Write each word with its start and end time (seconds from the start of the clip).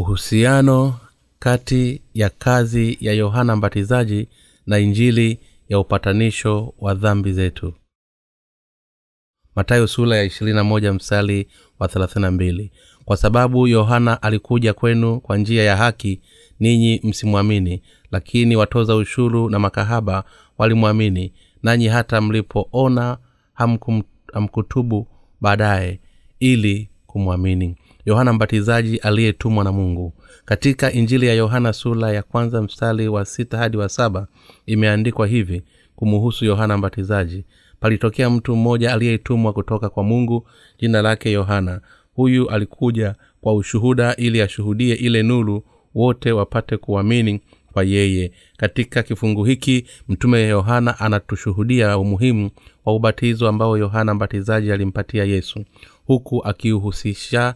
uhusiano 0.00 0.94
kati 1.38 2.02
ya 2.14 2.30
kazi 2.30 2.98
ya 3.00 3.12
yohana 3.12 3.56
mbatizaji 3.56 4.28
na 4.66 4.78
injili 4.78 5.38
ya 5.68 5.78
upatanisho 5.78 6.74
wa 6.78 6.94
dhambi 6.94 7.32
zetu. 7.32 7.74
Matayo 9.56 9.86
sula 9.86 10.16
ya 10.16 10.26
21 10.26 10.92
mstari 10.92 11.48
wa 11.78 11.88
32 11.88 12.70
kwa 13.04 13.16
sababu 13.16 13.66
yohana 13.66 14.22
alikuja 14.22 14.74
kwenu 14.74 15.20
kwa 15.20 15.36
njia 15.36 15.62
ya 15.64 15.76
haki 15.76 16.20
ninyi 16.60 17.00
msimwamini 17.04 17.82
lakini 18.10 18.56
watoza 18.56 18.96
ushuru 18.96 19.50
na 19.50 19.58
makahaba 19.58 20.24
walimwamini 20.58 21.32
nanyi 21.62 21.88
hata 21.88 22.20
mlipoona 22.20 23.18
hamkutubu 24.32 25.08
baadaye 25.40 26.00
ili 26.38 26.90
kumwamini 27.06 27.76
yohana 28.04 28.32
mbatizaji 28.32 28.96
aliyetumwa 28.96 29.64
na 29.64 29.72
mungu. 29.72 30.12
Katika 30.44 30.92
injili 30.92 31.26
ya 31.26 31.34
yohana 31.34 31.72
sula 31.72 32.12
ya 32.12 32.22
kwanza 32.22 32.62
mstari 32.62 33.08
wa 33.08 33.24
sita 33.24 33.58
hadi 33.58 33.76
wa 33.76 33.88
saba 33.88 34.26
imeandikwa 34.66 35.26
hivi 35.26 35.62
kumuhusu 35.96 36.44
yohana 36.44 36.78
mbatizaji. 36.78 37.44
Palitokea 37.80 38.30
mtu 38.30 38.56
mmoja 38.56 38.92
aliyetumwa 38.92 39.52
kutoka 39.52 39.88
kwa 39.88 40.02
mungu 40.04 40.48
jina 40.78 41.02
lake 41.02 41.32
yohana. 41.32 41.80
Huyu 42.14 42.50
alikuja 42.50 43.14
kwa 43.40 43.54
ushuhuda 43.54 44.16
ili 44.16 44.40
ashuhudie 44.42 44.94
ile 44.94 45.22
nuru 45.22 45.64
wote 45.94 46.32
wapate 46.32 46.76
kuamini 46.76 47.40
kwa 47.72 47.84
yeye. 47.84 48.32
Katika 48.56 49.02
kifungu 49.02 49.44
hiki 49.44 49.84
mtume 50.08 50.42
yohana 50.42 51.00
anatushuhudia 51.00 51.98
umuhimu 51.98 52.50
wa 52.84 52.94
ubatizo 52.94 53.48
ambao 53.48 53.78
yohana 53.78 54.14
mbatizaji 54.14 54.72
alimpatia 54.72 55.24
yesu 55.24 55.64
huku 56.06 56.44
akiuhusisha 56.44 57.54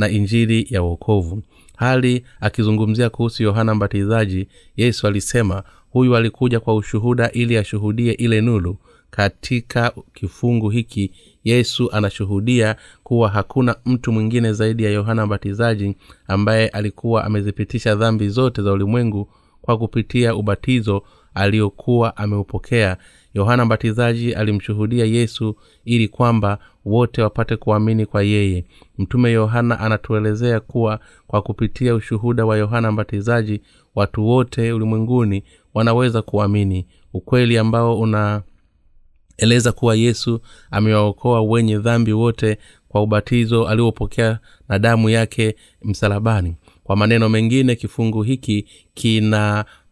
na 0.00 0.08
injili 0.08 0.66
ya 0.70 0.82
uokovu 0.82 1.42
hali 1.76 2.24
akizungumzia 2.40 3.10
kuhusu 3.10 3.42
yohana 3.42 3.74
mbatizaji 3.74 4.48
yesu 4.76 5.06
alisema 5.06 5.62
huyu 5.90 6.16
alikuja 6.16 6.60
kwa 6.60 6.74
ushuhuda 6.74 7.30
ili 7.32 7.56
ashuhudie 7.56 8.12
ile 8.12 8.40
nuru. 8.40 8.76
Katika 9.10 9.92
kifungu 10.14 10.70
hiki 10.70 11.10
yesu 11.44 11.92
anashuhudia 11.92 12.76
kuwa 13.02 13.28
hakuna 13.28 13.76
mtu 13.86 14.12
mwingine 14.12 14.52
zaidi 14.52 14.84
ya 14.84 14.90
yohana 14.90 15.26
mbatizaji 15.26 15.96
ambaye 16.28 16.68
alikuwa 16.68 17.24
amezipitisha 17.24 17.94
dhambi 17.94 18.28
zote 18.28 18.62
za 18.62 18.72
ulimwengu 18.72 19.28
kwa 19.62 19.78
kupitia 19.78 20.34
ubatizo 20.34 21.02
aliokuwa 21.34 22.16
ameupokea 22.16 22.96
yohana 23.34 23.64
mbatizaji 23.64 24.32
alimshuhudia 24.34 25.04
yesu 25.04 25.56
ili 25.84 26.08
kwamba 26.08 26.58
wote 26.84 27.22
wapate 27.22 27.56
kuamini 27.56 28.06
kwa 28.06 28.22
yeye. 28.22 28.64
Mtume 28.98 29.32
yohana 29.32 29.80
anatuelezea 29.80 30.60
kuwa 30.60 31.00
kwa 31.26 31.42
kupitia 31.42 31.94
ushuhuda 31.94 32.46
wa 32.46 32.56
yohana 32.56 32.92
mbatizaji 32.92 33.60
watu 33.94 34.26
wote 34.26 34.72
ulimwenguni 34.72 35.44
wanaweza 35.74 36.22
kuamini. 36.22 36.86
Ukweli 37.14 37.58
ambao 37.58 38.00
unaeleza 38.00 39.72
kuwa 39.74 39.94
yesu 39.96 40.40
amewaokoa 40.70 41.42
wenye 41.42 41.78
dhambi 41.78 42.12
wote 42.12 42.58
kwa 42.88 43.02
ubatizo 43.02 43.68
aliopokea 43.68 44.38
na 44.68 44.78
damu 44.78 45.10
yake 45.10 45.56
msalabani. 45.82 46.56
Kwa 46.84 46.96
maneno 46.96 47.28
mengine 47.28 47.74
kifungu 47.76 48.22
hiki 48.22 48.66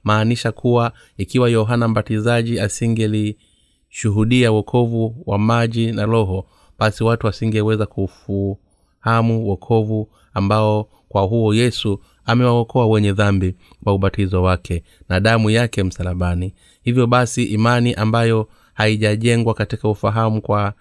kinamaanisha 0.08 0.52
kuwa 0.52 0.92
ikiwa 1.16 1.50
yohana 1.50 1.88
mbatizaji 1.88 2.60
asingelishuhudia 2.60 4.52
wokovu 4.52 5.22
wa 5.26 5.38
maji 5.38 5.92
na 5.92 6.06
roho 6.06 6.46
basi 6.78 7.04
watu 7.04 7.26
wasingeweza 7.26 7.86
kufuhamu 7.86 9.48
wokovu 9.48 10.08
ambao 10.34 10.88
kwa 11.08 11.22
huo 11.22 11.54
yesu 11.54 12.00
amewaokoa 12.24 12.86
wenye 12.86 13.12
dhambi 13.12 13.54
kwa 13.84 13.94
ubatizo 13.94 14.42
wake 14.42 14.84
na 15.08 15.20
damu 15.20 15.50
yake 15.50 15.82
msalabani. 15.82 16.54
Hivyo 16.82 17.06
basi 17.06 17.44
imani 17.44 17.94
ambayo 17.94 18.48
haijajengwa 18.74 19.54
katika 19.54 19.88
ufahamu 19.88 20.40
kwa 20.42 20.74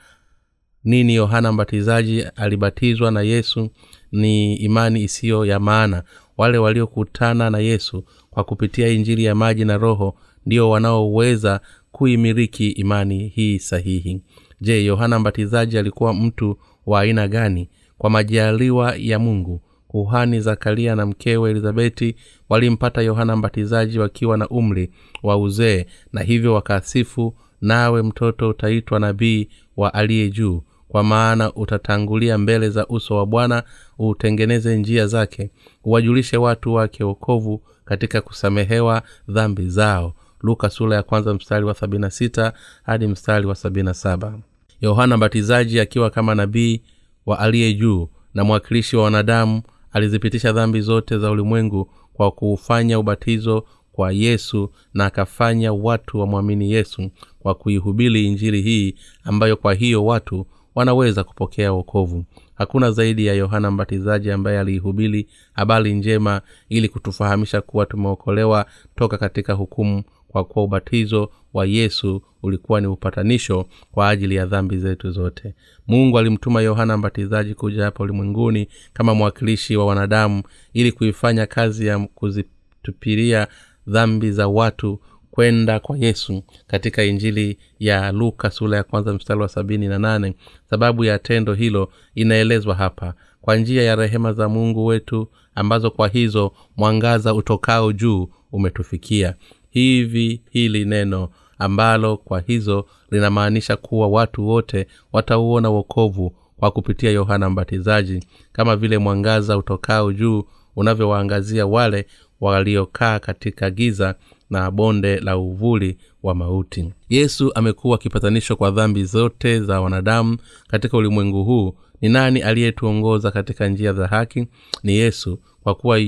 nini 0.83 1.15
yohana 1.15 1.51
mbatizaji 1.51 2.21
alibatizwa 2.35 3.11
na 3.11 3.21
yesu 3.21 3.69
ni 4.11 4.55
imani 4.55 5.03
isiyo 5.03 5.45
ya 5.45 5.59
maana 5.59 6.03
wale 6.37 6.57
waliokutana 6.57 7.49
na 7.49 7.59
yesu 7.59 8.03
kwa 8.29 8.43
kupitia 8.43 8.87
injili 8.87 9.23
ya 9.23 9.35
maji 9.35 9.65
na 9.65 9.77
roho 9.77 10.15
ndio 10.45 10.69
wanaoweza 10.69 11.61
kuimiriki 11.91 12.69
imani 12.69 13.27
hii 13.27 13.59
sahihi. 13.59 14.21
Je 14.61 14.85
yohana 14.85 15.19
mbatizaji 15.19 15.77
alikuwa 15.77 16.13
mtu 16.13 16.57
wa 16.85 17.01
aina 17.01 17.27
gani? 17.27 17.69
Kwa 17.97 18.09
majaliwa 18.09 18.95
ya 18.97 19.19
mungu 19.19 19.61
kuhani 19.87 20.39
zakaria 20.41 20.95
na 20.95 21.05
mkewe 21.05 21.49
elizabeti 21.51 22.15
walimpata 22.49 23.01
yohana 23.01 23.35
mbatizaji 23.35 23.99
wakiwa 23.99 24.37
na 24.37 24.47
umri 24.49 24.91
wa 25.23 25.37
uzee 25.37 25.85
na 26.13 26.21
hivyo 26.21 26.53
wakasifu 26.53 27.35
nawe 27.61 28.01
mtoto 28.03 28.49
utaitwa 28.49 28.99
nabii 28.99 29.47
wa 29.77 29.93
aliye 29.93 30.29
juu 30.29 30.61
kwa 30.87 31.03
maana 31.03 31.53
utatangulia 31.53 32.37
mbele 32.37 32.69
za 32.69 32.87
uso 32.87 33.15
wa 33.15 33.25
bwana 33.25 33.63
utengeneze 33.99 34.77
njia 34.77 35.07
zake 35.07 35.51
uwajulishe 35.83 36.37
watu 36.37 36.73
wake 36.73 37.03
wokovu 37.03 37.61
katika 37.85 38.21
kusamehewa 38.21 39.01
dhambi 39.27 39.69
zao. 39.69 40.13
Luka 40.41 40.69
sura 40.69 40.95
ya 40.95 41.03
kwanza 41.03 41.33
mstari 41.33 41.65
wa 41.65 41.73
sabina 41.73 42.09
sita 42.11 42.53
hadi 42.83 43.07
mstari 43.07 43.45
wa 43.47 43.55
sabina 43.55 43.93
saba. 43.93 44.39
Yohana 44.81 45.17
mbatizaji 45.17 45.79
akiwa 45.79 46.09
kama 46.09 46.35
nabii 46.35 46.81
wa 47.25 47.39
aliye 47.39 47.73
juu 47.73 48.09
na 48.33 48.43
mwakilishi 48.43 48.95
wa 48.95 49.03
wanadamu 49.03 49.61
alizipitisha 49.91 50.51
dhambi 50.53 50.81
zote 50.81 51.17
za 51.17 51.31
ulimwengu 51.31 51.89
kwa 52.13 52.31
kuufanya 52.31 52.99
ubatizo 52.99 53.65
kwa 53.91 54.11
yesu 54.11 54.71
na 54.93 55.05
akafanya 55.05 55.73
watu 55.73 56.19
wamwamini 56.19 56.71
yesu 56.71 57.09
kwa 57.39 57.55
kuihubiri 57.55 58.25
injili 58.25 58.61
hii 58.61 58.95
ambayo 59.23 59.57
kwa 59.57 59.73
hiyo 59.73 60.05
watu 60.05 60.45
wanaweza 60.77 61.23
kupokea 61.23 61.73
wokovu. 61.73 62.25
Hakuna 62.55 62.91
zaidi 62.91 63.25
ya 63.25 63.33
yohana 63.33 63.71
mbatizaji 63.71 64.31
ambaye 64.31 64.59
aliihubiri 64.59 65.27
habari 65.53 65.93
njema 65.93 66.41
ili 66.69 66.89
kutufahamisha 66.89 67.61
kuwa 67.61 67.85
tumeokolewa 67.85 68.65
toka 68.95 69.17
katika 69.17 69.53
hukumu 69.53 70.03
kwa 70.27 70.43
kuwa 70.45 70.65
ubatizo 70.65 71.29
wa 71.53 71.65
yesu 71.65 72.21
ulikuwa 72.43 72.81
ni 72.81 72.87
upatanisho 72.87 73.65
kwa 73.91 74.09
ajili 74.09 74.35
ya 74.35 74.45
dhambi 74.45 74.77
zetu 74.77 75.11
zote. 75.11 75.55
Mungu 75.87 76.17
alimtuma 76.19 76.61
yohana 76.61 76.97
mbatizaji 76.97 77.53
kuja 77.55 77.83
hapa 77.83 78.03
ulimwenguni 78.03 78.67
kama 78.93 79.13
mwakilishi 79.15 79.75
wa 79.77 79.85
wanadamu 79.85 80.43
ili 80.73 80.91
kuifanya 80.91 81.45
kazi 81.45 81.87
ya 81.87 81.99
kuzitupilia 81.99 83.47
dhambi 83.87 84.31
za 84.31 84.47
watu 84.47 84.99
kwenda 85.37 85.79
kwa 85.79 85.97
yesu 85.97 86.43
katika 86.67 87.03
injili 87.03 87.57
ya 87.79 88.11
luka 88.11 88.51
sura 88.51 88.77
ya 88.77 88.83
kwanza 88.83 89.13
mstari 89.13 89.39
wa 89.41 89.47
sabini 89.47 89.87
na 89.87 89.99
nane. 89.99 90.35
Sababu 90.69 91.03
ya 91.05 91.19
tendo 91.19 91.53
hilo 91.53 91.89
inaelezwa 92.15 92.75
hapa. 92.75 93.13
Kwa 93.41 93.55
njia 93.55 93.83
ya 93.83 93.95
rehema 93.95 94.33
za 94.33 94.49
mungu 94.49 94.85
wetu 94.85 95.27
ambazo 95.55 95.91
kwa 95.91 96.07
hizo 96.07 96.51
mwangaza 96.77 97.33
utokao 97.33 97.91
juu 97.93 98.29
umetufikia. 98.51 99.33
Hivi 99.69 100.41
hili 100.49 100.85
neno 100.85 101.29
ambalo 101.59 102.17
kwa 102.17 102.39
hizo 102.39 102.85
linamaanisha 103.11 103.75
kuwa 103.75 104.07
watu 104.07 104.47
wote 104.47 104.87
watauona 105.13 105.69
wokovu 105.69 106.35
kwa 106.59 106.71
kupitia 106.71 107.11
yohana 107.11 107.49
mbatizaji. 107.49 108.23
Kama 108.51 108.75
vile 108.75 108.97
mwangaza 108.97 109.57
utokao 109.57 110.13
juu 110.13 110.43
unavyowaangazia 110.75 111.65
wale 111.65 112.05
waliokaa 112.41 113.19
katika 113.19 113.69
giza 113.69 114.15
na 114.49 114.71
bonde 114.71 115.19
la 115.19 115.37
uvuli 115.37 115.97
wa 116.23 116.35
mauti. 116.35 116.93
Yesu 117.09 117.51
amekuwa 117.55 117.97
kipatanisho 117.97 118.55
kwa 118.55 118.71
dhambi 118.71 119.03
zote 119.03 119.59
za 119.61 119.81
wanadamu 119.81 120.37
katika 120.67 120.97
ulimwengu 120.97 121.43
huu. 121.43 121.73
Ni 122.01 122.09
nani 122.09 122.41
aliyetuongoza 122.41 123.31
katika 123.31 123.67
njia 123.67 123.93
za 123.93 124.07
haki? 124.07 124.47
Ni 124.83 124.93
yesu 124.95 125.39
kwa 125.63 125.75
kuwa 125.75 125.99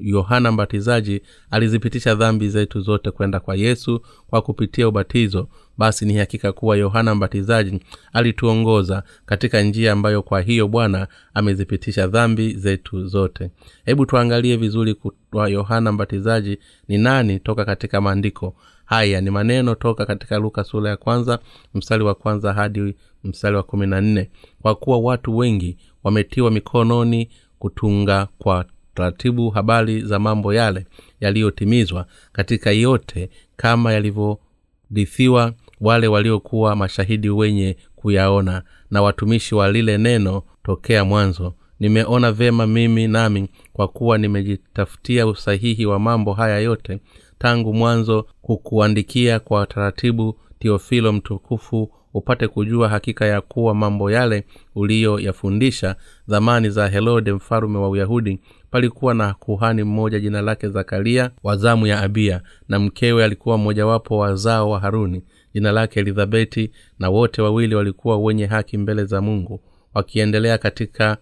yohana 0.00 0.52
mbatizaji 0.52 1.20
alizipitisha 1.50 2.14
dhambi 2.14 2.48
zetu 2.48 2.80
zote 2.80 3.10
kwenda 3.10 3.40
kwa 3.40 3.56
yesu 3.56 4.00
kwa 4.26 4.42
kupitia 4.42 4.88
ubatizo 4.88 5.48
basi 5.78 6.06
ni 6.06 6.16
hakika 6.16 6.52
kuwa 6.52 6.76
yohana 6.76 7.14
mbatizaji 7.14 7.80
alituongoza 8.12 9.02
katika 9.26 9.62
njia 9.62 9.92
ambayo 9.92 10.22
kwa 10.22 10.40
hiyo 10.40 10.68
bwana 10.68 11.06
amezipitisha 11.34 12.06
dhambi 12.06 12.54
zetu 12.54 13.06
zote. 13.06 13.50
Hebu 13.84 14.06
tuangalie 14.06 14.56
vizuri 14.56 14.96
kwa 15.30 15.48
yohana 15.48 15.92
mbatizaji 15.92 16.58
ni 16.88 16.98
nani 16.98 17.40
toka 17.40 17.64
katika 17.64 18.00
maandiko 18.00 18.54
haya. 18.84 19.20
Ni 19.20 19.30
maneno 19.30 19.74
toka 19.74 20.06
katika 20.06 20.38
luka 20.38 20.64
sura 20.64 20.90
ya 20.90 20.96
kwanza 20.96 21.38
mstari 21.74 22.04
wa 22.04 22.14
kwanza 22.14 22.52
hadi 22.52 22.94
mstari 23.24 23.56
wa 23.56 23.62
kumi 23.62 23.86
na 23.86 24.00
nne. 24.00 24.30
Kwa 24.62 24.74
kuwa 24.74 24.98
watu 24.98 25.36
wengi 25.36 25.76
wametiwa 26.04 26.50
mikononi 26.50 27.28
kutunga 27.58 28.28
kwa 28.38 28.64
taratibu 28.94 29.50
habari 29.50 30.00
za 30.00 30.18
mambo 30.18 30.54
yale 30.54 30.86
yaliyotimizwa 31.20 32.06
katika 32.32 32.70
yote 32.70 33.30
kama 33.56 33.92
yalivyorithiwa 33.92 35.52
wale 35.80 36.08
waliokuwa 36.08 36.76
mashahidi 36.76 37.30
wenye 37.30 37.76
kuyaona 37.96 38.62
na 38.90 39.02
watumishi 39.02 39.54
wa 39.54 39.72
lile 39.72 39.98
neno 39.98 40.42
tokea 40.64 41.04
mwanzo. 41.04 41.54
Nimeona 41.80 42.32
vema 42.32 42.66
mimi 42.66 43.08
nami 43.08 43.48
kwa 43.72 43.88
kuwa 43.88 44.18
nimejitafutia 44.18 45.26
usahihi 45.26 45.86
wa 45.86 45.98
mambo 45.98 46.32
haya 46.32 46.58
yote 46.58 47.00
tangu 47.38 47.74
mwanzo 47.74 48.26
kukuandikia 48.42 49.40
kwa 49.40 49.66
taratibu 49.66 50.38
tiofilo 50.58 51.12
mtukufu 51.12 51.92
upate 52.14 52.48
kujua 52.48 52.88
hakika 52.88 53.26
ya 53.26 53.40
kuwa 53.40 53.74
mambo 53.74 54.10
yale 54.10 54.44
uliyoyafundisha 54.74 55.96
zamani 56.26 56.70
za 56.70 56.88
herode 56.88 57.32
mfalume 57.32 57.78
wa 57.78 57.88
uyahudi 57.88 58.40
palikuwa 58.76 59.14
na 59.14 59.34
kuhani 59.34 59.84
mmoja 59.84 60.20
jina 60.20 60.42
lake 60.42 60.68
zakaria 60.68 61.30
wa 61.42 61.56
zamu 61.56 61.86
ya 61.86 62.00
abia 62.00 62.42
na 62.68 62.78
mkewe 62.78 63.24
alikuwa 63.24 63.58
mmojawapo 63.58 64.18
wazao 64.18 64.70
wa 64.70 64.80
haruni 64.80 65.24
jina 65.54 65.72
lake 65.72 66.00
elizabeti 66.00 66.70
na 66.98 67.10
wote 67.10 67.42
wawili 67.42 67.74
walikuwa 67.74 68.18
wenye 68.18 68.46
haki 68.46 68.78
mbele 68.78 69.04
za 69.04 69.20
mungu 69.20 69.60
wakiendelea 69.94 70.58
katika 70.58 71.16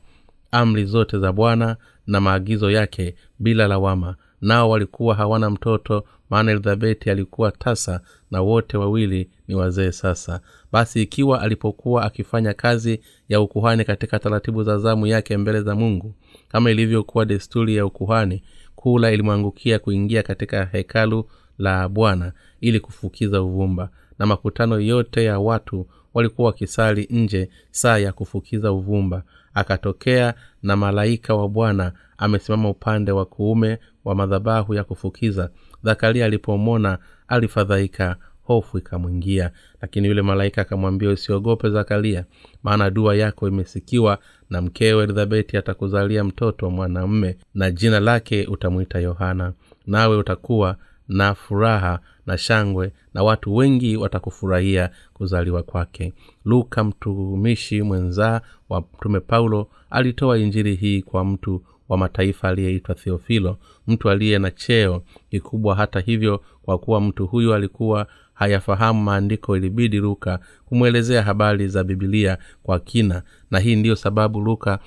amri 0.50 0.84
zote 0.84 1.18
za 1.18 1.32
bwana 1.32 1.76
na 2.06 2.20
maagizo 2.20 2.70
yake 2.70 3.14
bila 3.38 3.68
lawama. 3.68 4.16
Nao 4.40 4.70
walikuwa 4.70 5.14
hawana 5.14 5.50
mtoto 5.50 6.04
maana 6.30 6.50
elizabeti 6.52 7.10
alikuwa 7.10 7.50
tasa 7.52 8.00
na 8.30 8.42
wote 8.42 8.76
wawili 8.76 9.30
ni 9.48 9.54
wazee 9.54 9.92
sasa. 9.92 10.40
Basi 10.72 11.02
ikiwa 11.02 11.40
alipokuwa 11.42 12.04
akifanya 12.04 12.54
kazi 12.54 13.00
ya 13.28 13.40
ukuhani 13.40 13.84
katika 13.84 14.18
taratibu 14.18 14.62
za 14.64 14.78
zamu 14.78 15.06
yake 15.06 15.36
mbele 15.36 15.62
za 15.62 15.74
mungu 15.74 16.14
kama 16.52 16.70
ilivyokuwa 16.70 17.24
desturi 17.24 17.76
ya 17.76 17.86
ukuhani 17.86 18.42
kula 18.74 19.10
ilimwangukia 19.12 19.78
kuingia 19.78 20.22
katika 20.22 20.64
hekalu 20.64 21.24
la 21.58 21.88
bwana 21.88 22.32
ili 22.60 22.80
kufukiza 22.80 23.42
uvumba. 23.42 23.90
Na 24.18 24.26
makutano 24.26 24.80
yote 24.80 25.24
ya 25.24 25.38
watu 25.38 25.86
walikuwa 26.14 26.46
wakisali 26.46 27.06
nje 27.10 27.50
saa 27.70 27.98
ya 27.98 28.12
kufukiza 28.12 28.72
uvumba. 28.72 29.22
Akatokea 29.54 30.34
na 30.62 30.76
malaika 30.76 31.34
wa 31.34 31.48
bwana 31.48 31.92
amesimama 32.18 32.68
upande 32.70 33.12
wa 33.12 33.24
kuume 33.26 33.78
wa 34.04 34.14
madhabahu 34.14 34.74
ya 34.74 34.84
kufukiza. 34.84 35.50
Zakaria 35.82 36.24
alipomwona 36.26 36.98
alifadhaika 37.28 38.16
hofu 38.54 38.78
ikamwingia. 38.78 39.50
Lakini 39.82 40.08
yule 40.08 40.22
malaika 40.22 40.62
akamwambia 40.62 41.10
usiogope 41.10 41.70
zakaria 41.70 42.24
maana 42.62 42.90
dua 42.90 43.16
yako 43.16 43.48
imesikiwa 43.48 44.18
na 44.50 44.62
mkewe 44.62 45.04
elizabeti 45.04 45.56
atakuzalia 45.56 46.24
mtoto 46.24 46.70
mwanamme 46.70 47.36
na 47.54 47.70
jina 47.70 48.00
lake 48.00 48.46
utamwita 48.46 48.98
yohana. 49.00 49.52
Nawe 49.86 50.16
utakuwa 50.16 50.76
na 51.08 51.34
furaha 51.34 52.00
na 52.26 52.38
shangwe 52.38 52.92
na 53.14 53.22
watu 53.22 53.56
wengi 53.56 53.96
watakufurahia 53.96 54.90
kuzaliwa 55.14 55.62
kwake. 55.62 56.12
Luka 56.44 56.84
mtumishi 56.84 57.82
mwenzaa 57.82 58.40
wa 58.68 58.80
mtume 58.80 59.20
paulo 59.20 59.68
alitoa 59.90 60.38
injiri 60.38 60.74
hii 60.74 61.02
kwa 61.02 61.24
mtu 61.24 61.62
wa 61.88 61.98
mataifa 61.98 62.48
aliyeitwa 62.48 62.94
theofilo 62.94 63.58
mtu 63.86 64.10
aliye 64.10 64.38
na 64.38 64.50
cheo 64.50 65.02
kikubwa. 65.30 65.74
Hata 65.74 66.00
hivyo 66.00 66.42
kwa 66.62 66.78
kuwa 66.78 67.00
mtu 67.00 67.26
huyu 67.26 67.54
alikuwa 67.54 68.06
hayafahamu 68.40 69.02
maandiko 69.02 69.56
ilibidi 69.56 69.98
luka 69.98 70.38
kumwelezea 70.64 71.22
habari 71.22 71.68
za 71.68 71.84
bibilia 71.84 72.38
kwa 72.62 72.78
kina. 72.80 73.22
Na 73.50 73.58
hii 73.58 73.76
ndiyo 73.76 73.96
sababu 73.96 74.40
luka 74.40 74.78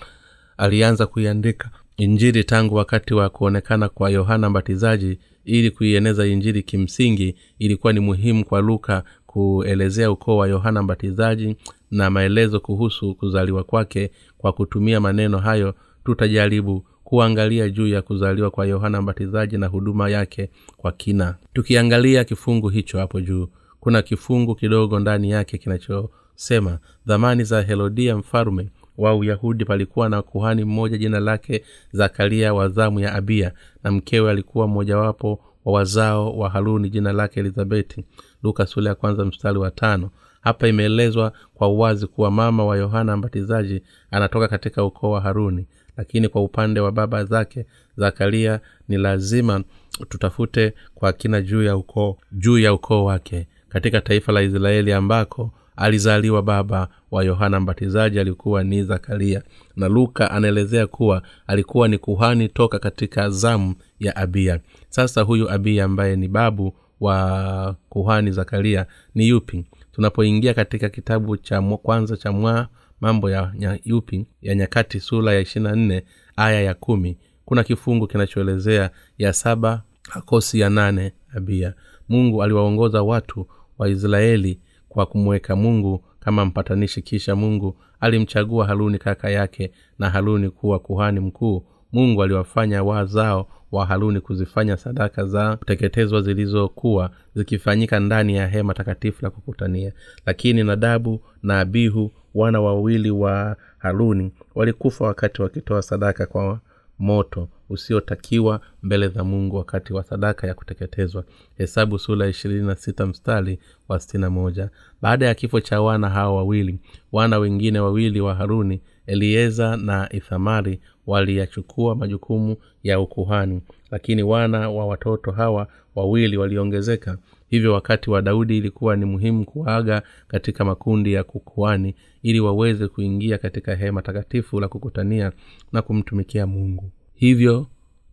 alianza 0.57 1.07
kuiandika 1.07 1.69
injili 1.97 2.43
tangu 2.43 2.75
wakati 2.75 3.13
wa 3.13 3.29
kuonekana 3.29 3.89
kwa 3.89 4.09
yohana 4.09 4.49
mbatizaji 4.49 5.19
ili 5.45 5.71
kuieneza 5.71 6.25
injili 6.27 6.63
kimsingi. 6.63 7.35
Ilikuwa 7.59 7.93
ni 7.93 7.99
muhimu 7.99 8.45
kwa 8.45 8.61
luka 8.61 9.03
kuelezea 9.25 10.11
ukoo 10.11 10.37
wa 10.37 10.47
yohana 10.47 10.83
mbatizaji 10.83 11.55
na 11.91 12.09
maelezo 12.09 12.59
kuhusu 12.59 13.15
kuzaliwa 13.15 13.63
kwake. 13.63 14.11
Kwa 14.37 14.53
kutumia 14.53 14.99
maneno 14.99 15.37
hayo 15.37 15.75
tutajaribu 16.05 16.85
kuangalia 17.13 17.69
juu 17.69 17.87
ya 17.87 18.01
kuzaliwa 18.01 18.51
kwa 18.51 18.65
yohana 18.65 19.01
mbatizaji 19.01 19.57
na 19.57 19.67
huduma 19.67 20.09
yake 20.09 20.49
kwa 20.77 20.91
kina. 20.91 21.35
Tukiangalia 21.53 22.23
kifungu 22.23 22.69
hicho 22.69 22.97
hapo 22.99 23.21
juu 23.21 23.47
kuna 23.79 24.01
kifungu 24.01 24.55
kidogo 24.55 24.99
ndani 24.99 25.29
yake 25.31 25.57
kinachosema 25.57 26.79
dhamani 27.05 27.43
za 27.43 27.61
herodia 27.61 28.17
mfalume 28.17 28.69
wa 28.97 29.15
uyahudi 29.15 29.65
palikuwa 29.65 30.09
na 30.09 30.21
kuhani 30.21 30.63
mmoja 30.65 30.97
jina 30.97 31.19
lake 31.19 31.63
zakaria 31.91 32.53
wa 32.53 32.69
zamu 32.69 32.99
ya 32.99 33.13
abia 33.13 33.51
na 33.83 33.91
mkewe 33.91 34.31
alikuwa 34.31 34.67
mmojawapo 34.67 35.39
wa 35.65 35.73
wazao 35.73 36.37
wa 36.37 36.49
haruni 36.49 36.89
jina 36.89 37.13
lake 37.13 37.39
elizabeti. 37.39 38.03
Luka 38.43 38.65
sula 38.65 38.89
ya 38.89 38.95
kwanza 38.95 39.25
mstari 39.25 39.57
wa 39.57 39.71
tano. 39.71 40.09
Hapa 40.41 40.67
imeelezwa 40.67 41.33
kwa 41.53 41.67
uwazi 41.67 42.07
kuwa 42.07 42.31
mama 42.31 42.65
wa 42.65 42.77
yohana 42.77 43.17
mbatizaji 43.17 43.81
anatoka 44.11 44.47
katika 44.47 44.83
ukoo 44.85 45.11
wa 45.11 45.21
haruni 45.21 45.65
lakini 45.97 46.29
kwa 46.29 46.43
upande 46.43 46.79
wa 46.79 46.91
baba 46.91 47.25
zake 47.25 47.65
zakaria 47.97 48.59
ni 48.87 48.97
lazima 48.97 49.63
tutafute 50.09 50.73
kwa 50.95 51.13
kina 51.13 51.41
juu 51.41 51.63
ya 51.63 51.77
ukoo 51.77 52.17
juu 52.31 52.59
ya 52.59 52.73
ukoo 52.73 53.05
wake 53.05 53.47
katika 53.69 54.01
taifa 54.01 54.31
la 54.31 54.41
israeli 54.41 54.93
ambako 54.93 55.51
alizaliwa 55.75 56.41
baba 56.41 56.87
wa 57.11 57.23
yohana 57.23 57.59
mbatizaji 57.59 58.19
alikuwa 58.19 58.63
ni 58.63 58.83
zakaria. 58.83 59.43
Na 59.75 59.87
luka 59.87 60.31
anaelezea 60.31 60.87
kuwa 60.87 61.21
alikuwa 61.47 61.87
ni 61.87 61.97
kuhani 61.97 62.49
toka 62.49 62.79
katika 62.79 63.29
zamu 63.29 63.75
ya 63.99 64.15
abia. 64.15 64.59
Sasa 64.89 65.21
huyu 65.21 65.49
abia 65.51 65.85
ambaye 65.85 66.15
ni 66.15 66.27
babu 66.27 66.73
wa 66.99 67.75
kuhani 67.89 68.31
zakaria 68.31 68.85
ni 69.15 69.27
yupi? 69.27 69.65
Tunapoingia 69.91 70.53
katika 70.53 70.89
kitabu 70.89 71.37
cha 71.37 71.61
kwanza 71.61 72.17
cha 72.17 72.31
mwa 72.31 72.67
mambo 73.03 73.29
ya, 73.29 73.51
ya 73.59 73.79
yupi 73.83 74.25
ya 74.41 74.55
nyakati 74.55 74.99
sura 74.99 75.33
ya 75.33 75.39
ishirina 75.39 75.75
nne 75.75 76.03
aya 76.35 76.61
ya 76.61 76.73
kumi. 76.73 77.17
Kuna 77.45 77.63
kifungu 77.63 78.07
kinachoelezea 78.07 78.89
ya 79.17 79.33
saba 79.33 79.83
akosi 80.11 80.59
ya 80.59 80.69
nane 80.69 81.13
abia. 81.35 81.73
Mungu 82.09 82.43
aliwaongoza 82.43 83.03
watu 83.03 83.47
wa 83.77 83.89
israeli 83.89 84.59
kwa 84.89 85.05
kumweka 85.05 85.55
mungu 85.55 86.03
kama 86.19 86.45
mpatanishi 86.45 87.01
kisha 87.01 87.35
mungu 87.35 87.77
alimchagua 87.99 88.65
haruni 88.67 88.97
kaka 88.97 89.29
yake 89.29 89.71
na 89.99 90.09
haruni 90.09 90.49
kuwa 90.49 90.79
kuhani 90.79 91.19
mkuu. 91.19 91.65
Mungu 91.91 92.23
aliwafanya 92.23 92.83
wazao 92.83 93.47
wa 93.71 93.85
haruni 93.85 94.19
kuzifanya 94.21 94.77
sadaka 94.77 95.25
za 95.25 95.57
kuteketezwa 95.57 96.21
zilizokuwa 96.21 97.11
zikifanyika 97.35 97.99
ndani 97.99 98.35
ya 98.35 98.47
hema 98.47 98.73
takatifu 98.73 99.19
la 99.25 99.29
kukutania. 99.29 99.91
Lakini 100.25 100.63
nadabu 100.63 101.21
na 101.43 101.59
abihu 101.59 102.11
wana 102.35 102.61
wawili 102.61 103.11
wa 103.11 103.55
haruni 103.77 104.31
walikufa 104.55 105.05
wakati 105.05 105.41
wakitoa 105.41 105.81
sadaka 105.81 106.25
kwa 106.25 106.59
moto 106.99 107.47
usiotakiwa 107.69 108.59
mbele 108.83 109.07
za 109.07 109.23
mungu 109.23 109.55
wakati 109.55 109.93
wa 109.93 110.03
sadaka 110.03 110.47
ya 110.47 110.53
kuteketezwa. 110.53 111.23
Hesabu 111.57 111.99
sula 111.99 112.27
ishirini 112.27 112.67
na 112.67 112.75
sita 112.75 113.05
mstari 113.05 113.59
wa 113.87 113.99
sitini 113.99 114.27
moja. 114.27 114.69
Baada 115.01 115.25
ya 115.25 115.35
kifo 115.35 115.59
cha 115.59 115.81
wana 115.81 116.09
hawa 116.09 116.35
wawili 116.35 116.79
wana 117.11 117.37
wengine 117.39 117.79
wawili 117.79 118.21
wa 118.21 118.35
haruni 118.35 118.81
elieza 119.07 119.77
na 119.77 120.09
ithamari 120.13 120.79
waliyachukua 121.07 121.95
majukumu 121.95 122.55
ya 122.83 122.99
ukuhani. 122.99 123.61
Lakini 123.91 124.23
wana 124.23 124.69
wa 124.69 124.85
watoto 124.85 125.31
hawa 125.31 125.67
wawili 125.95 126.37
waliongezeka 126.37 127.17
hivyo 127.53 127.73
wakati 127.73 128.09
wa 128.09 128.21
daudi 128.21 128.57
ilikuwa 128.57 128.95
ni 128.95 129.05
muhimu 129.05 129.45
kuaga 129.45 130.01
katika 130.27 130.65
makundi 130.65 131.13
ya 131.13 131.23
kukuani 131.23 131.95
ili 132.23 132.39
waweze 132.39 132.87
kuingia 132.87 133.37
katika 133.37 133.75
hema 133.75 134.01
takatifu 134.01 134.59
la 134.59 134.67
kukutania 134.67 135.31
na 135.71 135.81
kumtumikia 135.81 136.47
mungu. 136.47 136.91
Hivyo 137.13 137.67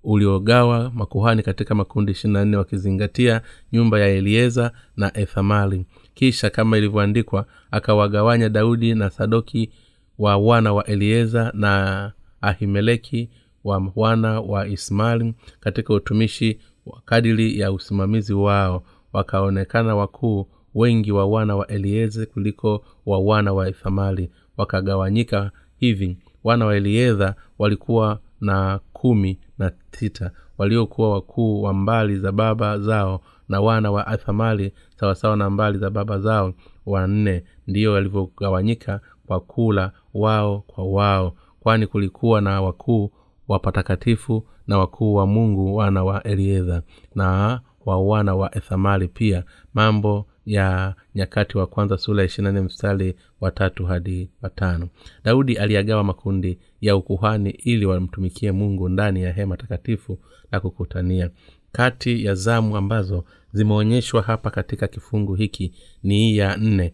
uliogawa 0.04 0.90
makuhani 0.94 1.42
katika 1.42 1.74
makundi 1.74 2.12
ishirina 2.12 2.44
nne 2.44 2.56
wakizingatia 2.56 3.42
nyumba 3.72 4.00
ya 4.00 4.08
elieza 4.08 4.72
na 4.96 5.16
ethamali 5.18 5.86
kisha 6.14 6.50
kama 6.50 6.78
ilivyoandikwa 6.78 7.46
akawagawanya 7.70 8.48
daudi 8.48 8.94
na 8.94 9.10
sadoki 9.10 9.70
wa 10.18 10.36
wana 10.36 10.72
wa 10.72 10.84
elieza 10.86 11.52
na 11.54 12.12
ahimeleki 12.40 13.30
wa 13.64 13.92
wana 13.96 14.40
wa 14.40 14.68
ismaili 14.68 15.34
katika 15.60 15.94
utumishi 15.94 16.58
wa 16.86 17.00
kadiri 17.04 17.58
ya 17.58 17.72
usimamizi 17.72 18.32
wao 18.34 18.82
wakaonekana 19.12 19.96
wakuu 19.96 20.46
wengi 20.74 21.12
wa 21.12 21.26
wana 21.26 21.56
wa 21.56 21.66
elieze 21.66 22.26
kuliko 22.26 22.84
wa 23.06 23.18
wana 23.18 23.52
wa 23.52 23.68
ithamali 23.68 24.30
wakagawanyika 24.56 25.50
hivi 25.76 26.18
wana 26.44 26.66
wa 26.66 26.76
eliedha 26.76 27.34
walikuwa 27.58 28.18
na 28.40 28.80
kumi 28.92 29.38
na 29.58 29.72
sita 29.92 30.30
waliokuwa 30.58 31.10
wakuu 31.12 31.62
wa 31.62 31.72
mbali 31.74 32.18
za 32.18 32.32
baba 32.32 32.78
zao 32.78 33.20
na 33.48 33.60
wana 33.60 33.90
wa 33.90 34.06
athamali 34.06 34.72
sawasawa 35.00 35.36
na 35.36 35.50
mbali 35.50 35.78
za 35.78 35.90
baba 35.90 36.18
zao 36.18 36.54
wanne. 36.86 37.44
Ndiyo 37.66 37.92
walivyogawanyika 37.92 39.00
kwa 39.26 39.40
kula 39.40 39.92
wao 40.14 40.64
kwa 40.66 40.84
wao 40.84 41.34
kwani 41.60 41.86
kulikuwa 41.86 42.40
na 42.40 42.62
wakuu 42.62 43.10
wa 43.48 43.58
patakatifu 43.58 44.46
na 44.66 44.78
wakuu 44.78 45.14
wa 45.14 45.26
mungu 45.26 45.76
wana 45.76 46.04
wa 46.04 46.22
eliedha 46.22 46.82
na 47.14 47.60
wa 47.90 48.02
wana 48.02 48.34
wa 48.34 48.54
ethamali 48.56 49.08
pia. 49.08 49.44
Mambo 49.74 50.26
ya 50.46 50.94
nyakati 51.14 51.58
wa 51.58 51.66
kwanza 51.66 51.98
sura 51.98 52.20
ya 52.22 52.26
ishirina 52.26 52.62
mstari 52.62 53.14
watatu 53.40 53.86
hadi 53.86 54.30
watano 54.42 54.88
daudi 55.24 55.58
aliyagawa 55.58 56.04
makundi 56.04 56.58
ya 56.80 56.96
ukuhani 56.96 57.50
ili 57.50 57.86
wamtumikie 57.86 58.52
mungu 58.52 58.88
ndani 58.88 59.22
ya 59.22 59.32
hema 59.32 59.56
takatifu 59.56 60.18
la 60.52 60.60
kukutania. 60.60 61.30
Kati 61.72 62.24
ya 62.24 62.34
zamu 62.34 62.76
ambazo 62.76 63.24
zimeonyeshwa 63.52 64.22
hapa 64.22 64.50
katika 64.50 64.88
kifungu 64.88 65.34
hiki 65.34 65.72
ni 66.02 66.36
ya 66.36 66.56
nne 66.56 66.92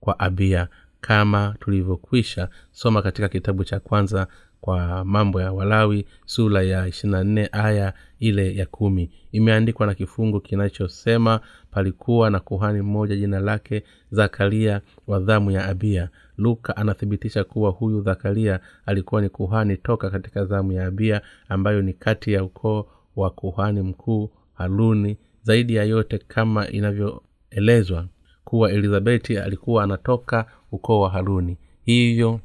kwa 0.00 0.18
abia. 0.18 0.68
Kama 1.00 1.54
tulivyokwisha 1.60 2.48
soma 2.72 3.02
katika 3.02 3.28
kitabu 3.28 3.64
cha 3.64 3.80
kwanza 3.80 4.26
kwa 4.60 5.04
mambo 5.04 5.40
ya 5.40 5.52
walawi 5.52 6.06
sura 6.26 6.62
ya 6.62 6.86
ishirina 6.86 7.24
nne 7.24 7.48
aya 7.52 7.92
ile 8.18 8.54
ya 8.54 8.66
kumi. 8.66 9.10
Imeandikwa 9.32 9.86
na 9.86 9.94
kifungu 9.94 10.40
kinachosema 10.40 11.40
palikuwa 11.70 12.30
na 12.30 12.40
kuhani 12.40 12.82
mmoja 12.82 13.16
jina 13.16 13.40
lake 13.40 13.82
zakaria 14.10 14.80
wa 15.06 15.18
dhamu 15.20 15.50
ya 15.50 15.64
abia. 15.66 16.08
Luka 16.38 16.76
anathibitisha 16.76 17.44
kuwa 17.44 17.70
huyu 17.70 18.00
zakaria 18.00 18.60
alikuwa 18.86 19.20
ni 19.22 19.28
kuhani 19.28 19.76
toka 19.76 20.10
katika 20.10 20.44
dhamu 20.44 20.72
ya 20.72 20.86
abia 20.86 21.20
ambayo 21.48 21.82
ni 21.82 21.92
kati 21.92 22.32
ya 22.32 22.44
ukoo 22.44 22.86
wa 23.16 23.30
kuhani 23.30 23.80
mkuu 23.82 24.30
haruni. 24.54 25.16
Zaidi 25.42 25.74
ya 25.74 25.84
yote 25.84 26.18
kama 26.18 26.68
inavyoelezwa 26.68 28.06
kuwa 28.44 28.70
elizabeti 28.72 29.38
alikuwa 29.38 29.84
anatoka 29.84 30.46
ukoo 30.72 31.00
wa 31.00 31.10
haruni. 31.10 31.56
Hivyo 31.84 32.40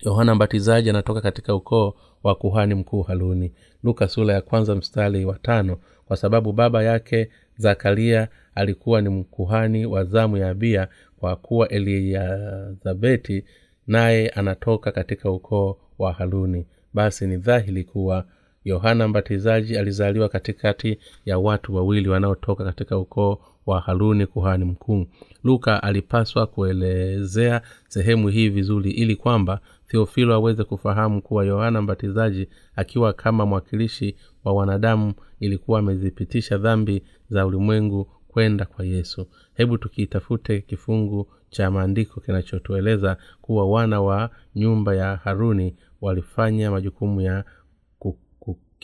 yohana 0.00 0.34
mbatizaji 0.34 0.90
anatoka 0.90 1.20
katika 1.20 1.54
ukoo 1.54 1.94
wa 2.22 2.34
kuhani 2.34 2.74
mkuu 2.74 3.02
haruni. 3.02 3.52
Luka 3.82 4.08
sura 4.08 4.34
ya 4.34 4.40
kwanza 4.40 4.74
mstari 4.74 5.24
wa 5.24 5.38
tano. 5.38 5.76
Kwa 6.06 6.16
sababu 6.16 6.52
baba 6.52 6.82
yake 6.82 7.30
zakaria 7.56 8.28
alikuwa 8.54 9.00
ni 9.00 9.08
mkuhani 9.08 9.86
wa 9.86 10.04
zamu 10.04 10.36
ya 10.36 10.50
abia 10.50 10.88
kwa 11.20 11.36
kuwa 11.36 11.68
eliyazabeti 11.68 13.44
naye 13.86 14.28
anatoka 14.28 14.92
katika 14.92 15.30
ukoo 15.30 15.76
wa 15.98 16.12
haruni. 16.12 16.66
Basi 16.94 17.26
ni 17.26 17.36
dhahiri 17.36 17.84
kuwa 17.84 18.24
yohana 18.64 19.08
mbatizaji 19.08 19.78
alizaliwa 19.78 20.28
katikati 20.28 20.98
ya 21.24 21.38
watu 21.38 21.74
wawili 21.74 22.08
wanaotoka 22.08 22.64
katika 22.64 22.98
ukoo 22.98 23.38
wa 23.66 23.80
haruni 23.80 24.26
kuhani 24.26 24.64
mkuu. 24.64 25.06
Luka 25.44 25.82
alipaswa 25.82 26.46
kuelezea 26.46 27.62
sehemu 27.88 28.28
hii 28.28 28.48
vizuri 28.48 28.90
ili 28.90 29.16
kwamba 29.16 29.60
theofilo 29.86 30.34
aweze 30.34 30.64
kufahamu 30.64 31.22
kuwa 31.22 31.44
yohana 31.44 31.82
mbatizaji 31.82 32.48
akiwa 32.76 33.12
kama 33.12 33.46
mwakilishi 33.46 34.16
wa 34.44 34.52
wanadamu 34.52 35.14
ilikuwa 35.40 35.78
amezipitisha 35.78 36.58
dhambi 36.58 37.02
za 37.30 37.46
ulimwengu 37.46 38.06
kwenda 38.28 38.64
kwa 38.64 38.84
yesu. 38.84 39.26
Hebu 39.54 39.78
tukitafute 39.78 40.60
kifungu 40.60 41.26
cha 41.50 41.70
maandiko 41.70 42.20
kinachotueleza 42.20 43.16
kuwa 43.42 43.66
wana 43.70 44.00
wa 44.00 44.30
nyumba 44.54 44.94
ya 44.94 45.16
haruni 45.16 45.74
walifanya 46.00 46.70
majukumu 46.70 47.20
ya 47.20 47.44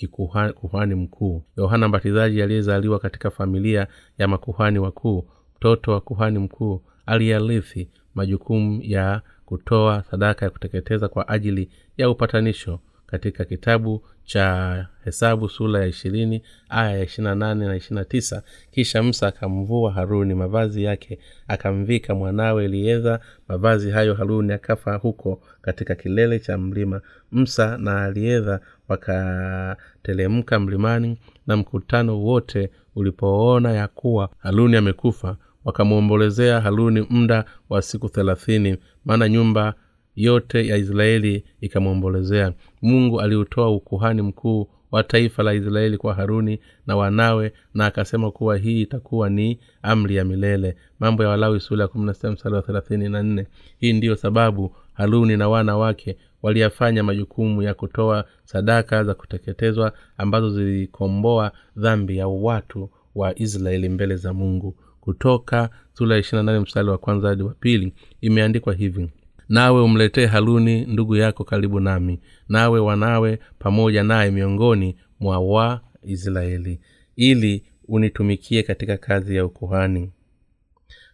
kikuhani 0.06 0.94
mkuu. 0.94 1.42
Yohana 1.56 1.88
mbatizaji 1.88 2.42
aliyezaliwa 2.42 2.98
katika 2.98 3.30
familia 3.30 3.86
ya 4.18 4.28
makuhani 4.28 4.78
wakuu 4.78 5.28
mtoto 5.56 5.92
wa 5.92 6.00
kuhani 6.00 6.38
mkuu 6.38 6.82
aliyarithi 7.06 7.88
majukumu 8.14 8.80
ya 8.82 9.22
kutoa 9.46 10.02
sadaka 10.10 10.44
ya 10.46 10.50
kuteketeza 10.50 11.08
kwa 11.08 11.28
ajili 11.28 11.70
ya 11.96 12.10
upatanisho 12.10 12.80
katika 13.06 13.44
kitabu 13.44 14.02
cha 14.24 14.86
hesabu 15.04 15.48
sura 15.48 15.80
ya 15.80 15.86
ishirini 15.86 16.42
aya 16.68 16.96
ya 16.98 17.04
ishirina 17.04 17.34
nane 17.34 17.66
na 17.66 17.76
ishirina 17.76 18.04
tisa. 18.04 18.42
Kisha 18.70 19.02
msa 19.02 19.26
akamvua 19.26 19.92
haruni 19.92 20.34
mavazi 20.34 20.84
yake 20.84 21.18
akamvika 21.48 22.14
mwanawe 22.14 22.64
elieza 22.64 23.20
mavazi 23.48 23.90
hayo 23.90 24.14
haruni 24.14 24.52
akafa 24.52 24.94
huko 24.96 25.42
katika 25.62 25.94
kilele 25.94 26.38
cha 26.38 26.58
mlima. 26.58 27.00
Msa 27.32 27.78
na 27.78 28.02
aliedha 28.04 28.60
wakatelemka 28.90 30.60
mlimani 30.60 31.18
na 31.46 31.56
mkutano 31.56 32.20
wote 32.22 32.70
ulipoona 32.96 33.72
ya 33.72 33.88
kuwa 33.88 34.28
haruni 34.38 34.76
amekufa 34.76 35.36
wakamwombolezea 35.64 36.60
haruni 36.60 37.06
muda 37.10 37.44
wa 37.68 37.82
siku 37.82 38.08
thelathini 38.08 38.76
maana 39.04 39.28
nyumba 39.28 39.74
yote 40.16 40.66
ya 40.66 40.76
israeli 40.76 41.44
ikamwombolezea. 41.60 42.52
Mungu 42.82 43.20
aliutoa 43.20 43.70
ukuhani 43.70 44.22
mkuu 44.22 44.68
wa 44.90 45.02
taifa 45.02 45.42
la 45.42 45.54
israeli 45.54 45.96
kwa 45.98 46.14
haruni 46.14 46.60
na 46.86 46.96
wanawe 46.96 47.52
na 47.74 47.86
akasema 47.86 48.30
kuwa 48.30 48.56
hii 48.56 48.80
itakuwa 48.82 49.30
ni 49.30 49.58
amri 49.82 50.16
ya 50.16 50.24
milele. 50.24 50.76
Mambo 51.00 51.22
ya 51.22 51.28
walawi 51.28 51.60
sula 51.60 51.82
ya 51.84 51.88
kumi 51.88 52.04
na 52.06 52.14
sita 52.14 52.30
mstari 52.30 52.54
wa 52.54 52.62
thelathini 52.62 53.08
na 53.08 53.22
nne. 53.22 53.46
Hii 53.78 53.92
ndiyo 53.92 54.16
sababu 54.16 54.76
haruni 54.92 55.36
na 55.36 55.48
wana 55.48 55.76
wake 55.76 56.16
waliyafanya 56.42 57.02
majukumu 57.02 57.62
ya 57.62 57.74
kutoa 57.74 58.24
sadaka 58.44 59.04
za 59.04 59.14
kuteketezwa 59.14 59.92
ambazo 60.18 60.50
zilikomboa 60.50 61.52
dhambi 61.76 62.16
ya 62.16 62.28
watu 62.28 62.90
wa 63.14 63.38
israeli 63.38 63.88
mbele 63.88 64.16
za 64.16 64.32
mungu. 64.32 64.76
Kutoka 65.00 65.70
sura 65.92 66.14
ya 66.14 66.20
ishirina 66.20 66.42
nane 66.42 66.58
mstari 66.60 66.88
wa 66.88 66.98
kwanza 66.98 67.28
hadi 67.28 67.42
wa 67.42 67.54
pili 67.54 67.94
imeandikwa 68.20 68.74
hivi 68.74 69.10
nawe 69.48 69.82
umletee 69.82 70.26
haruni 70.26 70.86
ndugu 70.86 71.16
yako 71.16 71.44
karibu 71.44 71.80
nami 71.80 72.20
nawe 72.48 72.80
wanawe 72.80 73.38
pamoja 73.58 74.02
naye 74.02 74.30
miongoni 74.30 74.96
mwa 75.20 75.38
waisraeli 75.40 76.80
ili 77.16 77.64
unitumikie 77.88 78.62
katika 78.62 78.96
kazi 78.96 79.36
ya 79.36 79.44
ukuhani. 79.46 80.12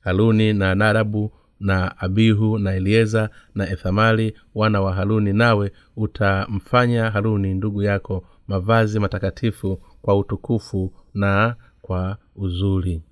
Haruni 0.00 0.52
na 0.52 0.75
nadabu 0.75 1.33
na 1.61 1.99
abihu 1.99 2.59
na 2.59 2.75
elieza 2.75 3.31
na 3.55 3.71
ethamali 3.71 4.35
wana 4.55 4.81
wa 4.81 4.95
haruni 4.95 5.33
nawe 5.33 5.73
utamfanya 5.97 7.11
haruni 7.11 7.55
ndugu 7.55 7.83
yako 7.83 8.25
mavazi 8.49 9.01
matakatifu 9.01 9.81
kwa 10.03 10.19
utukufu 10.19 10.93
na 11.15 11.57
kwa 11.83 12.17
uzuri. 12.37 13.03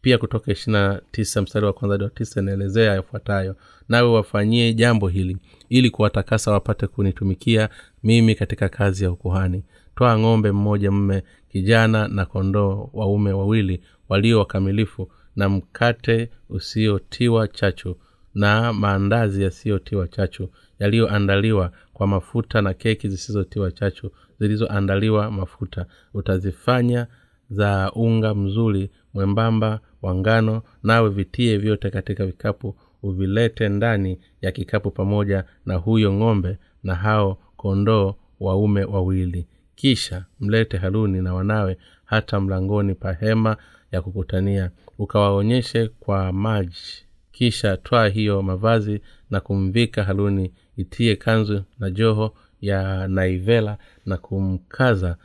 Pia 0.00 0.18
kutoka 0.18 0.52
ishirina 0.52 1.00
tisa 1.10 1.42
mstari 1.42 1.66
wa 1.66 1.72
kwanza 1.72 2.04
wa 2.04 2.10
tisa 2.10 2.40
inaelezea 2.40 2.94
yafuatayo. 2.94 3.56
Nawe 3.88 4.08
wafanyie 4.08 4.74
jambo 4.74 5.08
hili 5.08 5.36
ili 5.68 5.90
kuwatakasa 5.90 6.50
wapate 6.52 6.86
kunitumikia 6.86 7.68
mimi 8.02 8.34
katika 8.34 8.68
kazi 8.68 9.04
ya 9.04 9.10
ukuhani. 9.10 9.64
Twaa 9.96 10.18
ng'ombe 10.18 10.52
mmoja 10.52 10.90
mme 10.90 11.22
kijana 11.48 12.08
na 12.08 12.24
kondoo 12.26 12.90
waume 12.92 13.32
wawili 13.32 13.82
walio 14.08 14.38
wakamilifu 14.38 15.10
na 15.36 15.48
mkate 15.48 16.30
usiotiwa 16.48 17.48
chachu 17.48 17.96
na 18.34 18.72
maandazi 18.72 19.42
yasiyotiwa 19.42 20.08
chachu 20.08 20.48
yaliyoandaliwa 20.78 21.72
kwa 21.92 22.06
mafuta 22.06 22.62
na 22.62 22.74
keki 22.74 23.08
zisizotiwa 23.08 23.70
chachu 23.72 24.10
zilizoandaliwa 24.40 25.30
mafuta. 25.30 25.86
Utazifanya 26.14 27.06
za 27.50 27.92
unga 27.94 28.34
mzuri 28.34 28.90
mwembamba 29.14 29.80
wa 30.02 30.14
ngano 30.14 30.62
nawe 30.82 31.10
vitie 31.10 31.56
vyote 31.58 31.90
katika 31.90 32.26
vikapu 32.26 32.76
uvilete 33.02 33.68
ndani 33.68 34.18
ya 34.42 34.52
kikapu 34.52 34.90
pamoja 34.90 35.44
na 35.66 35.74
huyo 35.74 36.12
ng'ombe 36.12 36.58
na 36.82 36.94
hao 36.94 37.38
kondoo 37.56 38.14
waume 38.40 38.84
wawili. 38.84 39.46
Kisha 39.74 40.24
mlete 40.40 40.76
haruni 40.76 41.22
na 41.22 41.34
wanawe 41.34 41.78
hata 42.04 42.40
mlangoni 42.40 42.94
pa 42.94 43.12
hema 43.12 43.56
ya 43.92 44.02
kukutania 44.02 44.70
ukawaonyeshe 44.98 45.88
kwa 45.88 46.32
maji. 46.32 47.06
Kisha 47.32 47.76
twaa 47.76 48.08
hiyo 48.08 48.42
mavazi 48.42 49.00
na 49.30 49.40
kumvika 49.40 50.04
haruni 50.04 50.52
itie 50.76 51.16
kanzu 51.16 51.62
na 51.78 51.90
joho 51.90 52.34
ya 52.60 53.08
naivela 53.08 53.78
na 54.06 54.16
kumkaza 54.16 55.16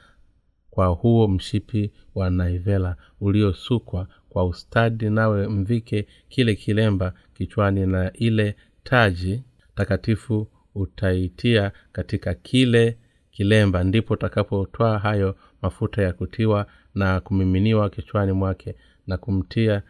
kwa 0.69 0.87
huo 0.87 1.27
mshipi 1.27 1.91
wa 2.15 2.29
naivela 2.29 2.95
uliosukwa 3.21 4.07
kwa 4.29 4.45
ustadi 4.45 5.09
nawe 5.09 5.47
mvike 5.47 6.07
kile 6.29 6.55
kilemba 6.55 7.13
kichwani 7.33 7.85
na 7.85 8.13
ile 8.13 8.55
taji 8.83 9.43
takatifu 9.75 10.47
utaitia 10.75 11.71
katika 11.91 12.33
kile 12.33 12.97
kilemba. 13.31 13.83
Ndipo 13.83 14.13
utakapotwaa 14.13 14.97
hayo 14.97 15.35
mafuta 15.61 16.01
ya 16.01 16.13
kutiwa 16.13 16.67
na 16.97 17.19
kumiminiwa 17.19 17.89
kichwani 17.89 18.31
mwake 18.31 18.75
na 19.07 19.17
kumtia 19.17 19.81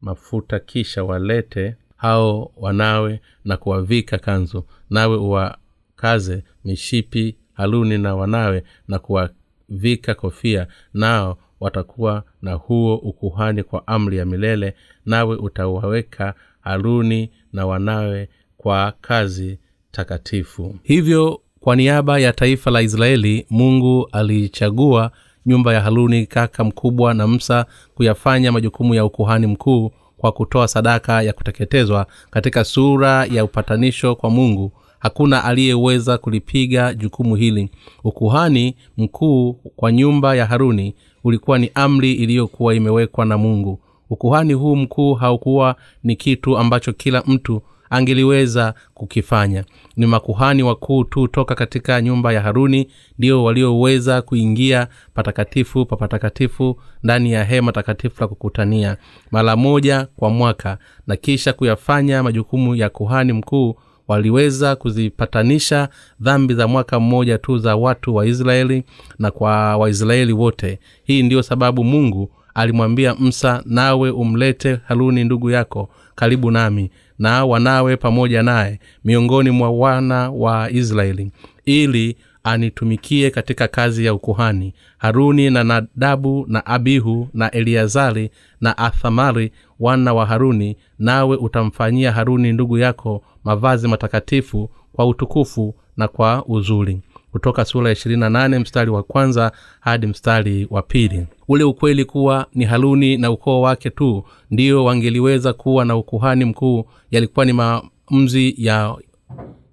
mafuta 0.00 0.58
kisha 0.58 1.04
walete 1.04 1.76
hao 1.96 2.52
wanawe 2.56 3.20
na 3.44 3.56
kuwavika 3.56 4.18
kanzu. 4.18 4.64
Nawe 4.90 5.16
uwakaze 5.16 6.44
mishipi 6.64 7.36
haruni 7.52 7.98
na 7.98 8.14
wanawe 8.14 8.64
na 8.88 8.98
kuwavika 8.98 10.14
kofia. 10.14 10.66
Nao 10.94 11.38
watakuwa 11.60 12.24
na 12.42 12.52
huo 12.52 12.96
ukuhani 12.96 13.62
kwa 13.62 13.86
amri 13.86 14.16
ya 14.16 14.24
milele. 14.26 14.74
Nawe 15.06 15.36
utawaweka 15.36 16.34
haruni 16.60 17.30
na 17.52 17.66
wanawe 17.66 18.28
kwa 18.56 18.92
kazi 19.00 19.58
takatifu. 19.90 20.76
Hivyo 20.82 21.40
kwa 21.60 21.76
niaba 21.76 22.18
ya 22.18 22.32
taifa 22.32 22.70
la 22.70 22.82
israeli 22.82 23.46
mungu 23.50 24.08
aliichagua 24.12 25.10
nyumba 25.46 25.74
ya 25.74 25.80
haruni 25.80 26.26
kaka 26.26 26.64
mkubwa 26.64 27.14
na 27.14 27.26
msa 27.28 27.66
kuyafanya 27.94 28.52
majukumu 28.52 28.94
ya 28.94 29.04
ukuhani 29.04 29.46
mkuu 29.46 29.90
kwa 30.16 30.32
kutoa 30.32 30.68
sadaka 30.68 31.22
ya 31.22 31.32
kuteketezwa 31.32 32.06
katika 32.30 32.64
sura 32.64 33.24
ya 33.24 33.44
upatanisho 33.44 34.14
kwa 34.14 34.30
mungu. 34.30 34.72
Hakuna 34.98 35.44
aliyeweza 35.44 36.18
kulipiga 36.18 36.94
jukumu 36.94 37.34
hili. 37.36 37.70
Ukuhani 38.04 38.76
mkuu 38.98 39.52
kwa 39.52 39.92
nyumba 39.92 40.34
ya 40.34 40.46
haruni 40.46 40.94
ulikuwa 41.24 41.58
ni 41.58 41.70
amri 41.74 42.12
iliyokuwa 42.12 42.74
imewekwa 42.74 43.24
na 43.24 43.38
mungu. 43.38 43.78
Ukuhani 44.10 44.52
huu 44.52 44.76
mkuu 44.76 45.14
haukuwa 45.14 45.76
ni 46.04 46.16
kitu 46.16 46.58
ambacho 46.58 46.92
kila 46.92 47.22
mtu 47.26 47.62
angeliweza 47.92 48.74
kukifanya. 48.94 49.64
Ni 49.96 50.06
makuhani 50.06 50.62
wakuu 50.62 51.04
tu 51.04 51.28
toka 51.28 51.54
katika 51.54 52.00
nyumba 52.02 52.32
ya 52.32 52.40
haruni 52.40 52.88
ndio 53.18 53.44
walioweza 53.44 54.22
kuingia 54.22 54.86
patakatifu 55.14 55.86
papatakatifu 55.86 56.80
ndani 57.02 57.32
ya 57.32 57.44
hema 57.44 57.72
takatifu 57.72 58.20
la 58.20 58.28
kukutania 58.28 58.96
mara 59.30 59.56
moja 59.56 60.06
kwa 60.16 60.30
mwaka 60.30 60.78
na 61.06 61.16
kisha 61.16 61.52
kuyafanya 61.52 62.22
majukumu 62.22 62.74
ya 62.74 62.88
kuhani 62.88 63.32
mkuu 63.32 63.74
waliweza 64.08 64.76
kuzipatanisha 64.76 65.88
dhambi 66.20 66.54
za 66.54 66.68
mwaka 66.68 67.00
mmoja 67.00 67.38
tu 67.38 67.58
za 67.58 67.76
watu 67.76 68.14
wa 68.14 68.26
israeli 68.26 68.84
na 69.18 69.30
kwa 69.30 69.76
waisraeli 69.76 70.32
wote. 70.32 70.78
Hii 71.04 71.22
ndiyo 71.22 71.42
sababu 71.42 71.84
mungu 71.84 72.30
alimwambia 72.54 73.14
msa 73.14 73.62
nawe 73.66 74.10
umlete 74.10 74.78
haruni 74.84 75.24
ndugu 75.24 75.50
yako 75.50 75.88
karibu 76.14 76.50
nami 76.50 76.90
na 77.22 77.44
wanawe 77.44 77.96
pamoja 77.96 78.42
naye 78.42 78.78
miongoni 79.04 79.50
mwa 79.50 79.70
wana 79.70 80.30
wa 80.30 80.70
israeli 80.70 81.30
ili 81.64 82.16
anitumikie 82.44 83.30
katika 83.30 83.68
kazi 83.68 84.04
ya 84.04 84.14
ukuhani 84.14 84.74
haruni 84.98 85.50
na 85.50 85.64
nadabu 85.64 86.44
na 86.48 86.66
abihu 86.66 87.28
na 87.34 87.50
eliazari 87.50 88.30
na 88.60 88.78
athamari 88.78 89.52
wana 89.80 90.14
wa 90.14 90.26
haruni 90.26 90.76
nawe 90.98 91.36
utamfanyia 91.36 92.12
haruni 92.12 92.52
ndugu 92.52 92.78
yako 92.78 93.22
mavazi 93.44 93.88
matakatifu 93.88 94.70
kwa 94.92 95.06
utukufu 95.06 95.74
na 95.96 96.08
kwa 96.08 96.44
uzuri 96.46 97.00
kutoka 97.32 97.64
sura 97.64 97.86
ya 97.88 97.92
ishirini 97.92 98.20
na 98.20 98.30
nane 98.30 98.58
mstari 98.58 98.90
wa 98.90 99.02
kwanza 99.02 99.52
hadi 99.80 100.06
mstari 100.06 100.66
wa 100.70 100.82
pili. 100.82 101.26
Ule 101.48 101.64
ukweli 101.64 102.04
kuwa 102.04 102.46
ni 102.54 102.64
haruni 102.64 103.16
na 103.16 103.30
ukoo 103.30 103.60
wake 103.60 103.90
tu 103.90 104.24
ndio 104.50 104.84
wangeliweza 104.84 105.52
kuwa 105.52 105.84
na 105.84 105.96
ukuhani 105.96 106.44
mkuu 106.44 106.84
yalikuwa 107.10 107.44
ni 107.44 107.52
maamuzi 107.52 108.54
ya 108.58 108.96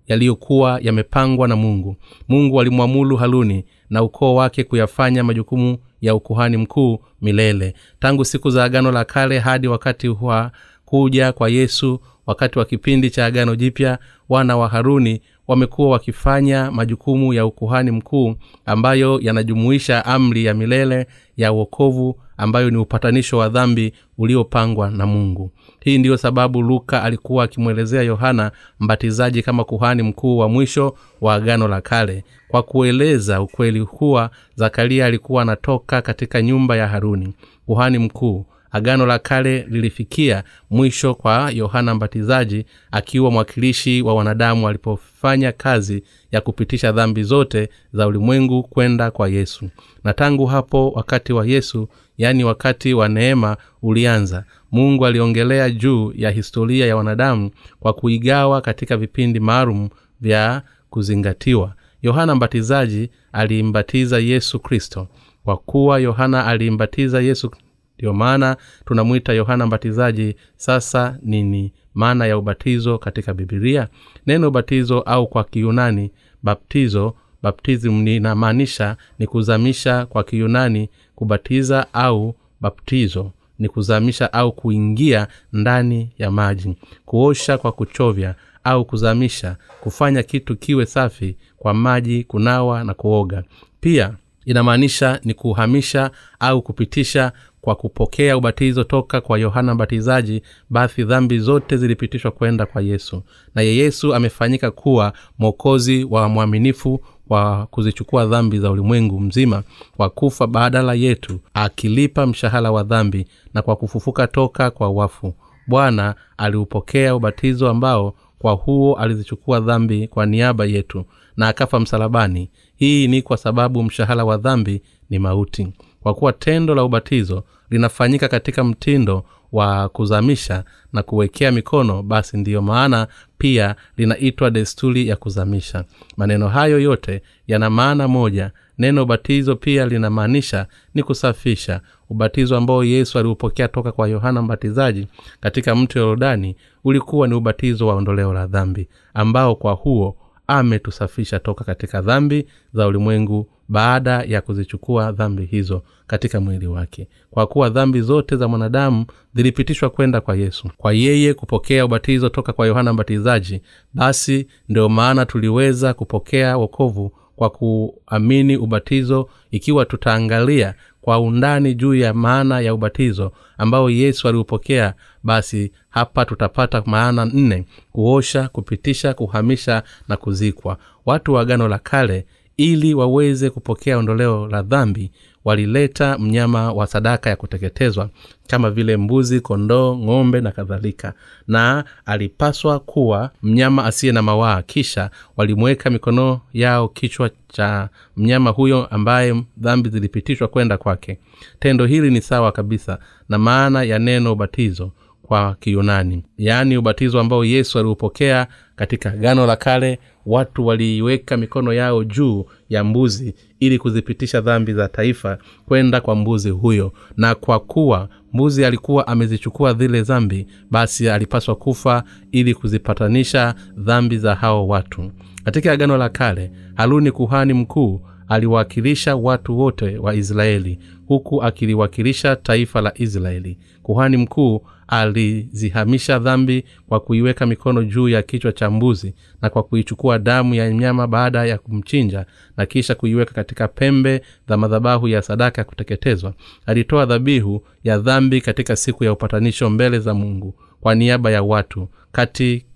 yaliyokuwa 0.08 0.80
yamepangwa 0.84 1.48
na 1.48 1.56
mungu. 1.56 1.96
Mungu 2.28 2.62
alimwamulu 2.62 3.16
haruni 3.18 3.66
na 3.90 4.04
ukoo 4.04 4.36
wake 4.36 4.64
kuyafanya 4.64 5.24
majukumu 5.24 5.78
ya 6.02 6.16
ukuhani 6.16 6.58
mkuu 6.58 7.00
milele. 7.22 7.74
Tangu 8.00 8.26
siku 8.26 8.50
za 8.50 8.64
agano 8.64 8.92
la 8.92 9.06
kale 9.06 9.40
hadi 9.40 9.68
wakati 9.68 10.10
wa 10.10 10.52
kuja 10.86 11.32
kwa 11.34 11.50
yesu 11.50 12.00
wakati 12.26 12.60
wa 12.60 12.66
kipindi 12.66 13.10
cha 13.10 13.26
agano 13.26 13.56
jipya 13.56 14.00
wana 14.30 14.58
wa 14.58 14.68
haruni 14.68 15.22
wamekuwa 15.50 15.90
wakifanya 15.90 16.72
majukumu 16.72 17.34
ya 17.34 17.46
ukuhani 17.46 17.92
mkuu 17.92 18.36
ambayo 18.66 19.20
yanajumuisha 19.22 20.06
amri 20.06 20.46
ya 20.46 20.54
milele 20.54 21.08
ya 21.38 21.54
uokovu 21.54 22.20
ambayo 22.38 22.70
ni 22.70 22.78
upatanisho 22.78 23.38
wa 23.38 23.50
dhambi 23.50 23.94
uliopangwa 24.18 24.92
na 24.92 25.06
mungu. 25.06 25.52
Hii 25.80 25.98
ndiyo 25.98 26.18
sababu 26.18 26.62
luka 26.62 27.04
alikuwa 27.04 27.44
akimwelezea 27.44 28.02
yohana 28.02 28.52
mbatizaji 28.80 29.42
kama 29.44 29.64
kuhani 29.64 30.04
mkuu 30.04 30.38
wa 30.38 30.50
mwisho 30.50 30.96
wa 31.22 31.34
agano 31.36 31.68
la 31.68 31.82
kale 31.82 32.24
kwa 32.48 32.64
kueleza 32.64 33.42
ukweli 33.42 33.86
kuwa 33.86 34.30
zakaria 34.56 35.06
alikuwa 35.06 35.42
anatoka 35.42 36.02
katika 36.02 36.42
nyumba 36.42 36.76
ya 36.76 36.88
haruni 36.88 37.34
kuhani 37.66 37.98
mkuu 38.00 38.46
agano 38.72 39.06
la 39.06 39.20
kale 39.20 39.66
lilifikia 39.70 40.44
mwisho 40.70 41.16
kwa 41.16 41.52
yohana 41.52 41.96
mbatizaji 41.96 42.66
akiwa 42.92 43.32
mwakilishi 43.32 44.02
wa 44.02 44.14
wanadamu 44.16 44.68
alipofanya 44.68 45.52
kazi 45.52 46.04
ya 46.32 46.42
kupitisha 46.42 46.92
dhambi 46.92 47.24
zote 47.24 47.70
za 47.94 48.08
ulimwengu 48.08 48.64
kwenda 48.64 49.12
kwa 49.12 49.30
yesu. 49.30 49.70
Na 50.04 50.14
tangu 50.14 50.46
hapo 50.46 50.90
wakati 50.90 51.34
wa 51.34 51.46
yesu 51.48 51.90
yaani 52.18 52.44
wakati 52.44 52.94
wa 52.94 53.08
neema 53.10 53.58
ulianza. 53.82 54.44
Mungu 54.72 55.06
aliongelea 55.06 55.70
juu 55.70 56.14
ya 56.16 56.32
historia 56.32 56.86
ya 56.88 56.96
wanadamu 56.96 57.52
kwa 57.80 57.94
kuigawa 57.94 58.62
katika 58.62 58.98
vipindi 58.98 59.40
maalum 59.40 59.90
vya 60.22 60.62
kuzingatiwa. 60.90 61.74
Yohana 62.02 62.36
mbatizaji 62.36 63.10
alimbatiza 63.32 64.20
yesu 64.20 64.60
kristo. 64.60 65.08
Kwa 65.44 65.58
kuwa 65.58 66.00
yohana 66.00 66.46
alimbatiza 66.46 67.22
yesu 67.22 67.52
ndiyo 68.00 68.14
maana 68.14 68.58
tunamwita 68.86 69.34
yohana 69.34 69.66
mbatizaji 69.68 70.36
sasa 70.56 71.18
nini 71.22 71.74
maana 71.94 72.26
ya 72.26 72.38
ubatizo 72.38 72.98
katika 72.98 73.34
bibilia 73.34 73.88
neno 74.28 74.48
ubatizo 74.48 75.00
au 75.00 75.28
kwa 75.28 75.44
kiyunani 75.44 76.12
baptizo. 76.44 77.16
Baptism 77.44 78.04
linamaanisha 78.06 78.98
ni 79.20 79.28
kuzamisha 79.28 80.06
kwa 80.06 80.24
kiyunani 80.24 80.90
kubatiza 81.16 81.94
au 81.94 82.36
baptizo. 82.62 83.32
Ni 83.60 83.70
kuzamisha 83.70 84.34
au 84.34 84.52
kuingia 84.52 85.28
ndani 85.54 86.10
ya 86.18 86.32
maji 86.32 86.76
kuosha 87.06 87.58
kwa 87.58 87.72
kuchovya 87.72 88.36
au 88.64 88.86
kuzamisha 88.86 89.56
kufanya 89.82 90.24
kitu 90.24 90.56
kiwe 90.56 90.86
safi 90.86 91.38
kwa 91.58 91.74
maji 91.74 92.24
kunawa 92.24 92.84
na 92.84 92.94
kuoga. 92.94 93.44
Pia 93.82 94.14
inamaanisha 94.46 95.20
ni 95.24 95.34
kuhamisha 95.34 96.12
au 96.40 96.62
kupitisha 96.62 97.32
kwa 97.62 97.76
kupokea 97.76 98.38
ubatizo 98.38 98.84
toka 98.84 99.22
kwa 99.22 99.40
yohana 99.40 99.76
mbatizaji 99.76 100.42
basi 100.70 101.04
dhambi 101.04 101.40
zote 101.40 101.78
zilipitishwa 101.78 102.32
kwenda 102.32 102.66
kwa 102.66 102.82
yesu. 102.82 103.24
Naye 103.56 103.76
yesu 103.78 104.16
amefanyika 104.16 104.72
kuwa 104.72 105.14
mwokozi 105.40 106.04
wa 106.04 106.30
mwaminifu 106.30 107.00
wa 107.30 107.66
kuzichukua 107.66 108.26
dhambi 108.26 108.60
za 108.60 108.72
ulimwengu 108.72 109.20
mzima 109.20 109.64
kwa 109.98 110.10
kufa 110.10 110.48
badala 110.48 110.94
yetu 110.94 111.40
akilipa 111.54 112.26
mshahara 112.28 112.72
wa 112.72 112.84
dhambi 112.84 113.28
na 113.54 113.62
kwa 113.62 113.76
kufufuka 113.76 114.28
toka 114.28 114.72
kwa 114.72 114.90
wafu. 114.90 115.34
Bwana 115.68 116.16
aliupokea 116.38 117.16
ubatizo 117.16 117.70
ambao 117.70 118.14
kwa 118.40 118.52
huo 118.54 118.94
alizichukua 118.96 119.60
dhambi 119.60 120.08
kwa 120.08 120.26
niaba 120.26 120.66
yetu 120.66 121.06
na 121.38 121.48
akafa 121.48 121.80
msalabani. 121.80 122.50
Hii 122.76 123.08
ni 123.08 123.22
kwa 123.22 123.38
sababu 123.38 123.84
mshahara 123.84 124.26
wa 124.26 124.38
dhambi 124.38 124.82
ni 125.10 125.20
mauti 125.20 125.68
kwa 126.04 126.14
kuwa 126.14 126.34
tendo 126.34 126.76
la 126.76 126.84
ubatizo 126.84 127.44
linafanyika 127.70 128.28
katika 128.28 128.64
mtindo 128.64 129.26
wa 129.52 129.90
kuzamisha 129.90 130.64
na 130.94 131.04
kuwekea 131.04 131.52
mikono 131.52 132.04
basi 132.04 132.38
ndiyo 132.38 132.62
maana 132.62 133.08
pia 133.38 133.76
linaitwa 133.98 134.52
desturi 134.52 135.08
ya 135.08 135.16
kuzamisha. 135.16 135.84
Maneno 136.18 136.48
hayo 136.48 136.80
yote 136.80 137.22
yana 137.48 137.70
maana 137.70 138.08
moja. 138.08 138.52
Neno 138.78 139.04
ubatizo 139.04 139.56
pia 139.56 139.86
linamaanisha 139.86 140.68
ni 140.94 141.04
kusafisha. 141.04 141.82
Ubatizo 142.10 142.58
ambao 142.58 142.84
yesu 142.84 143.20
aliupokea 143.20 143.68
toka 143.68 143.92
kwa 143.92 144.08
yohana 144.08 144.42
mbatizaji 144.42 145.08
katika 145.40 145.76
mto 145.76 146.00
yorodani 146.00 146.56
ulikuwa 146.84 147.28
ni 147.28 147.34
ubatizo 147.34 147.88
wa 147.88 147.96
ondoleo 147.96 148.34
la 148.34 148.48
dhambi 148.48 148.88
ambao 149.14 149.56
kwa 149.56 149.74
huo 149.74 150.18
ametusafisha 150.48 151.40
toka 151.40 151.64
katika 151.64 152.02
dhambi 152.02 152.46
za 152.74 152.88
ulimwengu 152.88 153.48
baada 153.70 154.24
ya 154.24 154.42
kuzichukua 154.42 155.12
dhambi 155.12 155.46
hizo 155.46 155.82
katika 156.08 156.40
mwili 156.42 156.68
wake. 156.68 157.08
Kwa 157.32 157.48
kuwa 157.48 157.70
dhambi 157.70 158.02
zote 158.02 158.36
za 158.36 158.48
mwanadamu 158.48 159.06
zilipitishwa 159.36 159.90
kwenda 159.90 160.22
kwa 160.22 160.36
yesu. 160.36 160.70
Kwa 160.78 160.94
yeye 160.94 161.34
kupokea 161.34 161.86
ubatizo 161.86 162.30
toka 162.30 162.54
kwa 162.54 162.68
yohana 162.68 162.94
mbatizaji 162.94 163.62
basi 163.94 164.48
ndio 164.70 164.90
maana 164.90 165.26
tuliweza 165.26 165.94
kupokea 165.94 166.58
wokovu 166.58 167.12
kwa 167.36 167.50
kuamini 167.50 168.58
ubatizo 168.58 169.30
ikiwa 169.52 169.86
tutaangalia 169.86 170.74
kwa 171.02 171.20
undani 171.20 171.74
juu 171.76 171.94
ya 171.96 172.14
maana 172.14 172.60
ya 172.60 172.74
ubatizo 172.74 173.32
ambao 173.58 173.90
yesu 173.90 174.28
aliupokea 174.28 174.94
basi 175.24 175.72
hapa 175.90 176.26
tutapata 176.26 176.84
maana 176.86 177.26
nne 177.26 177.66
kuosha 177.92 178.48
kupitisha 178.48 179.14
kuhamisha 179.14 179.84
na 180.08 180.18
kuzikwa. 180.18 180.78
Watu 181.06 181.34
wa 181.34 181.42
agano 181.42 181.68
la 181.68 181.78
kale 181.78 182.26
ili 182.60 182.94
waweze 182.94 183.50
kupokea 183.50 183.98
ondoleo 183.98 184.48
la 184.48 184.62
dhambi 184.62 185.12
walileta 185.46 186.18
mnyama 186.18 186.74
wa 186.74 186.88
sadaka 186.88 187.30
ya 187.30 187.36
kuteketezwa 187.36 188.10
kama 188.48 188.72
vile 188.72 188.98
mbuzi 188.98 189.40
kondoo 189.42 189.96
ng'ombe 189.98 190.42
na 190.42 190.52
kadhalika. 190.52 191.14
Na 191.48 191.84
alipaswa 192.06 192.80
kuwa 192.80 193.32
mnyama 193.44 193.86
asiye 193.86 194.12
na 194.14 194.22
mawaa. 194.22 194.62
Kisha 194.62 195.10
walimweka 195.38 195.90
mikono 195.90 196.42
yao 196.54 196.88
kichwa 196.88 197.30
cha 197.48 197.90
mnyama 198.18 198.50
huyo 198.50 198.86
ambaye 198.86 199.44
dhambi 199.58 199.90
zilipitishwa 199.90 200.48
kwenda 200.48 200.78
kwake. 200.78 201.20
Tendo 201.60 201.86
hili 201.86 202.12
ni 202.12 202.22
sawa 202.22 202.52
kabisa 202.52 203.00
na 203.30 203.38
maana 203.38 203.84
ya 203.84 204.00
neno 204.00 204.34
ubatizo 204.34 204.92
kwa 205.30 205.56
kiyunani. 205.60 206.24
Yaani 206.38 206.78
ubatizo 206.78 207.20
ambao 207.20 207.46
yesu 207.46 207.80
aliupokea 207.80 208.48
katika 208.76 209.10
gano 209.10 209.46
la 209.46 209.56
kale 209.56 210.00
watu 210.26 210.66
waliiweka 210.66 211.38
mikono 211.38 211.74
yao 211.74 212.04
juu 212.04 212.46
ya 212.70 212.84
mbuzi 212.84 213.36
ili 213.60 213.80
kuzipitisha 213.80 214.42
dhambi 214.42 214.74
za 214.74 214.88
taifa 214.88 215.38
kwenda 215.66 216.02
kwa 216.02 216.16
mbuzi 216.16 216.50
huyo. 216.50 216.94
Na 217.18 217.36
kwa 217.36 217.60
kuwa 217.60 218.10
mbuzi 218.34 218.66
alikuwa 218.66 219.08
amezichukua 219.08 219.74
zile 219.74 220.02
dhambi 220.02 220.48
basi 220.72 221.10
alipaswa 221.10 221.56
kufa 221.56 222.04
ili 222.32 222.54
kuzipatanisha 222.54 223.56
dhambi 223.78 224.18
za 224.18 224.36
hao 224.36 224.68
watu. 224.68 225.12
Katika 225.44 225.72
agano 225.72 225.98
la 225.98 226.10
kale 226.10 226.52
haruni 226.76 227.12
kuhani 227.12 227.54
mkuu 227.54 228.02
aliwakilisha 228.30 229.16
watu 229.16 229.60
wote 229.60 229.98
wa 229.98 230.16
israeli 230.16 230.80
huku 231.08 231.44
akiliwakilisha 231.44 232.36
taifa 232.36 232.82
la 232.82 232.92
israeli. 232.96 233.58
Kuhani 233.84 234.18
mkuu 234.18 234.62
alizihamisha 234.88 236.20
dhambi 236.20 236.64
kwa 236.88 237.00
kuiweka 237.00 237.46
mikono 237.46 237.84
juu 237.84 238.10
ya 238.10 238.22
kichwa 238.22 238.52
cha 238.52 238.70
mbuzi 238.70 239.14
na 239.42 239.50
kwa 239.50 239.64
kuichukua 239.64 240.20
damu 240.20 240.56
ya 240.56 240.72
mnyama 240.74 241.08
baada 241.08 241.46
ya 241.46 241.58
kumchinja 241.58 242.26
na 242.58 242.66
kisha 242.66 242.96
kuiweka 242.96 243.34
katika 243.34 243.68
pembe 243.68 244.22
za 244.50 244.58
madhabahu 244.58 245.08
ya 245.08 245.22
sadaka 245.22 245.62
ya 245.62 245.66
kuteketezwa. 245.66 246.34
Alitoa 246.66 247.06
dhabihu 247.06 247.66
ya 247.84 247.98
dhambi 248.00 248.42
katika 248.42 248.76
siku 248.76 249.04
ya 249.04 249.14
upatanisho 249.14 249.70
mbele 249.70 250.00
za 250.00 250.14
mungu 250.14 250.56
kwa 250.82 250.96
niaba 250.96 251.32
ya 251.32 251.44
watu 251.44 251.90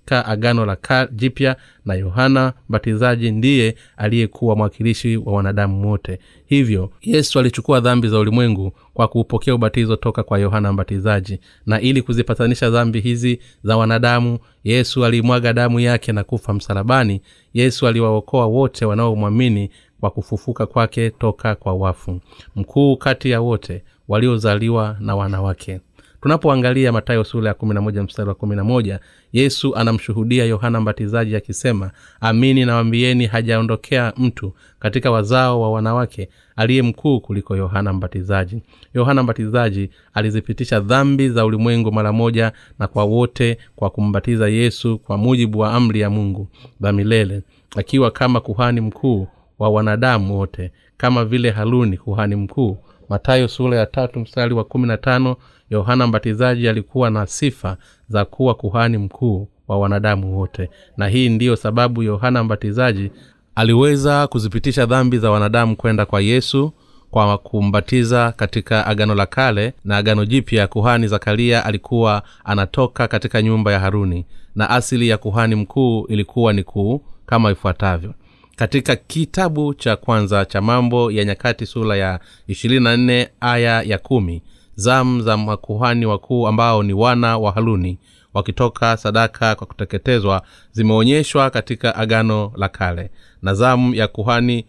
katika 0.06 0.26
agano 0.32 0.66
la 0.66 1.08
jipya 1.12 1.56
na 1.86 1.94
yohana 1.94 2.54
mbatizaji 2.70 3.32
ndiye 3.32 3.76
aliyekuwa 3.98 4.56
mwakilishi 4.56 5.18
wa 5.18 5.34
wanadamu 5.34 5.90
wote. 5.90 6.20
Hivyo 6.46 6.92
yesu 7.02 7.40
alichukua 7.40 7.80
dhambi 7.80 8.08
za 8.08 8.20
ulimwengu 8.20 8.72
kwa 8.94 9.08
kuupokea 9.08 9.56
ubatizo 9.56 9.96
toka 9.96 10.24
kwa 10.24 10.40
yohana 10.40 10.74
mbatizaji. 10.74 11.40
Na 11.66 11.82
ili 11.82 12.02
kuzipatanisha 12.02 12.70
dhambi 12.70 13.00
hizi 13.00 13.40
za 13.64 13.78
wanadamu 13.78 14.40
yesu 14.64 15.06
alimwaga 15.06 15.54
damu 15.54 15.80
yake 15.80 16.12
na 16.12 16.24
kufa 16.24 16.54
msalabani. 16.54 17.22
Yesu 17.54 17.88
aliwaokoa 17.88 18.46
wote 18.46 18.86
wanaomwamini 18.86 19.70
kwa 20.00 20.10
kufufuka 20.12 20.66
kwake 20.66 21.10
toka 21.10 21.56
kwa 21.56 21.74
wafu. 21.74 22.20
Mkuu 22.56 22.98
kati 22.98 23.30
ya 23.30 23.42
wote 23.42 23.84
waliozaliwa 24.08 24.98
na 25.00 25.16
wanawake 25.16 25.80
tunapoangalia 26.24 26.92
matayo 26.92 27.24
sura 27.24 27.48
ya 27.48 27.54
kumi 27.54 27.74
na 27.74 27.82
moja 27.82 28.04
mstari 28.04 28.30
wa 28.30 28.36
kumi 28.36 28.56
na 28.56 28.64
moja 28.64 29.00
yesu 29.34 29.76
anamshuhudia 29.76 30.46
yohana 30.46 30.82
mbatizaji 30.82 31.36
akisema 31.36 31.92
amini 32.22 32.66
nawambieni 32.66 33.26
hajaondokea 33.26 34.14
mtu 34.18 34.54
katika 34.80 35.12
wazao 35.12 35.62
wa 35.62 35.72
wanawake 35.72 36.30
aliye 36.56 36.82
mkuu 36.82 37.20
kuliko 37.20 37.56
yohana 37.56 37.94
mbatizaji. 37.94 38.62
Yohana 38.94 39.24
mbatizaji 39.24 39.90
alizipitisha 40.14 40.80
dhambi 40.80 41.30
za 41.30 41.46
ulimwengu 41.46 41.92
mara 41.92 42.14
moja 42.14 42.52
na 42.80 42.88
kwa 42.88 43.04
wote 43.04 43.58
kwa 43.76 43.90
kumbatiza 43.90 44.48
yesu 44.50 45.00
kwa 45.00 45.18
mujibu 45.18 45.60
wa 45.60 45.74
amri 45.74 46.00
ya 46.00 46.10
mungu 46.10 46.48
za 46.82 46.92
milele 46.92 47.42
akiwa 47.76 48.12
kama 48.12 48.40
kuhani 48.40 48.82
mkuu 48.82 49.28
wa 49.60 49.70
wanadamu 49.70 50.38
wote 50.38 50.72
kama 50.98 51.26
vile 51.26 51.50
haruni 51.52 51.98
kuhani 51.98 52.36
mkuu. 52.36 52.78
Matayo 53.10 53.48
sura 53.48 53.78
ya 53.78 53.86
tatu 53.86 54.20
mstari 54.20 54.54
wa 54.54 54.64
kumi 54.64 54.88
na 54.88 54.98
tano 54.98 55.36
yohana 55.70 56.08
mbatizaji 56.08 56.68
alikuwa 56.70 57.10
na 57.10 57.28
sifa 57.28 57.78
za 58.10 58.26
kuwa 58.26 58.56
kuhani 58.56 58.98
mkuu 58.98 59.48
wa 59.68 59.80
wanadamu 59.80 60.38
wote. 60.40 60.70
Na 60.98 61.08
hii 61.08 61.30
ndiyo 61.30 61.56
sababu 61.56 62.04
yohana 62.04 62.44
mbatizaji 62.44 63.12
aliweza 63.56 64.28
kuzipitisha 64.28 64.86
dhambi 64.86 65.18
za 65.18 65.32
wanadamu 65.32 65.76
kwenda 65.76 66.06
kwa 66.06 66.22
yesu 66.22 66.74
kwa 67.12 67.38
kumbatiza 67.38 68.32
katika 68.32 68.88
agano 68.88 69.16
la 69.16 69.26
kale 69.26 69.74
na 69.86 69.98
agano 69.98 70.26
jipya. 70.26 70.68
Kuhani 70.68 71.08
zakaria 71.08 71.66
alikuwa 71.66 72.24
anatoka 72.44 73.08
katika 73.08 73.42
nyumba 73.42 73.72
ya 73.72 73.80
haruni 73.80 74.26
na 74.56 74.70
asili 74.70 75.08
ya 75.10 75.18
kuhani 75.18 75.56
mkuu 75.56 76.06
ilikuwa 76.10 76.54
ni 76.54 76.64
kuu 76.64 77.02
kama 77.26 77.52
ifuatavyo. 77.52 78.14
Katika 78.56 78.96
kitabu 78.96 79.74
cha 79.74 79.96
kwanza 79.96 80.46
cha 80.46 80.62
mambo 80.62 81.12
ya 81.12 81.26
nyakati 81.26 81.66
sura 81.66 81.96
ya 81.96 82.20
24 82.50 83.28
aya 83.42 83.82
ya 83.82 83.98
kumi 83.98 84.42
zamu 84.76 85.22
za 85.22 85.38
makuhani 85.38 86.06
wakuu 86.06 86.48
ambao 86.48 86.84
ni 86.84 86.94
wana 86.94 87.38
wa 87.38 87.52
haruni 87.52 88.00
wakitoka 88.34 88.98
sadaka 88.98 89.56
kwa 89.56 89.68
kuteketezwa 89.68 90.42
zimeonyeshwa 90.72 91.50
katika 91.50 91.96
agano 91.96 92.52
la 92.56 92.70
kale. 92.70 93.12
Na 93.42 93.54
zamu 93.54 93.96
ya 93.96 94.08
kuhani 94.08 94.66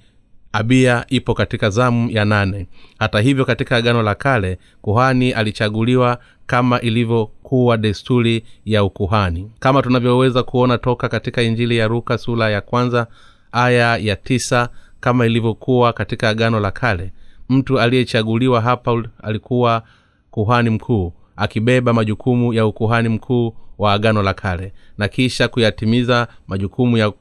abia 0.52 1.04
ipo 1.08 1.34
katika 1.34 1.70
zamu 1.70 2.10
ya 2.10 2.24
nane. 2.24 2.66
Hata 2.98 3.20
hivyo 3.20 3.44
katika 3.44 3.76
agano 3.76 4.02
la 4.02 4.14
kale 4.14 4.58
kuhani 4.82 5.32
alichaguliwa 5.32 6.18
kama 6.46 6.80
ilivyokuwa 6.80 7.76
desturi 7.76 8.44
ya 8.64 8.84
ukuhani. 8.84 9.50
Kama 9.58 9.82
tunavyoweza 9.82 10.42
kuona 10.42 10.78
toka 10.78 11.08
katika 11.08 11.42
injili 11.42 11.76
ya 11.76 11.88
ruka 11.88 12.18
sura 12.18 12.50
ya 12.50 12.60
kwanza 12.60 13.06
aya 13.52 13.96
ya 13.96 14.16
tisa 14.16 14.68
kama 15.00 15.26
ilivyokuwa 15.26 15.92
katika 15.92 16.28
agano 16.28 16.60
la 16.60 16.70
kale 16.70 17.12
mtu 17.48 17.80
aliyechaguliwa 17.80 18.60
hapa 18.60 19.02
alikuwa 19.22 19.82
kuhani 20.30 20.70
mkuu 20.70 21.12
akibeba 21.36 21.92
majukumu 21.92 22.52
ya 22.52 22.66
ukuhani 22.66 23.08
mkuu 23.08 23.54
wa 23.78 23.92
agano 23.92 24.22
la 24.22 24.34
kale 24.34 24.72
na 24.98 25.08
kisha 25.08 25.48
kuyatimiza 25.48 26.28
majukumu 26.48 26.96
ya, 26.96 27.12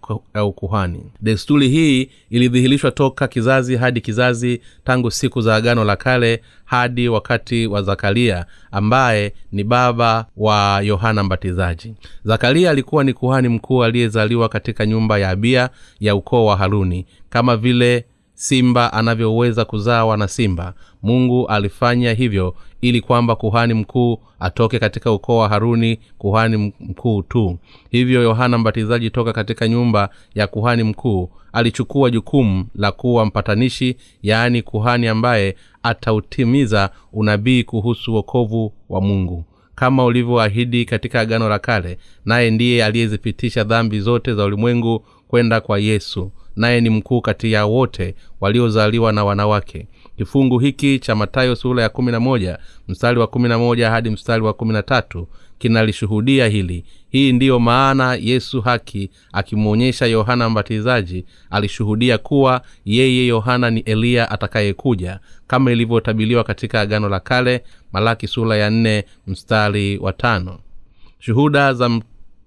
ukuhani. 0.45 1.03
Desturi 1.21 1.69
hii 1.69 2.09
ilidhihirishwa 2.29 2.91
toka 2.91 3.27
kizazi 3.27 3.75
hadi 3.75 4.01
kizazi 4.01 4.61
tangu 4.83 5.11
siku 5.11 5.41
za 5.41 5.55
agano 5.55 5.83
la 5.83 5.95
kale 5.95 6.41
hadi 6.65 7.09
wakati 7.09 7.67
wa 7.67 7.81
zakaria 7.81 8.45
ambaye 8.71 9.33
ni 9.51 9.63
baba 9.63 10.25
wa 10.37 10.81
yohana 10.81 11.23
mbatizaji. 11.23 11.93
Zakaria 12.23 12.69
alikuwa 12.71 13.03
ni 13.03 13.13
kuhani 13.13 13.47
mkuu 13.49 13.83
aliyezaliwa 13.83 14.49
katika 14.49 14.85
nyumba 14.85 15.17
ya 15.17 15.29
abia 15.29 15.69
ya 15.99 16.15
ukoo 16.15 16.45
wa 16.45 16.57
haruni 16.57 17.05
kama 17.29 17.57
vile 17.57 18.05
simba 18.47 18.93
anavyoweza 18.93 19.65
kuzaa 19.65 20.05
wana 20.05 20.27
simba. 20.27 20.73
Mungu 21.03 21.47
alifanya 21.47 22.13
hivyo 22.13 22.55
ili 22.81 23.01
kwamba 23.01 23.35
kuhani 23.35 23.73
mkuu 23.73 24.19
atoke 24.39 24.79
katika 24.79 25.11
ukoo 25.11 25.37
wa 25.37 25.49
haruni 25.49 25.99
kuhani 26.17 26.73
mkuu 26.79 27.21
tu. 27.21 27.57
Hivyo 27.89 28.21
yohana 28.23 28.57
mbatizaji 28.57 29.09
toka 29.09 29.33
katika 29.33 29.67
nyumba 29.67 30.09
ya 30.35 30.47
kuhani 30.47 30.83
mkuu 30.83 31.29
alichukua 31.53 32.09
jukumu 32.09 32.65
la 32.75 32.91
kuwa 32.91 33.25
mpatanishi 33.25 33.95
yaani 34.23 34.61
kuhani 34.61 35.07
ambaye 35.07 35.55
atautimiza 35.83 36.89
unabii 37.13 37.63
kuhusu 37.63 38.13
wokovu 38.13 38.73
wa 38.89 39.01
mungu. 39.01 39.45
Kama 39.75 40.05
ulivyoahidi 40.05 40.85
katika 40.85 41.19
agano 41.19 41.49
la 41.49 41.59
kale 41.59 41.97
naye 42.25 42.51
ndiye 42.51 42.85
aliyezipitisha 42.85 43.63
dhambi 43.63 43.99
zote 43.99 44.33
za 44.33 44.45
ulimwengu 44.45 45.05
kwenda 45.27 45.61
kwa 45.61 45.79
yesu 45.79 46.31
naye 46.55 46.81
ni 46.81 46.89
mkuu 46.89 47.21
kati 47.21 47.51
ya 47.51 47.65
wote 47.65 48.15
waliozaliwa 48.41 49.11
na 49.11 49.23
wanawake. 49.25 49.87
Kifungu 50.17 50.59
hiki 50.59 50.99
cha 50.99 51.15
matayo 51.15 51.55
sura 51.55 51.83
ya 51.83 51.89
kumi 51.89 52.11
na 52.11 52.19
moja 52.19 52.59
mstari 52.87 53.19
wa 53.19 53.27
kumi 53.27 53.49
na 53.49 53.57
moja 53.59 53.89
hadi 53.91 54.09
mstari 54.09 54.43
wa 54.43 54.53
kumi 54.53 54.73
na 54.73 54.83
tatu 54.83 55.27
kinalishuhudia 55.57 56.47
hili. 56.47 56.85
Hii 57.09 57.33
ndiyo 57.33 57.59
maana 57.59 58.15
yesu 58.15 58.61
haki 58.61 59.09
akimwonyesha 59.33 60.05
yohana 60.05 60.49
mbatizaji 60.49 61.25
alishuhudia 61.49 62.17
kuwa 62.17 62.61
yeye 62.85 63.27
yohana 63.27 63.69
ni 63.69 63.79
eliya 63.79 64.31
atakayekuja 64.31 65.19
kama 65.47 65.71
ilivyotabiliwa 65.71 66.43
katika 66.43 66.81
agano 66.81 67.09
la 67.09 67.19
kale 67.19 67.63
malaki 67.93 68.27
sura 68.27 68.57
ya 68.57 68.69
nne 68.69 69.03
mstari 69.27 69.97
wa 69.97 70.13
tano. 70.13 70.59
Shuhuda 71.19 71.73
za 71.73 71.89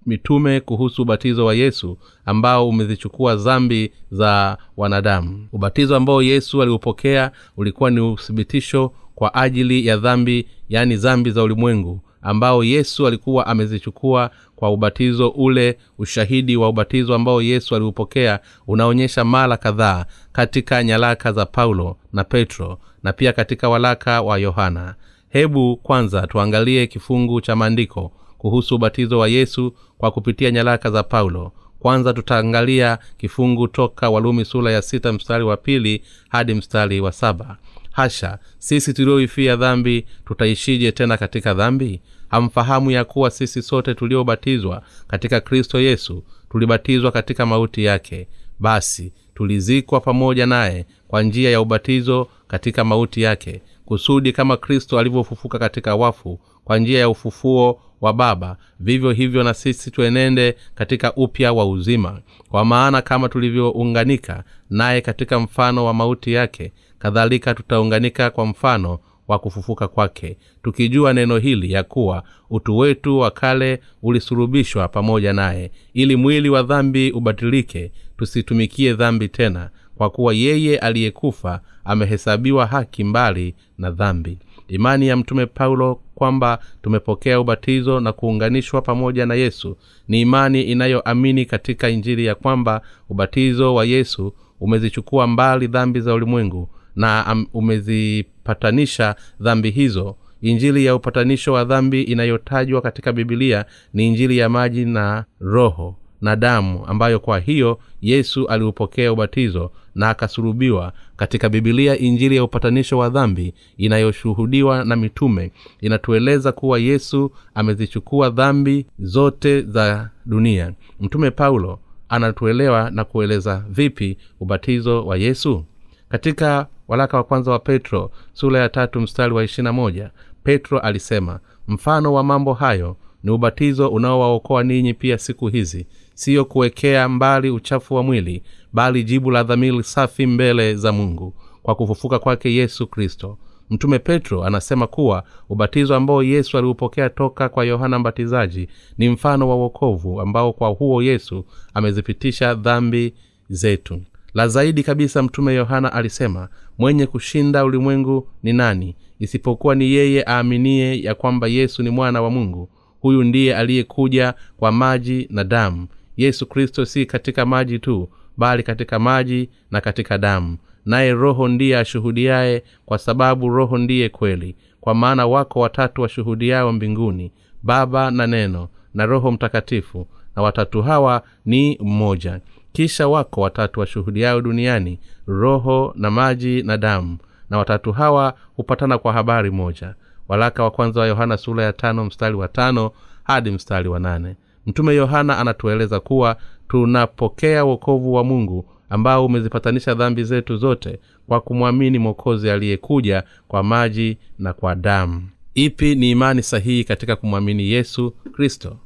mitume 0.07 0.61
kuhusu 0.61 1.03
ubatizo 1.03 1.45
wa 1.47 1.55
yesu 1.55 1.99
ambao 2.25 2.69
umezichukua 2.69 3.37
zambi 3.37 3.93
za 4.11 4.59
wanadamu. 4.77 5.49
Ubatizo 5.53 5.97
ambao 5.97 6.23
yesu 6.23 6.63
aliupokea 6.63 7.31
ulikuwa 7.57 7.91
ni 7.91 8.01
uthibitisho 8.01 8.93
kwa 9.15 9.35
ajili 9.35 9.87
ya 9.87 9.97
dhambi 9.97 10.49
yaani 10.69 10.97
zambi 10.97 11.31
za 11.31 11.43
ulimwengu 11.43 12.01
ambao 12.23 12.65
yesu 12.65 13.07
alikuwa 13.07 13.47
amezichukua 13.47 14.31
kwa 14.57 14.71
ubatizo 14.71 15.29
ule 15.29 15.79
ushahidi 15.99 16.57
wa 16.57 16.69
ubatizo 16.69 17.15
ambao 17.15 17.43
yesu 17.43 17.75
aliupokea 17.77 18.41
unaonyesha 18.67 19.25
mara 19.25 19.57
kadhaa 19.57 20.05
katika 20.33 20.85
nyaraka 20.85 21.33
za 21.33 21.47
paulo 21.47 21.97
na 22.13 22.25
petro 22.25 22.79
na 23.03 23.13
pia 23.13 23.33
katika 23.33 23.69
walaka 23.69 24.23
wa 24.23 24.39
yohana. 24.39 24.95
Hebu 25.29 25.77
kwanza 25.77 26.27
tuangalie 26.27 26.87
kifungu 26.87 27.41
cha 27.41 27.57
maandiko 27.57 28.13
kuhusu 28.39 28.75
ubatizo 28.75 29.19
wa 29.19 29.29
yesu 29.29 29.75
kwa 29.99 30.11
kupitia 30.11 30.51
nyaraka 30.51 30.91
za 30.91 31.03
paulo. 31.03 31.53
Kwanza 31.79 32.13
tutaangalia 32.13 32.99
kifungu 33.19 33.69
toka 33.69 34.11
walumi 34.11 34.45
sura 34.45 34.73
ya 34.73 34.83
sita 34.83 35.13
mstari 35.13 35.45
wa 35.45 35.57
pili 35.57 36.03
hadi 36.29 36.55
mstari 36.55 37.01
wa 37.01 37.13
saba. 37.13 37.57
Hasha 37.93 38.39
sisi 38.59 38.93
tulioifia 38.95 39.57
dhambi 39.57 40.07
tutaishije 40.27 40.93
tena 40.93 41.17
katika 41.17 41.55
dhambi? 41.55 42.01
Hamfahamu 42.29 42.91
ya 42.91 43.05
kuwa 43.05 43.31
sisi 43.31 43.63
sote 43.63 43.95
tuliobatizwa 43.95 44.83
katika 45.09 45.41
kristo 45.41 45.81
yesu 45.81 46.25
tulibatizwa 46.51 47.13
katika 47.13 47.47
mauti 47.47 47.85
yake. 47.85 48.29
Basi 48.59 49.13
tulizikwa 49.35 50.01
pamoja 50.01 50.47
naye 50.47 50.87
kwa 51.09 51.23
njia 51.23 51.51
ya 51.51 51.61
ubatizo 51.61 52.29
katika 52.49 52.85
mauti 52.85 53.23
yake 53.23 53.63
kusudi 53.85 54.33
kama 54.33 54.57
kristo 54.57 54.99
alivyofufuka 54.99 55.59
katika 55.59 55.97
wafu 55.97 56.41
kwa 56.65 56.79
njia 56.79 56.99
ya 57.01 57.09
ufufuo 57.09 57.81
wa 58.01 58.13
baba 58.13 58.57
vivyo 58.81 59.11
hivyo 59.13 59.43
na 59.43 59.55
sisi 59.55 59.91
tuenende 59.91 60.57
katika 60.75 61.15
upya 61.15 61.53
wa 61.53 61.67
uzima. 61.67 62.21
Kwa 62.49 62.65
maana 62.65 63.03
kama 63.03 63.29
tulivyounganika 63.29 64.45
naye 64.71 65.01
katika 65.01 65.41
mfano 65.41 65.85
wa 65.85 65.95
mauti 65.95 66.33
yake 66.33 66.73
kadhalika 66.99 67.55
tutaunganika 67.55 68.31
kwa 68.31 68.47
mfano 68.47 68.99
wa 69.29 69.39
kufufuka 69.39 69.89
kwake. 69.89 70.37
Tukijua 70.63 71.13
neno 71.13 71.39
hili 71.39 71.73
ya 71.73 71.83
kuwa 71.83 72.23
utu 72.51 72.79
wetu 72.79 73.19
wa 73.19 73.31
kale 73.31 73.81
ulisurubishwa 74.03 74.89
pamoja 74.89 75.33
naye 75.33 75.71
ili 75.95 76.17
mwili 76.17 76.49
wa 76.49 76.63
dhambi 76.63 77.11
ubatilike 77.11 77.93
tusitumikie 78.19 78.95
dhambi 78.95 79.29
tena 79.29 79.71
kwa 79.97 80.11
kuwa 80.11 80.35
yeye 80.35 80.79
aliyekufa 80.79 81.61
amehesabiwa 81.85 82.67
haki 82.67 83.05
mbali 83.05 83.55
na 83.79 83.91
dhambi 83.91 84.39
imani 84.69 85.09
ya 85.09 85.17
mtume 85.17 85.47
paulo 85.47 86.01
kwamba 86.15 86.59
tumepokea 86.83 87.41
ubatizo 87.41 88.01
na 88.01 88.13
kuunganishwa 88.13 88.83
pamoja 88.83 89.27
na 89.27 89.35
yesu 89.35 89.77
ni 90.09 90.21
imani 90.21 90.63
inayoamini 90.63 91.45
katika 91.45 91.89
injili 91.89 92.25
ya 92.25 92.35
kwamba 92.35 92.81
ubatizo 93.09 93.75
wa 93.75 93.85
yesu 93.85 94.35
umezichukua 94.61 95.27
mbali 95.27 95.67
dhambi 95.67 96.01
za 96.01 96.15
ulimwengu 96.15 96.69
na 96.97 97.27
um, 97.33 97.47
umezipatanisha 97.55 99.15
dhambi 99.41 99.71
hizo. 99.71 100.17
Injili 100.43 100.85
ya 100.85 100.95
upatanisho 100.95 101.53
wa 101.53 101.65
dhambi 101.65 102.03
inayotajwa 102.03 102.83
katika 102.83 103.13
bibilia 103.13 103.65
ni 103.95 104.07
injili 104.07 104.39
ya 104.39 104.49
maji 104.49 104.85
na 104.85 105.25
roho 105.41 105.97
na 106.21 106.37
damu 106.37 106.87
ambayo 106.87 107.21
kwa 107.21 107.39
hiyo 107.39 107.79
yesu 108.03 108.47
aliupokea 108.49 109.13
ubatizo 109.13 109.71
na 109.95 110.11
akasulubiwa 110.11 110.93
katika 111.17 111.49
bibilia 111.49 111.99
injili 111.99 112.37
ya 112.37 112.45
upatanisho 112.45 112.99
wa 112.99 113.09
dhambi 113.09 113.55
inayoshuhudiwa 113.77 114.85
na 114.85 114.97
mitume. 114.97 115.53
Inatueleza 115.81 116.53
kuwa 116.53 116.79
yesu 116.79 117.33
amezichukua 117.55 118.31
dhambi 118.31 118.87
zote 118.99 119.63
za 119.63 120.11
dunia. 120.27 120.73
Mtume 121.01 121.31
paulo 121.31 121.79
anatuelewa 122.09 122.91
na 122.91 123.05
kueleza 123.05 123.65
vipi 123.69 124.19
ubatizo 124.41 125.07
wa 125.07 125.17
yesu. 125.17 125.65
Katika 126.09 126.67
waraka 126.89 127.17
wa 127.17 127.25
kwanza 127.25 127.51
wa 127.51 127.59
petro 127.59 128.11
sura 128.33 128.61
ya 128.61 128.69
tatu 128.69 129.01
mstari 129.01 129.35
wa 129.35 129.45
ishirina 129.45 129.73
moja 129.73 130.11
petro 130.45 130.79
alisema 130.79 131.41
mfano 131.69 132.13
wa 132.13 132.25
mambo 132.25 132.53
hayo 132.55 132.97
ni 133.23 133.31
ubatizo 133.31 133.89
unaowaokoa 133.89 134.63
ninyi 134.63 134.95
pia 134.95 135.19
siku 135.19 135.49
hizi. 135.49 135.87
Siyo 136.15 136.45
kuwekea 136.45 137.09
mbali 137.09 137.51
uchafu 137.51 137.95
wa 137.95 138.03
mwili 138.03 138.43
bali 138.73 139.05
jibu 139.05 139.31
la 139.31 139.43
dhamiri 139.43 139.83
safi 139.83 140.27
mbele 140.27 140.75
za 140.75 140.93
mungu. 140.93 141.35
Kwa 141.63 141.75
kufufuka 141.75 142.19
kwake 142.19 142.55
yesu 142.55 142.87
kristo. 142.87 143.39
Mtume 143.71 143.99
petro 143.99 144.45
anasema 144.45 144.87
kuwa 144.87 145.25
ubatizo 145.49 145.97
ambao 145.97 146.23
yesu 146.23 146.59
aliupokea 146.59 147.11
toka 147.11 147.49
kwa 147.49 147.65
yohana 147.65 147.99
mbatizaji 147.99 148.69
ni 148.99 149.09
mfano 149.09 149.49
wa 149.49 149.57
uokovu 149.57 150.21
ambao 150.21 150.53
kwa 150.53 150.69
huo 150.69 151.03
yesu 151.03 151.45
amezipitisha 151.75 152.55
dhambi 152.55 153.15
zetu. 153.49 154.01
La 154.35 154.49
zaidi 154.49 154.83
kabisa 154.83 155.23
mtume 155.23 155.55
yohana 155.55 155.93
alisema 155.93 156.49
mwenye 156.79 157.07
kushinda 157.07 157.65
ulimwengu 157.65 158.29
ni 158.43 158.53
nani? 158.53 158.97
Isipokuwa 159.19 159.75
ni 159.75 159.93
yeye 159.93 160.25
aaminie 160.29 161.03
ya 161.03 161.15
kwamba 161.15 161.47
yesu 161.47 161.83
ni 161.83 161.91
mwana 161.91 162.23
wa 162.23 162.31
mungu 162.31 162.69
huyu 163.07 163.25
ndiye 163.25 163.57
aliyekuja 163.57 164.35
kwa 164.57 164.73
maji 164.73 165.27
na 165.31 165.45
damu. 165.45 165.87
Yesu 166.17 166.47
kristo 166.47 166.85
si 166.85 167.07
katika 167.07 167.47
maji 167.47 167.79
tu 167.79 168.09
bali 168.37 168.63
katika 168.63 168.99
maji 168.99 169.51
na 169.71 169.81
katika 169.81 170.19
damu. 170.19 170.57
Naye 170.85 171.13
roho 171.15 171.49
ndiye 171.49 171.79
ashuhudiaye 171.79 172.63
kwa 172.87 172.99
sababu 172.99 173.49
roho 173.49 173.79
ndiye 173.79 174.09
kweli. 174.09 174.57
Kwa 174.81 174.95
maana 174.95 175.27
wako 175.27 175.61
watatu 175.61 176.03
washuhudiao 176.03 176.73
mbinguni 176.73 177.33
baba 177.63 178.11
na 178.11 178.27
neno 178.27 178.69
na 178.95 179.07
roho 179.07 179.31
mtakatifu 179.31 180.07
na 180.37 180.43
watatu 180.43 180.83
hawa 180.83 181.23
ni 181.45 181.79
mmoja. 181.83 182.41
Kisha 182.73 183.09
wako 183.09 183.41
watatu 183.41 183.81
washuhudiao 183.81 184.41
duniani 184.41 184.99
roho 185.27 185.93
na 185.97 186.11
maji 186.11 186.63
na 186.63 186.77
damu. 186.77 187.19
Na 187.51 187.59
watatu 187.59 187.93
hawa 187.93 188.35
hupatana 188.57 188.99
kwa 188.99 189.13
habari 189.13 189.51
moja 189.51 189.95
walaka 190.29 190.63
wa 190.63 190.71
kwanza 190.71 191.01
wa 191.01 191.07
yohana 191.07 191.37
sura 191.37 191.65
ya 191.65 191.73
tano 191.73 192.05
mstari 192.05 192.35
wa 192.37 192.49
tano 192.49 192.91
hadi 193.25 193.51
mstari 193.51 193.89
wa 193.89 194.01
nane. 194.01 194.37
Mtume 194.67 194.95
yohana 194.95 195.39
anatueleza 195.39 196.01
kuwa 196.01 196.37
tunapokea 196.69 197.65
wokovu 197.65 198.15
wa 198.15 198.25
mungu 198.25 198.65
ambao 198.91 199.27
umezipatanisha 199.27 199.95
dhambi 199.95 200.25
zetu 200.25 200.57
zote 200.57 200.99
kwa 201.29 201.41
kumwamini 201.41 201.99
mwokozi 201.99 202.51
aliyekuja 202.51 203.23
kwa 203.49 203.63
maji 203.63 204.19
na 204.39 204.53
kwa 204.53 204.75
damu. 204.75 205.29
Ipi 205.55 205.95
ni 205.95 206.11
imani 206.11 206.43
sahihi 206.43 206.85
katika 206.85 207.17
kumwamini 207.17 207.71
yesu 207.71 208.11
kristo? 208.33 208.77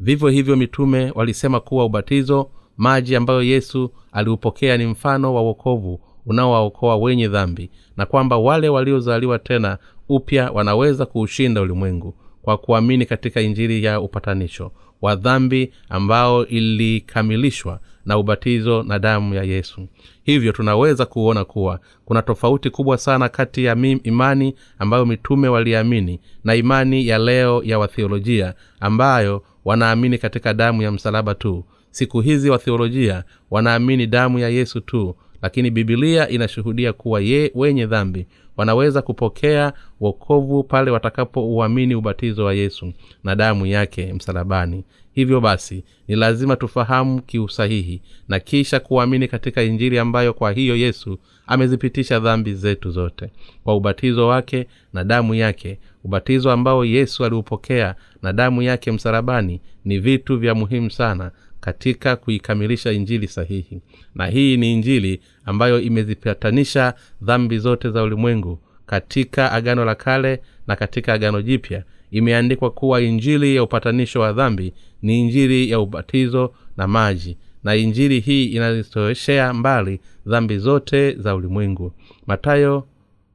Vivyo 0.00 0.28
hivyo 0.28 0.56
mitume 0.56 1.12
walisema 1.14 1.60
kuwa 1.60 1.84
ubatizo 1.84 2.50
maji 2.76 3.16
ambayo 3.16 3.42
yesu 3.42 3.90
aliupokea 4.12 4.76
ni 4.76 4.86
mfano 4.86 5.34
wa 5.34 5.42
wokovu 5.42 6.00
unaowaokoa 6.26 6.96
wenye 6.96 7.28
dhambi 7.28 7.70
na 7.96 8.06
kwamba 8.06 8.36
wale 8.36 8.68
waliozaliwa 8.68 9.38
tena 9.38 9.78
upya 10.08 10.50
wanaweza 10.50 11.06
kuushinda 11.06 11.60
ulimwengu 11.60 12.14
kwa 12.42 12.58
kuamini 12.58 13.06
katika 13.06 13.40
injili 13.40 13.84
ya 13.84 14.00
upatanisho 14.00 14.72
wa 15.02 15.16
dhambi 15.16 15.72
ambao 15.88 16.46
ilikamilishwa 16.46 17.80
na 18.04 18.18
ubatizo 18.18 18.82
na 18.82 18.98
damu 18.98 19.34
ya 19.34 19.42
yesu. 19.42 19.88
Hivyo 20.22 20.52
tunaweza 20.52 21.06
kuona 21.06 21.44
kuwa 21.44 21.80
kuna 22.04 22.22
tofauti 22.22 22.70
kubwa 22.70 22.98
sana 22.98 23.28
kati 23.28 23.64
ya 23.64 23.76
imani 24.02 24.54
ambayo 24.78 25.06
mitume 25.06 25.48
waliamini 25.48 26.20
na 26.44 26.54
imani 26.54 27.06
ya 27.06 27.18
leo 27.18 27.62
ya 27.64 27.78
wathiolojia 27.78 28.54
ambayo 28.80 29.42
wanaamini 29.64 30.18
katika 30.18 30.54
damu 30.54 30.82
ya 30.82 30.92
msalaba 30.92 31.34
tu. 31.34 31.64
Siku 31.90 32.20
hizi 32.20 32.50
wathiolojia 32.50 33.24
wanaamini 33.50 34.06
damu 34.06 34.38
ya 34.38 34.48
yesu 34.48 34.80
tu 34.80 35.16
lakini 35.42 35.70
bibilia 35.70 36.28
inashuhudia 36.28 36.92
kuwa 36.92 37.20
ye 37.20 37.50
wenye 37.54 37.86
dhambi 37.86 38.26
wanaweza 38.56 39.02
kupokea 39.02 39.72
wokovu 40.00 40.64
pale 40.64 40.90
watakapouamini 40.90 41.94
ubatizo 41.94 42.44
wa 42.44 42.54
yesu 42.54 42.92
na 43.24 43.34
damu 43.36 43.66
yake 43.66 44.12
msalabani. 44.12 44.84
Hivyo 45.12 45.40
basi 45.40 45.84
ni 46.08 46.16
lazima 46.16 46.56
tufahamu 46.56 47.22
kiusahihi 47.22 48.02
na 48.28 48.40
kisha 48.40 48.80
kuamini 48.80 49.28
katika 49.28 49.62
injili 49.62 49.98
ambayo 49.98 50.32
kwa 50.32 50.52
hiyo 50.52 50.76
yesu 50.76 51.18
amezipitisha 51.46 52.20
dhambi 52.20 52.54
zetu 52.54 52.90
zote. 52.90 53.30
Kwa 53.64 53.76
ubatizo 53.76 54.26
wake 54.28 54.66
na 54.92 55.04
damu 55.04 55.34
yake 55.34 55.78
ubatizo 56.10 56.50
ambao 56.52 56.84
yesu 56.84 57.24
aliupokea 57.24 57.94
na 58.22 58.32
damu 58.32 58.62
yake 58.62 58.92
msalabani 58.92 59.60
ni 59.84 59.98
vitu 59.98 60.38
vya 60.38 60.54
muhimu 60.54 60.90
sana 60.90 61.30
katika 61.60 62.16
kuikamilisha 62.16 62.92
injili 62.92 63.28
sahihi. 63.28 63.80
Na 64.14 64.26
hii 64.26 64.56
ni 64.56 64.72
injili 64.72 65.20
ambayo 65.44 65.80
imezipatanisha 65.80 66.94
dhambi 67.22 67.58
zote 67.58 67.90
za 67.90 68.02
ulimwengu 68.02 68.58
katika 68.86 69.52
agano 69.52 69.84
la 69.84 69.94
kale 69.94 70.40
na 70.66 70.76
katika 70.76 71.12
agano 71.12 71.42
jipya. 71.42 71.82
Imeandikwa 72.10 72.70
kuwa 72.70 73.00
injili 73.02 73.56
ya 73.56 73.62
upatanisho 73.62 74.20
wa 74.20 74.32
dhambi 74.32 74.72
ni 75.02 75.20
injili 75.20 75.70
ya 75.70 75.80
ubatizo 75.80 76.54
na 76.76 76.86
maji. 76.86 77.36
Na 77.64 77.74
injili 77.76 78.20
hii 78.20 78.44
inazitoeshea 78.44 79.52
mbali 79.54 80.00
dhambi 80.26 80.58
zote 80.58 81.12
za 81.12 81.34
ulimwengu. 81.34 81.92
Matayo 82.26 82.86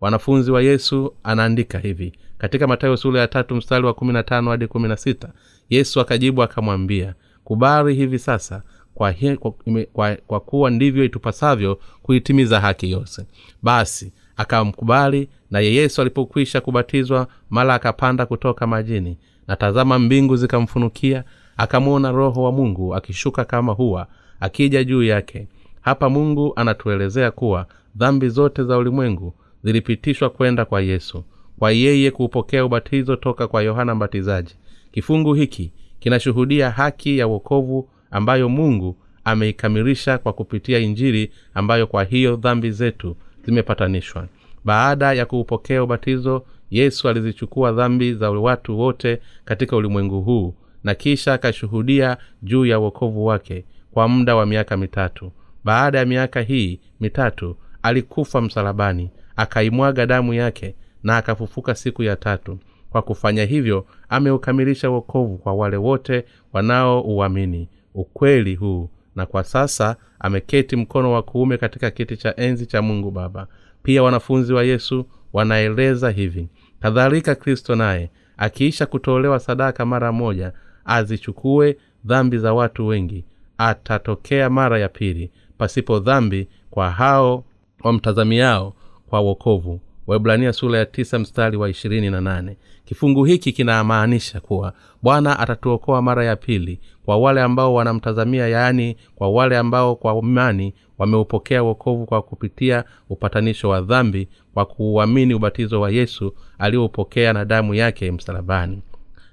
wanafunzi 0.02 0.52
wa 0.52 0.62
yesu 0.62 1.14
anaandika 1.24 1.80
hivi 1.80 2.14
katika 2.42 2.68
matayo 2.68 2.98
sura 2.98 3.20
ya 3.22 3.28
tatu 3.28 3.56
mstari 3.56 3.86
wa 3.86 3.94
kumi 3.94 4.14
na 4.14 4.24
tano 4.24 4.52
hadi 4.52 4.68
kumi 4.68 4.88
na 4.88 4.98
sita 4.98 5.30
yesu 5.70 6.00
akajibu 6.02 6.44
akamwambia 6.44 7.14
kubali 7.44 7.94
hivi 7.96 8.20
sasa 8.20 8.64
kwa, 8.94 9.12
he, 9.12 9.36
kwa, 9.36 9.54
kwa, 9.94 10.16
kwa 10.28 10.40
kuwa 10.40 10.70
ndivyo 10.70 11.04
itupasavyo 11.04 11.80
kuitimiza 12.04 12.60
haki 12.60 12.92
yose. 12.92 13.26
Basi 13.64 14.14
akamkubali 14.38 15.30
naye 15.52 15.74
yesu 15.74 16.02
alipokwisha 16.02 16.62
kubatizwa 16.62 17.28
mala 17.50 17.74
akapanda 17.74 18.26
kutoka 18.26 18.68
majini 18.68 19.18
na 19.48 19.56
tazama 19.56 20.00
mbingu 20.00 20.36
zikamfunukia 20.36 21.24
akamwona 21.58 22.12
roho 22.12 22.44
wa 22.44 22.52
mungu 22.52 22.96
akishuka 22.96 23.46
kama 23.46 23.74
huwa 23.74 24.08
akija 24.40 24.84
juu 24.84 25.04
yake. 25.04 25.48
Hapa 25.82 26.10
mungu 26.10 26.54
anatuelezea 26.56 27.32
kuwa 27.32 27.66
dhambi 27.96 28.30
zote 28.30 28.64
za 28.64 28.78
ulimwengu 28.78 29.34
zilipitishwa 29.64 30.30
kwenda 30.30 30.66
kwa 30.66 30.82
yesu 30.82 31.24
kwa 31.62 31.72
yeye 31.72 32.12
kuupokea 32.12 32.66
ubatizo 32.66 33.16
toka 33.16 33.48
kwa 33.48 33.62
yohana 33.62 33.96
mbatizaji. 33.96 34.56
Kifungu 34.92 35.34
hiki 35.34 35.72
kinashuhudia 36.00 36.72
haki 36.72 37.18
ya 37.18 37.28
uokovu 37.28 37.90
ambayo 38.12 38.50
mungu 38.50 38.98
ameikamilisha 39.24 40.18
kwa 40.18 40.34
kupitia 40.34 40.80
injili 40.80 41.32
ambayo 41.54 41.88
kwa 41.88 42.04
hiyo 42.04 42.36
dhambi 42.36 42.72
zetu 42.72 43.16
zimepatanishwa. 43.46 44.28
Baada 44.66 45.14
ya 45.14 45.26
kuupokea 45.26 45.84
ubatizo 45.84 46.46
yesu 46.72 47.10
alizichukua 47.10 47.72
dhambi 47.72 48.14
za 48.14 48.32
watu 48.32 48.80
wote 48.80 49.20
katika 49.46 49.76
ulimwengu 49.76 50.22
huu 50.22 50.54
na 50.84 50.96
kisha 50.96 51.34
akashuhudia 51.34 52.18
juu 52.44 52.66
ya 52.66 52.80
uokovu 52.80 53.26
wake 53.26 53.66
kwa 53.92 54.08
muda 54.08 54.36
wa 54.36 54.46
miaka 54.46 54.78
mitatu. 54.78 55.32
Baada 55.64 56.00
ya 56.00 56.06
miaka 56.06 56.42
hii 56.42 56.80
mitatu 57.00 57.56
alikufa 57.84 58.42
msalabani 58.42 59.10
akaimwaga 59.36 60.06
damu 60.06 60.34
yake 60.34 60.76
na 61.04 61.18
akafufuka 61.18 61.76
siku 61.76 62.04
ya 62.04 62.16
tatu. 62.16 62.60
Kwa 62.90 63.02
kufanya 63.02 63.46
hivyo 63.46 63.86
ameukamilisha 64.10 64.90
wokovu 64.90 65.38
kwa 65.38 65.54
wale 65.54 65.78
wote 65.78 66.26
wanaouamini 66.54 67.70
ukweli 67.94 68.56
huu 68.56 68.90
na 69.16 69.26
kwa 69.26 69.44
sasa 69.44 69.96
ameketi 70.20 70.76
mkono 70.76 71.12
wa 71.12 71.22
kuume 71.24 71.58
katika 71.58 71.92
kiti 71.92 72.18
cha 72.18 72.36
enzi 72.36 72.66
cha 72.66 72.82
mungu 72.82 73.12
baba. 73.12 73.48
Pia 73.84 74.04
wanafunzi 74.04 74.54
wa 74.54 74.64
yesu 74.64 75.06
wanaeleza 75.34 76.10
hivi 76.10 76.50
kadhalika 76.80 77.36
kristo 77.36 77.76
naye 77.76 78.10
akiisha 78.38 78.86
kutolewa 78.86 79.40
sadaka 79.40 79.86
mara 79.86 80.12
moja 80.12 80.54
azichukue 80.86 81.78
dhambi 82.06 82.38
za 82.38 82.54
watu 82.54 82.88
wengi 82.88 83.26
atatokea 83.58 84.50
mara 84.50 84.80
ya 84.80 84.90
pili 84.90 85.32
pasipo 85.58 86.00
dhambi 86.00 86.48
kwa 86.70 86.92
hao 86.92 87.44
wamtazamiao 87.84 88.74
kwa 89.10 89.20
wokovu 89.20 89.80
waibrania 90.08 90.54
sura 90.54 90.78
ya 90.80 90.86
tisa 90.86 91.20
mstari 91.20 91.58
wa 91.58 91.70
ishirini 91.70 92.10
na 92.10 92.22
nane. 92.22 92.58
Kifungu 92.86 93.24
hiki 93.26 93.52
kinamaanisha 93.52 94.40
kuwa 94.40 94.74
bwana 95.02 95.40
atatuokoa 95.40 96.02
mara 96.02 96.26
ya 96.26 96.36
pili 96.36 96.80
kwa 97.06 97.18
wale 97.18 97.42
ambao 97.42 97.74
wanamtazamia 97.74 98.48
yaani 98.48 98.98
kwa 99.16 99.30
wale 99.30 99.58
ambao 99.58 99.96
kwa 99.96 100.16
imani 100.18 100.74
wameupokea 100.98 101.64
wokovu 101.64 102.06
kwa 102.06 102.22
kupitia 102.22 102.84
upatanisho 103.10 103.70
wa 103.70 103.82
dhambi 103.82 104.28
kwa 104.54 104.66
kuuamini 104.66 105.34
ubatizo 105.34 105.82
wa 105.82 105.92
yesu 105.92 106.34
alioupokea 106.60 107.34
na 107.34 107.46
damu 107.46 107.74
yake 107.74 108.12
msalabani. 108.12 108.82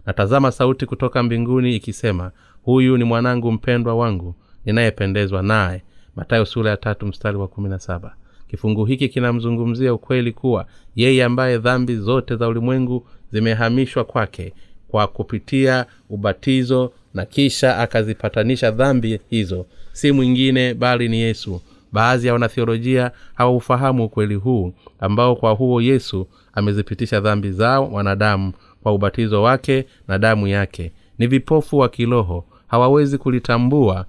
Natazama 0.07 0.51
sauti 0.51 0.87
kutoka 0.87 1.23
mbinguni 1.23 1.77
ikisema 1.77 2.31
huyu 2.63 2.97
ni 2.97 3.05
mwanangu 3.05 3.53
mpendwa 3.53 3.95
wangu 3.95 4.35
ninayependezwa 4.65 5.43
naye. 5.43 5.83
Matayo 6.17 6.45
sura 6.45 6.71
ya 6.71 6.77
tatu 6.77 7.07
mstari 7.07 7.37
wa 7.37 7.49
kumi 7.49 7.69
na 7.69 7.79
saba 7.79 8.15
kifungu 8.51 8.85
hiki 8.85 9.09
kinamzungumzia 9.09 9.95
ukweli 9.95 10.33
kuwa 10.33 10.67
yeye 10.97 11.25
ambaye 11.25 11.59
dhambi 11.59 11.97
zote 11.97 12.37
za 12.37 12.49
ulimwengu 12.49 13.07
zimehamishwa 13.33 14.05
kwake 14.05 14.53
kwa 14.89 15.07
kupitia 15.07 15.87
ubatizo 16.11 16.93
na 17.15 17.25
kisha 17.27 17.79
akazipatanisha 17.79 18.71
dhambi 18.71 19.21
hizo 19.31 19.67
si 19.93 20.13
mwingine 20.13 20.75
bali 20.75 21.09
ni 21.09 21.21
yesu. 21.21 21.61
Baadhi 21.93 22.27
ya 22.27 22.33
wanathiolojia 22.33 23.11
hawaufahamu 23.35 24.05
ukweli 24.05 24.35
huu 24.35 24.73
ambao 25.01 25.37
kwa 25.37 25.53
huo 25.53 25.81
yesu 25.83 26.27
amezipitisha 26.53 27.21
dhambi 27.21 27.53
zao 27.53 27.89
wanadamu 27.93 28.53
kwa 28.83 28.93
ubatizo 28.95 29.43
wake 29.43 29.85
na 30.09 30.19
damu 30.19 30.47
yake. 30.49 30.93
Ni 31.19 31.27
vipofu 31.27 31.79
wa 31.79 31.89
kiroho 31.89 32.45
hawawezi 32.67 33.19
kulitambua 33.19 34.07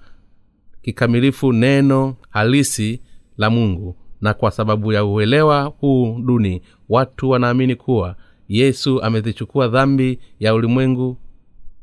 kikamilifu 0.82 1.52
neno 1.52 2.16
halisi 2.30 3.00
la 3.38 3.50
mungu 3.50 3.96
na 4.20 4.34
kwa 4.34 4.50
sababu 4.50 4.92
ya 4.92 5.04
uelewa 5.04 5.62
huu 5.62 6.18
duni 6.26 6.62
watu 6.88 7.30
wanaamini 7.30 7.74
kuwa 7.76 8.16
yesu 8.48 9.02
amezichukua 9.02 9.68
dhambi 9.68 10.18
ya 10.40 10.54
ulimwengu 10.54 11.16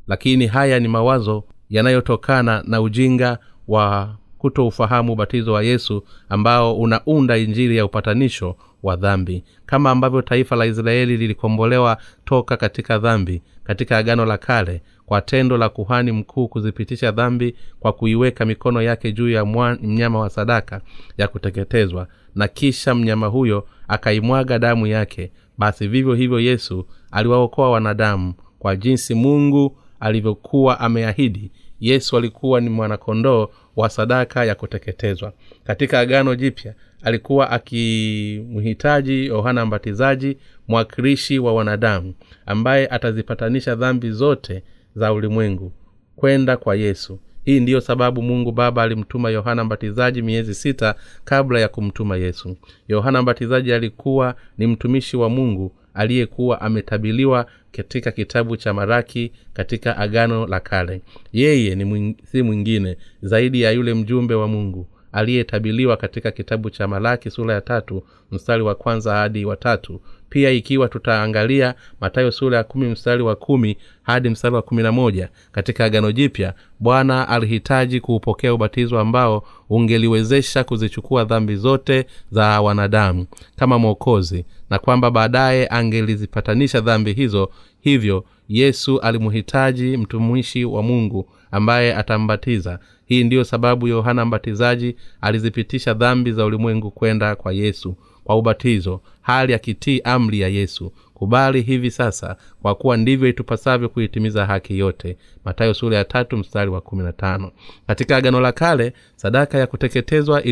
lakini 0.06 0.46
haya 0.46 0.80
ni 0.80 0.88
mawazo 0.88 1.44
yanayotokana 1.70 2.62
na 2.66 2.80
ujinga 2.80 3.38
wa 3.68 4.14
kutoufahamu 4.38 5.12
ubatizo 5.12 5.52
wa 5.52 5.62
yesu 5.62 6.04
ambao 6.28 6.78
unaunda 6.78 7.36
injili 7.38 7.76
ya 7.76 7.84
upatanisho 7.84 8.56
wa 8.82 8.96
dhambi. 8.96 9.44
Kama 9.66 9.90
ambavyo 9.90 10.22
taifa 10.22 10.56
la 10.56 10.66
israeli 10.66 11.16
lilikombolewa 11.16 11.96
toka 12.24 12.56
katika 12.56 12.98
dhambi 12.98 13.42
katika 13.64 13.98
agano 13.98 14.24
la 14.24 14.38
kale 14.38 14.82
kwa 15.08 15.20
tendo 15.20 15.56
la 15.56 15.68
kuhani 15.68 16.12
mkuu 16.12 16.48
kuzipitisha 16.48 17.10
dhambi 17.12 17.54
kwa 17.80 17.92
kuiweka 17.92 18.44
mikono 18.46 18.82
yake 18.82 19.12
juu 19.12 19.28
ya 19.30 19.44
mnyama 19.82 20.18
wa 20.18 20.30
sadaka 20.30 20.80
ya 21.18 21.28
kuteketezwa. 21.28 22.08
Na 22.34 22.48
kisha 22.48 22.94
mnyama 22.94 23.26
huyo 23.26 23.66
akaimwaga 23.88 24.58
damu 24.58 24.86
yake. 24.86 25.30
Basi 25.58 25.88
vivyo 25.88 26.14
hivyo 26.14 26.40
yesu 26.40 26.86
aliwaokoa 27.10 27.70
wanadamu. 27.70 28.34
Kwa 28.58 28.76
jinsi 28.76 29.14
mungu 29.14 29.78
alivyokuwa 30.00 30.80
ameahidi 30.80 31.52
yesu 31.80 32.16
alikuwa 32.16 32.60
ni 32.60 32.70
mwanakondoo 32.70 33.48
wa 33.76 33.88
sadaka 33.88 34.44
ya 34.44 34.54
kuteketezwa. 34.54 35.32
Katika 35.64 35.98
agano 36.00 36.34
jipya 36.34 36.74
alikuwa 37.02 37.50
akimhitaji 37.50 39.26
yohana 39.26 39.66
mbatizaji 39.66 40.36
mwakilishi 40.68 41.38
wa 41.38 41.54
wanadamu 41.54 42.14
ambaye 42.46 42.86
atazipatanisha 42.86 43.74
dhambi 43.74 44.10
zote 44.10 44.62
za 44.98 45.12
ulimwengu 45.12 45.72
kwenda 46.16 46.56
kwa 46.56 46.76
yesu. 46.76 47.18
Hii 47.44 47.60
ndiyo 47.60 47.80
sababu 47.80 48.22
mungu 48.22 48.52
baba 48.52 48.82
alimtuma 48.82 49.30
yohana 49.30 49.64
mbatizaji 49.64 50.22
miezi 50.22 50.54
sita 50.54 50.94
kabla 51.24 51.60
ya 51.60 51.68
kumtuma 51.68 52.16
yesu. 52.16 52.56
Yohana 52.88 53.22
mbatizaji 53.22 53.72
alikuwa 53.72 54.34
ni 54.58 54.66
mtumishi 54.66 55.16
wa 55.16 55.28
mungu 55.28 55.72
aliyekuwa 55.94 56.60
ametabiliwa 56.60 57.46
katika 57.72 58.10
kitabu 58.12 58.56
cha 58.56 58.74
maraki 58.74 59.32
katika 59.52 59.96
agano 59.96 60.46
la 60.46 60.60
kale. 60.60 61.00
Yeye 61.32 61.74
ni 61.74 61.84
mwing, 61.84 62.16
si 62.24 62.42
mwingine 62.42 62.96
zaidi 63.22 63.60
ya 63.62 63.70
yule 63.70 63.94
mjumbe 63.94 64.34
wa 64.34 64.48
mungu 64.48 64.86
aliyetabiliwa 65.12 65.96
katika 65.96 66.30
kitabu 66.30 66.70
cha 66.70 66.88
malaki 66.88 67.30
sura 67.30 67.54
ya 67.54 67.60
tatu 67.60 68.02
mstari 68.30 68.62
wa 68.62 68.74
kwanza 68.74 69.14
hadi 69.14 69.44
watatu 69.44 70.00
pia 70.28 70.50
ikiwa 70.50 70.88
tutaangalia 70.88 71.74
matayo 72.00 72.30
sura 72.32 72.56
ya 72.58 72.64
kumi 72.64 72.86
mstari 72.86 73.22
wa 73.22 73.36
kumi 73.36 73.76
hadi 74.02 74.28
mstari 74.30 74.54
wa 74.54 74.62
kumi 74.62 74.82
na 74.82 74.92
moja 74.92 75.28
katika 75.52 75.84
agano 75.84 76.12
jipya 76.12 76.54
bwana 76.80 77.28
alihitaji 77.28 78.00
kuupokea 78.00 78.54
ubatizo 78.54 78.98
ambao 78.98 79.44
ungeliwezesha 79.70 80.64
kuzichukua 80.64 81.24
dhambi 81.24 81.56
zote 81.56 82.06
za 82.30 82.60
wanadamu 82.60 83.26
kama 83.56 83.78
mwokozi 83.78 84.44
na 84.70 84.78
kwamba 84.78 85.10
baadaye 85.10 85.66
angelizipatanisha 85.70 86.80
dhambi 86.80 87.12
hizo 87.12 87.50
hivyo 87.80 88.24
yesu 88.48 89.00
alimhitaji 89.00 89.96
mtumishi 89.96 90.64
wa 90.64 90.82
mungu 90.82 91.28
ambaye 91.50 91.94
atambatiza. 91.94 92.78
Hii 93.06 93.24
ndiyo 93.24 93.44
sababu 93.44 93.88
yohana 93.88 94.24
mbatizaji 94.24 94.96
alizipitisha 95.20 95.94
dhambi 95.94 96.32
za 96.32 96.44
ulimwengu 96.44 96.90
kwenda 96.90 97.36
kwa 97.36 97.52
yesu 97.52 97.96
kwa 98.24 98.36
ubatizo 98.36 99.00
hali 99.22 99.54
akitii 99.54 100.00
amri 100.04 100.40
ya 100.40 100.48
yesu. 100.48 100.92
Kubali 101.14 101.62
hivi 101.62 101.90
sasa 101.90 102.36
kwa 102.62 102.74
kuwa 102.74 102.96
ndivyo 102.96 103.28
itupasavyo 103.28 103.88
kuitimiza 103.88 104.46
haki 104.46 104.78
yote. 104.78 105.16
Matayo 105.44 105.74
sura 105.74 105.96
ya 105.96 106.04
tatu 106.04 106.36
mstari 106.36 106.70
wa 106.70 106.80
kumi 106.80 107.02
na 107.04 107.12
tano. 107.12 107.50
Katika 107.86 108.16
agano 108.16 108.40
la 108.40 108.52
kale 108.52 108.92
sadaka 109.16 109.58
ya 109.58 109.66
kuteketezwa 109.66 110.42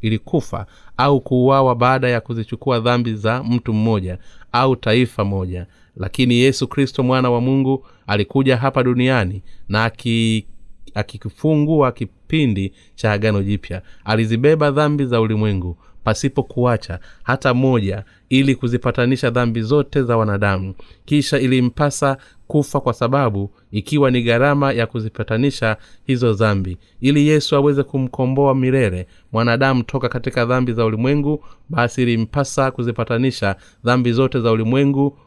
ilikufa 0.00 0.66
au 0.96 1.20
kuuawa 1.20 1.74
baada 1.74 2.08
ya 2.08 2.20
kuzichukua 2.20 2.80
dhambi 2.80 3.14
za 3.14 3.42
mtu 3.42 3.72
mmoja 3.72 4.18
au 4.52 4.76
taifa 4.76 5.24
moja 5.24 5.66
lakini 5.96 6.34
yesu 6.34 6.68
kristo 6.68 7.02
mwana 7.02 7.30
wa 7.30 7.40
mungu 7.40 7.86
alikuja 8.06 8.56
hapa 8.56 8.82
duniani 8.82 9.42
na 9.68 9.84
aki 9.84 10.46
akifungua 10.94 11.92
kipindi 11.92 12.72
cha 12.94 13.12
agano 13.12 13.42
jipya. 13.42 13.82
Alizibeba 14.04 14.70
dhambi 14.70 15.04
za 15.06 15.20
ulimwengu 15.20 15.76
pasipo 16.04 16.42
kuacha 16.42 16.98
hata 17.22 17.54
moja 17.54 18.04
ili 18.28 18.54
kuzipatanisha 18.54 19.30
dhambi 19.30 19.62
zote 19.62 20.02
za 20.02 20.16
wanadamu. 20.16 20.74
Kisha 21.04 21.38
ilimpasa 21.38 22.16
kufa 22.46 22.80
kwa 22.80 22.92
sababu 22.92 23.50
ikiwa 23.72 24.10
ni 24.10 24.22
gharama 24.22 24.72
ya 24.72 24.86
kuzipatanisha 24.86 25.76
hizo 26.06 26.32
dhambi 26.32 26.76
ili 27.00 27.28
yesu 27.28 27.56
aweze 27.56 27.82
kumkomboa 27.82 28.54
milele 28.54 29.06
mwanadamu 29.32 29.82
toka 29.82 30.08
katika 30.08 30.44
dhambi 30.44 30.72
za 30.72 30.84
ulimwengu 30.84 31.44
basi 31.68 32.02
ilimpasa 32.02 32.70
kuzipatanisha 32.70 33.56
dhambi 33.84 34.12
zote 34.12 34.40
za 34.40 34.50
ulimwengu 34.52 35.18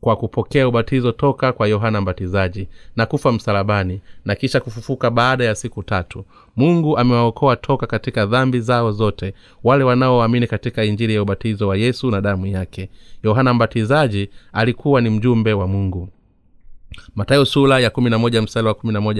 kwa 0.00 0.16
kupokea 0.16 0.68
ubatizo 0.68 1.12
toka 1.12 1.52
kwa 1.52 1.68
yohana 1.68 2.00
mbatizaji 2.00 2.68
na 2.96 3.06
kufa 3.06 3.32
msalabani 3.32 4.00
na 4.24 4.34
kisha 4.34 4.60
kufufuka 4.60 5.10
baada 5.10 5.44
ya 5.44 5.54
siku 5.54 5.82
tatu. 5.82 6.24
Mungu 6.56 6.98
amewaokoa 6.98 7.56
toka 7.56 7.86
katika 7.86 8.26
dhambi 8.26 8.60
zao 8.60 8.92
zote 8.92 9.34
wale 9.64 9.84
wanaoamini 9.84 10.46
katika 10.46 10.84
injili 10.84 11.14
ya 11.14 11.22
ubatizo 11.22 11.68
wa 11.68 11.76
yesu 11.76 12.10
na 12.10 12.20
damu 12.20 12.46
yake. 12.46 12.90
Yohana 13.22 13.54
mbatizaji 13.54 14.30
alikuwa 14.52 15.00
ni 15.00 15.10
mjumbe 15.10 15.52
wa 15.52 15.66
mungu. 15.68 16.08
Matayo 17.14 17.44
sula 17.44 17.78
ya 17.78 17.90
mstari 18.42 18.66
wa 18.66 18.74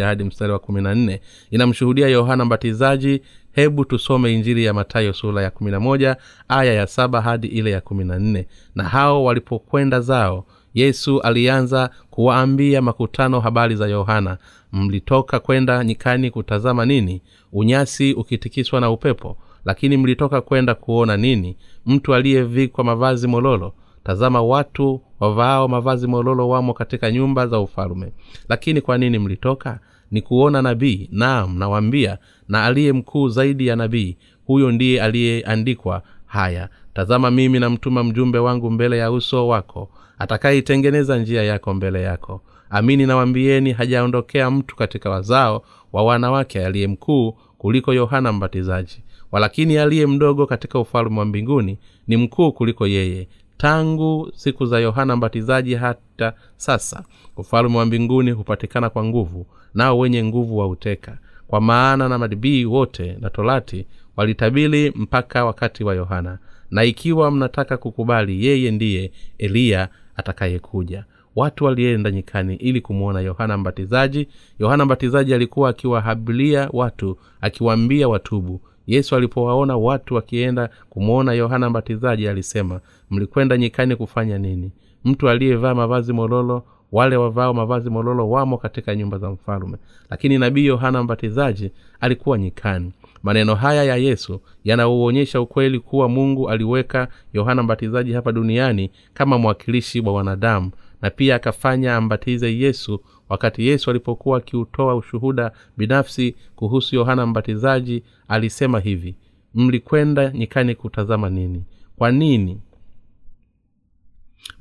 hadi 0.06 0.24
mstari 0.24 0.52
wa 0.52 0.58
kumi 0.58 0.82
na 0.82 0.94
nne 0.94 1.20
inamshuhudia 1.50 2.08
yohana 2.08 2.44
mbatizaji. 2.44 3.22
Hebu 3.52 3.84
tusome 3.84 4.34
injili 4.34 4.64
ya 4.64 4.74
matayo 4.74 5.12
sula 5.12 5.42
ya 5.42 5.50
kumi 5.50 5.70
na 5.70 5.80
moja 5.80 6.16
aya 6.48 6.72
ya 6.74 6.86
saba 6.86 7.20
hadi 7.20 7.46
ile 7.46 7.70
ya 7.70 7.80
kumi 7.80 8.04
na 8.04 8.18
nne. 8.18 8.46
Na 8.74 8.84
hao 8.84 9.24
walipokwenda 9.24 10.00
zao 10.00 10.46
yesu 10.74 11.20
alianza 11.20 11.90
kuwaambia 12.10 12.82
makutano 12.82 13.40
habari 13.40 13.76
za 13.76 13.86
yohana 13.86 14.38
mlitoka 14.72 15.38
kwenda 15.40 15.84
nyikani 15.84 16.30
kutazama 16.30 16.86
nini? 16.86 17.22
Unyasi 17.52 18.12
ukitikiswa 18.14 18.80
na 18.80 18.90
upepo. 18.90 19.36
Lakini 19.64 19.96
mlitoka 19.96 20.40
kwenda 20.40 20.74
kuona 20.74 21.16
nini? 21.16 21.56
Mtu 21.86 22.14
aliyevikwa 22.14 22.84
mavazi 22.84 23.28
mololo. 23.28 23.72
Tazama 24.04 24.42
watu 24.42 25.00
wavaao 25.20 25.68
mavazi 25.68 26.06
mololo 26.06 26.48
wamo 26.48 26.74
katika 26.74 27.10
nyumba 27.12 27.46
za 27.46 27.60
ufalume 27.60 28.12
lakini 28.48 28.80
kwa 28.80 28.98
nini 28.98 29.18
mlitoka? 29.18 29.80
Ni 30.10 30.22
kuona 30.22 30.62
nabii. 30.62 31.08
Naam 31.12 31.58
nawaambia 31.58 32.18
na 32.48 32.64
aliye 32.64 32.92
mkuu 32.92 33.28
zaidi 33.28 33.66
ya 33.66 33.76
nabii 33.76 34.16
huyo 34.46 34.70
ndiye 34.72 35.02
aliyeandikwa 35.02 36.02
haya. 36.26 36.68
Tazama 36.94 37.30
mimi 37.30 37.60
namtuma 37.60 38.04
mjumbe 38.04 38.38
wangu 38.38 38.70
mbele 38.70 38.98
ya 38.98 39.12
uso 39.12 39.48
wako 39.48 39.90
atakayeitengeneza 40.20 41.18
njia 41.18 41.42
yako 41.42 41.74
mbele 41.74 42.02
yako. 42.02 42.40
Amini 42.70 43.06
nawambieni 43.06 43.72
hajaondokea 43.72 44.50
mtu 44.50 44.76
katika 44.76 45.10
wazao 45.10 45.62
wa 45.92 46.02
wanawake 46.04 46.66
aliye 46.66 46.86
mkuu 46.86 47.32
kuliko 47.58 47.92
yohana 47.94 48.32
mbatizaji. 48.32 49.02
Walakini 49.32 49.78
aliye 49.78 50.06
mdogo 50.06 50.46
katika 50.46 50.78
ufalme 50.78 51.18
wa 51.18 51.24
mbinguni 51.24 51.78
ni 52.06 52.16
mkuu 52.16 52.52
kuliko 52.52 52.86
yeye. 52.86 53.28
Tangu 53.56 54.30
siku 54.34 54.66
za 54.66 54.78
yohana 54.78 55.16
mbatizaji 55.16 55.74
hata 55.74 56.32
sasa 56.56 57.04
ufalme 57.36 57.78
wa 57.78 57.86
mbinguni 57.86 58.30
hupatikana 58.30 58.90
kwa 58.90 59.04
nguvu 59.04 59.46
nao 59.74 59.98
wenye 59.98 60.24
nguvu 60.24 60.58
wauteka 60.58 61.18
kwa 61.48 61.60
maana 61.60 62.08
na 62.08 62.18
madibii 62.18 62.64
wote 62.64 63.16
na 63.20 63.30
torati 63.30 63.86
walitabili 64.16 64.92
mpaka 64.96 65.44
wakati 65.44 65.84
wa 65.84 65.94
yohana. 65.94 66.38
Na 66.70 66.84
ikiwa 66.84 67.30
mnataka 67.30 67.76
kukubali 67.76 68.46
yeye 68.46 68.70
ndiye 68.70 69.12
eliya 69.38 69.88
atakayekuja. 70.16 71.04
Watu 71.36 71.64
walienda 71.64 72.10
nyikani 72.10 72.54
ili 72.54 72.80
kumwona 72.80 73.20
yohana 73.20 73.58
mbatizaji. 73.58 74.28
Yohana 74.58 74.84
mbatizaji 74.84 75.34
alikuwa 75.34 75.70
akiwahabilia 75.70 76.68
watu 76.72 77.16
akiwaambia 77.40 78.08
watubu. 78.08 78.60
Yesu 78.86 79.16
alipowaona 79.16 79.76
watu 79.76 80.14
wakienda 80.14 80.70
kumwona 80.90 81.32
yohana 81.32 81.70
mbatizaji 81.70 82.28
alisema 82.28 82.80
mlikwenda 83.10 83.56
nyikani 83.58 83.96
kufanya 83.96 84.38
nini? 84.38 84.72
Mtu 85.04 85.28
aliyevaa 85.28 85.74
mavazi 85.74 86.12
mololo 86.12 86.64
wale 86.92 87.16
wavao 87.16 87.54
mavazi 87.54 87.90
mololo 87.90 88.30
wamo 88.30 88.58
katika 88.58 88.94
nyumba 88.96 89.18
za 89.18 89.30
mfalume 89.30 89.78
lakini 90.10 90.38
nabii 90.38 90.66
yohana 90.66 91.02
mbatizaji 91.02 91.70
alikuwa 92.00 92.38
nyikani 92.38 92.92
maneno 93.22 93.54
haya 93.54 93.84
ya 93.84 93.96
yesu 93.96 94.40
yanauonyesha 94.64 95.40
ukweli 95.40 95.80
kuwa 95.80 96.08
mungu 96.08 96.50
aliweka 96.50 97.08
yohana 97.32 97.62
mbatizaji 97.62 98.12
hapa 98.12 98.32
duniani 98.32 98.90
kama 99.14 99.38
mwakilishi 99.38 100.00
wa 100.00 100.12
wanadamu 100.12 100.70
na 101.02 101.10
pia 101.10 101.34
akafanya 101.34 101.96
ambatize 101.96 102.58
yesu 102.58 103.00
wakati 103.28 103.66
yesu 103.66 103.90
alipokuwa 103.90 104.38
akiutoa 104.38 104.94
ushuhuda 104.94 105.52
binafsi 105.76 106.34
kuhusu 106.56 106.96
yohana 106.96 107.26
mbatizaji 107.26 108.02
alisema 108.28 108.80
hivi 108.80 109.16
mlikwenda 109.54 110.30
nyikani 110.30 110.74
kutazama 110.74 111.30
nini? 111.30 111.64
Kwa 111.96 112.12
nini? 112.12 112.60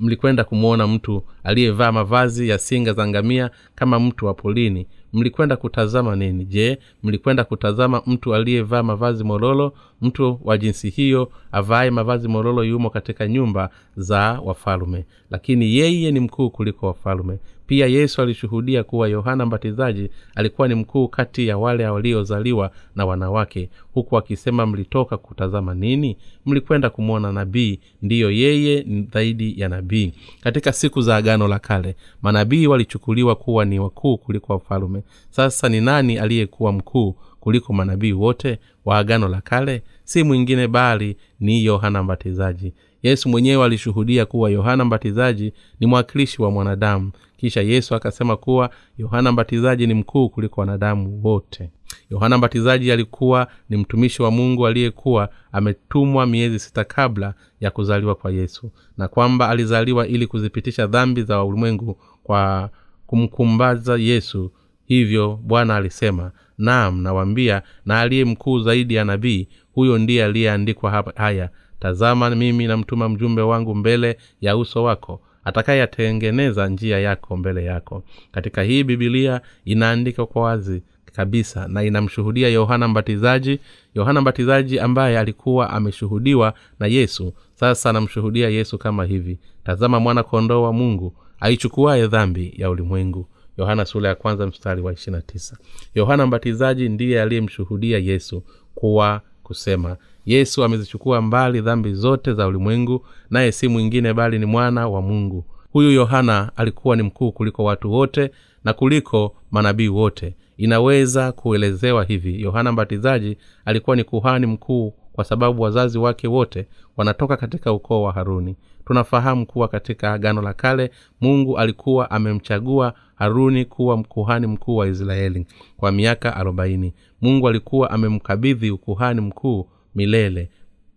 Mlikwenda 0.00 0.44
kumwona 0.44 0.86
mtu 0.86 1.22
aliyevaa 1.44 1.92
mavazi 1.92 2.48
ya 2.48 2.58
singa 2.58 2.92
za 2.92 3.06
ngamia 3.08 3.50
kama 3.74 4.00
mtu 4.00 4.26
wa 4.26 4.34
polini 4.34 4.86
mlikwenda 5.12 5.56
kutazama 5.56 6.16
nini? 6.16 6.44
Je 6.44 6.78
mlikwenda 7.02 7.44
kutazama 7.44 8.02
mtu 8.06 8.34
aliyevaa 8.34 8.82
mavazi 8.82 9.24
mololo 9.24 9.72
mtu 10.00 10.40
wa 10.44 10.58
jinsi 10.58 10.90
hiyo 10.90 11.30
avaye 11.52 11.90
mavazi 11.90 12.28
mololo 12.28 12.64
yumo 12.64 12.90
katika 12.90 13.28
nyumba 13.28 13.70
za 13.96 14.40
wafalume 14.44 15.04
lakini 15.30 15.76
yeye 15.76 16.10
ni 16.12 16.20
mkuu 16.20 16.50
kuliko 16.50 16.86
wafalume 16.86 17.38
pia 17.70 17.86
yesu 17.86 18.22
alishuhudia 18.22 18.84
kuwa 18.84 19.08
yohana 19.08 19.46
mbatizaji 19.46 20.10
alikuwa 20.34 20.68
ni 20.68 20.74
mkuu 20.74 21.08
kati 21.08 21.48
ya 21.48 21.58
wale 21.58 21.86
waliozaliwa 21.88 22.70
na 22.96 23.06
wanawake 23.06 23.70
huku 23.94 24.16
akisema 24.18 24.66
mlitoka 24.66 25.16
kutazama 25.16 25.74
nini? 25.74 26.16
Mlikwenda 26.46 26.90
kumwona 26.90 27.32
nabii 27.32 27.80
ndiyo 28.02 28.30
yeye 28.30 28.86
zaidi 29.12 29.60
ya 29.60 29.68
nabii. 29.68 30.12
Katika 30.40 30.72
siku 30.72 31.00
za 31.00 31.16
agano 31.16 31.48
la 31.48 31.58
kale 31.58 31.96
manabii 32.22 32.66
walichukuliwa 32.66 33.34
kuwa 33.36 33.64
ni 33.64 33.78
wakuu 33.78 34.18
kuliko 34.18 34.52
wafalume 34.52 35.02
sasa 35.30 35.68
ni 35.68 35.80
nani 35.80 36.18
aliyekuwa 36.18 36.72
mkuu 36.72 37.16
kuliko 37.40 37.72
manabii 37.72 38.12
wote 38.12 38.58
wa 38.84 38.98
agano 38.98 39.28
la 39.28 39.40
kale? 39.40 39.82
Si 40.04 40.22
mwingine 40.22 40.68
bali 40.68 41.16
ni 41.40 41.64
yohana 41.64 42.02
mbatizaji. 42.02 42.72
Yesu 43.02 43.28
mwenyewe 43.28 43.64
alishuhudia 43.64 44.26
kuwa 44.26 44.50
yohana 44.50 44.84
mbatizaji 44.84 45.52
ni 45.80 45.86
mwakilishi 45.86 46.42
wa 46.42 46.50
mwanadamu 46.50 47.10
kisha 47.40 47.60
yesu 47.62 47.94
akasema 47.94 48.36
kuwa 48.36 48.70
yohana 48.98 49.32
mbatizaji 49.32 49.86
ni 49.86 49.94
mkuu 49.94 50.28
kuliko 50.28 50.60
wanadamu 50.60 51.20
wote. 51.24 51.70
Yohana 52.10 52.38
mbatizaji 52.38 52.92
alikuwa 52.92 53.46
ni 53.68 53.76
mtumishi 53.76 54.22
wa 54.22 54.30
mungu 54.30 54.66
aliyekuwa 54.66 55.28
ametumwa 55.52 56.26
miezi 56.26 56.58
sita 56.58 56.84
kabla 56.84 57.34
ya 57.60 57.70
kuzaliwa 57.70 58.14
kwa 58.14 58.30
yesu 58.30 58.70
na 58.98 59.08
kwamba 59.08 59.48
alizaliwa 59.48 60.06
ili 60.06 60.26
kuzipitisha 60.26 60.86
dhambi 60.86 61.22
za 61.22 61.44
ulimwengu 61.44 61.98
kwa 62.22 62.70
kumkumbaza 63.06 63.96
yesu. 63.96 64.52
Hivyo 64.84 65.38
bwana 65.42 65.76
alisema 65.76 66.32
naam 66.58 67.02
nawambia 67.02 67.62
na 67.86 68.00
aliye 68.00 68.24
mkuu 68.24 68.58
zaidi 68.60 68.94
ya 68.94 69.04
nabii 69.04 69.48
huyo 69.74 69.98
ndiye 69.98 70.24
aliyeandikwa 70.24 71.04
haya 71.16 71.50
tazama 71.78 72.30
mimi 72.30 72.66
namtuma 72.66 73.08
mjumbe 73.08 73.42
wangu 73.42 73.74
mbele 73.74 74.18
ya 74.40 74.56
uso 74.56 74.82
wako 74.84 75.20
atakayeyatengeneza 75.50 76.68
njia 76.68 76.98
yako 76.98 77.36
mbele 77.36 77.64
yako. 77.64 78.02
Katika 78.32 78.62
hii 78.62 78.84
bibilia 78.84 79.40
inaandika 79.64 80.26
kwa 80.26 80.42
wazi 80.42 80.82
kabisa 81.12 81.68
na 81.68 81.82
inamshuhudia 81.84 82.48
yohana 82.48 82.88
mbatizaji 82.88 83.60
yohana 83.94 84.20
mbatizaji 84.20 84.78
ambaye 84.80 85.18
alikuwa 85.18 85.70
ameshuhudiwa 85.70 86.54
na 86.80 86.86
yesu. 86.86 87.32
Sasa 87.54 87.90
anamshuhudia 87.90 88.48
yesu 88.48 88.78
kama 88.78 89.04
hivi. 89.04 89.38
Tazama 89.64 90.00
mwana 90.00 90.22
kondoo 90.22 90.62
wa 90.62 90.72
mungu 90.72 91.14
aichukuaye 91.40 92.06
dhambi 92.06 92.54
ya 92.56 92.70
ulimwengu. 92.70 93.28
Yohana 93.58 93.84
sura 93.84 94.08
ya 94.08 94.14
kwanza 94.14 94.46
mstari 94.46 94.80
wa 94.82 94.92
ishirina 94.92 95.22
tisa. 95.22 95.56
Yohana 95.94 96.26
mbatizaji 96.26 96.88
ndiye 96.88 97.22
aliyemshuhudia 97.22 97.98
yesu 97.98 98.42
kuwa 98.74 99.20
kusema 99.42 99.96
yesu 100.32 100.64
amezichukua 100.64 101.22
mbali 101.22 101.60
dhambi 101.60 101.94
zote 101.94 102.32
za 102.34 102.46
ulimwengu 102.46 103.06
naye 103.30 103.52
si 103.52 103.68
mwingine 103.68 104.12
bali 104.14 104.38
ni 104.38 104.46
mwana 104.46 104.88
wa 104.88 105.02
mungu. 105.02 105.44
Huyu 105.72 105.90
yohana 105.90 106.52
alikuwa 106.56 106.96
ni 106.96 107.02
mkuu 107.02 107.32
kuliko 107.32 107.64
watu 107.64 107.92
wote 107.92 108.30
na 108.64 108.72
kuliko 108.72 109.36
manabii 109.50 109.88
wote. 109.88 110.34
Inaweza 110.56 111.32
kuelezewa 111.32 112.04
hivi 112.04 112.42
yohana 112.42 112.72
mbatizaji 112.72 113.36
alikuwa 113.64 113.96
ni 113.96 114.04
kuhani 114.04 114.46
mkuu 114.46 114.94
kwa 115.12 115.24
sababu 115.24 115.62
wazazi 115.62 115.98
wake 115.98 116.28
wote 116.28 116.66
wanatoka 116.96 117.36
katika 117.36 117.72
ukoo 117.72 118.02
wa 118.02 118.12
haruni. 118.12 118.56
Tunafahamu 118.86 119.46
kuwa 119.46 119.68
katika 119.68 120.12
agano 120.12 120.42
la 120.42 120.52
kale 120.52 120.90
mungu 121.20 121.58
alikuwa 121.58 122.10
amemchagua 122.10 122.94
haruni 123.14 123.64
kuwa 123.64 123.96
mkuhani 123.96 124.46
mkuu 124.46 124.76
wa 124.76 124.88
israeli 124.88 125.46
kwa 125.76 125.92
miaka 125.92 126.36
arobaini. 126.36 126.94
Mungu 127.20 127.48
alikuwa 127.48 127.90
amemkabidhi 127.90 128.70
ukuhani 128.70 129.20
mkuu 129.20 129.68
milele 129.94 130.50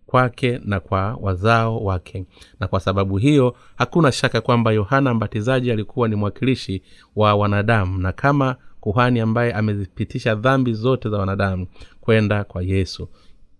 kwake 0.06 0.60
na 0.64 0.80
kwa 0.80 1.18
wazao 1.20 1.78
wake. 1.84 2.24
Na 2.60 2.68
kwa 2.68 2.80
sababu 2.80 3.16
hiyo 3.16 3.56
hakuna 3.76 4.12
shaka 4.12 4.40
kwamba 4.40 4.72
yohana 4.72 5.14
mbatizaji 5.14 5.72
alikuwa 5.72 6.08
ni 6.08 6.16
mwakilishi 6.16 6.82
wa 7.16 7.34
wanadamu 7.34 7.98
na 7.98 8.12
kama 8.12 8.56
kuhani 8.80 9.20
ambaye 9.20 9.52
amezipitisha 9.52 10.34
dhambi 10.34 10.72
zote 10.72 11.08
za 11.10 11.18
wanadamu 11.18 11.66
kwenda 12.00 12.44
kwa 12.44 12.62
yesu. 12.62 13.08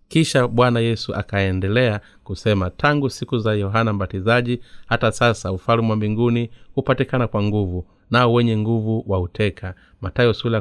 Kisha 0.09 0.49
bwana 0.49 0.81
yesu 0.81 1.15
akaendelea 1.15 2.01
kusema 2.25 2.71
tangu 2.71 3.11
siku 3.11 3.39
za 3.39 3.55
yohana 3.55 3.93
mbatizaji 3.93 4.61
hata 4.87 5.13
sasa 5.13 5.53
ufalme 5.53 5.91
wa 5.91 5.97
mbinguni 5.97 6.51
hupatikana 6.75 7.29
kwa 7.29 7.43
nguvu 7.43 7.87
nao 8.11 8.33
wenye 8.33 8.57
nguvu 8.59 9.05
wa 9.07 9.21
uteka. 9.21 9.75
Matayo 10.01 10.35
sura 10.35 10.55
ya 10.55 10.61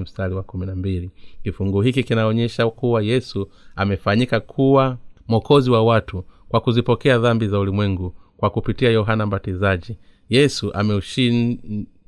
mstari 0.00 0.34
wa 0.34 0.42
mbili. 0.74 1.10
Kifungu 1.42 1.80
hiki 1.82 2.02
kinaonyesha 2.04 2.70
kuwa 2.70 3.02
yesu 3.02 3.48
amefanyika 3.76 4.40
kuwa 4.40 4.98
mwokozi 5.28 5.70
wa 5.70 5.84
watu 5.84 6.24
kwa 6.48 6.60
kuzipokea 6.60 7.18
dhambi 7.18 7.48
za 7.48 7.58
ulimwengu 7.58 8.14
kwa 8.36 8.50
kupitia 8.50 8.90
yohana 8.90 9.26
mbatizaji. 9.26 9.98
Yesu 10.28 10.74
ameushin, 10.74 11.58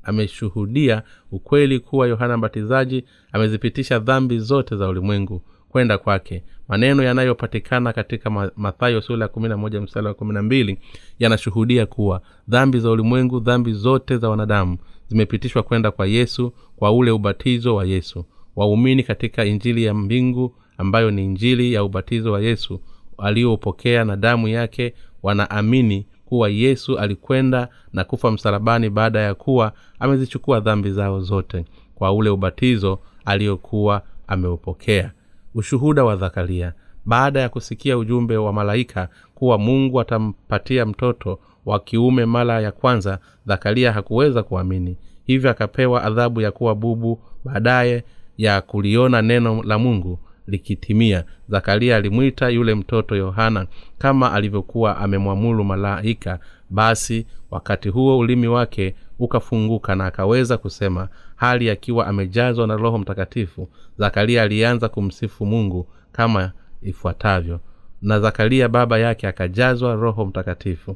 ameshuhudia 0.03 1.03
ukweli 1.31 1.79
kuwa 1.79 2.07
yohana 2.07 2.37
mbatizaji 2.37 3.03
amezipitisha 3.31 3.99
dhambi 3.99 4.39
zote 4.39 4.75
za 4.75 4.87
ulimwengu 4.89 5.41
kwenda 5.71 5.97
kwake. 5.97 6.43
Maneno 6.67 7.03
yanayopatikana 7.03 7.93
katika 7.93 8.51
mathayo 8.55 9.01
sura 9.01 9.29
ya 9.71 9.81
mstari 9.81 10.07
wa 10.07 10.13
kumi 10.13 10.33
na 10.33 10.41
mbili 10.41 10.77
yanashuhudia 11.19 11.85
kuwa 11.85 12.21
dhambi 12.47 12.79
za 12.79 12.89
ulimwengu 12.91 13.39
dhambi 13.39 13.73
zote 13.73 14.17
za 14.17 14.29
wanadamu 14.29 14.77
zimepitishwa 15.07 15.63
kwenda 15.63 15.91
kwa 15.91 16.07
yesu 16.07 16.53
kwa 16.75 16.91
ule 16.91 17.11
ubatizo 17.11 17.75
wa 17.75 17.85
yesu. 17.85 18.25
Waumini 18.55 19.03
katika 19.03 19.45
injili 19.45 19.83
ya 19.83 19.93
mbingu 19.93 20.55
ambayo 20.77 21.11
ni 21.11 21.25
injili 21.25 21.73
ya 21.73 21.83
ubatizo 21.83 22.31
wa 22.31 22.41
yesu 22.41 22.81
aliyoupokea 23.17 24.05
na 24.05 24.15
damu 24.17 24.47
yake 24.47 24.93
wanaamini 25.23 26.05
kuwa 26.25 26.49
yesu 26.49 26.97
alikwenda 26.99 27.67
na 27.93 28.03
kufa 28.03 28.31
msalabani 28.31 28.89
baada 28.89 29.19
ya 29.19 29.33
kuwa 29.35 29.73
amezichukua 29.99 30.59
dhambi 30.59 30.91
zao 30.91 31.21
zote 31.21 31.65
kwa 31.95 32.11
ule 32.13 32.29
ubatizo 32.29 32.99
aliyokuwa 33.25 34.01
ameupokea 34.27 35.11
ushuhuda 35.55 36.03
wa 36.03 36.15
zakaria. 36.15 36.73
Baada 37.05 37.39
ya 37.39 37.49
kusikia 37.49 37.97
ujumbe 37.97 38.37
wa 38.37 38.53
malaika 38.53 39.09
kuwa 39.35 39.57
mungu 39.57 40.01
atampatia 40.01 40.85
mtoto 40.85 41.39
wa 41.65 41.79
kiume 41.79 42.25
mara 42.25 42.61
ya 42.61 42.71
kwanza 42.71 43.19
zakaria 43.45 43.91
hakuweza 43.91 44.43
kuamini. 44.43 44.97
Hivyo 45.23 45.49
akapewa 45.51 46.03
adhabu 46.03 46.41
ya 46.41 46.51
kuwa 46.51 46.75
bubu 46.75 47.21
baadaye 47.45 48.03
ya 48.37 48.61
kuliona 48.61 49.21
neno 49.21 49.63
la 49.63 49.77
mungu 49.79 50.19
likitimia. 50.47 51.23
Zakaria 51.49 51.95
alimwita 51.95 52.49
yule 52.49 52.75
mtoto 52.75 53.15
yohana 53.15 53.67
kama 53.97 54.33
alivyokuwa 54.33 54.97
amemwamuru 54.97 55.63
malaika. 55.63 56.39
Basi 56.69 57.25
wakati 57.51 57.89
huo 57.89 58.17
ulimi 58.17 58.47
wake 58.47 58.95
ukafunguka 59.25 59.95
na 59.95 60.05
akaweza 60.05 60.57
kusema 60.57 61.09
hali 61.35 61.69
akiwa 61.69 62.07
amejazwa 62.07 62.67
na 62.67 62.75
roho 62.75 62.97
mtakatifu 62.97 63.69
zakaria 63.97 64.43
alianza 64.43 64.89
kumsifu 64.89 65.45
mungu 65.45 65.87
kama 66.11 66.51
ifuatavyo. 66.81 67.59
Na 68.01 68.19
zakaria 68.19 68.69
baba 68.69 68.97
yake 68.99 69.27
akajazwa 69.27 69.95
roho 69.95 70.25
mtakatifu 70.25 70.95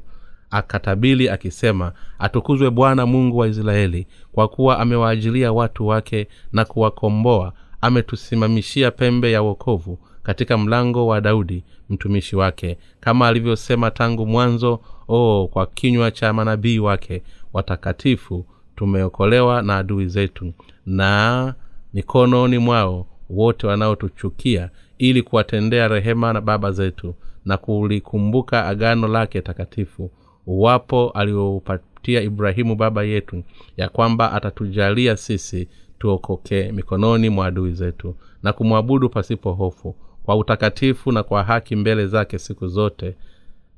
akatabili 0.50 1.30
akisema 1.30 1.92
atukuzwe 2.20 2.70
bwana 2.70 3.06
mungu 3.06 3.38
wa 3.38 3.48
israeli 3.48 4.08
kwa 4.32 4.48
kuwa 4.48 4.80
amewaajilia 4.80 5.52
watu 5.54 5.88
wake 5.88 6.28
na 6.52 6.66
kuwakomboa. 6.66 7.54
Ametusimamishia 7.82 8.92
pembe 8.92 9.32
ya 9.32 9.42
wokovu 9.42 10.00
katika 10.24 10.58
mlango 10.58 11.08
wa 11.08 11.22
daudi 11.22 11.64
mtumishi 11.90 12.36
wake 12.36 12.78
kama 13.00 13.28
alivyosema 13.28 13.92
tangu 13.92 14.26
mwanzo 14.26 14.80
o 15.08 15.48
kwa 15.54 15.66
kinywa 15.66 16.12
cha 16.12 16.34
manabii 16.34 16.80
wake 16.80 17.22
watakatifu 17.54 18.46
tumeokolewa 18.76 19.62
na 19.62 19.78
adui 19.78 20.08
zetu 20.08 20.54
na 20.86 21.54
mikononi 21.94 22.58
mwao 22.58 23.08
wote 23.30 23.68
wanaotuchukia 23.68 24.70
ili 24.98 25.22
kuwatendea 25.22 25.88
rehema 25.88 26.34
na 26.34 26.42
baba 26.42 26.72
zetu 26.72 27.16
na 27.46 27.58
kulikumbuka 27.58 28.66
agano 28.66 29.08
lake 29.08 29.42
takatifu. 29.42 30.12
Uwapo 30.48 31.10
alioupatia 31.10 32.22
ibrahimu 32.22 32.76
baba 32.76 33.04
yetu 33.04 33.44
ya 33.78 33.90
kwamba 33.90 34.32
atatujalia 34.34 35.18
sisi 35.18 35.68
tuokoke 36.00 36.72
mikononi 36.72 37.30
mwa 37.30 37.46
adui 37.46 37.72
zetu 37.72 38.16
na 38.44 38.54
kumwabudu 38.54 39.10
pasipo 39.10 39.52
hofu 39.54 39.96
kwa 40.24 40.36
utakatifu 40.36 41.12
na 41.12 41.24
kwa 41.24 41.44
haki 41.44 41.76
mbele 41.76 42.08
zake 42.08 42.40
siku 42.40 42.68
zote 42.68 43.16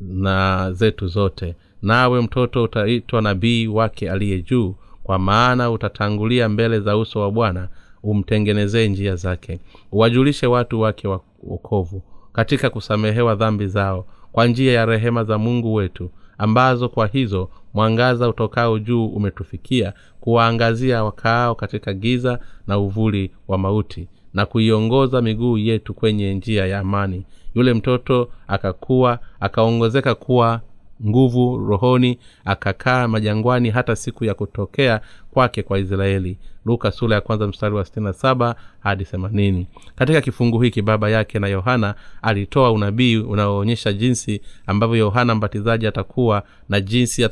na 0.02 0.70
zetu 0.74 1.08
zote. 1.08 1.56
Nawe 1.82 2.22
mtoto 2.22 2.64
utaitwa 2.64 3.22
nabii 3.22 3.68
wake 3.68 4.12
aliye 4.12 4.41
juu 4.41 4.76
kwa 5.04 5.20
maana 5.20 5.72
utatangulia 5.72 6.50
mbele 6.50 6.80
za 6.80 6.98
uso 6.98 7.20
wa 7.20 7.32
bwana 7.32 7.68
umtengenezee 8.04 8.88
njia 8.88 9.16
zake. 9.16 9.60
Uwajulishe 9.91 10.48
watu 10.48 10.82
wake 10.82 11.08
wa 11.08 11.22
okovu 11.52 12.02
katika 12.34 12.70
kusamehewa 12.70 13.36
dhambi 13.36 13.68
zao 13.68 14.06
kwa 14.32 14.48
njia 14.48 14.74
ya 14.74 14.86
rehema 14.86 15.24
za 15.24 15.38
mungu 15.38 15.74
wetu 15.74 16.10
ambazo 16.38 16.89
kwa 16.89 17.08
hizo 17.08 17.50
mwangaza 17.74 18.30
utokao 18.30 18.80
juu 18.80 19.06
umetufikia 19.06 19.93
kuwaangazia 20.20 21.04
wakaao 21.04 21.56
katika 21.56 21.93
giza 21.93 22.39
na 22.68 22.78
uvuli 22.80 23.32
wa 23.48 23.58
mauti 23.58 24.08
na 24.34 24.45
kuiongoza 24.45 25.22
miguu 25.22 25.58
yetu 25.58 25.93
kwenye 25.93 26.34
njia 26.34 26.66
ya 26.66 26.80
amani 26.80 27.26
yule 27.56 27.74
mtoto 27.74 28.30
akakuwa 28.48 29.20
akaongezeka 29.39 30.16
kuwa 30.16 30.62
nguvu 31.06 31.58
rohoni 31.58 32.20
akakaa 32.45 33.08
majangwani 33.08 33.70
hata 33.70 33.95
siku 33.95 34.26
ya 34.26 34.34
kutokea 34.34 35.02
kwake 35.32 35.64
kwa 35.64 35.80
israeli. 35.80 36.38
Luka 36.66 36.91
sura 36.91 37.16
ya 37.16 37.22
kwanza 37.22 37.48
mstari 37.48 37.76
wa 37.76 37.86
sitini 37.86 38.06
na 38.06 38.14
saba 38.14 38.56
hadi 38.80 39.06
themanini. 39.06 39.68
Katika 39.95 40.22
kifungu 40.22 40.62
hiki 40.62 40.82
baba 40.82 41.10
yake 41.10 41.39
na 41.39 41.48
yohana 41.48 41.95
alitoa 42.22 42.72
unabii 42.72 43.18
unaoonyesha 43.18 43.93
jinsi 43.93 44.41
ambavyo 44.66 44.95
yohana 44.95 45.36
mbatizaji 45.36 45.88
atakuwa 45.88 46.43
na 46.70 46.82
jinsi 46.82 47.24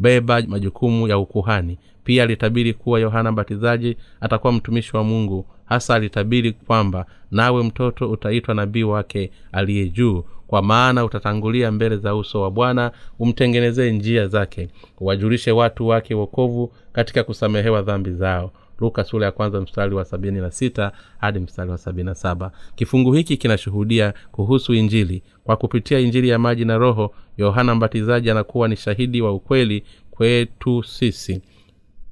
atakavyobeba 0.00 0.42
majukumu 0.48 1.08
ya 1.08 1.18
ukuhani. 1.18 1.78
Pia 2.04 2.22
alitabiri 2.22 2.74
kuwa 2.74 3.00
yohana 3.00 3.32
mbatizaji 3.32 3.96
atakuwa 4.20 4.52
mtumishi 4.52 4.96
wa 4.96 5.04
mungu 5.04 5.46
hasa 5.64 5.94
alitabiri 5.94 6.52
kwamba 6.52 7.06
nawe 7.30 7.62
mtoto 7.62 8.10
utaitwa 8.10 8.54
nabii 8.54 8.82
wake 8.82 9.30
aliye 9.52 9.88
juu 9.88 10.24
kwa 10.46 10.62
maana 10.62 11.04
utatangulia 11.04 11.70
mbele 11.72 11.96
za 11.96 12.14
uso 12.14 12.40
wa 12.40 12.50
bwana 12.50 12.92
umtengenezee 13.18 13.90
njia 13.92 14.26
zake 14.28 14.68
uwajulishe 15.00 15.50
watu 15.52 15.88
wake 15.88 16.14
wokovu 16.14 16.72
katika 16.92 17.24
kusamehewa 17.24 17.82
dhambi 17.82 18.10
zao 18.10 18.52
luka 18.80 19.04
sura 19.04 19.26
ya 19.26 19.32
kwanza 19.32 19.60
mstari 19.60 19.94
wa 19.94 20.04
sabini 20.04 20.40
na 20.40 20.50
sita 20.50 20.92
hadi 21.18 21.38
mstari 21.38 21.70
wa 21.70 21.78
sabini 21.78 22.04
na 22.06 22.14
saba. 22.14 22.52
Kifungu 22.74 23.12
hiki 23.12 23.36
kinashuhudia 23.36 24.14
kuhusu 24.32 24.74
injili. 24.74 25.22
Kwa 25.44 25.56
kupitia 25.56 25.98
injili 25.98 26.28
ya 26.28 26.38
maji 26.38 26.64
na 26.64 26.78
roho 26.78 27.14
yohana 27.38 27.74
mbatizaji 27.74 28.30
anakuwa 28.30 28.68
ni 28.68 28.76
shahidi 28.76 29.22
wa 29.22 29.32
ukweli 29.32 29.84
kwetu 30.10 30.82
sisi. 30.82 31.42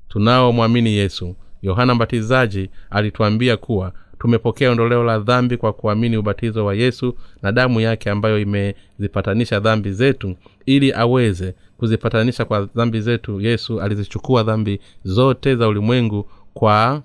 Tunaomwamini 0.09 0.91
yesu. 0.93 1.37
Yohana 1.63 1.95
mbatizaji 1.95 2.71
alituambia 2.91 3.57
kuwa 3.57 3.93
tumepokea 4.19 4.71
ondoleo 4.71 5.05
la 5.05 5.19
dhambi 5.19 5.57
kwa 5.57 5.73
kuamini 5.73 6.17
ubatizo 6.17 6.65
wa 6.65 6.75
yesu 6.75 7.15
na 7.43 7.53
damu 7.53 7.81
yake 7.81 8.11
ambayo 8.11 8.39
imezipatanisha 8.41 9.61
dhambi 9.61 9.93
zetu 9.93 10.37
ili 10.67 10.93
aweze 10.93 11.55
kuzipatanisha 11.77 12.45
kwa 12.45 12.65
dhambi 12.75 13.01
zetu 13.01 13.41
yesu 13.41 13.81
alizichukua 13.81 14.43
dhambi 14.43 14.81
zote 15.05 15.57
za 15.57 15.69
ulimwengu 15.69 16.31
kwa 16.59 17.03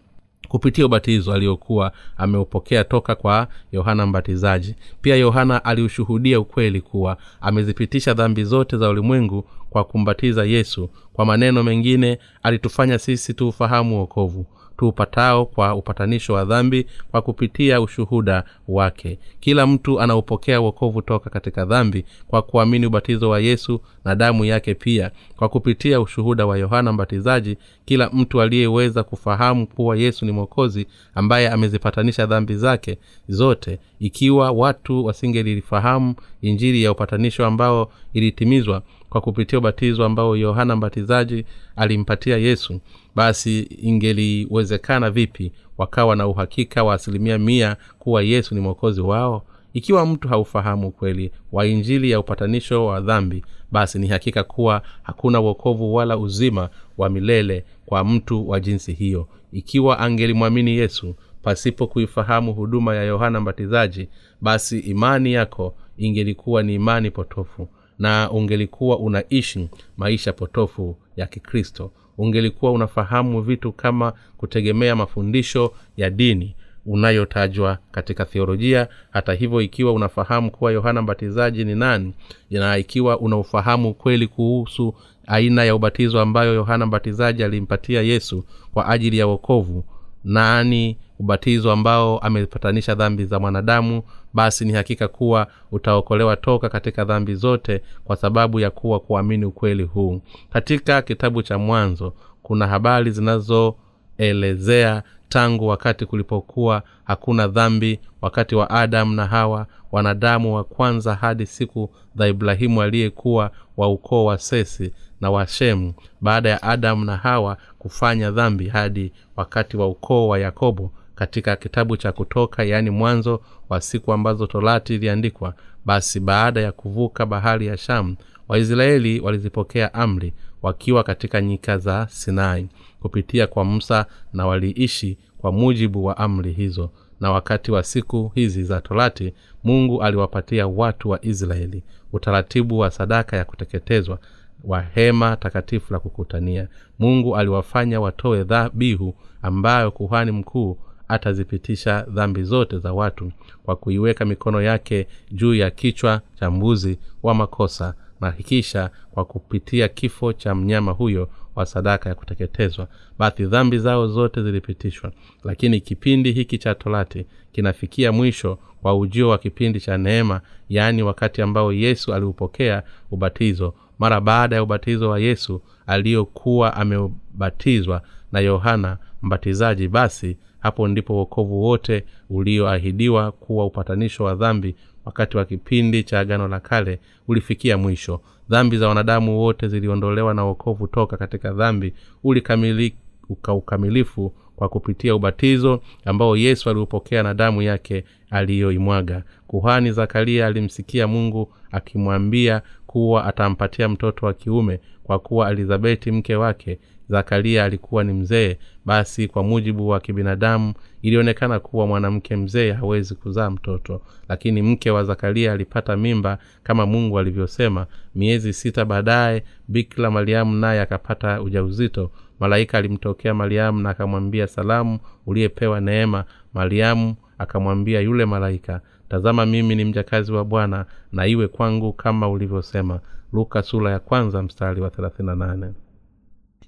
kupitia 0.47 0.85
ubatizo 0.85 1.33
aliokuwa 1.33 1.91
ameupokea 2.17 2.83
toka 2.83 3.15
kwa 3.15 3.47
yohana 3.71 4.05
mbatizaji. 4.05 4.75
Pia 5.01 5.15
yohana 5.15 5.65
aliushuhudia 5.65 6.39
ukweli 6.39 6.81
kuwa 6.81 7.17
amezipitisha 7.41 8.13
dhambi 8.13 8.43
zote 8.43 8.77
za 8.77 8.89
ulimwengu 8.89 9.45
kwa 9.73 9.83
kumbatiza 9.83 10.43
yesu. 10.45 10.89
Kwa 11.13 11.25
maneno 11.25 11.63
mengine 11.63 12.19
alitufanya 12.43 12.99
sisi 12.99 13.33
tuufahamu 13.33 13.99
wokovu 13.99 14.45
tuupatao 14.77 15.45
kwa 15.45 15.75
upatanisho 15.75 16.33
wa 16.33 16.45
dhambi 16.45 16.85
kwa 17.11 17.21
kupitia 17.21 17.81
ushuhuda 17.81 18.43
wake. 18.67 19.19
Kila 19.39 19.67
mtu 19.67 20.01
anaupokea 20.01 20.61
wokovu 20.61 21.01
toka 21.01 21.29
katika 21.29 21.65
dhambi 21.65 22.05
kwa 22.27 22.41
kuamini 22.41 22.85
ubatizo 22.85 23.29
wa 23.29 23.39
yesu 23.39 23.81
na 24.05 24.15
damu 24.15 24.45
yake 24.45 24.73
pia. 24.73 25.11
Kwa 25.35 25.49
kupitia 25.49 26.01
ushuhuda 26.01 26.45
wa 26.45 26.57
yohana 26.57 26.93
mbatizaji 26.93 27.57
kila 27.85 28.09
mtu 28.13 28.41
aliyeweza 28.41 29.03
kufahamu 29.03 29.67
kuwa 29.67 29.97
yesu 29.97 30.25
ni 30.25 30.31
mwokozi 30.31 30.87
ambaye 31.15 31.49
amezipatanisha 31.49 32.25
dhambi 32.25 32.55
zake 32.55 32.97
zote 33.27 33.79
ikiwa 33.99 34.51
watu 34.51 35.05
wasingelilifahamu 35.05 36.15
injili 36.41 36.83
ya 36.83 36.91
upatanisho 36.91 37.45
ambao 37.45 37.91
ilitimizwa 38.13 38.81
kwa 39.13 39.21
kupitia 39.21 39.59
ubatizo 39.59 40.05
ambao 40.05 40.37
yohana 40.37 40.75
mbatizaji 40.75 41.45
alimpatia 41.75 42.37
yesu 42.37 42.79
basi 43.15 43.59
ingeliwezekana 43.81 45.09
vipi 45.11 45.51
wakawa 45.77 46.15
na 46.15 46.27
uhakika 46.27 46.83
wa 46.83 46.93
asilimia 46.93 47.37
mia 47.37 47.77
kuwa 47.99 48.21
yesu 48.23 48.55
ni 48.55 48.61
mwokozi 48.61 49.01
wao? 49.01 49.43
Ikiwa 49.73 50.05
mtu 50.05 50.27
haufahamu 50.27 50.87
ukweli 50.87 51.31
wa 51.51 51.65
injili 51.65 52.11
ya 52.11 52.19
upatanisho 52.19 52.85
wa 52.85 53.01
dhambi 53.01 53.43
basi 53.71 53.99
ni 53.99 54.07
hakika 54.07 54.43
kuwa 54.43 54.81
hakuna 55.03 55.41
uokovu 55.41 55.93
wala 55.93 56.17
uzima 56.17 56.69
wa 56.97 57.09
milele 57.09 57.65
kwa 57.85 58.03
mtu 58.03 58.49
wa 58.49 58.59
jinsi 58.59 58.93
hiyo. 58.93 59.27
Ikiwa 59.51 59.99
angelimwamini 59.99 60.71
yesu 60.77 61.15
pasipo 61.43 61.87
kuifahamu 61.87 62.53
huduma 62.53 62.95
ya 62.95 63.03
yohana 63.03 63.39
mbatizaji 63.41 64.09
basi 64.41 64.79
imani 64.79 65.33
yako 65.33 65.75
ingelikuwa 65.97 66.63
ni 66.63 66.75
imani 66.75 67.11
potofu 67.11 67.67
na 67.99 68.31
ungelikuwa 68.31 68.99
unaishi 68.99 69.69
maisha 69.97 70.33
potofu 70.33 70.95
ya 71.15 71.25
kikristo. 71.25 71.91
Ungelikuwa 72.17 72.71
unafahamu 72.71 73.41
vitu 73.41 73.71
kama 73.71 74.13
kutegemea 74.37 74.95
mafundisho 74.95 75.71
ya 75.97 76.09
dini 76.09 76.55
unayotajwa 76.85 77.77
katika 77.91 78.25
theolojia. 78.25 78.87
Hata 79.11 79.33
hivyo 79.33 79.61
ikiwa 79.61 79.93
unafahamu 79.93 80.51
kuwa 80.51 80.71
yohana 80.71 81.01
mbatizaji 81.01 81.65
ni 81.65 81.75
nani 81.75 82.13
na 82.51 82.77
ikiwa 82.77 83.19
unaufahamu 83.19 83.89
ukweli 83.89 84.27
kuhusu 84.27 84.93
aina 85.27 85.63
ya 85.63 85.75
ubatizo 85.75 86.21
ambayo 86.21 86.53
yohana 86.53 86.85
mbatizaji 86.85 87.43
alimpatia 87.43 88.01
yesu 88.01 88.43
kwa 88.73 88.87
ajili 88.89 89.17
ya 89.17 89.27
wokovu 89.27 89.83
nani 90.23 90.97
ubatizo 91.19 91.71
ambao 91.71 92.19
amepatanisha 92.19 92.95
dhambi 92.95 93.25
za 93.25 93.39
mwanadamu 93.39 94.03
basi 94.33 94.65
ni 94.65 94.73
hakika 94.73 95.07
kuwa 95.07 95.47
utaokolewa 95.71 96.35
toka 96.35 96.69
katika 96.69 97.05
dhambi 97.05 97.35
zote 97.35 97.81
kwa 98.03 98.15
sababu 98.15 98.59
ya 98.59 98.71
kuwa 98.71 98.99
kuamini 98.99 99.45
ukweli 99.45 99.83
huu. 99.83 100.21
Katika 100.49 101.01
kitabu 101.01 101.43
cha 101.43 101.57
mwanzo 101.57 102.13
kuna 102.43 102.67
habari 102.67 103.11
zinazoelezea 103.11 105.03
tangu 105.29 105.67
wakati 105.67 106.05
kulipokuwa 106.05 106.83
hakuna 107.03 107.47
dhambi 107.47 107.99
wakati 108.21 108.55
wa 108.55 108.69
adamu 108.69 109.13
na 109.15 109.25
hawa 109.27 109.67
wanadamu 109.91 110.55
wa 110.55 110.63
kwanza 110.63 111.15
hadi 111.15 111.45
siku 111.45 111.89
za 112.15 112.27
ibrahimu 112.27 112.81
aliyekuwa 112.81 113.51
wa 113.77 113.87
ukoo 113.89 114.25
wa 114.25 114.37
sesi 114.37 114.93
na 115.21 115.31
washemu 115.31 115.93
baada 116.21 116.49
ya 116.49 116.63
adamu 116.63 117.05
na 117.05 117.17
hawa 117.17 117.57
kufanya 117.79 118.31
dhambi 118.31 118.67
hadi 118.67 119.11
wakati 119.35 119.77
wa 119.77 119.87
ukoo 119.87 120.27
wa 120.27 120.39
yakobo 120.39 120.91
katika 121.15 121.55
kitabu 121.55 121.97
cha 121.97 122.11
kutoka 122.11 122.63
yaani 122.63 122.89
mwanzo 122.89 123.41
wa 123.69 123.81
siku 123.81 124.13
ambazo 124.13 124.47
torati 124.47 124.95
iliandikwa 124.95 125.53
basi 125.85 126.19
baada 126.19 126.61
ya 126.61 126.71
kuvuka 126.71 127.25
bahari 127.25 127.67
ya 127.67 127.77
shamu 127.77 128.15
waisraeli 128.47 129.19
walizipokea 129.19 129.93
amri 129.93 130.33
wakiwa 130.61 131.03
katika 131.03 131.41
nyika 131.41 131.77
za 131.77 132.07
sinai 132.11 132.67
kupitia 133.01 133.47
kwa 133.47 133.63
musa 133.63 134.05
na 134.33 134.45
waliishi 134.47 135.17
kwa 135.37 135.51
mujibu 135.51 136.05
wa 136.05 136.17
amri 136.17 136.51
hizo. 136.51 136.89
Na 137.19 137.31
wakati 137.31 137.71
wa 137.71 137.83
siku 137.83 138.31
hizi 138.35 138.63
za 138.63 138.81
torati 138.81 139.33
mungu 139.63 140.03
aliwapatia 140.03 140.67
watu 140.67 141.09
wa 141.09 141.25
israeli 141.25 141.83
utaratibu 142.13 142.79
wa 142.79 142.91
sadaka 142.91 143.37
ya 143.37 143.45
kuteketezwa 143.45 144.19
wa 144.63 144.81
hema 144.81 145.35
takatifu 145.35 145.93
la 145.93 145.99
kukutania. 145.99 146.67
Mungu 146.99 147.35
aliwafanya 147.37 148.01
watoe 148.01 148.43
dhabihu 148.43 149.15
ambayo 149.41 149.91
kuhani 149.91 150.31
mkuu 150.31 150.77
atazipitisha 151.07 152.01
dhambi 152.09 152.43
zote 152.43 152.79
za 152.79 152.93
watu 152.93 153.31
kwa 153.63 153.75
kuiweka 153.75 154.25
mikono 154.25 154.61
yake 154.61 155.07
juu 155.31 155.53
ya 155.55 155.71
kichwa 155.71 156.21
cha 156.39 156.51
mbuzi 156.51 156.99
wa 157.23 157.33
makosa 157.33 157.93
na 158.21 158.31
kisha 158.31 158.89
kwa 159.11 159.25
kupitia 159.25 159.87
kifo 159.87 160.33
cha 160.33 160.55
mnyama 160.55 160.91
huyo 160.91 161.29
wa 161.55 161.65
sadaka 161.65 162.09
ya 162.09 162.15
kuteketezwa. 162.15 162.87
Basi 163.19 163.45
dhambi 163.45 163.77
zao 163.79 164.07
zote 164.07 164.43
zilipitishwa 164.43 165.11
lakini 165.43 165.81
kipindi 165.81 166.31
hiki 166.31 166.57
cha 166.57 166.75
torati 166.75 167.25
kinafikia 167.51 168.11
mwisho 168.11 168.57
kwa 168.81 168.95
ujio 168.97 169.29
wa 169.29 169.37
kipindi 169.37 169.79
cha 169.79 169.97
neema 169.97 170.41
yaani 170.69 171.03
wakati 171.03 171.41
ambao 171.41 171.73
yesu 171.73 172.13
aliupokea 172.13 172.83
ubatizo. 173.11 173.73
Mara 173.99 174.21
baada 174.21 174.55
ya 174.55 174.63
ubatizo 174.63 175.09
wa 175.09 175.19
yesu 175.19 175.61
aliyokuwa 175.87 176.73
amebatizwa 176.77 178.01
na 178.31 178.39
yohana 178.39 178.97
mbatizaji 179.21 179.87
basi 179.87 180.37
hapo 180.63 180.87
ndipo 180.87 181.13
uokovu 181.15 181.61
wote 181.63 182.03
ulioahidiwa 182.29 183.31
kuwa 183.31 183.65
upatanisho 183.65 184.23
wa 184.23 184.35
dhambi 184.35 184.75
wakati 185.05 185.37
wa 185.37 185.45
kipindi 185.45 186.03
cha 186.03 186.19
agano 186.19 186.47
la 186.47 186.59
kale 186.59 186.99
ulifikia 187.27 187.77
mwisho. 187.77 188.21
Dhambi 188.49 188.77
za 188.77 188.87
wanadamu 188.87 189.39
wote 189.39 189.67
ziliondolewa 189.67 190.33
na 190.33 190.45
uokovu 190.45 190.87
toka 190.87 191.17
katika 191.17 191.53
dhambi 191.53 191.93
ulikamilika 192.23 193.53
ukamilifu 193.53 194.33
kwa 194.55 194.69
kupitia 194.69 195.15
ubatizo 195.15 195.81
ambao 196.05 196.37
yesu 196.37 196.69
aliupokea 196.69 197.23
na 197.23 197.33
damu 197.33 197.61
yake 197.61 198.03
aliyoimwaga. 198.29 199.23
Kuhani 199.47 199.91
zakaria 199.91 200.47
alimsikia 200.47 201.07
mungu 201.07 201.53
akimwambia 201.71 202.61
kuwa 202.87 203.25
atampatia 203.25 203.89
mtoto 203.89 204.25
wa 204.25 204.33
kiume 204.33 204.79
kwa 205.03 205.19
kuwa 205.19 205.51
elizabeti 205.51 206.11
mke 206.11 206.35
wake. 206.35 206.79
Zakaria 207.09 207.63
alikuwa 207.65 208.03
ni 208.03 208.13
mzee. 208.13 208.57
Basi 208.85 209.27
kwa 209.27 209.43
mujibu 209.43 209.87
wa 209.89 209.99
kibinadamu 209.99 210.73
ilionekana 211.01 211.59
kuwa 211.59 211.87
mwanamke 211.87 212.35
mzee 212.35 212.71
hawezi 212.71 213.15
kuzaa 213.15 213.49
mtoto. 213.49 214.01
Lakini 214.29 214.61
mke 214.61 214.91
wa 214.91 215.03
zakaria 215.03 215.53
alipata 215.53 215.97
mimba 215.97 216.37
kama 216.63 216.85
mungu 216.85 217.19
alivyosema. 217.19 217.87
Miezi 218.15 218.53
sita 218.53 218.85
baadaye 218.85 219.43
bikla 219.67 220.11
mariamu 220.11 220.55
naye 220.55 220.81
akapata 220.81 221.41
ujauzito 221.41 222.11
malaika 222.43 222.77
alimtokea 222.77 223.33
mariamu 223.33 223.81
na 223.81 223.89
akamwambia 223.89 224.47
salamu 224.47 224.99
uliyepewa 225.25 225.81
neema. 225.81 226.25
Mariamu 226.53 227.15
akamwambia 227.37 227.99
yule 228.01 228.25
malaika 228.25 228.81
tazama 229.09 229.45
mimi 229.45 229.75
ni 229.75 229.85
mjakazi 229.85 230.31
wa 230.31 230.45
bwana 230.45 230.85
na 231.11 231.27
iwe 231.27 231.47
kwangu 231.47 231.93
kama 231.93 232.29
ulivyosema. 232.29 232.99
Luka 233.33 233.61
sura 233.61 233.91
ya 233.91 233.99
kwanza 233.99 234.43
mstari 234.43 234.81
wa 234.81 234.89
38 234.89 235.71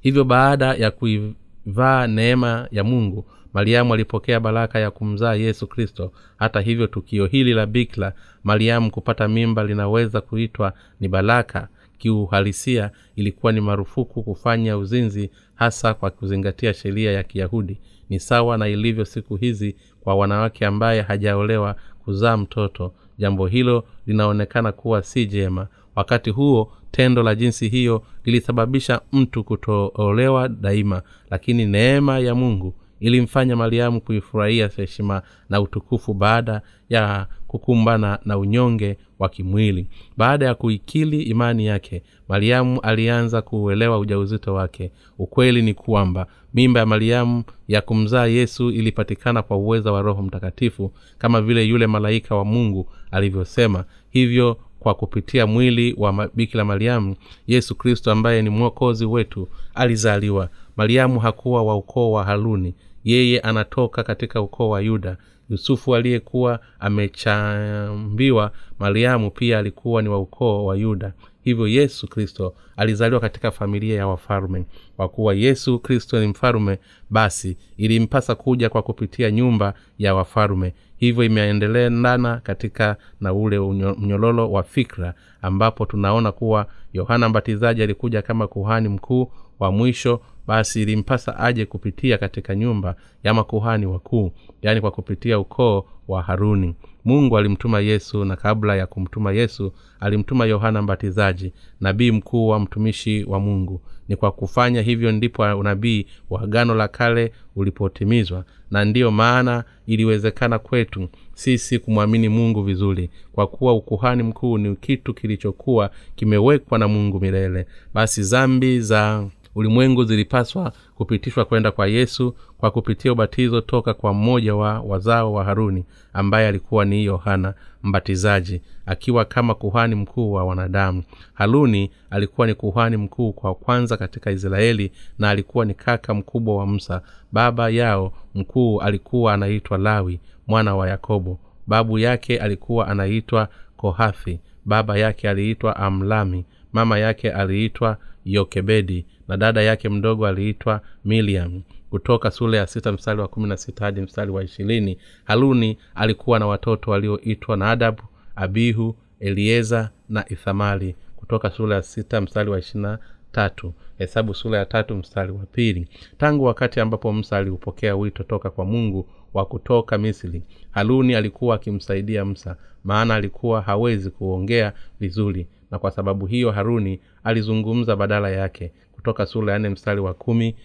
hivyo 0.01 0.23
baada 0.23 0.73
ya 0.73 0.91
kuivaa 0.91 2.07
neema 2.07 2.67
ya 2.71 2.83
mungu 2.83 3.25
mariamu 3.53 3.93
alipokea 3.93 4.39
baraka 4.39 4.79
ya 4.79 4.91
kumzaa 4.91 5.33
yesu 5.33 5.67
kristo. 5.67 6.11
Hata 6.37 6.61
hivyo 6.61 6.87
tukio 6.87 7.25
hili 7.25 7.53
la 7.53 7.65
bikla 7.65 8.13
mariamu 8.43 8.91
kupata 8.91 9.27
mimba 9.27 9.63
linaweza 9.63 10.21
kuitwa 10.21 10.73
ni 10.99 11.07
baraka 11.07 11.67
kiuhalisia 11.97 12.91
ilikuwa 13.15 13.51
ni 13.51 13.61
marufuku 13.61 14.23
kufanya 14.23 14.77
uzinzi 14.77 15.29
hasa 15.55 15.93
kwa 15.93 16.09
kuzingatia 16.09 16.73
sheria 16.73 17.11
ya 17.11 17.23
kiyahudi. 17.23 17.77
Ni 18.09 18.19
sawa 18.19 18.57
na 18.57 18.67
ilivyo 18.67 19.05
siku 19.05 19.35
hizi 19.35 19.75
kwa 20.01 20.15
wanawake 20.15 20.65
ambaye 20.65 21.01
hajaolewa 21.01 21.75
kuzaa 22.05 22.37
mtoto. 22.37 22.93
Jambo 23.17 23.47
hilo 23.47 23.83
linaonekana 24.07 24.71
kuwa 24.71 25.03
si 25.03 25.25
jema. 25.25 25.67
Wakati 25.95 26.29
huo 26.29 26.71
tendo 26.91 27.23
la 27.23 27.35
jinsi 27.35 27.69
hiyo 27.69 28.03
lilisababisha 28.25 29.01
mtu 29.11 29.43
kutoolewa 29.43 30.47
daima 30.49 31.01
lakini 31.29 31.65
neema 31.65 32.19
ya 32.19 32.35
mungu 32.35 32.73
ilimfanya 32.99 33.55
mariamu 33.55 34.01
kuifurahia 34.01 34.67
heshima 34.75 35.21
na 35.49 35.61
utukufu 35.61 36.13
baada 36.13 36.61
ya 36.89 37.27
kukumbana 37.47 38.19
na 38.25 38.37
unyonge 38.37 38.97
wa 39.19 39.29
kimwili. 39.29 39.87
Baada 40.17 40.45
ya 40.45 40.55
kuikili 40.55 41.21
imani 41.21 41.65
yake 41.65 42.03
mariamu 42.27 42.79
alianza 42.81 43.41
kuuelewa 43.41 43.99
ujauzito 43.99 44.53
wake. 44.53 44.91
Ukweli 45.19 45.61
ni 45.61 45.73
kwamba 45.73 46.27
mimba 46.53 46.79
ya 46.79 46.85
mariamu 46.85 47.43
ya 47.67 47.81
kumzaa 47.81 48.25
yesu 48.25 48.69
ilipatikana 48.71 49.41
kwa 49.41 49.57
uweza 49.57 49.91
wa 49.91 50.01
roho 50.01 50.21
mtakatifu 50.21 50.91
kama 51.17 51.41
vile 51.41 51.63
yule 51.65 51.87
malaika 51.87 52.35
wa 52.35 52.45
mungu 52.45 52.89
alivyosema. 53.11 53.85
Hivyo 54.09 54.57
kwa 54.79 54.93
kupitia 54.95 55.47
mwili 55.47 55.95
wa 55.97 56.29
bikira 56.33 56.65
mariamu 56.65 57.15
yesu 57.47 57.75
kristo 57.75 58.11
ambaye 58.11 58.41
ni 58.41 58.49
mwokozi 58.49 59.05
wetu 59.05 59.47
alizaliwa 59.75 60.49
mariamu 60.77 61.19
hakuwa 61.19 61.63
wa 61.63 61.75
ukoo 61.77 62.11
wa 62.11 62.23
haruni. 62.23 62.75
Yeye 63.03 63.39
anatoka 63.39 64.03
katika 64.03 64.41
ukoo 64.41 64.69
wa 64.69 64.81
yuda. 64.81 65.17
Yusufu 65.49 65.95
aliyekuwa 65.95 66.59
amechambiwa 66.79 68.51
mariamu 68.79 69.31
pia 69.31 69.59
alikuwa 69.59 70.01
ni 70.01 70.09
wa 70.09 70.19
ukoo 70.19 70.65
wa 70.65 70.77
yuda. 70.77 71.13
Hivyo 71.41 71.67
yesu 71.67 72.07
kristo 72.07 72.55
alizaliwa 72.77 73.21
katika 73.21 73.51
familia 73.51 73.95
ya 73.97 74.07
wafalme 74.07 74.65
kwa 74.97 75.09
kuwa 75.09 75.33
yesu 75.33 75.79
kristo 75.79 76.19
ni 76.19 76.27
mfalume 76.27 76.79
basi 77.09 77.57
ilimpasa 77.77 78.35
kuja 78.35 78.69
kwa 78.69 78.81
kupitia 78.81 79.31
nyumba 79.31 79.73
ya 79.97 80.15
wafalme 80.15 80.73
hivyo 80.97 81.23
imeendelendana 81.23 82.37
katika 82.43 82.97
na 83.21 83.33
ule 83.33 83.59
mnyololo 83.97 84.51
wa 84.51 84.63
fikra 84.63 85.13
ambapo 85.41 85.85
tunaona 85.85 86.31
kuwa 86.31 86.65
yohana 86.93 87.29
mbatizaji 87.29 87.83
alikuja 87.83 88.21
kama 88.21 88.47
kuhani 88.47 88.89
mkuu 88.89 89.31
wa 89.59 89.71
mwisho 89.71 90.21
basi 90.47 90.81
ilimpasa 90.81 91.39
aje 91.39 91.65
kupitia 91.65 92.17
katika 92.17 92.55
nyumba 92.55 92.95
ya 93.23 93.33
makuhani 93.33 93.85
wakuu 93.85 94.31
yaani 94.61 94.81
kwa 94.81 94.91
kupitia 94.91 95.39
ukoo 95.39 95.85
wa 96.07 96.21
haruni. 96.21 96.75
Mungu 97.05 97.37
alimtuma 97.37 97.79
yesu 97.79 98.25
na 98.25 98.35
kabla 98.35 98.75
ya 98.75 98.87
kumtuma 98.87 99.31
yesu 99.31 99.73
alimtuma 99.99 100.45
yohana 100.45 100.81
mbatizaji 100.81 101.53
nabii 101.81 102.11
mkuu 102.11 102.47
wa 102.47 102.59
mtumishi 102.59 103.23
wa 103.23 103.39
mungu. 103.39 103.81
Ni 104.07 104.15
kwa 104.15 104.31
kufanya 104.31 104.81
hivyo 104.81 105.11
ndipo 105.11 105.41
unabii 105.43 106.05
wa 106.29 106.41
agano 106.41 106.75
la 106.75 106.87
kale 106.87 107.31
ulipotimizwa 107.55 108.45
na 108.71 108.85
ndiyo 108.85 109.11
maana 109.11 109.63
iliwezekana 109.87 110.59
kwetu 110.59 111.09
sisi 111.33 111.79
kumwamini 111.79 112.29
mungu 112.29 112.63
vizuri 112.63 113.09
kwa 113.31 113.47
kuwa 113.47 113.73
ukuhani 113.73 114.23
mkuu 114.23 114.57
ni 114.57 114.75
kitu 114.75 115.13
kilichokuwa 115.13 115.91
kimewekwa 116.15 116.79
na 116.79 116.87
mungu 116.87 117.19
milele. 117.19 117.65
Basi 117.93 118.23
zambi 118.23 118.79
za 118.79 119.27
ulimwengu 119.55 120.03
zilipaswa 120.03 120.71
kupitishwa 120.95 121.45
kwenda 121.45 121.71
kwa 121.71 121.87
yesu 121.87 122.35
kwa 122.57 122.71
kupitia 122.71 123.11
ubatizo 123.11 123.61
toka 123.61 123.93
kwa 123.93 124.13
mmoja 124.13 124.55
wa 124.55 124.79
wazao 124.79 125.33
wa 125.33 125.43
haruni 125.43 125.85
ambaye 126.13 126.47
alikuwa 126.47 126.85
ni 126.85 127.05
yohana 127.05 127.53
mbatizaji 127.83 128.61
akiwa 128.85 129.25
kama 129.25 129.55
kuhani 129.55 129.95
mkuu 129.95 130.31
wa 130.33 130.43
wanadamu. 130.45 131.03
Haruni 131.33 131.91
alikuwa 132.09 132.47
ni 132.47 132.53
kuhani 132.53 132.97
mkuu 132.97 133.33
kwa 133.33 133.55
kwanza 133.55 133.97
katika 133.97 134.31
israeli 134.31 134.91
na 135.19 135.29
alikuwa 135.29 135.65
ni 135.65 135.73
kaka 135.73 136.13
mkubwa 136.13 136.55
wa 136.57 136.65
musa. 136.65 137.01
Baba 137.31 137.69
yao 137.69 138.13
mkuu 138.35 138.81
alikuwa 138.81 139.33
anaitwa 139.33 139.77
lawi 139.77 140.19
mwana 140.47 140.75
wa 140.75 140.89
yakobo. 140.89 141.39
Babu 141.67 141.99
yake 141.99 142.37
alikuwa 142.39 142.87
anaitwa 142.87 143.47
kohathi. 143.77 144.39
Baba 144.65 144.97
yake 144.97 145.29
aliitwa 145.29 145.75
amlami. 145.75 146.45
Mama 146.73 146.99
yake 146.99 147.31
aliitwa 147.31 147.97
yokebedi 148.25 149.05
na 149.27 149.37
dada 149.37 149.61
yake 149.61 149.89
mdogo 149.89 150.27
aliitwa 150.27 150.81
miliam 151.05 151.61
kutoka 151.89 152.31
sura 152.31 152.57
ya 152.57 152.67
sita 152.67 152.91
mstari 152.91 153.21
wa 153.21 153.27
kumi 153.27 153.47
na 153.49 153.57
sita 153.57 153.85
hadi 153.85 154.01
mstari 154.01 154.31
wa 154.31 154.43
ishirini 154.43 154.97
haruni 155.23 155.77
alikuwa 155.95 156.39
na 156.39 156.47
watoto 156.47 156.91
walioitwa 156.91 157.57
nadabu 157.57 158.01
abihu 158.35 158.95
elieza 159.19 159.89
na 160.09 160.29
ithamari. 160.29 160.95
Kutoka 161.15 161.49
sura 161.51 161.75
ya 161.75 161.83
sita 161.83 162.21
mstari 162.21 162.49
wa 162.49 162.59
ishirina 162.59 162.99
tatu 163.31 163.73
hesabu 163.97 164.33
sura 164.33 164.57
ya 164.59 164.65
tatu 164.65 164.95
mstari 164.95 165.31
wa 165.31 165.45
pili. 165.45 165.87
Tangu 166.17 166.43
wakati 166.43 166.79
ambapo 166.79 167.13
musa 167.13 167.37
aliupokea 167.37 167.95
wito 167.95 168.23
toka 168.23 168.49
kwa 168.49 168.65
mungu 168.65 169.09
wa 169.33 169.45
kutoka 169.45 169.97
misri 169.97 170.43
haruni 170.71 171.15
alikuwa 171.15 171.55
akimsaidia 171.55 172.25
msa 172.25 172.55
maana 172.83 173.15
alikuwa 173.15 173.61
hawezi 173.61 174.09
kuongea 174.11 174.73
vizuri 174.99 175.47
na 175.75 175.79
kwa 175.79 175.91
sababu 175.91 176.25
hiyo 176.25 176.51
haruni 176.51 176.99
alizungumza 177.23 177.95
badala 177.95 178.29
yake 178.29 178.71
kutoka 178.91 179.25
sura 179.25 179.53
ya 179.53 179.59
nne 179.59 179.69
mstari 179.69 180.01
wa 180.01 180.13
kumi 180.13 180.55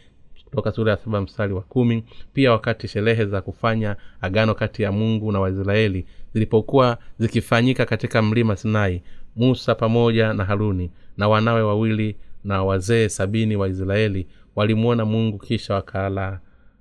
kutoka 0.44 0.72
sura 0.72 0.90
ya 0.92 0.96
saba 0.96 1.20
mstari 1.20 1.52
wa 1.52 1.60
kumi. 1.62 2.04
Pia 2.32 2.52
wakati 2.52 2.88
sherehe 2.88 3.26
za 3.26 3.40
kufanya 3.40 3.96
agano 4.20 4.54
kati 4.54 4.82
ya 4.82 4.92
mungu 4.92 5.32
na 5.32 5.40
waisraeli 5.40 6.06
zilipokuwa 6.34 6.98
zikifanyika 7.18 7.86
katika 7.86 8.22
mlima 8.22 8.56
sinai 8.56 9.02
musa 9.36 9.74
pamoja 9.74 10.32
na 10.34 10.44
haruni 10.44 10.90
na 11.16 11.28
wanawe 11.28 11.62
wawili 11.62 12.16
na 12.44 12.64
wazee 12.64 13.08
sabini 13.08 13.56
wa 13.56 13.68
israeli 13.68 14.26
walimwona 14.56 15.04
mungu 15.04 15.38
kisha 15.38 15.74
wakala 15.74 16.40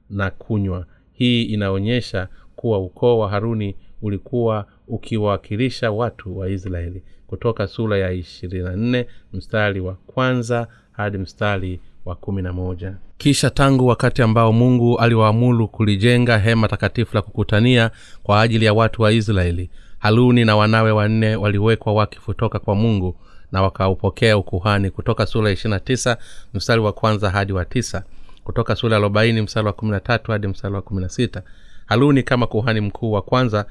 na 0.09 0.29
kunywa. 0.31 0.85
Hii 1.13 1.43
inaonyesha 1.43 2.27
kuwa 2.55 2.79
ukoo 2.79 3.19
wa 3.19 3.29
haruni 3.29 3.75
ulikuwa 4.01 4.65
ukiwawakilisha 4.87 5.91
watu 5.91 6.37
wa 6.37 6.49
israeli 6.49 7.03
kutoka 7.29 7.67
sura 7.67 7.97
ya 7.97 8.11
ishirini 8.11 8.63
na 8.63 8.75
nne 8.75 9.07
mstari 9.33 9.79
wa 9.79 9.93
kwanza 9.93 10.67
hadi 10.91 11.17
mstari 11.17 11.79
wa 12.05 12.15
kumi 12.15 12.41
na 12.41 12.53
moja. 12.53 12.93
Kisha 13.17 13.49
tangu 13.49 13.87
wakati 13.87 14.21
ambao 14.21 14.53
mungu 14.53 14.99
aliwaamuru 14.99 15.67
kulijenga 15.67 16.37
hema 16.37 16.67
takatifu 16.67 17.15
la 17.15 17.21
kukutania 17.21 17.91
kwa 18.23 18.41
ajili 18.41 18.65
ya 18.65 18.73
watu 18.73 19.01
wa 19.01 19.11
israeli 19.11 19.69
haruni 19.99 20.45
na 20.45 20.55
wanawe 20.55 20.91
wanne 20.91 21.35
waliwekwa 21.35 21.93
wakifu 21.93 22.33
toka 22.33 22.59
kwa 22.59 22.75
mungu 22.75 23.15
na 23.51 23.61
wakaupokea 23.61 24.37
ukuhani 24.37 24.89
kutoka 24.91 25.25
sura 25.25 25.49
ya 25.49 25.79
tisa 25.79 26.17
mstari 26.53 26.81
wa 26.81 26.93
kwanza 26.93 27.29
hadi 27.29 27.53
wa 27.53 27.65
tisa. 27.65 28.03
Kutoka 28.43 28.75
sura 28.75 28.93
ya 28.93 28.97
arobaini 28.99 29.41
mstari 29.41 29.67
wa 29.67 29.73
kumi 29.73 29.91
na 29.91 29.99
tatu 29.99 30.31
hadi 30.31 30.47
mstari 30.47 30.73
wa 30.73 30.81
kumi 30.81 31.01
na 31.01 31.09
sita. 31.09 31.41
Haruni 31.85 32.23
kama 32.23 32.47
kuhani 32.47 32.81
mkuu 32.81 33.11
wa 33.11 33.21
kwanza 33.21 33.65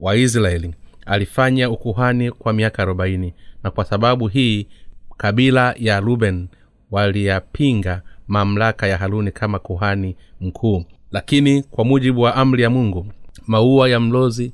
wa 0.00 0.16
israeli 0.16 0.74
alifanya 1.06 1.70
ukuhani 1.70 2.30
kwa 2.30 2.52
miaka 2.52 2.82
arobaini. 2.82 3.34
Na 3.62 3.70
kwa 3.70 3.84
sababu 3.84 4.28
hii 4.28 4.66
kabila 5.16 5.74
ya 5.78 6.00
ruben 6.00 6.48
waliyapinga 6.90 8.02
mamlaka 8.28 8.86
ya 8.86 8.98
haruni 8.98 9.30
kama 9.32 9.58
kuhani 9.58 10.16
mkuu. 10.40 10.84
Lakini 11.12 11.62
kwa 11.62 11.84
mujibu 11.84 12.20
wa 12.20 12.34
amri 12.34 12.62
ya 12.62 12.70
mungu 12.70 13.06
maua 13.46 13.88
ya 13.88 14.00
mlozi 14.00 14.52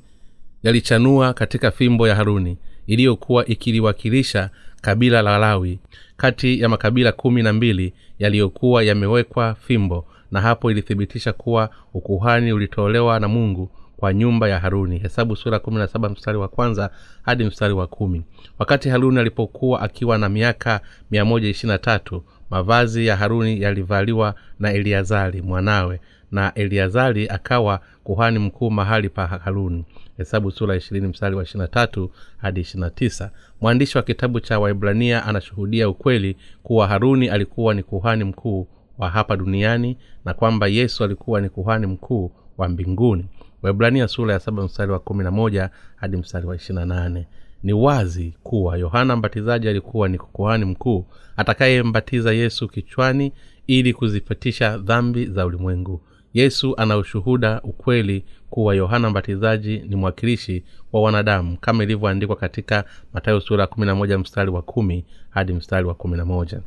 yalichanua 0.63 1.33
katika 1.35 1.71
fimbo 1.71 2.09
ya 2.09 2.15
haruni 2.15 2.59
iliyokuwa 2.87 3.47
ikiliwakilisha 3.47 4.51
kabila 4.81 5.23
la 5.23 5.39
lawi 5.39 5.79
kati 6.17 6.61
ya 6.61 6.69
makabila 6.69 7.13
kumi 7.13 7.43
na 7.43 7.53
mbili 7.53 7.93
yaliyokuwa 8.19 8.83
yamewekwa 8.83 9.55
fimbo. 9.55 10.05
Na 10.31 10.41
hapo 10.41 10.71
ilithibitisha 10.71 11.33
kuwa 11.33 11.71
ukuhani 11.95 12.53
ulitolewa 12.53 13.21
na 13.21 13.29
mungu 13.29 13.71
kwa 13.97 14.15
nyumba 14.15 14.49
ya 14.49 14.61
haruni. 14.61 14.99
Hesabu 14.99 15.37
sura 15.37 15.59
kumi 15.59 15.77
na 15.79 15.87
saba 15.87 16.09
mstari 16.09 16.39
wa 16.39 16.49
kwanza 16.49 16.91
hadi 17.23 17.45
mstari 17.45 17.75
wa 17.75 17.87
kumi. 17.87 18.23
Wakati 18.59 18.89
haruni 18.89 19.19
alipokuwa 19.21 19.81
akiwa 19.81 20.19
na 20.19 20.29
miaka 20.29 20.81
mia 21.11 21.25
moja 21.25 21.49
ishirina 21.49 21.79
tatu 21.79 22.23
mavazi 22.51 23.07
ya 23.07 23.17
haruni 23.17 23.63
yalivaliwa 23.63 24.35
na 24.59 24.73
eliazari 24.73 25.43
mwanawe 25.43 26.01
na 26.33 26.55
eliazari 26.55 27.29
akawa 27.29 27.81
kuhani 28.05 28.39
mkuu 28.39 28.71
mahali 28.71 29.09
pa 29.09 29.27
haruni. 29.27 29.85
Hesabu 30.17 30.51
sura 30.51 30.77
ishirini 30.77 31.07
mstari 31.07 31.37
wa 31.37 31.43
ishirina 31.43 31.69
tatu 31.69 32.11
hadi 32.37 32.61
ishirina 32.61 32.91
tisa. 32.91 33.31
Mwandishi 33.61 33.99
wa 33.99 34.03
kitabu 34.05 34.41
cha 34.41 34.59
waibrania 34.61 35.25
anashuhudia 35.25 35.89
ukweli 35.89 36.37
kuwa 36.63 36.89
haruni 36.89 37.29
alikuwa 37.29 37.75
ni 37.75 37.83
kuhani 37.83 38.25
mkuu 38.25 38.67
wa 38.99 39.11
hapa 39.11 39.37
duniani 39.37 39.97
na 40.25 40.35
kwamba 40.35 40.67
yesu 40.67 41.05
alikuwa 41.05 41.41
ni 41.41 41.49
kuhani 41.49 41.87
mkuu 41.87 42.33
wa 42.59 42.69
mbinguni 42.69 43.25
waibrania 43.67 44.09
sura 44.09 44.33
ya 44.35 44.41
saba 44.41 44.63
mstari 44.63 44.93
wa 44.93 44.99
kumi 44.99 45.25
na 45.25 45.31
moja 45.31 45.71
hadi 45.97 46.17
mstari 46.17 46.47
wa 46.47 46.57
ishirina 46.57 46.85
nane. 46.87 47.27
Ni 47.63 47.73
wazi 47.73 48.35
kuwa 48.43 48.77
yohana 48.79 49.17
mbatizaji 49.17 49.69
alikuwa 49.69 50.09
ni 50.09 50.19
kuhani 50.19 50.65
mkuu 50.65 51.07
atakayembatiza 51.37 52.33
yesu 52.33 52.69
kichwani 52.69 53.33
ili 53.67 53.93
kuzipitisha 53.93 54.79
dhambi 54.79 55.27
za 55.27 55.47
ulimwengu. 55.47 56.01
Yesu 56.35 56.75
ana 56.77 56.97
ushuhuda 56.97 57.61
ukweli 57.63 58.25
kuwa 58.51 58.75
yohana 58.75 59.11
mbatizaji 59.11 59.79
ni 59.79 59.97
mwakilishi 59.97 60.65
wa 60.93 61.03
wanadamu 61.03 61.57
kama 61.61 61.83
ilivyoandikwa 61.85 62.37
katika 62.37 62.85
matayo 63.13 63.41
sura 63.41 63.67
kumi 63.67 63.87
na 63.87 63.95
moja 63.95 64.19
mstari 64.19 64.51
wa 64.51 64.63
kumi 64.63 65.05
hadi 65.31 65.53
mstari 65.53 65.87
wa 65.87 65.95
kumi 65.95 66.17
na 66.17 66.25
moja. 66.25 66.61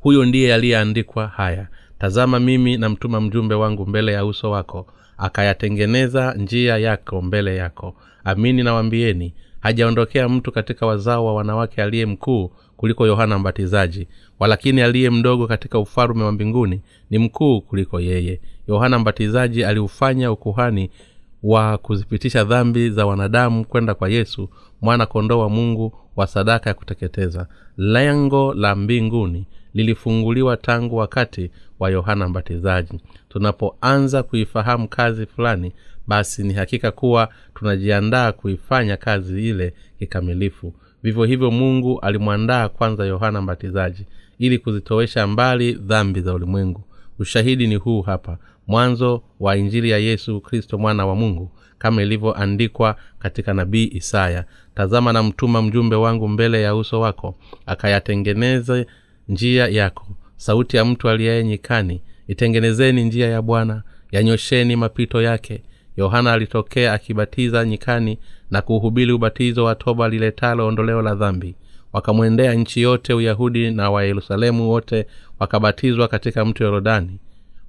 Huyo 0.00 0.24
ndiye 0.24 0.54
aliyeandikwa 0.54 1.26
haya 1.26 1.68
tazama 1.98 2.40
mimi 2.40 2.76
namtuma 2.76 3.20
mjumbe 3.20 3.54
wangu 3.54 3.86
mbele 3.86 4.12
ya 4.12 4.24
uso 4.26 4.50
wako 4.50 4.86
akayatengeneza 5.18 6.34
njia 6.34 6.76
yako 6.78 7.22
mbele 7.22 7.56
yako. 7.56 7.94
Amini 8.24 8.62
nawambieni 8.62 9.34
hajaondokea 9.60 10.28
mtu 10.28 10.52
katika 10.52 10.86
wazao 10.86 11.24
wa 11.26 11.34
wanawake 11.34 11.82
aliye 11.82 12.06
mkuu 12.06 12.50
kuliko 12.76 13.06
yohana 13.06 13.38
mbatizaji 13.38 14.08
walakini 14.38 14.80
aliye 14.82 15.10
mdogo 15.10 15.46
katika 15.46 15.78
ufalume 15.78 16.24
wa 16.24 16.32
mbinguni 16.32 16.80
ni 17.10 17.18
mkuu 17.18 17.60
kuliko 17.60 18.00
yeye. 18.00 18.40
Yohana 18.68 18.98
mbatizaji 18.98 19.64
aliufanya 19.64 20.32
ukuhani 20.32 20.90
wa 21.42 21.78
kuzipitisha 21.78 22.44
dhambi 22.44 22.90
za 22.90 23.06
wanadamu 23.06 23.64
kwenda 23.64 23.94
kwa 23.94 24.08
yesu 24.08 24.48
mwana 24.80 25.06
kondoo 25.06 25.38
wa 25.38 25.48
mungu 25.48 25.92
wa 26.16 26.26
sadaka 26.26 26.70
ya 26.70 26.74
kuteketeza. 26.74 27.46
Lengo 27.76 28.54
la 28.54 28.74
mbinguni 28.74 29.46
lilifunguliwa 29.74 30.56
tangu 30.56 30.96
wakati 30.96 31.50
wa 31.78 31.90
yohana 31.90 32.28
mbatizaji. 32.28 33.00
Tunapoanza 33.28 34.22
kuifahamu 34.22 34.88
kazi 34.88 35.26
fulani 35.26 35.72
basi 36.06 36.42
ni 36.42 36.52
hakika 36.54 36.90
kuwa 36.90 37.28
tunajiandaa 37.54 38.32
kuifanya 38.32 38.96
kazi 38.96 39.48
ile 39.48 39.74
kikamilifu. 39.98 40.74
Vivyo 41.02 41.24
hivyo 41.24 41.50
mungu 41.50 42.00
alimwandaa 42.00 42.68
kwanza 42.68 43.04
yohana 43.06 43.42
mbatizaji 43.42 44.06
ili 44.38 44.58
kuzitowesha 44.58 45.26
mbali 45.26 45.72
dhambi 45.72 46.20
za 46.20 46.34
ulimwengu. 46.34 46.82
Ushahidi 47.18 47.66
ni 47.66 47.74
huu 47.74 48.02
hapa. 48.02 48.38
Mwanzo 48.66 49.22
wa 49.40 49.56
injili 49.56 49.90
ya 49.90 49.98
yesu 49.98 50.40
kristo 50.40 50.78
mwana 50.78 51.06
wa 51.06 51.14
mungu 51.14 51.50
kama 51.78 52.02
ilivyoandikwa 52.02 52.96
katika 53.18 53.54
nabii 53.54 53.90
isaya. 53.92 54.44
Tazama 54.74 55.12
na 55.12 55.22
mtuma 55.22 55.62
mjumbe 55.62 55.96
wangu 55.96 56.28
mbele 56.28 56.62
ya 56.62 56.74
uso 56.76 57.00
wako 57.00 57.34
akayatengeneze 57.66 58.86
njia 59.28 59.68
yako. 59.68 60.06
Sauti 60.36 60.76
ya 60.76 60.84
mtu 60.84 61.08
aliyaye 61.08 61.44
nyikani 61.44 62.02
itengenezeni 62.28 63.04
njia 63.04 63.28
ya 63.28 63.42
bwana 63.42 63.82
yanyosheni 64.12 64.76
mapito 64.76 65.22
yake. 65.22 65.62
Yohana 65.96 66.32
alitokea 66.32 66.92
akibatiza 66.92 67.64
nyikani 67.64 68.18
na 68.50 68.62
kuhubiri 68.62 69.12
ubatizo 69.12 69.64
wa 69.64 69.74
toba 69.74 70.08
liletalo 70.08 70.66
ondoleo 70.66 71.02
la 71.02 71.14
dhambi. 71.14 71.54
Wakamwendea 71.92 72.54
nchi 72.54 72.80
yote 72.82 73.14
uyahudi 73.14 73.70
na 73.70 73.90
wayerusalemu 73.90 74.68
wote 74.70 75.06
wakabatizwa 75.38 76.08
katika 76.08 76.44
mto 76.44 76.64
yorodani 76.64 77.18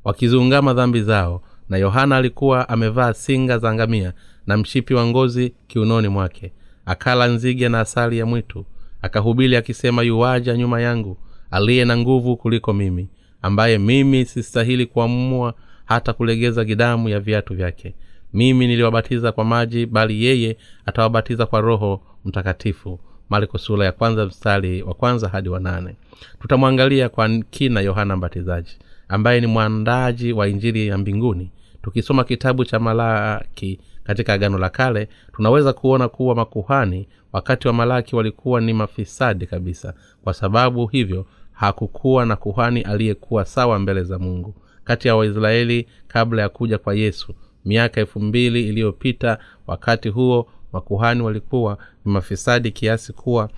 wakiziungama 0.04 0.74
dhambi 0.74 1.02
zao. 1.02 1.42
Na 1.70 1.78
yohana 1.78 2.18
alikuwa 2.18 2.70
amevaa 2.70 3.14
singa 3.14 3.58
za 3.58 3.74
ngamia 3.74 4.14
na 4.48 4.58
mshipi 4.58 4.94
wa 4.94 5.06
ngozi 5.08 5.54
kiunoni 5.68 6.08
mwake. 6.08 6.52
Akala 6.86 7.28
nzige 7.28 7.70
na 7.70 7.80
asali 7.80 8.18
ya 8.18 8.26
mwitu 8.26 8.66
akahubiri 9.02 9.56
akisema 9.56 10.04
yuwaja 10.04 10.58
nyuma 10.58 10.82
yangu 10.82 11.18
aliye 11.52 11.86
na 11.86 11.98
nguvu 11.98 12.38
kuliko 12.38 12.74
mimi 12.74 13.10
ambaye 13.42 13.78
mimi 13.78 14.26
sistahili 14.26 14.86
kuamua 14.86 15.54
hata 15.86 16.14
kulegeza 16.14 16.66
gidamu 16.66 17.10
ya 17.10 17.20
viatu 17.20 17.54
vyake. 17.54 17.96
Mimi 18.34 18.68
niliwabatiza 18.68 19.32
kwa 19.32 19.46
maji 19.46 19.86
bali 19.86 20.24
yeye 20.24 20.58
atawabatiza 20.86 21.46
kwa 21.46 21.62
roho 21.62 22.02
mtakatifu. 22.26 23.00
Marko 23.30 23.58
sura 23.58 23.86
ya 23.86 23.92
kwanza 23.92 24.26
mstari 24.26 24.82
wa 24.84 24.94
kwanza 24.94 25.30
hadi 25.30 25.50
wanane 25.50 25.96
tutamwangalia 26.42 27.10
kwa 27.10 27.30
kina 27.30 27.82
yohana 27.82 28.16
mbatizaji 28.18 28.78
ambaye 29.08 29.42
ni 29.42 29.48
mwandaji 29.48 30.34
wa 30.34 30.48
injili 30.48 30.88
ya 30.88 30.98
mbinguni. 30.98 31.52
Tukisoma 31.82 32.24
kitabu 32.24 32.66
cha 32.66 32.80
malaki 32.80 33.80
katika 34.04 34.34
agano 34.34 34.58
la 34.58 34.70
kale 34.70 35.08
tunaweza 35.36 35.74
kuona 35.74 36.08
kuwa 36.08 36.36
makuhani 36.36 37.08
wakati 37.34 37.68
wa 37.68 37.74
malaki 37.74 38.16
walikuwa 38.16 38.62
ni 38.62 38.74
mafisadi 38.74 39.46
kabisa. 39.48 39.94
Kwa 40.24 40.34
sababu 40.34 40.88
hivyo 40.88 41.26
hakukuwa 41.60 42.26
na 42.26 42.36
kuhani 42.36 42.82
aliyekuwa 42.82 43.46
sawa 43.46 43.80
mbele 43.80 44.04
za 44.04 44.20
mungu. 44.20 44.54
Kati 44.84 45.08
ya 45.08 45.16
waisraeli 45.16 45.88
kabla 46.08 46.42
ya 46.42 46.50
kuja 46.50 46.78
kwa 46.78 46.96
yesu 46.96 47.34
miaka 47.66 48.02
elfu 48.02 48.20
mbili 48.20 48.70
iliyopita 48.70 49.38
wakati 49.68 50.10
huo 50.10 50.48
makuhani 50.74 51.22
walikuwa 51.22 51.78
ni 52.06 52.12
mafisadi 52.12 52.72
kiasi 52.72 53.14
kuwa 53.14 53.50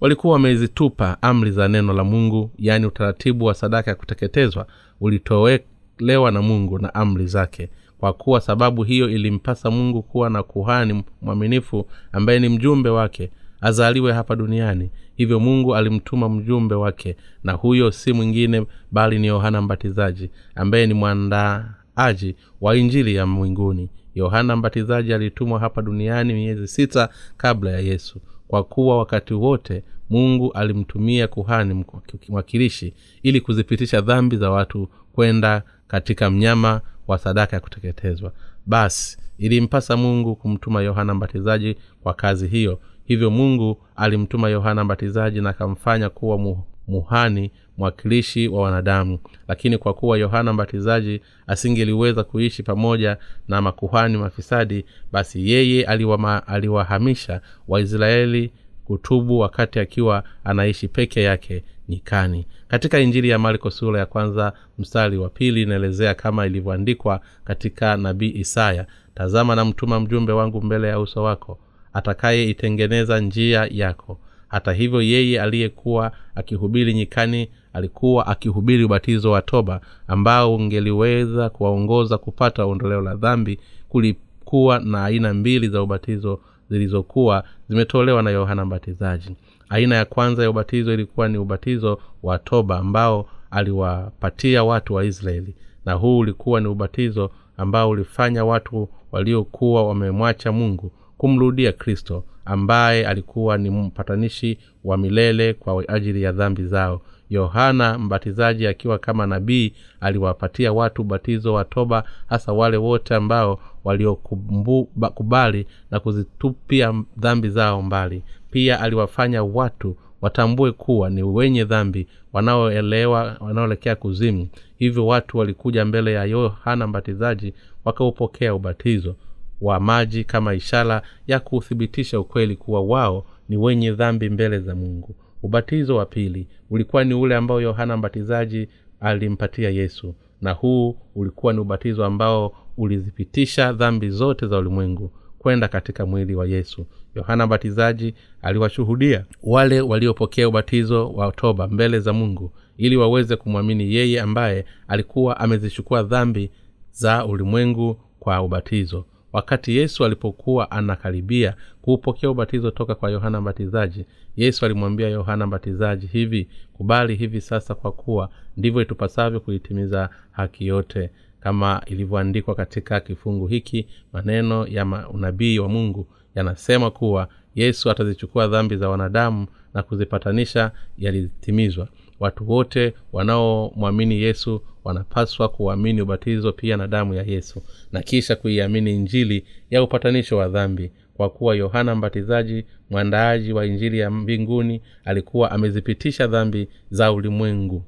walikuwa 0.00 0.32
wamezitupa 0.32 1.22
amri 1.22 1.50
za 1.50 1.68
neno 1.68 1.92
la 1.92 2.04
mungu 2.04 2.50
yaani 2.58 2.86
utaratibu 2.86 3.44
wa 3.44 3.54
sadaka 3.54 3.90
ya 3.90 3.94
kuteketezwa 3.94 4.66
ulitolewa 5.00 6.30
na 6.32 6.42
mungu 6.42 6.78
na 6.78 6.94
amri 6.94 7.26
zake. 7.26 7.68
Kwa 7.98 8.12
kuwa 8.12 8.40
sababu 8.40 8.82
hiyo 8.82 9.08
ilimpasa 9.10 9.70
mungu 9.70 10.02
kuwa 10.02 10.30
na 10.30 10.42
kuhani 10.42 11.04
mwaminifu 11.22 11.86
ambaye 12.12 12.38
ni 12.40 12.48
mjumbe 12.48 12.88
wake 12.88 13.30
azaliwe 13.60 14.12
hapa 14.12 14.36
duniani. 14.36 14.90
Hivyo 15.16 15.40
mungu 15.40 15.76
alimtuma 15.76 16.28
mjumbe 16.28 16.74
wake 16.74 17.16
na 17.44 17.52
huyo 17.52 17.90
si 17.90 18.12
mwingine 18.12 18.66
bali 18.92 19.18
ni 19.18 19.26
yohana 19.26 19.62
mbatizaji 19.62 20.30
ambaye 20.54 20.86
ni 20.86 20.94
mwandaaji 20.94 22.36
wa 22.60 22.76
injili 22.76 23.14
ya 23.14 23.26
mwinguni 23.26 23.90
yohana 24.14 24.56
mbatizaji 24.56 25.14
alitumwa 25.14 25.60
hapa 25.60 25.82
duniani 25.82 26.32
miezi 26.34 26.68
sita 26.68 27.08
kabla 27.36 27.70
ya 27.70 27.78
yesu. 27.80 28.20
Kwa 28.48 28.64
kuwa 28.64 28.98
wakati 28.98 29.34
wote 29.34 29.84
mungu 30.10 30.52
alimtumia 30.52 31.28
kuhani 31.28 31.84
mwakilishi 32.28 32.94
ili 33.22 33.40
kuzipitisha 33.40 34.00
dhambi 34.00 34.36
za 34.36 34.50
watu 34.50 34.88
kwenda 35.12 35.62
katika 35.88 36.30
mnyama 36.30 36.80
wa 37.06 37.18
sadaka 37.18 37.56
ya 37.56 37.60
kuteketezwa. 37.60 38.32
Basi 38.66 39.18
ilimpasa 39.38 39.96
mungu 39.96 40.36
kumtuma 40.36 40.82
yohana 40.82 41.14
mbatizaji 41.14 41.76
kwa 42.02 42.14
kazi 42.14 42.46
hiyo 42.48 42.80
hivyo 43.08 43.30
mungu 43.30 43.78
alimtuma 43.96 44.48
yohana 44.48 44.84
mbatizaji 44.84 45.40
na 45.40 45.50
akamfanya 45.50 46.08
kuwa 46.10 46.56
muhani 46.88 47.50
mwakilishi 47.78 48.48
wa 48.48 48.62
wanadamu. 48.62 49.18
Lakini 49.48 49.78
kwa 49.78 49.94
kuwa 49.94 50.18
yohana 50.18 50.52
mbatizaji 50.52 51.20
asingeliweza 51.46 52.24
kuishi 52.24 52.62
pamoja 52.62 53.16
na 53.48 53.62
makuhani 53.62 54.16
mafisadi 54.16 54.84
basi 55.12 55.50
yeye 55.50 55.84
aliwama, 55.86 56.46
aliwahamisha 56.46 57.40
waisraeli 57.68 58.52
kutubu 58.84 59.38
wakati 59.38 59.80
akiwa 59.80 60.22
anaishi 60.44 60.88
peke 60.88 61.22
yake 61.22 61.64
nyikani. 61.88 62.46
Katika 62.68 62.98
injili 63.00 63.28
ya 63.28 63.38
marko 63.38 63.70
sura 63.70 63.98
ya 64.00 64.06
kwanza 64.06 64.52
mstari 64.78 65.18
wa 65.18 65.28
pili 65.28 65.62
inaelezea 65.62 66.14
kama 66.14 66.46
ilivyoandikwa 66.46 67.20
katika 67.44 67.96
nabii 67.96 68.30
isaya 68.30 68.86
tazama 69.14 69.54
na 69.56 69.64
mtuma 69.64 70.00
mjumbe 70.00 70.32
wangu 70.32 70.62
mbele 70.62 70.88
ya 70.88 71.00
uso 71.00 71.22
wako 71.22 71.58
atakayeitengeneza 71.98 73.20
njia 73.20 73.68
yako. 73.70 74.18
Hata 74.48 74.72
hivyo 74.72 75.02
yeye 75.02 75.40
aliyekuwa 75.42 76.12
akihubiri 76.34 76.94
nyikani 76.94 77.48
alikuwa 77.72 78.26
akihubiri 78.26 78.84
ubatizo 78.84 79.30
wa 79.30 79.42
toba 79.42 79.80
ambao 80.08 80.54
ungeliweza 80.54 81.50
kuwaongoza 81.50 82.18
kupata 82.18 82.64
ondoleo 82.64 83.00
la 83.00 83.14
dhambi 83.14 83.58
kulikuwa 83.88 84.78
na 84.78 85.04
aina 85.04 85.34
mbili 85.34 85.68
za 85.68 85.82
ubatizo 85.82 86.40
zilizokuwa 86.70 87.44
zimetolewa 87.68 88.22
na 88.22 88.30
yohana 88.30 88.64
mbatizaji. 88.64 89.36
Aina 89.68 89.94
ya 89.96 90.04
kwanza 90.04 90.42
ya 90.42 90.50
ubatizo 90.50 90.94
ilikuwa 90.94 91.28
ni 91.28 91.38
ubatizo 91.38 91.98
wa 92.22 92.38
toba 92.38 92.78
ambao 92.78 93.28
aliwapatia 93.50 94.64
watu 94.64 94.94
wa 94.94 95.04
israeli. 95.04 95.54
Na 95.86 95.92
huu 95.92 96.18
ulikuwa 96.18 96.60
ni 96.60 96.66
ubatizo 96.68 97.30
ambao 97.56 97.90
ulifanya 97.90 98.44
watu 98.44 98.88
waliokuwa 99.12 99.88
wamemwacha 99.88 100.52
mungu 100.52 100.92
kumrudia 101.18 101.72
kristo 101.72 102.24
ambaye 102.44 103.06
alikuwa 103.06 103.58
ni 103.58 103.70
mpatanishi 103.70 104.58
wa 104.84 104.96
milele 104.96 105.54
kwa 105.54 105.88
ajili 105.88 106.22
ya 106.22 106.32
dhambi 106.32 106.64
zao. 106.64 107.00
Yohana 107.30 107.98
mbatizaji 107.98 108.66
akiwa 108.66 108.98
kama 108.98 109.26
nabii 109.26 109.72
aliwapatia 110.00 110.72
watu 110.72 111.02
ubatizo 111.02 111.54
wa 111.54 111.64
toba 111.64 112.04
hasa 112.26 112.52
wale 112.52 112.76
wote 112.76 113.14
ambao 113.14 113.60
waliokubali 113.84 115.66
na 115.90 116.00
kuzitupia 116.00 116.94
dhambi 117.16 117.48
zao 117.48 117.82
mbali. 117.82 118.22
Pia 118.50 118.80
aliwafanya 118.80 119.42
watu 119.44 119.96
watambue 120.20 120.72
kuwa 120.72 121.10
ni 121.10 121.22
wenye 121.22 121.64
dhambi 121.64 122.06
wanaoelewa 122.32 123.36
wanaoelekea 123.40 123.96
kuzimu. 123.96 124.48
Hivyo 124.78 125.06
watu 125.06 125.38
walikuja 125.38 125.84
mbele 125.84 126.12
ya 126.12 126.24
yohana 126.24 126.86
mbatizaji 126.86 127.54
wakaupokea 127.84 128.54
ubatizo 128.54 129.16
wa 129.60 129.80
maji 129.80 130.24
kama 130.24 130.54
ishara 130.54 131.02
ya 131.26 131.40
kuthibitisha 131.40 132.20
ukweli 132.20 132.56
kuwa 132.56 132.80
wao 132.82 133.26
ni 133.48 133.56
wenye 133.56 133.92
dhambi 133.92 134.30
mbele 134.30 134.58
za 134.60 134.74
mungu. 134.74 135.14
Ubatizo 135.42 135.96
wa 135.96 136.06
pili 136.06 136.46
ulikuwa 136.70 137.04
ni 137.04 137.14
ule 137.14 137.36
ambao 137.36 137.60
yohana 137.60 137.96
mbatizaji 137.96 138.68
alimpatia 139.00 139.70
yesu 139.70 140.14
na 140.40 140.52
huu 140.52 140.96
ulikuwa 141.14 141.52
ni 141.52 141.58
ubatizo 141.60 142.04
ambao 142.04 142.52
ulizipitisha 142.76 143.72
dhambi 143.72 144.10
zote 144.10 144.46
za 144.46 144.58
ulimwengu 144.58 145.10
kwenda 145.38 145.68
katika 145.68 146.06
mwili 146.06 146.34
wa 146.34 146.46
yesu. 146.46 146.86
Yohana 147.14 147.46
mbatizaji 147.46 148.14
aliwashuhudia 148.42 149.24
wale 149.42 149.80
waliopokea 149.80 150.48
ubatizo 150.48 151.10
wa 151.12 151.32
toba 151.32 151.68
mbele 151.68 152.00
za 152.00 152.12
mungu 152.12 152.52
ili 152.76 152.96
waweze 152.96 153.36
kumwamini 153.36 153.94
yeye 153.94 154.20
ambaye 154.20 154.64
alikuwa 154.88 155.40
amezichukua 155.40 156.02
dhambi 156.02 156.50
za 156.92 157.26
ulimwengu 157.26 158.00
kwa 158.20 158.42
ubatizo 158.42 159.04
wakati 159.32 159.76
yesu 159.76 160.04
alipokuwa 160.04 160.70
anakaribia 160.70 161.54
kuupokea 161.82 162.30
ubatizo 162.30 162.70
toka 162.70 162.94
kwa 162.94 163.10
yohana 163.10 163.40
mbatizaji 163.40 164.04
yesu 164.36 164.64
alimwambia 164.64 165.08
yohana 165.08 165.46
mbatizaji 165.46 166.06
hivi 166.06 166.48
kubali 166.72 167.14
hivi 167.16 167.40
sasa 167.40 167.74
kwa 167.74 167.92
kuwa 167.92 168.28
ndivyo 168.56 168.82
itupasavyo 168.82 169.40
kuitimiza 169.40 170.10
haki 170.30 170.66
yote. 170.66 171.10
Kama 171.40 171.82
ilivyoandikwa 171.86 172.54
katika 172.54 173.00
kifungu 173.00 173.46
hiki 173.46 173.86
maneno 174.12 174.66
ya 174.66 175.08
unabii 175.12 175.58
wa 175.58 175.68
mungu 175.68 176.06
yanasema 176.34 176.90
kuwa 176.90 177.28
yesu 177.54 177.90
atazichukua 177.90 178.48
dhambi 178.48 178.76
za 178.76 178.88
wanadamu 178.88 179.46
na 179.74 179.82
kuzipatanisha 179.82 180.70
yalitimizwa. 180.98 181.88
Watu 182.20 182.50
wote 182.50 182.94
wanaomwamini 183.12 184.20
yesu 184.22 184.62
wanapaswa 184.88 185.48
kuamini 185.48 186.00
ubatizo 186.02 186.52
pia 186.52 186.76
na 186.76 186.86
damu 186.86 187.14
ya 187.14 187.22
yesu 187.22 187.62
na 187.92 188.02
kisha 188.02 188.36
kuiamini 188.36 188.94
injili 188.94 189.44
ya 189.70 189.82
upatanisho 189.82 190.36
wa 190.36 190.48
dhambi. 190.48 190.92
Kwa 191.14 191.30
kuwa 191.30 191.56
yohana 191.56 191.94
mbatizaji 191.94 192.64
mwandaaji 192.90 193.52
wa 193.52 193.66
injili 193.66 193.98
ya 193.98 194.10
mbinguni 194.10 194.82
alikuwa 195.04 195.50
amezipitisha 195.50 196.26
dhambi 196.26 196.68
za 196.90 197.12
ulimwengu 197.12 197.82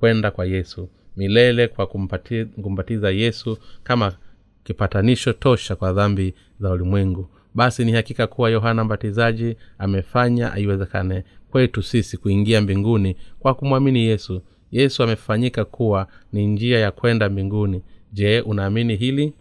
kwenda 0.00 0.30
kwa 0.30 0.46
yesu 0.46 0.88
milele 1.16 1.68
kwa 1.68 1.86
kumpati, 1.86 2.44
kumbatiza 2.44 3.10
yesu 3.10 3.58
kama 3.82 4.12
kipatanisho 4.64 5.32
tosha 5.32 5.76
kwa 5.76 5.92
dhambi 5.92 6.34
za 6.60 6.70
ulimwengu. 6.70 7.28
Basi 7.54 7.84
ni 7.84 7.92
hakika 7.92 8.26
kuwa 8.26 8.50
yohana 8.50 8.84
mbatizaji 8.84 9.56
amefanya 9.78 10.52
aiwezekane 10.52 11.24
kwetu 11.50 11.82
sisi 11.82 12.16
kuingia 12.16 12.60
mbinguni 12.60 13.16
kwa 13.38 13.54
kumwamini 13.54 14.04
yesu 14.04 14.42
yesu 14.72 15.02
amefanyika 15.02 15.64
kuwa 15.64 16.06
ni 16.32 16.46
njia 16.46 16.78
ya 16.78 16.90
kwenda 16.90 17.28
mbinguni. 17.28 17.82
Je 18.12 18.40
unaamini 18.40 18.96
hili? 18.96 19.32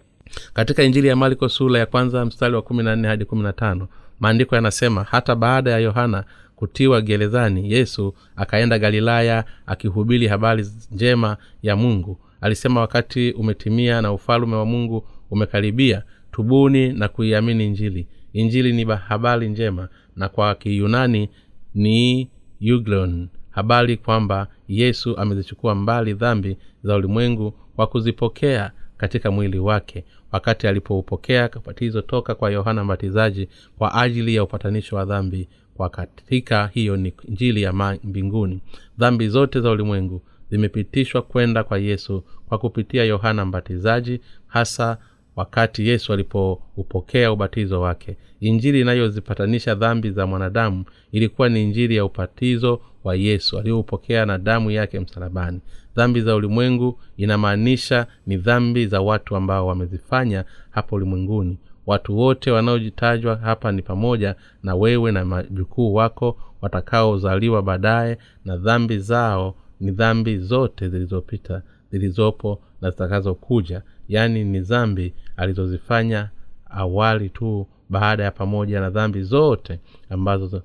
Katika 0.53 0.83
injili 0.83 1.07
ya 1.07 1.15
marko 1.15 1.49
sula 1.49 1.79
ya 1.79 1.85
kwanza 1.85 2.25
mstari 2.25 2.55
wa 2.55 2.61
kumi 2.61 2.83
na 2.83 2.95
nne 2.95 3.07
hadi 3.07 3.25
kumi 3.25 3.43
na 3.43 3.53
tano 3.53 3.87
maandiko 4.19 4.55
yanasema 4.55 5.03
hata 5.03 5.35
baada 5.35 5.71
ya 5.71 5.77
yohana 5.79 6.23
kutiwa 6.55 7.01
gerezani 7.01 7.71
yesu 7.71 8.13
akaenda 8.35 8.79
galilaya 8.79 9.45
akihubiri 9.65 10.27
habari 10.27 10.65
njema 10.91 11.37
ya 11.63 11.75
mungu. 11.75 12.17
Alisema 12.41 12.81
wakati 12.81 13.31
umetimia 13.31 14.01
na 14.01 14.13
ufalume 14.13 14.55
wa 14.55 14.65
mungu 14.65 15.07
umekaribia 15.31 16.03
tubuni 16.31 16.93
na 16.93 17.07
kuiamini 17.07 17.65
injili. 17.65 18.07
Injili 18.33 18.73
ni 18.73 18.83
habari 18.85 19.49
njema 19.49 19.87
na 20.15 20.29
kwa 20.29 20.55
kiyunani 20.55 21.29
ni 21.75 22.29
euglon 22.61 23.27
habari 23.55 23.97
kwamba 23.97 24.47
yesu 24.67 25.17
amezichukua 25.17 25.75
mbali 25.75 26.13
dhambi 26.13 26.57
za 26.83 26.95
ulimwengu 26.95 27.51
kwa 27.75 27.87
kuzipokea 27.87 28.71
katika 28.97 29.31
mwili 29.31 29.59
wake. 29.59 30.05
Wakati 30.31 30.67
alipoupokea 30.67 31.49
ubatizo 31.55 32.01
toka 32.01 32.35
kwa 32.35 32.51
yohana 32.51 32.83
mbatizaji 32.83 33.49
kwa 33.77 33.93
ajili 33.93 34.35
ya 34.35 34.43
upatanisho 34.43 34.95
wa 34.95 35.05
dhambi 35.05 35.47
kwa 35.73 35.89
katika 35.89 36.67
hiyo 36.67 36.97
ni 36.97 37.13
njili 37.27 37.61
ya 37.61 37.73
mbinguni. 38.03 38.61
Dhambi 38.97 39.27
zote 39.29 39.61
za 39.61 39.71
ulimwengu 39.71 40.21
zimepitishwa 40.49 41.21
kwenda 41.21 41.63
kwa 41.63 41.77
yesu 41.77 42.23
kwa 42.47 42.57
kupitia 42.57 43.03
yohana 43.03 43.45
mbatizaji 43.45 44.19
hasa 44.47 44.97
wakati 45.35 45.87
yesu 45.87 46.13
alipoupokea 46.13 47.31
ubatizo 47.31 47.81
wake. 47.81 48.17
Injili 48.39 48.81
inayozipatanisha 48.81 49.75
dhambi 49.75 50.11
za 50.11 50.27
mwanadamu 50.27 50.85
ilikuwa 51.11 51.49
ni 51.49 51.63
injili 51.63 51.95
ya 51.95 52.05
upatizo 52.05 52.81
wa 53.05 53.15
yesu 53.15 53.59
aliyoupokea 53.59 54.25
na 54.25 54.37
damu 54.37 54.71
yake 54.71 54.99
msalabani. 54.99 55.61
Dhambi 55.95 56.21
za 56.21 56.35
ulimwengu 56.35 56.99
inamaanisha 57.17 58.07
ni 58.27 58.37
dhambi 58.37 58.87
za 58.87 59.01
watu 59.01 59.35
ambao 59.35 59.67
wamezifanya 59.67 60.45
hapa 60.69 60.95
ulimwenguni. 60.95 61.57
Watu 61.85 62.17
wote 62.17 62.51
wanaojitajwa 62.51 63.35
hapa 63.35 63.71
ni 63.71 63.81
pamoja 63.81 64.35
na 64.63 64.75
wewe 64.75 65.11
na 65.11 65.25
majukuu 65.25 65.93
wako 65.93 66.37
watakaozaliwa 66.61 67.61
baadaye 67.61 68.17
na 68.45 68.57
dhambi 68.57 68.99
zao 68.99 69.55
ni 69.79 69.91
dhambi 69.91 70.37
zote 70.37 70.89
zilizopita 70.89 71.61
zilizopo 71.91 72.61
na 72.81 72.89
zitakazokuja. 72.89 73.81
Yaani 74.07 74.43
ni 74.43 74.59
dhambi 74.59 75.13
alizozifanya 75.37 76.29
awali 76.69 77.29
tu 77.29 77.67
baada 77.89 78.23
ya 78.23 78.31
pamoja 78.31 78.79
na 78.81 78.89
dhambi 78.89 79.21
zote 79.23 79.79
ambazo 80.09 80.61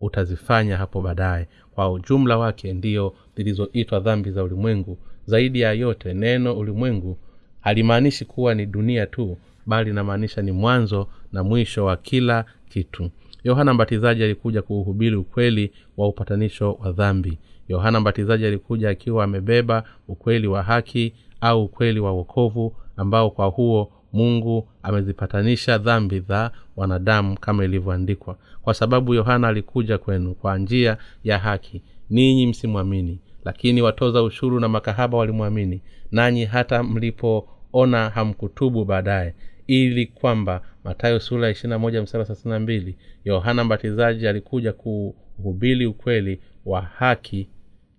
utazifanya 0.00 0.76
hapo 0.76 1.00
baadaye 1.02 1.48
kwa 1.74 1.92
ujumla 1.92 2.38
wake 2.38 2.72
ndiyo 2.72 3.14
zilizoitwa 3.36 4.00
dhambi 4.00 4.30
za 4.30 4.44
ulimwengu. 4.44 4.98
Zaidi 5.26 5.60
ya 5.60 5.72
yote 5.72 6.14
neno 6.14 6.58
ulimwengu 6.58 7.18
halimaanishi 7.60 8.24
kuwa 8.24 8.54
ni 8.54 8.66
dunia 8.66 9.06
tu 9.06 9.36
bali 9.66 9.90
inamaanisha 9.90 10.42
ni 10.42 10.52
mwanzo 10.52 11.08
na 11.32 11.44
mwisho 11.44 11.84
wa 11.84 11.96
kila 11.96 12.44
kitu. 12.68 13.10
Yohana 13.44 13.74
mbatizaji 13.74 14.24
alikuja 14.24 14.62
kuuhubiri 14.62 15.16
ukweli 15.16 15.72
wa 15.96 16.08
upatanisho 16.08 16.72
wa 16.72 16.92
dhambi. 16.92 17.38
Yohana 17.68 18.00
mbatizaji 18.00 18.46
alikuja 18.46 18.90
akiwa 18.90 19.24
amebeba 19.24 19.84
ukweli 20.08 20.46
wa 20.46 20.62
haki 20.62 21.12
au 21.40 21.64
ukweli 21.64 22.00
wa 22.00 22.12
wokovu 22.12 22.76
ambao 22.96 23.30
kwa 23.30 23.46
huo 23.46 23.92
mungu 24.14 24.68
amezipatanisha 24.82 25.78
dhambi 25.78 26.20
za 26.20 26.50
wanadamu 26.76 27.38
kama 27.40 27.64
ilivyoandikwa. 27.64 28.36
Kwa 28.62 28.74
sababu 28.74 29.14
yohana 29.14 29.48
alikuja 29.48 29.98
kwenu 29.98 30.34
kwa 30.34 30.58
njia 30.58 30.96
ya 31.24 31.38
haki 31.38 31.82
ninyi 32.10 32.46
msimwamini. 32.46 33.18
Lakini 33.44 33.82
watoza 33.82 34.22
ushuru 34.22 34.60
na 34.60 34.68
makahaba 34.68 35.18
walimwamini 35.18 35.82
nanyi 36.10 36.44
hata 36.44 36.82
mlipoona 36.82 38.10
hamkutubu 38.10 38.84
baadaye. 38.84 39.34
Ili 39.66 40.06
kwamba 40.06 40.62
matayo 40.84 41.20
sura 41.20 41.48
ya 41.48 42.60
mbili 42.60 42.96
yohana 43.24 43.64
mbatizaji 43.64 44.28
alikuja 44.28 44.72
kuhubiri 44.72 45.86
ukweli 45.86 46.40
wa 46.66 46.80
haki. 46.82 47.48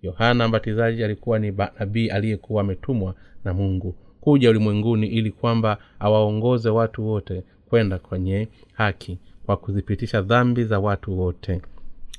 Yohana 0.02 0.48
mbatizaji 0.48 1.04
alikuwa 1.04 1.38
ni 1.38 1.52
nabii 1.78 2.08
aliyekuwa 2.08 2.60
ametumwa 2.62 3.14
na 3.44 3.54
mungu 3.54 3.94
kuja 4.26 4.50
ulimwenguni 4.50 5.06
ili 5.06 5.30
kwamba 5.30 5.78
awaongoze 6.00 6.68
watu 6.70 7.08
wote 7.08 7.42
kwenda 7.68 7.98
kwenye 7.98 8.48
haki 8.72 9.18
kwa 9.46 9.56
kuzipitisha 9.56 10.22
dhambi 10.22 10.64
za 10.64 10.78
watu 10.80 11.20
wote 11.20 11.62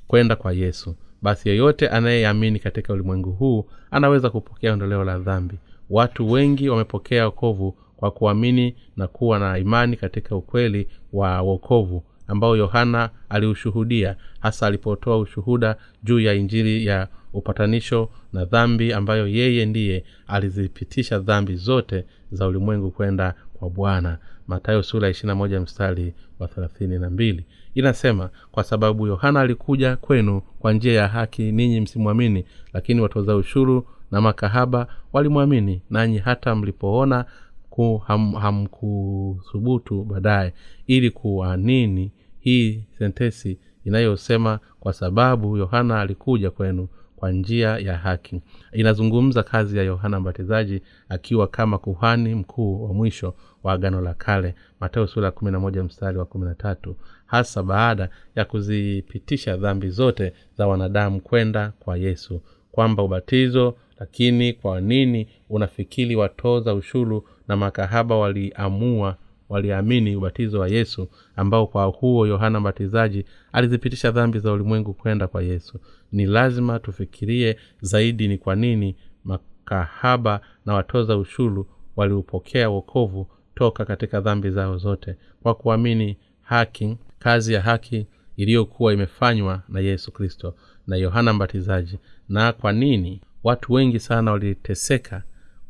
kwenda 0.08 0.36
kwa 0.36 0.54
yesu. 0.54 0.96
Basi 1.22 1.50
yeyote 1.50 1.88
anayeamini 1.90 2.60
katika 2.60 2.94
ulimwengu 2.94 3.32
huu 3.32 3.66
anaweza 3.92 4.30
kupokea 4.30 4.74
ondoleo 4.74 5.04
la 5.04 5.18
dhambi. 5.20 5.56
Watu 5.90 6.32
wengi 6.32 6.70
wamepokea 6.70 7.28
okovu 7.28 7.76
kwa 7.98 8.12
kuamini 8.12 8.76
na 8.98 9.08
kuwa 9.08 9.40
na 9.40 9.58
imani 9.58 9.96
katika 9.96 10.36
ukweli 10.36 10.88
wa 11.14 11.42
wokovu 11.42 12.04
ambao 12.28 12.58
yohana 12.58 13.10
aliushuhudia 13.30 14.16
hasa 14.40 14.68
alipotoa 14.68 15.18
ushuhuda 15.18 15.76
juu 16.04 16.20
ya 16.20 16.34
injili 16.34 16.86
ya 16.86 17.08
upatanisho 17.34 18.10
na 18.34 18.46
dhambi 18.46 18.94
ambayo 18.94 19.28
yeye 19.28 19.66
ndiye 19.66 20.04
alizipitisha 20.28 21.20
dhambi 21.20 21.56
zote 21.56 22.06
za 22.32 22.48
ulimwengu 22.48 22.92
kwenda 22.92 23.34
kwa 23.54 23.70
bwana. 23.70 24.18
Matayo 24.48 24.84
sura 24.84 25.08
mstari 25.62 26.14
wa 26.40 26.48
mbili. 27.10 27.46
Inasema 27.76 28.30
kwa 28.52 28.64
sababu 28.64 29.08
yohana 29.08 29.42
alikuja 29.42 29.96
kwenu 29.96 30.42
kwa 30.42 30.74
njia 30.74 30.94
ya 30.94 31.08
haki 31.08 31.52
ninyi 31.52 31.82
msimwamini 31.82 32.46
lakini 32.74 33.02
watoza 33.02 33.36
ushuru 33.36 33.88
na 34.12 34.22
makahaba 34.22 34.88
walimwamini 35.14 35.82
nanyi 35.90 36.18
hata 36.18 36.56
mlipoona 36.56 37.26
hamkuthubutu 38.42 39.98
ham 40.00 40.08
baadaye 40.08 40.54
ili 40.88 41.10
kuwanini 41.12 42.12
hii 42.48 42.84
sentesi 42.98 43.60
inayosema 43.86 44.60
kwa 44.80 44.94
sababu 44.94 45.58
yohana 45.58 46.02
alikuja 46.02 46.52
kwenu 46.52 46.88
kwa 47.16 47.32
njia 47.32 47.70
ya 47.78 47.98
haki. 47.98 48.42
Inazungumza 48.72 49.44
kazi 49.44 49.78
ya 49.78 49.84
yohana 49.84 50.20
mbatizaji 50.20 50.82
akiwa 51.10 51.48
kama 51.48 51.78
kuhani 51.78 52.36
mkuu 52.36 52.84
wa 52.84 52.94
mwisho 52.94 53.34
wa 53.64 53.74
agano 53.74 54.02
la 54.02 54.14
kale. 54.14 54.56
Mateo 54.80 55.08
sura 55.08 55.26
ya 55.26 55.32
mstari 55.84 56.18
wa 56.18 56.26
kuminatatu 56.26 56.96
hasa 57.26 57.64
baada 57.64 58.10
ya 58.36 58.46
kuzipitisha 58.46 59.58
dhambi 59.58 59.90
zote 59.90 60.34
za 60.58 60.68
wanadamu 60.68 61.22
kwenda 61.22 61.74
kwa 61.80 61.98
yesu. 61.98 62.42
Kwamba 62.72 63.04
ubatizo 63.04 63.76
lakini 64.00 64.54
kwa 64.54 64.82
nini 64.82 65.28
unafikiri 65.50 66.16
watoza 66.16 66.74
ushuru 66.74 67.28
na 67.48 67.56
makahaba 67.58 68.18
waliamua 68.18 69.18
waliamini 69.50 70.16
ubatizo 70.16 70.60
wa 70.60 70.68
yesu 70.68 71.08
ambao 71.36 71.68
kwa 71.68 71.86
huo 71.86 72.28
yohana 72.28 72.60
mbatizaji 72.60 73.26
alizipitisha 73.52 74.12
dhambi 74.12 74.40
za 74.40 74.52
ulimwengu 74.52 74.94
kwenda 74.94 75.28
kwa 75.28 75.44
yesu. 75.44 75.80
Ni 76.12 76.26
lazima 76.26 76.80
tufikirie 76.80 77.58
zaidi 77.82 78.28
ni 78.28 78.38
kwa 78.38 78.56
nini 78.56 78.96
makahaba 79.24 80.42
na 80.66 80.74
watoza 80.74 81.18
ushuru 81.18 81.68
waliupokea 81.96 82.70
wokovu 82.70 83.28
toka 83.56 83.86
katika 83.86 84.22
dhambi 84.22 84.50
zao 84.50 84.78
zote. 84.78 85.16
Kwa 85.44 85.56
kuamini 85.56 86.18
haki 86.42 86.98
kazi 87.20 87.54
ya 87.54 87.62
haki 87.62 88.08
iliyokuwa 88.38 88.94
imefanywa 88.94 89.62
na 89.70 89.80
yesu 89.80 90.12
kristo 90.12 90.56
na 90.88 90.96
yohana 90.96 91.34
mbatizaji. 91.34 92.00
Na 92.30 92.54
kwa 92.54 92.72
nini 92.72 93.22
watu 93.44 93.74
wengi 93.74 94.00
sana 94.00 94.32
waliteseka 94.32 95.24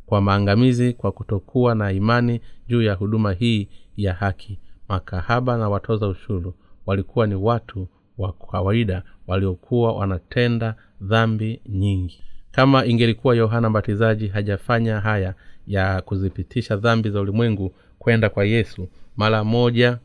kwa 0.07 0.21
maangamizi 0.21 0.93
kwa 0.93 1.11
kutokuwa 1.11 1.75
na 1.75 1.91
imani 1.91 2.41
juu 2.67 2.81
ya 2.81 2.93
huduma 2.93 3.33
hii 3.33 3.67
ya 3.97 4.13
haki. 4.13 4.59
Makahaba 4.89 5.57
na 5.57 5.69
watoza 5.69 6.07
ushuru 6.07 6.53
walikuwa 6.85 7.27
ni 7.27 7.35
watu 7.35 7.87
wa 8.17 8.33
kawaida 8.33 9.03
waliokuwa 9.27 9.93
wanatenda 9.93 10.75
dhambi 11.01 11.61
nyingi. 11.69 12.23
Kama 12.51 12.85
ingelikuwa 12.85 13.35
yohana 13.35 13.69
mbatizaji 13.69 14.27
hajafanya 14.27 14.99
haya 14.99 15.33
ya 15.67 16.01
kuzipitisha 16.01 16.75
dhambi 16.75 17.09
za 17.09 17.21
ulimwengu 17.21 17.73
kwenda 17.99 18.29
kwa 18.29 18.45
yesu 18.45 18.87
mara 19.17 19.43
moja 19.43 19.97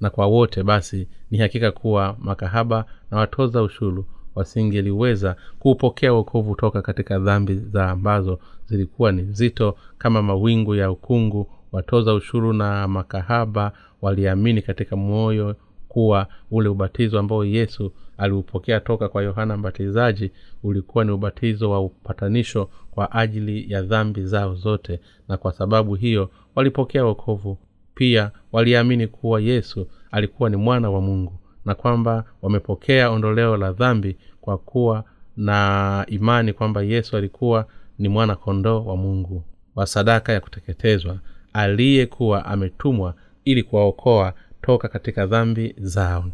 na 0.00 0.10
kwa 0.10 0.26
wote 0.26 0.62
basi 0.62 1.08
ni 1.30 1.38
hakika 1.38 1.72
kuwa 1.72 2.16
makahaba 2.20 2.84
na 3.10 3.18
watoza 3.18 3.62
ushuru 3.62 4.06
wasingeliweza 4.34 5.36
kuupokea 5.58 6.14
uokovu 6.14 6.54
toka 6.54 6.82
katika 6.82 7.18
dhambi 7.18 7.54
za 7.54 7.90
ambazo 7.90 8.38
zilikuwa 8.68 9.12
ni 9.12 9.22
nzito 9.22 9.76
kama 9.98 10.22
mawingu 10.22 10.74
ya 10.74 10.90
ukungu. 10.90 11.50
Watoza 11.72 12.14
ushuru 12.14 12.52
na 12.52 12.88
makahaba 12.88 13.72
waliamini 14.02 14.62
katika 14.62 14.96
moyo 14.96 15.56
kuwa 15.88 16.26
ule 16.50 16.68
ubatizo 16.68 17.18
ambao 17.18 17.44
yesu 17.44 17.92
aliupokea 18.18 18.80
toka 18.80 19.08
kwa 19.08 19.22
yohana 19.22 19.56
mbatizaji 19.56 20.30
ulikuwa 20.62 21.04
ni 21.04 21.10
ubatizo 21.10 21.70
wa 21.70 21.80
upatanisho 21.80 22.68
kwa 22.90 23.12
ajili 23.12 23.72
ya 23.72 23.82
dhambi 23.82 24.24
zao 24.24 24.54
zote 24.54 25.00
na 25.28 25.36
kwa 25.36 25.52
sababu 25.52 25.94
hiyo 25.94 26.30
walipokea 26.54 27.04
wokovu. 27.04 27.58
Pia 27.94 28.30
waliamini 28.52 29.06
kuwa 29.06 29.40
yesu 29.40 29.86
alikuwa 30.10 30.50
ni 30.50 30.56
mwana 30.56 30.90
wa 30.90 31.00
mungu 31.00 31.32
na 31.64 31.74
kwamba 31.74 32.24
wamepokea 32.42 33.10
ondoleo 33.10 33.56
la 33.56 33.72
dhambi 33.72 34.16
kwa 34.40 34.58
kuwa 34.58 35.04
na 35.36 36.04
imani 36.08 36.52
kwamba 36.52 36.82
yesu 36.82 37.16
alikuwa 37.16 37.66
ni 37.98 38.08
mwana 38.08 38.36
kondoo 38.36 38.84
wa 38.84 38.96
mungu 38.96 39.44
wa 39.74 39.86
sadaka 39.86 40.32
ya 40.32 40.40
kuteketezwa 40.40 41.18
aliyekuwa 41.52 42.44
ametumwa 42.46 43.14
ili 43.44 43.62
kuwaokoa 43.62 44.34
toka 44.62 44.88
katika 44.88 45.26
dhambi 45.26 45.74
zao. 45.78 46.24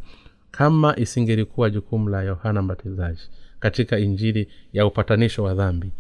Kama 0.51 0.97
isingelikuwa 0.97 1.71
jukumu 1.71 2.09
la 2.09 2.23
yohana 2.23 2.63
mbatizaji 2.63 3.21
katika 3.61 3.99
injili 3.99 4.49
ya 4.73 4.87
upatanisho 4.87 5.43
wa 5.43 5.55
dhambi 5.55 5.93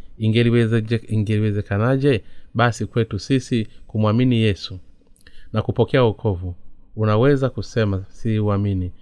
ingeliwezekanaje? 1.09 2.25
Basi 2.55 2.87
kwetu 2.87 3.19
sisi 3.19 3.69
kumwamini 3.87 4.37
yesu 4.37 4.79
na 5.53 5.63
kupokea 5.63 6.03
wokovu 6.03 6.55
unaweza 6.97 7.51
kusema 7.51 8.05
si 8.09 8.39
uamini 8.39 8.93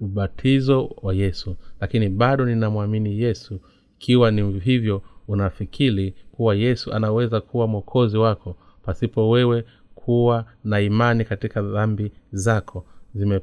ubatizo 0.00 0.96
wa 1.02 1.14
yesu 1.14 1.56
lakini 1.80 2.08
bado 2.08 2.44
ninamwamini 2.46 3.20
yesu 3.20 3.60
ikiwa 3.98 4.30
ni 4.30 4.60
hivyo 4.60 5.02
unafikiri 5.32 6.14
kuwa 6.32 6.54
yesu 6.54 6.92
anaweza 6.92 7.40
kuwa 7.40 7.66
mwokozi 7.66 8.16
wako 8.18 8.56
pasipo 8.82 9.30
wewe 9.30 9.64
kuwa 9.94 10.44
na 10.64 10.80
imani 10.80 11.24
katika 11.24 11.62
dhambi 11.62 12.12
zako. 12.32 12.86
Zime 13.14 13.40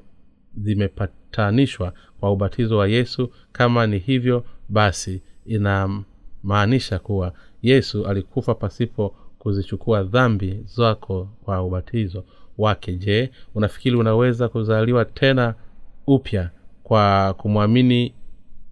zimepatanishwa 0.58 1.94
kwa 2.20 2.32
ubatizo 2.32 2.78
wa 2.78 2.88
yesu. 2.88 3.32
Kama 3.52 3.88
ni 3.88 3.98
hivyo 4.00 4.44
basi 4.70 5.22
inamaanisha 5.46 7.00
kuwa 7.00 7.34
yesu 7.62 8.08
alikufa 8.08 8.56
pasipo 8.56 9.16
kuzichukua 9.40 10.04
dhambi 10.04 10.64
zako 10.66 11.30
kwa 11.44 11.64
ubatizo 11.64 12.24
wake. 12.58 12.94
Je 12.94 13.32
unafikiri 13.56 13.96
unaweza 13.96 14.50
kuzaliwa 14.50 15.06
tena 15.06 15.56
upya 16.08 16.50
kwa 16.84 17.34
kumwamini 17.34 18.14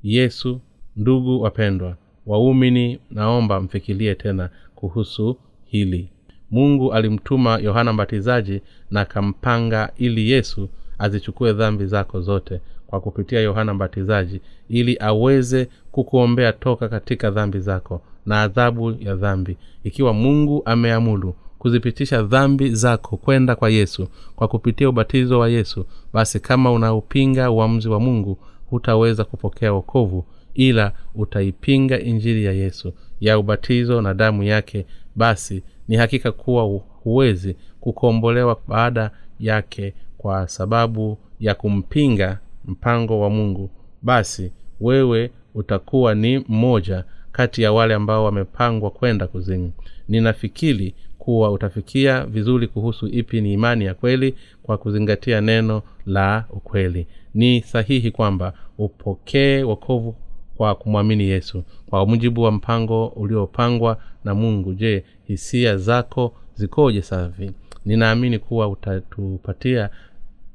yesu? 0.04 0.62
Ndugu 0.96 1.42
wapendwa 1.42 1.98
waumini 2.28 3.00
naomba 3.12 3.62
mfikirie 3.62 4.16
tena 4.16 4.50
kuhusu 4.76 5.38
hili. 5.66 6.10
Mungu 6.52 6.94
alimtuma 6.94 7.58
yohana 7.58 7.94
mbatizaji 7.94 8.62
na 8.92 9.02
akampanga 9.02 9.92
ili 9.98 10.30
yesu 10.32 10.70
azichukue 11.00 11.54
dhambi 11.54 11.86
zako 11.86 12.22
zote 12.22 12.62
kwa 12.88 13.02
kupitia 13.02 13.40
yohana 13.40 13.74
mbatizaji 13.74 14.42
ili 14.70 14.98
aweze 15.00 15.68
kukuombea 15.92 16.54
toka 16.54 16.90
katika 16.90 17.32
dhambi 17.32 17.60
zako 17.60 18.02
na 18.26 18.42
adhabu 18.42 18.92
ya 19.00 19.16
dhambi. 19.16 19.58
Ikiwa 19.84 20.14
mungu 20.14 20.62
ameamulu 20.66 21.36
kuzipitisha 21.60 22.24
dhambi 22.24 22.70
zako 22.70 23.18
kwenda 23.18 23.56
kwa 23.56 23.70
yesu 23.70 24.08
kwa 24.36 24.48
kupitia 24.48 24.90
ubatizo 24.90 25.40
wa 25.40 25.50
yesu 25.50 25.86
basi 26.14 26.40
kama 26.40 26.72
unaupinga 26.72 27.52
uamzi 27.52 27.90
wa 27.90 28.00
mungu 28.00 28.38
hutaweza 28.70 29.24
kupokea 29.24 29.74
wokovu 29.74 30.26
ila 30.58 30.92
utaipinga 31.16 32.00
injili 32.00 32.46
ya 32.46 32.52
yesu 32.52 32.94
ya 33.20 33.40
ubatizo 33.40 34.02
na 34.02 34.14
damu 34.14 34.44
yake 34.44 34.86
basi 35.16 35.64
ni 35.88 35.96
hakika 35.96 36.32
kuwa 36.32 36.64
huwezi 37.04 37.56
kukombolewa 37.80 38.60
baada 38.68 39.12
yake 39.40 39.94
kwa 40.18 40.48
sababu 40.48 41.18
ya 41.40 41.56
kumpinga 41.56 42.40
mpango 42.66 43.20
wa 43.20 43.30
mungu. 43.30 43.70
Basi 44.02 44.52
wewe 44.82 45.32
utakuwa 45.56 46.16
ni 46.16 46.40
mmoja 46.40 47.04
kati 47.32 47.62
ya 47.62 47.72
wale 47.72 47.94
ambao 47.94 48.24
wamepangwa 48.26 48.90
kwenda 48.92 49.28
kuzimu. 49.28 49.72
Ninafikiri 50.08 50.94
kuwa 51.20 51.52
utafikia 51.52 52.26
vizuri 52.26 52.68
kuhusu 52.68 53.08
ipi 53.08 53.42
ni 53.42 53.54
imani 53.54 53.86
ya 53.86 53.94
kweli 53.94 54.36
kwa 54.64 54.78
kuzingatia 54.78 55.42
neno 55.42 55.82
la 56.06 56.46
ukweli. 56.50 57.08
Ni 57.34 57.62
sahihi 57.62 58.12
kwamba 58.12 58.54
upokee 58.78 59.64
wokovu 59.64 60.16
kwa 60.58 60.76
kumwamini 60.76 61.24
yesu. 61.24 61.64
Kwa 61.90 62.06
mujibu 62.06 62.42
wa 62.42 62.52
mpango 62.52 63.08
uliopangwa 63.08 63.98
na 64.24 64.36
mungu 64.36 64.74
je 64.74 65.04
hisia 65.28 65.78
zako 65.78 66.34
zikoje 66.56 67.02
safi? 67.02 67.52
Ninaamini 67.86 68.40
kuwa 68.40 68.68
utatupatia 68.68 69.90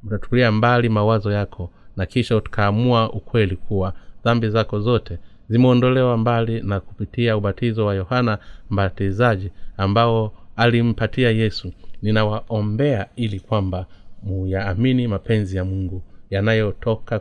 utatupilia 0.07 0.51
mbali 0.51 0.89
mawazo 0.89 1.31
yako 1.31 1.69
na 1.97 2.05
kisha 2.05 2.41
tukaamua 2.41 3.11
ukweli 3.13 3.55
kuwa 3.55 3.93
dhambi 4.23 4.49
zako 4.49 4.79
zote 4.79 5.17
zimeondolewa 5.49 6.17
mbali 6.17 6.61
na 6.61 6.79
kupitia 6.79 7.37
ubatizo 7.37 7.85
wa 7.85 7.95
yohana 7.95 8.37
mbatizaji 8.69 9.51
ambao 9.77 10.33
alimpatia 10.55 11.29
yesu. 11.31 11.71
Ninawaombea 12.01 13.07
ili 13.15 13.39
kwamba 13.39 13.85
muyaamini 14.23 15.07
mapenzi 15.07 15.57
ya 15.57 15.65
mungu 15.65 16.01
yanayotoka 16.29 17.19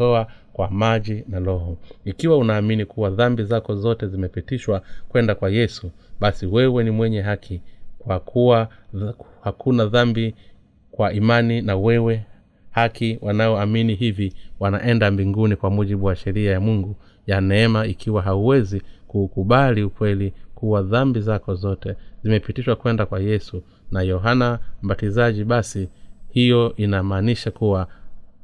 kutokoa 0.00 0.26
kwa 0.52 0.70
maji 0.70 1.24
na 1.28 1.38
roho. 1.38 1.76
Ikiwa 2.04 2.38
unaamini 2.38 2.84
kuwa 2.84 3.10
dhambi 3.10 3.44
zako 3.44 3.76
zote 3.76 4.06
zimepitishwa 4.06 4.82
kwenda 5.08 5.34
kwa 5.34 5.50
yesu 5.50 5.90
basi 6.20 6.46
wewe 6.46 6.84
ni 6.84 6.90
mwenye 6.90 7.20
haki 7.20 7.60
kwa 7.98 8.20
kuwa 8.20 8.68
hakuna 9.40 9.86
dhambi 9.86 10.34
kwa 10.90 11.12
imani 11.12 11.62
na 11.62 11.76
wewe 11.76 12.24
haki 12.70 13.18
wanaoamini 13.22 13.94
hivi 13.94 14.34
wanaenda 14.60 15.10
mbinguni 15.10 15.56
kwa 15.56 15.70
mujibu 15.70 16.06
wa 16.06 16.16
sheria 16.16 16.52
ya 16.52 16.60
mungu 16.60 16.96
ya 17.26 17.40
neema 17.40 17.86
ikiwa 17.86 18.22
hauwezi 18.22 18.82
kuukubali 19.08 19.82
ukweli 19.82 20.32
kuwa 20.54 20.82
dhambi 20.82 21.20
zako 21.20 21.54
zote 21.54 21.94
zimepitishwa 22.22 22.76
kwenda 22.76 23.06
kwa 23.06 23.20
yesu 23.20 23.62
na 23.90 24.02
yohana 24.02 24.58
mbatizaji 24.82 25.44
basi 25.44 25.88
hiyo 26.30 26.74
inamaanisha 26.76 27.50
kuwa 27.50 27.86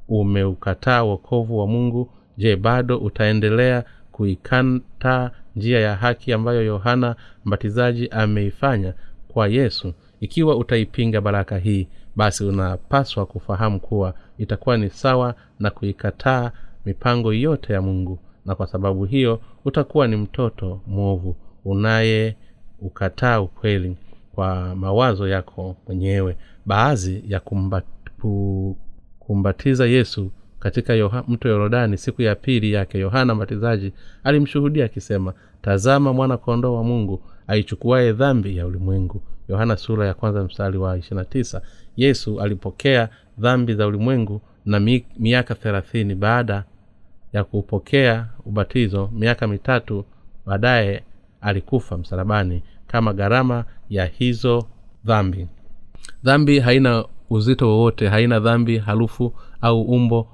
umeukataa 0.09 1.03
wokovu 1.03 1.59
wa 1.59 1.67
mungu 1.67 2.11
je 2.37 2.57
bado 2.57 2.99
utaendelea 2.99 3.85
kuikanta 4.13 5.31
njia 5.57 5.81
ya 5.81 5.97
haki 5.97 6.33
ambayo 6.33 6.63
yohana 6.65 7.17
mbatizaji 7.45 8.09
ameifanya 8.09 8.95
kwa 9.29 9.49
yesu? 9.49 9.93
Ikiwa 10.21 10.57
utaipinga 10.57 11.21
baraka 11.21 11.59
hii 11.59 11.89
basi 12.17 12.45
unapaswa 12.45 13.27
kufahamu 13.27 13.81
kuwa 13.81 14.15
itakuwa 14.39 14.77
ni 14.77 14.91
sawa 14.91 15.35
na 15.61 15.71
kuikataa 15.71 16.51
mipango 16.85 17.33
yote 17.33 17.73
ya 17.73 17.83
mungu 17.83 18.19
na 18.47 18.55
kwa 18.55 18.67
sababu 18.67 19.05
hiyo 19.05 19.41
utakuwa 19.65 20.09
ni 20.09 20.17
mtoto 20.17 20.81
mwovu 20.87 21.37
unaye 21.65 22.37
ukataa 22.81 23.41
ukweli 23.41 23.97
kwa 24.35 24.75
mawazo 24.75 25.29
yako 25.29 25.77
mwenyewe. 25.87 26.37
Baadhi 26.67 27.25
ya 27.29 27.41
kumbat, 27.41 27.85
kumbatiza 29.27 29.87
yesu 29.87 30.31
katika 30.59 30.95
yoha, 30.95 31.25
mto 31.29 31.49
yorodani 31.49 31.99
siku 31.99 32.23
ya 32.23 32.35
pili 32.35 32.73
yake. 32.73 32.99
Yohana 32.99 33.35
mbatizaji 33.35 33.93
alimshuhudia 34.25 34.85
akisema 34.85 35.33
tazama 35.63 36.13
mwana 36.13 36.37
kondoo 36.37 36.75
wa 36.75 36.85
mungu 36.85 37.23
aichukuaye 37.47 38.13
dhambi 38.13 38.57
ya 38.57 38.67
ulimwengu. 38.67 39.23
Yohana 39.49 39.77
sura 39.77 40.07
ya 40.07 40.15
kwanza 40.15 40.45
mstari 40.45 40.79
wa 40.79 40.99
ishirina 40.99 41.25
tisa. 41.25 41.63
Yesu 41.97 42.41
alipokea 42.41 43.09
dhambi 43.39 43.75
za 43.75 43.87
ulimwengu 43.87 44.41
na 44.65 44.81
mi, 44.81 45.07
miaka 45.19 45.55
thelathini 45.55 46.15
baada 46.15 46.65
ya 47.33 47.45
kupokea 47.45 48.29
ubatizo 48.45 49.11
miaka 49.13 49.47
mitatu 49.49 50.05
baadaye 50.47 51.03
alikufa 51.41 51.99
msalabani 51.99 52.63
kama 52.87 53.13
gharama 53.13 53.65
ya 53.91 54.05
hizo 54.07 54.67
dhambi. 55.05 55.47
Dhambi 56.25 56.61
haina 56.61 57.05
uzito 57.31 57.69
wowote 57.69 58.09
haina 58.09 58.41
dhambi 58.41 58.79
harufu 58.79 59.33
au 59.61 59.83
umbo 59.83 60.29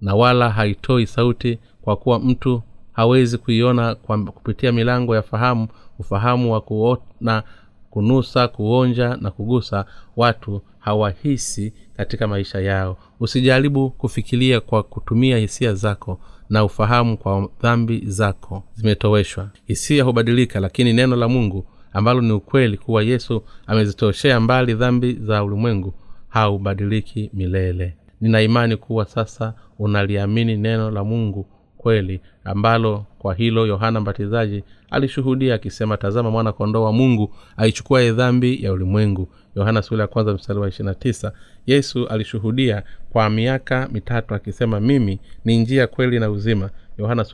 na 0.00 0.14
wala 0.14 0.50
haitoi 0.50 1.06
sauti 1.06 1.58
kwa 1.82 1.96
kuwa 1.96 2.18
mtu 2.18 2.62
hawezi 2.92 3.38
kuiona 3.38 3.94
kwa 3.94 4.24
kupitia 4.24 4.72
milango 4.72 5.14
ya 5.14 5.22
fahamu 5.22 5.68
ufahamu 5.98 6.52
wa 6.52 6.60
kuona 6.60 7.42
kunusa 7.90 8.48
kuonja 8.48 9.16
na 9.16 9.30
kugusa 9.30 9.84
watu 10.16 10.60
hawahisi 10.78 11.72
katika 11.96 12.28
maisha 12.28 12.60
yao. 12.60 12.96
Usijaribu 13.20 13.90
kufikiria 13.90 14.60
kwa 14.60 14.82
kutumia 14.82 15.38
hisia 15.38 15.74
zako 15.74 16.20
na 16.50 16.64
ufahamu 16.64 17.16
kwa 17.16 17.48
dhambi 17.62 18.02
zako 18.06 18.62
zimetoweshwa. 18.74 19.48
Hisia 19.66 20.04
hubadilika 20.04 20.60
lakini 20.60 20.92
neno 20.92 21.16
la 21.16 21.28
mungu 21.28 21.66
ambalo 21.92 22.20
ni 22.20 22.32
ukweli 22.32 22.76
kuwa 22.76 23.02
yesu 23.02 23.42
amezitoshea 23.66 24.40
mbali 24.40 24.74
dhambi 24.74 25.12
za 25.12 25.44
ulimwengu 25.44 25.94
haubadiliki 26.36 27.30
milele. 27.34 27.94
Nina 28.20 28.40
imani 28.42 28.76
kuwa 28.76 29.04
sasa 29.04 29.54
unaliamini 29.78 30.56
neno 30.56 30.90
la 30.90 31.04
mungu 31.04 31.46
kweli 31.78 32.20
ambalo 32.44 33.04
kwa 33.18 33.34
hilo 33.34 33.66
yohana 33.66 34.00
mbatizaji 34.00 34.64
alishuhudia 34.90 35.54
akisema 35.54 35.96
tazama 35.96 36.30
mwana 36.30 36.52
kondoo 36.52 36.82
wa 36.84 36.92
mungu 36.92 37.34
aichukuaye 37.56 38.12
dhambi 38.12 38.64
ya 38.64 38.72
ulimwengu. 38.72 39.28
Yohana 39.54 39.82
ya 40.02 40.06
kwanza 40.06 40.32
wa 40.60 40.68
ishirina 40.68 40.94
tisa. 40.94 41.32
Yesu 41.66 42.06
alishuhudia 42.08 42.82
kwa 43.10 43.30
miaka 43.30 43.88
mitatu 43.92 44.34
akisema 44.34 44.80
mimi 44.80 45.20
ni 45.44 45.58
njia 45.58 45.86
kweli 45.86 46.20
na 46.20 46.30
uzima. 46.30 46.70
Yohana 46.98 47.24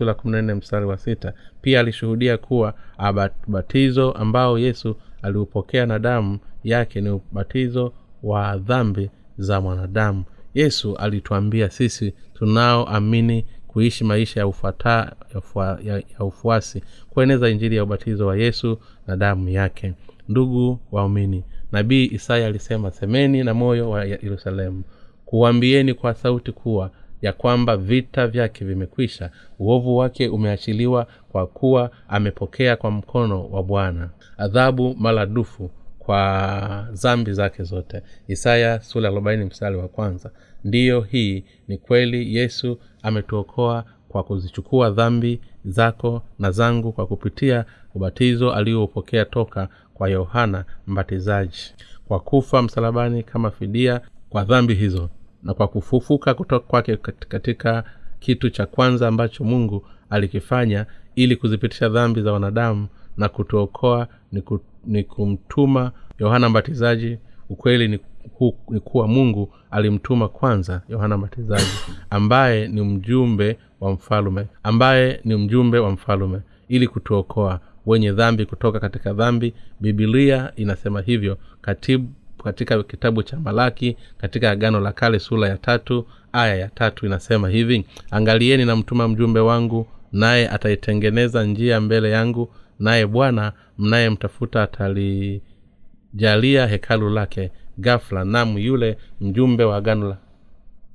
wa 0.86 0.98
sita. 0.98 1.32
Pia 1.62 1.80
alishuhudia 1.80 2.38
kuwa 2.38 2.74
abatizo 2.98 4.10
ambao 4.12 4.58
yesu 4.58 4.96
aliupokea 5.22 5.86
na 5.86 5.98
damu 5.98 6.38
yake 6.64 7.00
ni 7.00 7.10
ubatizo 7.10 7.92
wa 8.22 8.56
dhambi 8.58 9.10
za 9.38 9.60
mwanadamu. 9.60 10.24
Yesu 10.54 10.96
alituambia 10.96 11.70
sisi 11.70 12.14
tunaoamini 12.34 13.44
kuishi 13.68 14.04
maisha 14.04 14.40
ya, 14.40 14.46
ufata, 14.46 14.90
ya, 15.32 15.38
ufua, 15.38 15.78
ya, 15.84 15.94
ya 15.96 16.24
ufuasi 16.24 16.82
kueneza 17.10 17.48
injili 17.48 17.76
ya 17.76 17.82
ubatizo 17.84 18.26
wa 18.26 18.36
yesu 18.36 18.78
na 19.06 19.16
damu 19.16 19.48
yake. 19.48 19.92
Ndugu 20.28 20.78
waumini 20.92 21.44
nabii 21.72 22.04
isaya 22.06 22.46
alisema 22.46 22.90
semeni 22.90 23.44
na 23.44 23.54
moyo 23.54 23.90
wa 23.90 24.04
yerusalemu. 24.04 24.82
Kuwambieni 25.24 25.94
kwa 25.94 26.14
sauti 26.14 26.52
kuwa 26.52 26.90
ya 27.22 27.32
kwamba 27.32 27.76
vita 27.76 28.26
vyake 28.26 28.64
vimekwisha. 28.64 29.30
Uovu 29.58 29.96
wake 29.96 30.28
umeachiliwa 30.28 31.06
kwa 31.32 31.46
kuwa 31.46 31.90
amepokea 32.08 32.76
kwa 32.76 32.90
mkono 32.90 33.44
wa 33.46 33.62
bwana. 33.62 34.10
Adhabu 34.38 34.94
maradufu 34.98 35.70
kwa 36.06 36.88
zambi 36.92 37.32
zake 37.32 37.62
zote. 37.62 38.02
Isaya 38.28 38.80
sura 38.80 39.08
arobaini 39.08 39.44
mstari 39.44 39.76
wa 39.76 39.88
kwanza. 39.88 40.30
Ndiyo 40.64 41.00
hii 41.00 41.44
ni 41.68 41.78
kweli 41.78 42.36
yesu 42.36 42.78
ametuokoa 43.02 43.84
kwa 44.08 44.22
kuzichukua 44.22 44.90
dhambi 44.90 45.40
zako 45.64 46.22
na 46.38 46.50
zangu 46.50 46.92
kwa 46.92 47.06
kupitia 47.06 47.64
ubatizo 47.94 48.52
aliyoupokea 48.52 49.24
toka 49.24 49.68
kwa 49.94 50.08
yohana 50.08 50.64
mbatizaji. 50.86 51.74
Kwa 52.08 52.20
kufa 52.20 52.62
msalabani 52.62 53.22
kama 53.22 53.50
fidia 53.50 54.00
kwa 54.30 54.44
dhambi 54.44 54.74
hizo 54.74 55.10
na 55.42 55.54
kwa 55.54 55.68
kufufuka 55.68 56.34
kutoka 56.34 56.66
kwake 56.66 56.96
katika 57.28 57.84
kitu 58.20 58.50
cha 58.50 58.66
kwanza 58.66 59.08
ambacho 59.08 59.44
mungu 59.44 59.86
alikifanya 60.10 60.86
ili 61.14 61.36
kuzipitisha 61.36 61.88
dhambi 61.88 62.22
za 62.22 62.32
wanadamu 62.32 62.88
na 63.16 63.28
kutuokoa 63.28 64.08
ni, 64.32 64.42
ku, 64.42 64.60
ni 64.86 65.04
kumtuma 65.04 65.92
yohana 66.18 66.48
mbatizaji. 66.48 67.18
Ukweli 67.48 67.88
ni, 67.88 67.98
hu, 68.38 68.54
ni 68.70 68.80
kuwa 68.80 69.08
mungu 69.08 69.54
alimtuma 69.70 70.28
kwanza 70.28 70.82
yohana 70.88 71.18
mbatizaji 71.18 71.70
ambaye 72.10 72.68
ni 72.68 72.82
mjumbe 72.82 73.58
wa 73.80 73.92
mfalume 73.92 74.46
ambaye 74.62 75.20
ni 75.24 75.36
mjumbe 75.36 75.78
wa 75.78 75.90
mfalume 75.90 76.38
ili 76.68 76.88
kutuokoa 76.88 77.60
wenye 77.86 78.12
dhambi 78.12 78.46
kutoka 78.46 78.80
katika 78.80 79.12
dhambi. 79.12 79.54
Bibilia 79.80 80.52
inasema 80.56 81.00
hivyo 81.00 81.38
katibu 81.60 82.08
katika 82.44 82.82
kitabu 82.82 83.22
cha 83.22 83.36
malaki 83.40 83.96
katika 84.18 84.50
agano 84.50 84.80
la 84.80 84.92
kale 84.92 85.18
sura 85.18 85.48
ya 85.48 85.56
tatu 85.58 86.06
aya 86.32 86.54
ya 86.56 86.68
tatu 86.68 87.06
inasema 87.06 87.48
hivi 87.48 87.84
angalieni 88.10 88.64
namtuma 88.64 89.08
mjumbe 89.08 89.40
wangu 89.40 89.86
naye 90.12 90.48
ataitengeneza 90.48 91.44
njia 91.44 91.80
mbele 91.80 92.10
yangu 92.10 92.48
naye 92.82 93.06
bwana 93.06 93.52
mnayemtafuta 93.78 94.62
atalijalia 94.62 96.66
hekalu 96.66 97.10
lake 97.10 97.50
gafla 97.78 98.24
namu 98.24 98.58
yule 98.58 98.96
mjumbe 99.20 99.64
wa 99.64 99.76
agano 99.76 100.16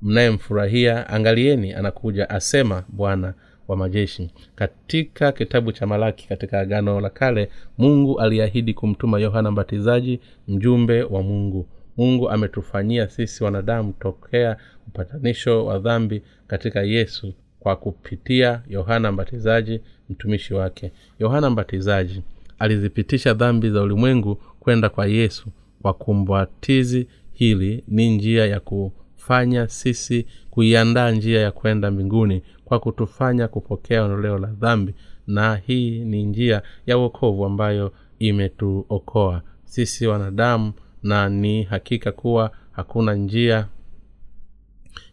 mnayemfurahia 0.02 1.08
angalieni 1.08 1.74
anakuja 1.74 2.30
asema 2.30 2.84
bwana 2.88 3.34
wa 3.68 3.76
majeshi. 3.76 4.30
Katika 4.54 5.32
kitabu 5.32 5.72
cha 5.72 5.86
malaki 5.86 6.28
katika 6.28 6.60
agano 6.60 7.00
la 7.00 7.10
kale 7.10 7.50
mungu 7.78 8.20
aliahidi 8.20 8.74
kumtuma 8.74 9.18
yohana 9.20 9.50
mbatizaji 9.50 10.20
mjumbe 10.48 11.02
wa 11.02 11.22
mungu. 11.22 11.66
Mungu 11.96 12.30
ametufanyia 12.30 13.08
sisi 13.08 13.44
wanadamu 13.44 13.92
tokea 13.92 14.56
upatanisho 14.86 15.66
wa 15.66 15.78
dhambi 15.78 16.22
katika 16.46 16.82
yesu 16.82 17.34
kwa 17.60 17.76
kupitia 17.76 18.62
yohana 18.68 19.12
mbatizaji 19.12 19.80
mtumishi 20.10 20.54
wake. 20.54 20.92
Yohana 21.18 21.50
mbatizaji 21.50 22.22
alizipitisha 22.58 23.34
dhambi 23.34 23.70
za 23.70 23.82
ulimwengu 23.82 24.34
kwenda 24.60 24.88
kwa 24.88 25.06
yesu 25.06 25.48
kwa 25.82 25.94
kumbatizi. 25.94 27.06
Hili 27.32 27.84
ni 27.88 28.10
njia 28.16 28.46
ya 28.46 28.60
kufanya 28.60 29.68
sisi 29.68 30.26
kuiandaa 30.50 31.10
njia 31.10 31.40
ya 31.40 31.52
kwenda 31.52 31.90
mbinguni 31.90 32.42
kwa 32.64 32.78
kutufanya 32.80 33.48
kupokea 33.48 34.04
ondoleo 34.04 34.38
la 34.38 34.46
dhambi 34.48 34.94
na 35.26 35.56
hii 35.56 36.04
ni 36.04 36.22
njia 36.24 36.62
ya 36.86 36.98
uokovu 36.98 37.44
ambayo 37.44 37.92
imetuokoa 38.18 39.42
sisi 39.64 40.06
wanadamu 40.06 40.72
na 41.02 41.28
ni 41.28 41.62
hakika 41.62 42.12
kuwa 42.12 42.50
hakuna 42.72 43.14
njia 43.14 43.66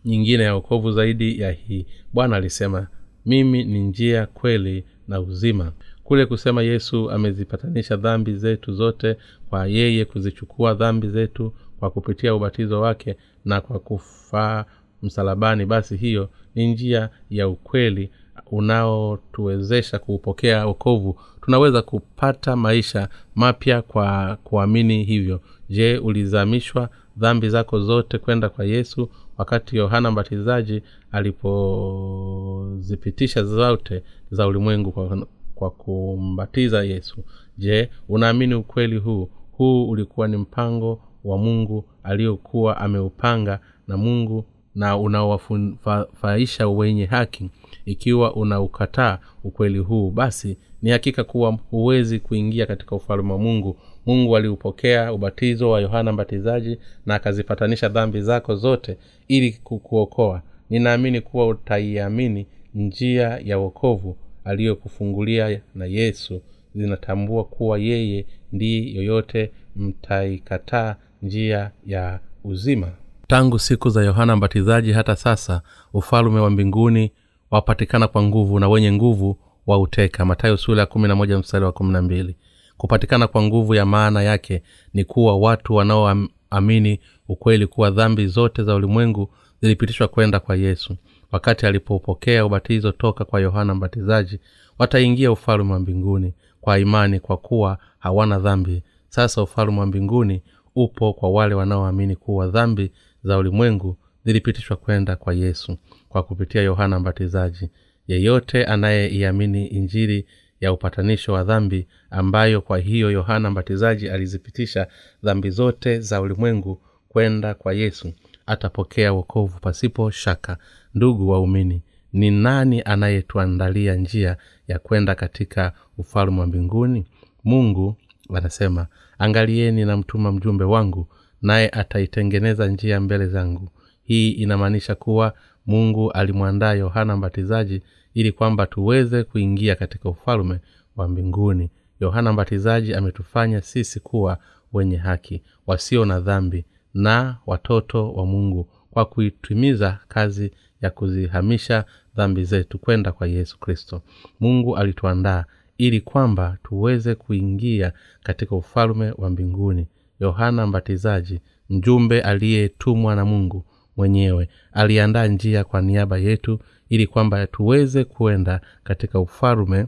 nyingine 0.06 0.44
ya 0.44 0.53
okovu 0.56 0.91
zaidi 0.91 1.40
ya 1.41 1.52
hii. 1.52 1.86
Bwana 2.14 2.36
alisema 2.36 2.88
mimi 3.26 3.64
ni 3.64 3.80
njia 3.80 4.26
kweli 4.26 4.84
na 5.07 5.20
uzima. 5.22 5.72
Kule 6.03 6.26
kusema 6.26 6.62
yesu 6.64 7.12
amezipatanisha 7.12 7.95
dhambi 7.95 8.36
zetu 8.36 8.74
zote 8.74 9.18
kwa 9.49 9.68
yeye 9.68 10.06
kuzichukua 10.06 10.74
dhambi 10.74 11.07
zetu 11.10 11.53
kwa 11.80 11.90
kupitia 11.91 12.36
ubatizo 12.36 12.82
wake 12.82 13.16
na 13.45 13.62
kwa 13.62 13.80
kufaa 13.80 14.66
msalabani 15.02 15.66
basi 15.66 15.98
hiyo 15.98 16.30
ni 16.56 16.68
njia 16.68 17.10
ya 17.30 17.48
ukweli 17.48 18.10
unaotuwezesha 18.52 19.99
kuupokea 19.99 20.66
okovu 20.66 21.20
tunaweza 21.41 21.82
kupata 21.82 22.56
maisha 22.56 23.10
mapya 23.36 23.82
kwa 23.82 24.38
kuamini 24.44 25.03
hivyo. 25.03 25.41
Je 25.70 25.98
ulizamishwa 25.98 26.90
dhambi 27.18 27.49
zako 27.49 27.80
zote 27.80 28.18
kwenda 28.18 28.49
kwa 28.49 28.66
yesu 28.66 29.10
wakati 29.38 29.78
yohana 29.78 30.12
mbatizaji 30.12 30.82
alipozipitisha 31.12 33.44
zote 33.44 34.03
za 34.32 34.48
ulimwengu 34.48 34.91
kwa, 34.91 35.28
kwa 35.56 35.72
kumbatiza 35.72 36.84
yesu. 36.84 37.18
Je 37.57 37.90
unaamini 38.10 38.56
ukweli 38.56 38.98
huu? 38.98 39.30
Huu 39.52 39.90
ulikuwa 39.90 40.28
ni 40.28 40.38
mpango 40.38 41.02
wa 41.24 41.38
mungu 41.38 41.86
aliyokuwa 42.03 42.78
ameupanga 42.78 43.60
na 43.88 43.98
mungu 43.98 44.45
na 44.76 44.98
unawafaisha 44.98 46.68
wenye 46.68 47.06
haki. 47.06 47.49
Ikiwa 47.86 48.36
unaukataa 48.36 49.20
ukweli 49.44 49.80
huu 49.80 50.12
basi 50.12 50.57
ni 50.82 50.90
hakika 50.90 51.24
kuwa 51.24 51.52
huwezi 51.72 52.20
kuingia 52.20 52.66
katika 52.66 52.95
ufalme 52.95 53.32
wa 53.34 53.40
mungu 53.40 53.78
mungu 54.06 54.38
aliupokea 54.38 55.14
ubatizo 55.14 55.69
wa 55.69 55.82
yohana 55.82 56.11
mbatizaji 56.11 56.77
na 57.06 57.15
akazipatanisha 57.15 57.90
dhambi 57.90 58.22
zako 58.22 58.56
zote 58.56 58.98
ili 59.27 59.52
kukuokoa. 59.52 60.41
Ninaamini 60.69 61.22
kuwa 61.22 61.48
utaiamini 61.48 62.48
njia 62.76 63.40
ya 63.44 63.57
wokovu 63.57 64.18
aliyokufungulia 64.44 65.61
na 65.76 65.86
yesu. 65.86 66.41
Zinatambua 66.76 67.44
kuwa 67.44 67.80
yeye 67.80 68.26
ndiye 68.52 68.94
yoyote 68.94 69.52
mtaikataa 69.76 70.95
njia 71.22 71.72
ya 71.86 72.19
uzima. 72.44 72.91
Tangu 73.27 73.60
siku 73.60 73.90
za 73.90 74.03
yohana 74.03 74.36
mbatizaji 74.36 74.91
hata 74.91 75.15
sasa 75.15 75.61
ufalume 75.94 76.40
wa 76.40 76.49
mbinguni 76.49 77.11
wapatikana 77.52 78.07
kwa 78.07 78.23
nguvu 78.23 78.60
na 78.60 78.69
wenye 78.69 78.91
nguvu 78.91 79.38
wa 79.68 79.80
uteka. 79.80 80.26
Matayo 80.26 80.57
sula 80.57 80.82
ya 80.82 80.86
kumi 80.86 81.07
na 81.07 81.15
moja 81.15 81.38
mstari 81.40 81.65
wa 81.65 81.72
kumi 81.72 81.94
na 81.94 82.02
mbili 82.02 82.36
kupatikana 82.77 83.27
kwa 83.27 83.41
nguvu 83.43 83.76
ya 83.76 83.85
maana 83.85 84.23
yake 84.23 84.64
ni 84.93 85.03
kuwa 85.03 85.38
watu 85.38 85.73
wanaoamini 85.76 86.99
ukweli 87.30 87.68
kuwa 87.68 87.91
dhambi 87.91 88.27
zote 88.27 88.64
za 88.64 88.76
ulimwengu 88.76 89.30
zilipitishwa 89.61 90.07
kwenda 90.07 90.39
kwa 90.39 90.56
yesu. 90.56 90.95
Wakati 91.31 91.65
alipopokea 91.65 92.45
ubatizo 92.45 92.91
toka 92.91 93.26
kwa 93.26 93.39
yohana 93.41 93.76
mbatizaji 93.76 94.39
wataingia 94.80 95.31
ufalume 95.31 95.73
wa 95.73 95.80
mbinguni 95.80 96.34
kwa 96.61 96.80
imani 96.80 97.19
kwa 97.19 97.38
kuwa 97.38 97.77
hawana 97.99 98.39
dhambi. 98.39 98.84
Sasa 99.10 99.43
ufalume 99.43 99.80
wa 99.80 99.85
mbinguni 99.85 100.41
upo 100.76 101.14
kwa 101.14 101.30
wale 101.30 101.56
wanaoamini 101.56 102.15
kuwa 102.15 102.47
dhambi 102.47 102.91
za 103.23 103.38
ulimwengu 103.38 103.97
zilipitishwa 104.26 104.77
kwenda 104.77 105.15
kwa 105.15 105.34
yesu 105.34 105.77
kwa 106.10 106.23
kupitia 106.23 106.61
yohana 106.61 106.99
mbatizaji. 106.99 107.69
Yeyote 108.07 108.65
anayeiamini 108.65 109.68
injili 109.68 110.26
ya 110.66 110.74
upatanisho 110.74 111.34
wa 111.34 111.44
dhambi 111.44 111.88
ambayo 112.10 112.62
kwa 112.62 112.78
hiyo 112.78 113.12
yohana 113.12 113.52
mbatizaji 113.52 114.10
alizipitisha 114.10 114.88
dhambi 115.24 115.50
zote 115.50 116.00
za 116.00 116.22
ulimwengu 116.22 116.82
kwenda 117.10 117.54
kwa 117.54 117.74
yesu. 117.74 118.14
Atapokea 118.46 119.14
wokovu 119.14 119.60
pasipo 119.60 120.12
shaka. 120.12 120.58
Ndugu 120.94 121.30
waumini 121.30 121.82
ni 122.14 122.32
nani 122.32 122.82
anayetuandalia 122.82 123.96
njia 123.96 124.38
ya 124.68 124.80
kwenda 124.80 125.16
katika 125.16 125.72
ufalme 125.98 126.40
wa 126.40 126.48
mbinguni? 126.48 127.06
Mungu 127.44 127.96
anasema 128.34 128.88
angalieni 129.20 129.86
na 129.86 129.98
mtuma 129.98 130.32
mjumbe 130.32 130.64
wangu 130.64 131.08
naye 131.42 131.70
ataitengeneza 131.70 132.68
njia 132.68 133.00
mbele 133.00 133.28
zangu. 133.28 133.70
Hii 134.04 134.32
inamaanisha 134.32 134.96
kuwa 134.96 135.34
mungu 135.66 136.12
alimwandaa 136.12 136.74
yohana 136.74 137.18
mbatizaji 137.18 137.82
ili 138.16 138.32
kwamba 138.32 138.66
tuweze 138.68 139.24
kuingia 139.24 139.76
katika 139.76 140.10
ufalme 140.10 140.60
wa 140.96 141.08
mbinguni. 141.08 141.72
Yohana 142.00 142.34
mbatizaji 142.34 142.94
ametufanya 142.94 143.62
sisi 143.62 144.00
kuwa 144.00 144.38
wenye 144.74 144.98
haki 144.98 145.42
wasio 145.68 146.06
na 146.06 146.20
dhambi 146.20 146.66
na 146.94 147.38
watoto 147.46 148.14
wa 148.14 148.26
mungu 148.26 148.70
kwa 148.92 149.06
kuitimiza 149.06 150.00
kazi 150.08 150.52
ya 150.82 150.90
kuzihamisha 150.90 151.86
dhambi 152.16 152.44
zetu 152.44 152.80
kwenda 152.80 153.12
kwa 153.12 153.28
yesu 153.28 153.60
kristo. 153.60 154.02
Mungu 154.40 154.78
alituandaa 154.78 155.46
ili 155.78 156.02
kwamba 156.02 156.58
tuweze 156.64 157.16
kuingia 157.16 157.94
katika 158.24 158.56
ufalme 158.56 159.14
wa 159.18 159.30
mbinguni. 159.30 159.88
Yohana 160.20 160.68
mbatizaji 160.68 161.42
mjumbe 161.70 162.22
aliyetumwa 162.22 163.16
na 163.16 163.26
mungu 163.26 163.66
mwenyewe 163.98 164.50
aliandaa 164.74 165.28
njia 165.28 165.64
kwa 165.64 165.82
niaba 165.82 166.18
yetu 166.18 166.60
ili 166.90 167.07
kwamba 167.07 167.48
tuweze 167.48 168.03
kuenda 168.03 168.62
katika 168.84 169.20
ufalume 169.20 169.86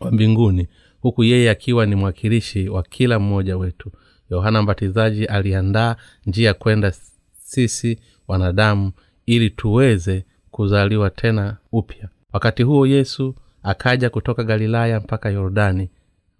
wa 0.00 0.10
mbinguni 0.12 0.68
huku 1.00 1.24
yeye 1.24 1.50
akiwa 1.50 1.86
ni 1.86 1.94
mwakilishi 1.94 2.68
wa 2.68 2.82
kila 2.82 3.18
mmoja 3.18 3.56
wetu. 3.56 3.92
Yohana 4.30 4.62
mbatizaji 4.62 5.24
aliandaa 5.24 5.96
njia 6.26 6.54
kwenda 6.54 6.92
sisi 7.38 7.98
wanadamu 8.28 8.92
ili 9.26 9.50
tuweze 9.50 10.24
kuzaliwa 10.50 11.10
tena 11.10 11.56
upya. 11.72 12.08
Wakati 12.32 12.62
huo 12.62 12.86
yesu 12.86 13.34
akaja 13.62 14.10
kutoka 14.10 14.44
galilaya 14.44 15.00
mpaka 15.00 15.30
yordani 15.30 15.90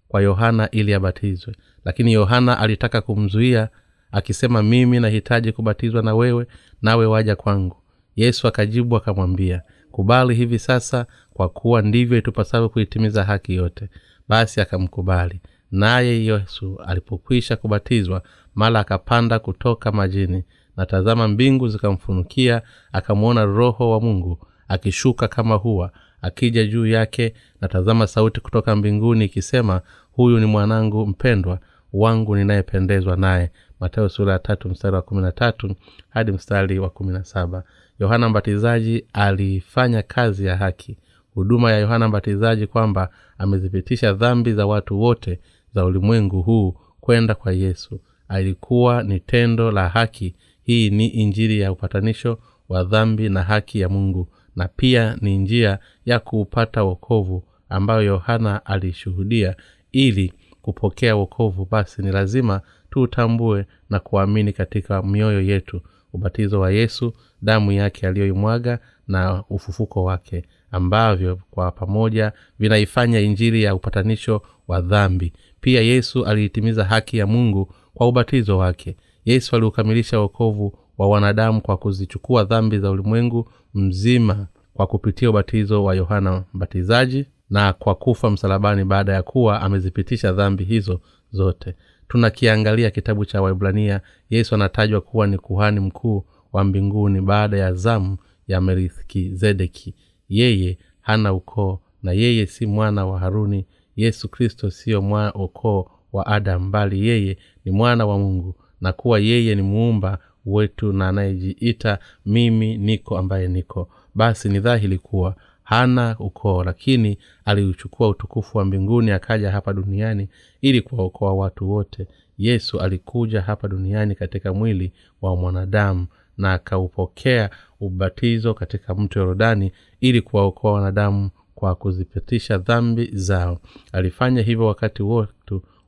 kwa 0.07 0.21
yohana 0.21 0.71
ili 0.71 0.93
abatizwe. 0.93 1.55
Lakini 1.85 2.13
yohana 2.13 2.59
alitaka 2.59 3.01
kumzuia 3.01 3.69
akisema 4.11 4.63
mimi 4.63 4.99
nahitaji 4.99 5.51
kubatizwa 5.51 6.01
na 6.01 6.15
wewe 6.15 6.47
nawe 6.81 7.05
waja 7.05 7.35
kwangu. 7.35 7.75
Yesu 8.15 8.47
akajibu 8.47 8.95
akamwambia 8.97 9.61
kubali 9.95 10.35
hivi 10.35 10.59
sasa 10.59 11.05
kwa 11.33 11.49
kuwa 11.49 11.81
ndivyo 11.81 12.17
itupasavyo 12.17 12.69
kuitimiza 12.69 13.23
haki 13.23 13.55
yote. 13.55 13.89
Basi 14.27 14.61
akamkubali. 14.61 15.41
Naye 15.71 16.25
yesu 16.25 16.79
alipokwisha 16.85 17.55
kubatizwa 17.55 18.21
mala 18.55 18.79
akapanda 18.79 19.39
kutoka 19.39 19.91
majini. 19.91 20.43
Na 20.77 20.85
tazama 20.85 21.27
mbingu 21.27 21.67
zikamfunukia 21.67 22.61
akamwona 22.91 23.45
roho 23.45 23.91
wa 23.91 24.01
mungu 24.01 24.47
akishuka 24.67 25.27
kama 25.27 25.55
huwa 25.55 25.91
akija 26.21 26.65
juu 26.65 26.87
yake. 26.87 27.33
Na 27.61 27.67
tazama 27.67 28.07
sauti 28.07 28.41
kutoka 28.41 28.75
mbinguni 28.75 29.25
ikisema 29.25 29.81
huyu 30.11 30.39
ni 30.39 30.45
mwanangu 30.45 31.07
mpendwa 31.07 31.59
wangu 31.93 32.35
ninayependezwa 32.35 33.15
naye. 33.15 33.51
Mateo 33.79 34.09
sura 34.09 34.33
ya 34.33 34.39
tatu 34.39 34.69
mstari 34.69 34.95
wa 34.95 35.01
kumi 35.01 35.21
na 35.21 35.31
tatu 35.31 35.75
hadi 36.09 36.31
mstari 36.31 36.79
wa 36.79 36.89
kumi 36.89 37.13
na 37.13 37.23
saba 37.23 37.63
yohana 37.99 38.29
mbatizaji 38.29 39.05
alifanya 39.13 40.01
kazi 40.01 40.45
ya 40.45 40.57
haki. 40.57 40.97
Huduma 41.33 41.71
ya 41.71 41.79
yohana 41.79 42.07
mbatizaji 42.07 42.67
kwamba 42.67 43.09
amezipitisha 43.37 44.13
dhambi 44.13 44.53
za 44.53 44.65
watu 44.65 45.01
wote 45.01 45.39
za 45.73 45.85
ulimwengu 45.85 46.41
huu 46.41 46.75
kwenda 46.99 47.35
kwa 47.35 47.53
yesu. 47.53 47.99
Alikuwa 48.27 49.03
ni 49.03 49.19
tendo 49.19 49.71
la 49.71 49.89
haki. 49.89 50.35
Hii 50.63 50.89
ni 50.89 51.07
injili 51.07 51.59
ya 51.59 51.71
upatanisho 51.71 52.39
wa 52.69 52.83
dhambi 52.83 53.29
na 53.29 53.43
haki 53.43 53.79
ya 53.79 53.89
mungu. 53.89 54.27
Na 54.55 54.67
pia 54.67 55.17
ni 55.21 55.37
njia 55.37 55.79
ya 56.05 56.19
kuupata 56.19 56.83
wokovu 56.83 57.43
ambayo 57.69 58.01
yohana 58.01 58.65
alishuhudia. 58.65 59.55
Ili 59.91 60.33
kupokea 60.61 61.15
wokovu 61.15 61.67
basi 61.71 62.01
ni 62.01 62.11
lazima 62.11 62.61
tuutambue 62.89 63.65
na 63.89 63.99
kuamini 63.99 64.53
katika 64.53 65.03
mioyo 65.03 65.41
yetu 65.41 65.81
ubatizo 66.15 66.59
wa 66.59 66.71
yesu 66.71 67.13
damu 67.41 67.71
yake 67.71 68.07
aliyoimwaga 68.07 68.79
na 69.07 69.43
ufufuko 69.49 70.03
wake 70.03 70.45
ambavyo 70.71 71.39
kwa 71.51 71.71
pamoja 71.71 72.31
vinaifanya 72.59 73.19
injili 73.19 73.63
ya 73.63 73.75
upatanisho 73.75 74.41
wa 74.67 74.81
dhambi. 74.81 75.33
Pia 75.61 75.81
yesu 75.81 76.25
aliitimiza 76.25 76.85
haki 76.85 77.17
ya 77.17 77.27
mungu 77.27 77.73
kwa 77.93 78.07
ubatizo 78.07 78.57
wake. 78.57 78.97
Yesu 79.25 79.55
aliukamilisha 79.55 80.19
wokovu 80.19 80.77
wa 80.97 81.07
wanadamu 81.09 81.61
kwa 81.61 81.77
kuzichukua 81.77 82.43
dhambi 82.43 82.79
za 82.79 82.91
ulimwengu 82.91 83.49
mzima 83.73 84.47
kwa 84.73 84.87
kupitia 84.87 85.29
ubatizo 85.29 85.83
wa 85.83 85.95
yohana 85.95 86.43
mbatizaji 86.53 87.25
na 87.49 87.73
kwa 87.73 87.95
kufa 87.95 88.29
msalabani 88.29 88.83
baada 88.85 89.13
ya 89.13 89.23
kuwa 89.23 89.61
amezipitisha 89.61 90.31
dhambi 90.31 90.63
hizo 90.63 91.01
zote 91.31 91.75
tunakiangalia 92.07 92.91
kitabu 92.91 93.25
cha 93.25 93.41
waibrania 93.41 94.01
yesu 94.29 94.55
anatajwa 94.55 95.01
kuwa 95.01 95.27
ni 95.27 95.37
kuhani 95.37 95.79
mkuu 95.79 96.25
wa 96.53 96.63
mbinguni 96.63 97.21
baada 97.21 97.57
ya 97.57 97.73
zamu 97.73 98.17
ya 98.47 98.61
melkizedeki. 98.61 99.95
Yeye 100.29 100.77
hana 101.01 101.33
ukoo 101.33 101.79
na 102.03 102.11
yeye 102.11 102.45
si 102.45 102.65
mwana 102.65 103.05
wa 103.05 103.19
haruni. 103.19 103.65
Yesu 103.95 104.29
kristo 104.29 104.69
siyo 104.71 105.01
mwana 105.01 105.33
ukoo 105.33 105.91
wa 106.13 106.25
adamu 106.27 106.69
bali 106.71 107.07
yeye 107.07 107.37
ni 107.65 107.71
mwana 107.71 108.05
wa 108.05 108.19
mungu. 108.19 108.55
Na 108.81 108.93
kuwa 108.93 109.19
yeye 109.19 109.55
ni 109.55 109.61
muumba 109.61 110.19
wetu 110.45 110.93
na 110.93 111.07
anayejiita 111.09 111.99
mimi 112.25 112.77
niko 112.77 113.17
ambaye 113.17 113.47
niko. 113.47 113.89
Basi 114.15 114.49
ni 114.49 114.59
dhahiri 114.59 114.97
kuwa 114.97 115.35
hana 115.65 116.15
ukoo 116.19 116.63
lakini 116.63 117.17
aliuchukua 117.45 118.07
utukufu 118.07 118.57
wa 118.57 118.65
mbinguni 118.65 119.11
akaja 119.11 119.51
hapa 119.51 119.73
duniani 119.73 120.29
ili 120.61 120.81
kuwaokoa 120.81 121.33
watu 121.33 121.71
wote. 121.71 122.07
Yesu 122.37 122.79
alikuja 122.79 123.41
hapa 123.41 123.67
duniani 123.67 124.15
katika 124.15 124.53
mwili 124.53 124.91
wa 125.21 125.35
mwanadamu 125.35 126.07
na 126.37 126.53
akaupokea 126.53 127.49
ubatizo 127.79 128.53
katika 128.53 128.95
mto 128.95 129.19
yorodani 129.19 129.71
ili 130.01 130.21
kuwaokoa 130.21 130.71
wanadamu 130.73 131.29
kwa 131.55 131.75
kuzipitisha 131.75 132.57
dhambi 132.57 133.09
zao. 133.13 133.59
Alifanya 133.91 134.41
hivyo 134.41 134.65
wakati 134.65 135.03
wotu 135.03 135.33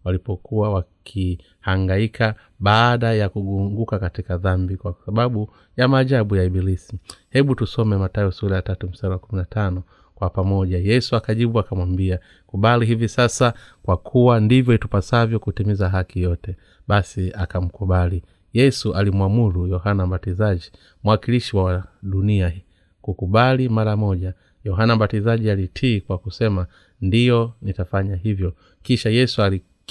walipokuwa 0.08 0.70
wakihangaika 0.74 2.36
baada 2.60 3.14
ya 3.14 3.30
kugunguka 3.30 4.00
katika 4.00 4.38
dhambi 4.38 4.78
kwa 4.78 4.96
sababu 5.06 5.50
ya 5.78 5.88
maajabu 5.88 6.36
ya 6.36 6.44
ibilisi. 6.44 6.98
Hebu 7.30 7.56
tusome 7.56 7.98
matayo 7.98 8.32
sura 8.32 8.56
ya 8.56 8.62
tatu 8.62 8.88
mstari 8.90 9.14
wa 9.14 9.20
kumi 9.20 9.40
na 9.42 9.46
tano 9.46 9.84
kwa 10.16 10.30
pamoja. 10.30 10.78
Yesu 10.78 11.16
akajibu 11.16 11.60
akamwambia 11.60 12.20
kubali 12.46 12.86
hivi 12.86 13.08
sasa 13.10 13.54
kwa 13.84 13.98
kuwa 13.98 14.40
ndivyo 14.40 14.74
itupasavyo 14.74 15.40
kutimiza 15.40 15.90
haki 15.90 16.22
yote. 16.22 16.56
Basi 16.88 17.32
akamkubali. 17.34 18.24
Yesu 18.54 18.94
alimwamuru 18.94 19.68
yohana 19.68 20.06
mbatizaji 20.08 20.72
mwakilishi 21.04 21.58
wa 21.58 21.84
dunia 22.04 22.54
kukubali 23.02 23.70
mara 23.70 23.96
moja. 23.98 24.34
Yohana 24.64 24.96
mbatizaji 24.96 25.50
alitii 25.52 26.02
kwa 26.02 26.18
kusema 26.18 26.68
ndiyo 27.02 27.54
nitafanya 27.62 28.16
hivyo. 28.16 28.54
Kisha 28.84 29.10
yesu 29.10 29.42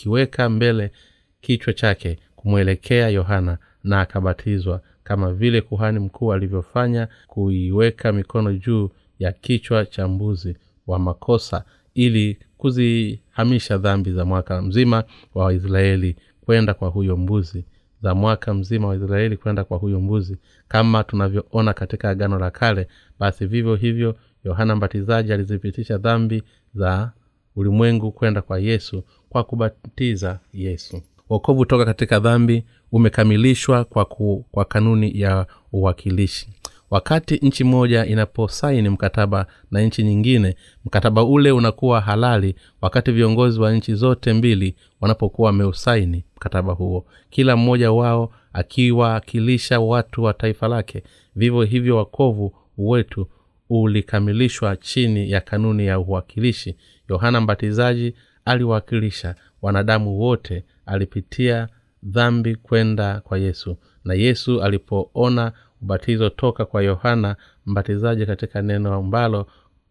alikiweka 0.06 0.48
mbele 0.48 0.93
kichwa 1.40 1.73
chake 1.73 2.18
kumwelekea 2.36 3.09
yohana 3.09 3.59
na 3.85 4.01
akabatizwa 4.01 4.81
kama 5.05 5.32
vile 5.32 5.60
kuhani 5.60 5.98
mkuu 5.98 6.32
alivyofanya 6.32 7.09
kuiweka 7.27 8.12
mikono 8.12 8.52
juu 8.52 8.90
ya 9.18 9.32
kichwa 9.32 9.86
cha 9.86 10.09
mbuzi 10.09 10.56
wa 10.86 10.98
makosa 10.98 11.64
ili 11.94 12.39
kuzihamisha 12.59 13.78
dhambi 13.78 14.12
za 14.12 14.24
mwaka 14.24 14.62
mzima 14.62 15.05
wa 15.35 15.44
waisraeli 15.44 16.16
kwenda 16.40 16.74
kwa 16.74 16.89
huyo 16.89 17.16
mbuzi 17.16 17.64
za 18.02 18.14
mwaka 18.14 18.55
mzima 18.55 18.89
wa 18.89 18.97
israeli 18.97 19.36
kwenda 19.36 19.64
kwa 19.64 19.78
huyo 19.78 20.01
mbuzi. 20.01 20.36
Kama 20.68 21.05
tunavyoona 21.05 21.73
katika 21.73 22.10
agano 22.10 22.39
la 22.39 22.51
kale 22.51 22.89
basi 23.18 23.47
vivyo 23.47 23.74
hivyo 23.77 24.16
yohana 24.44 24.77
mbatizaji 24.77 25.32
alizipitisha 25.32 25.98
dhambi 25.98 26.43
za 26.74 27.12
ulimwengu 27.56 28.12
kwenda 28.12 28.43
kwa 28.43 28.59
yesu 28.59 29.05
kwa 29.36 29.44
kubatiza 29.44 30.38
yesu. 30.52 31.02
Wokovu 31.28 31.64
toka 31.66 31.84
katika 31.84 32.18
dhambi 32.20 32.64
umekamilishwa 32.92 33.84
kwa, 33.84 34.04
ku, 34.04 34.44
kwa 34.52 34.64
kanuni 34.64 35.20
ya 35.20 35.46
uwakilishi. 35.72 36.48
Wakati 36.90 37.36
nchi 37.36 37.64
moja 37.64 38.06
inaposaini 38.06 38.88
mkataba 38.88 39.46
na 39.70 39.80
nchi 39.80 40.02
nyingine 40.02 40.56
mkataba 40.84 41.24
ule 41.24 41.50
unakuwa 41.52 42.00
halali 42.00 42.54
wakati 42.80 43.12
viongozi 43.12 43.60
wa 43.60 43.72
nchi 43.72 43.94
zote 43.94 44.32
mbili 44.32 44.74
wanapokuwa 45.00 45.46
wameusaini 45.46 46.24
mkataba 46.36 46.72
huo. 46.72 47.06
Kila 47.30 47.56
mmoja 47.56 47.92
wao 47.92 48.32
akiwakilisha 48.52 49.80
watu 49.80 50.22
wa 50.22 50.34
taifa 50.34 50.68
lake 50.68 51.02
vivyo 51.36 51.62
hivyo 51.62 51.96
wakovu 51.96 52.54
wetu 52.78 53.26
ulikamilishwa 53.70 54.76
chini 54.76 55.30
ya 55.30 55.40
kanuni 55.40 55.86
ya 55.86 55.98
uwakilishi. 55.98 56.76
Yohana 57.08 57.40
mbatizaji 57.40 58.14
aliwakilisha. 58.47 59.35
Wanadamu 59.62 60.18
wote 60.18 60.64
alipitia 60.86 61.68
dhambi 62.02 62.55
kwenda 62.55 63.20
kwa 63.20 63.39
yesu. 63.39 63.77
Na 64.05 64.14
yesu 64.14 64.62
alipoona 64.62 65.52
ubatizo 65.82 66.28
toka 66.28 66.64
kwa 66.64 66.82
yohana 66.82 67.36
mbatizaji 67.66 68.27
katika 68.27 68.62
neno 68.62 68.94
ambalo 68.94 69.47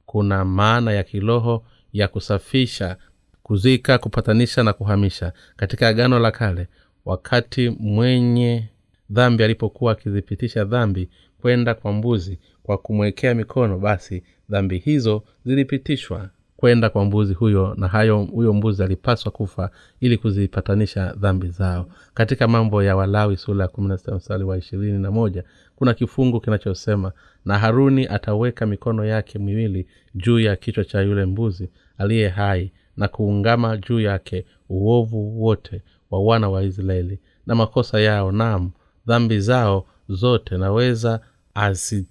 kuna 0.05 0.45
maana 0.45 0.91
ya 0.93 1.03
kiroho 1.03 1.65
ya 1.93 2.07
kusafisha 2.07 2.97
kuzika 3.43 3.97
kupatanisha 3.97 4.63
na 4.63 4.73
kuhamisha. 4.73 5.33
Katika 5.55 5.87
agano 5.87 6.19
la 6.19 6.31
kale 6.31 6.67
wakati 7.05 7.69
mwenye 7.69 8.69
dhambi 9.09 9.43
alipokuwa 9.43 9.91
akizipitisha 9.91 10.63
dhambi 10.65 11.09
kwenda 11.41 11.73
kwa 11.73 11.93
mbuzi 11.93 12.39
kwa 12.63 12.77
kumwekea 12.77 13.35
mikono 13.35 13.77
basi 13.77 14.23
dhambi 14.49 14.77
hizo 14.77 15.23
zilipitishwa 15.45 16.29
kwenda 16.57 16.89
kwa 16.89 17.05
mbuzi 17.05 17.33
huyo 17.33 17.75
na 17.77 17.87
hayo 17.87 18.23
huyo 18.23 18.53
mbuzi 18.53 18.83
alipaswa 18.83 19.31
kufa 19.31 19.69
ili 19.99 20.17
kuzipatanisha 20.17 21.13
dhambi 21.13 21.47
zao. 21.47 21.85
Katika 22.13 22.47
mambo 22.47 22.83
ya 22.83 22.95
walawi 22.95 23.37
sura 23.37 23.61
ya 23.61 23.67
kumi 23.67 23.87
na 23.87 23.97
sita 23.97 24.15
mstari 24.15 24.43
wa 24.43 24.57
ishirini 24.57 24.99
na 24.99 25.11
moja 25.11 25.43
kuna 25.75 25.93
kifungu 25.93 26.39
kinachosema 26.41 27.11
na 27.45 27.59
haruni 27.59 28.07
ataweka 28.07 28.65
mikono 28.65 29.05
yake 29.05 29.39
miwili 29.39 29.87
juu 30.15 30.39
ya 30.39 30.55
kichwa 30.55 30.85
cha 30.85 31.01
yule 31.01 31.25
mbuzi 31.25 31.69
aliye 31.97 32.29
hai 32.29 32.71
na 32.97 33.07
kuungama 33.07 33.77
juu 33.77 33.99
yake 33.99 34.45
uovu 34.69 35.43
wote 35.43 35.81
wa 36.11 36.23
wana 36.23 36.49
wa 36.49 36.63
israeli 36.63 37.19
na 37.45 37.55
makosa 37.55 37.99
yao 37.99 38.31
nam 38.31 38.71
dhambi 39.07 39.39
zao 39.39 39.85
zote 40.09 40.57
naweza 40.57 41.21
asi, 41.53 42.05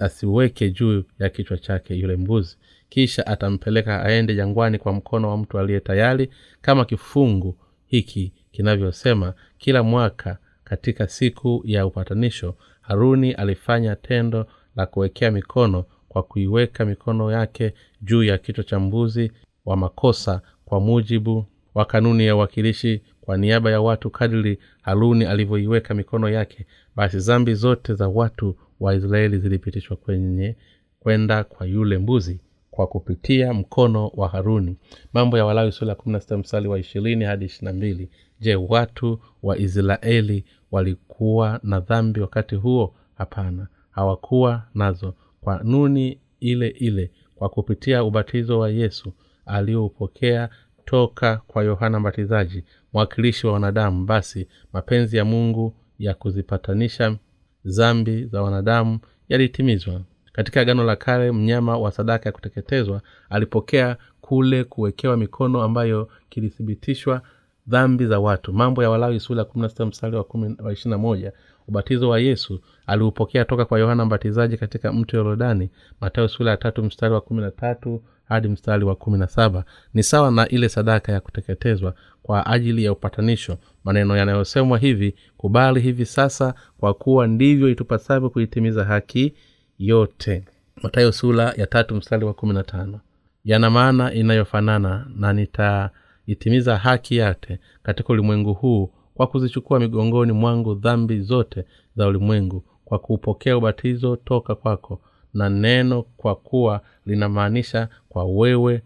asiweke 0.00 0.70
juu 0.70 1.02
ya 1.18 1.28
kichwa 1.28 1.58
chake 1.58 1.94
yule 1.94 2.16
mbuzi 2.16 2.56
kisha 2.88 3.26
atampeleka 3.26 4.02
aende 4.02 4.34
jangwani 4.34 4.78
kwa 4.78 4.92
mkono 4.92 5.30
wa 5.30 5.36
mtu 5.36 5.58
aliye 5.58 5.80
tayari 5.80 6.30
kama 6.60 6.84
kifungu 6.84 7.56
hiki 7.86 8.32
kinavyosema 8.52 9.34
kila 9.58 9.82
mwaka 9.82 10.38
katika 10.64 11.08
siku 11.08 11.62
ya 11.64 11.86
upatanisho 11.86 12.54
haruni 12.80 13.32
alifanya 13.32 13.96
tendo 13.96 14.46
la 14.76 14.86
kuwekea 14.86 15.30
mikono 15.30 15.84
kwa 16.08 16.22
kuiweka 16.22 16.84
mikono 16.84 17.32
yake 17.32 17.74
juu 18.02 18.22
ya 18.22 18.38
kichwa 18.38 18.64
cha 18.64 18.80
mbuzi 18.80 19.32
wa 19.64 19.76
makosa 19.76 20.40
kwa 20.64 20.80
mujibu 20.80 21.46
wa 21.74 21.84
kanuni 21.84 22.26
ya 22.26 22.36
uwakilishi. 22.36 23.02
Kwa 23.20 23.36
niaba 23.36 23.70
ya 23.70 23.80
watu 23.80 24.10
kadiri 24.10 24.58
haruni 24.82 25.24
alivyoiweka 25.24 25.94
mikono 25.94 26.28
yake 26.28 26.66
basi 26.96 27.20
zambi 27.20 27.54
zote 27.54 27.94
za 27.94 28.08
watu 28.08 28.56
wa 28.80 28.94
israeli 28.94 29.38
zilipitishwa 29.38 29.96
kwenye 29.96 30.56
kwenda 31.00 31.44
kwa 31.44 31.66
yule 31.66 31.98
mbuzi 31.98 32.40
kwa 32.78 32.86
kupitia 32.86 33.54
mkono 33.54 34.08
wa 34.14 34.28
haruni. 34.28 34.76
Mambo 35.12 35.38
ya 35.38 35.44
walawi 35.44 35.72
kumi 35.96 36.12
na 36.12 36.20
sita 36.20 36.38
mstari 36.38 36.68
wa 36.68 36.78
ishirini 36.78 37.24
hadi 37.24 37.44
ishirina 37.44 37.72
mbili. 37.72 38.10
Je 38.40 38.54
watu 38.56 39.20
wa 39.42 39.58
israeli 39.58 40.44
walikuwa 40.70 41.60
na 41.62 41.80
dhambi 41.80 42.20
wakati 42.20 42.54
huo? 42.54 42.94
Hapana 43.14 43.66
hawakuwa 43.90 44.62
nazo. 44.74 45.14
Kwa 45.40 45.60
nuni 45.64 46.18
ile 46.40 46.68
ile 46.68 47.10
kwa 47.34 47.48
kupitia 47.48 48.04
ubatizo 48.04 48.58
wa 48.58 48.70
yesu 48.70 49.12
alioupokea 49.46 50.48
toka 50.84 51.36
kwa 51.46 51.64
yohana 51.64 52.00
mbatizaji 52.00 52.64
mwakilishi 52.92 53.46
wa 53.46 53.52
wanadamu 53.52 54.06
basi 54.06 54.48
mapenzi 54.72 55.16
ya 55.16 55.24
mungu 55.24 55.74
ya 55.98 56.14
kuzipatanisha 56.14 57.16
zambi 57.64 58.24
za 58.24 58.42
wanadamu 58.42 58.98
yalitimizwa 59.28 60.00
katika 60.38 60.60
agano 60.60 60.84
la 60.84 60.96
kale 60.96 61.32
mnyama 61.32 61.78
wa 61.78 61.92
sadaka 61.92 62.28
ya 62.28 62.32
kuteketezwa 62.32 63.00
alipokea 63.30 63.96
kule 64.20 64.64
kuwekewa 64.64 65.16
mikono 65.16 65.62
ambayo 65.62 66.08
kilithibitishwa 66.28 67.22
dhambi 67.66 68.06
za 68.06 68.18
watu. 68.20 68.52
Mambo 68.52 68.82
ya 68.82 68.90
walawi 68.90 69.20
sura 69.20 69.44
kumi 69.44 69.62
na 69.62 69.68
sita 69.68 69.86
mstari 69.86 70.16
wa 70.16 70.72
ishirina 70.72 70.98
moja. 70.98 71.32
Ubatizo 71.68 72.08
wa 72.08 72.20
yesu 72.20 72.60
aliupokea 72.86 73.44
toka 73.44 73.64
kwa 73.64 73.78
yohana 73.78 74.04
mbatizaji 74.04 74.56
katika 74.56 74.92
mto 74.92 75.16
yorodani. 75.16 75.70
Matayo 76.00 76.28
sura 76.28 76.50
ya 76.50 76.56
tatu 76.56 76.82
mstari 76.82 77.14
wa 77.14 77.20
kumi 77.20 77.40
na 77.40 77.50
tatu 77.50 78.02
hadi 78.24 78.48
mstari 78.48 78.84
wa 78.84 78.96
kumi 78.96 79.18
na 79.18 79.26
saba. 79.26 79.64
Ni 79.94 80.02
sawa 80.02 80.30
na 80.30 80.48
ile 80.48 80.68
sadaka 80.68 81.12
ya 81.12 81.20
kuteketezwa 81.20 81.94
kwa 82.22 82.46
ajili 82.46 82.84
ya 82.84 82.92
upatanisho. 82.92 83.58
Maneno 83.84 84.16
yanayosemwa 84.16 84.78
hivi 84.78 85.14
kubali 85.36 85.80
hivi 85.80 86.06
sasa 86.06 86.54
kwa 86.80 86.94
kuwa 86.94 87.26
ndivyo 87.26 87.68
itupasavyo 87.68 88.30
kuitimiza 88.30 88.84
haki 88.84 89.34
yote. 89.78 90.44
Matayo 90.82 91.12
sula 91.12 91.52
ya 91.56 91.66
tatu 91.66 91.94
mstari 91.94 92.24
wa 92.24 92.34
kumi 92.34 92.52
na 92.54 92.62
tano. 92.62 93.00
Yana 93.44 93.70
maana 93.70 94.12
inayofanana 94.14 95.06
na 95.16 95.32
nitaitimiza 95.32 96.76
haki 96.76 97.16
yake 97.16 97.58
katika 97.82 98.12
ulimwengu 98.12 98.54
huu 98.54 98.90
kwa 99.14 99.26
kuzichukua 99.26 99.80
migongoni 99.80 100.32
mwangu 100.32 100.74
dhambi 100.74 101.20
zote 101.20 101.64
za 101.96 102.06
ulimwengu 102.08 102.64
kwa 102.84 102.98
kuupokea 102.98 103.56
ubatizo 103.56 104.16
toka 104.16 104.54
kwako 104.54 105.00
na 105.34 105.48
neno 105.48 106.02
kwa 106.02 106.34
kuwa 106.36 106.80
linamaanisha 107.06 107.88
kwa 108.08 108.24
wewe 108.24 108.82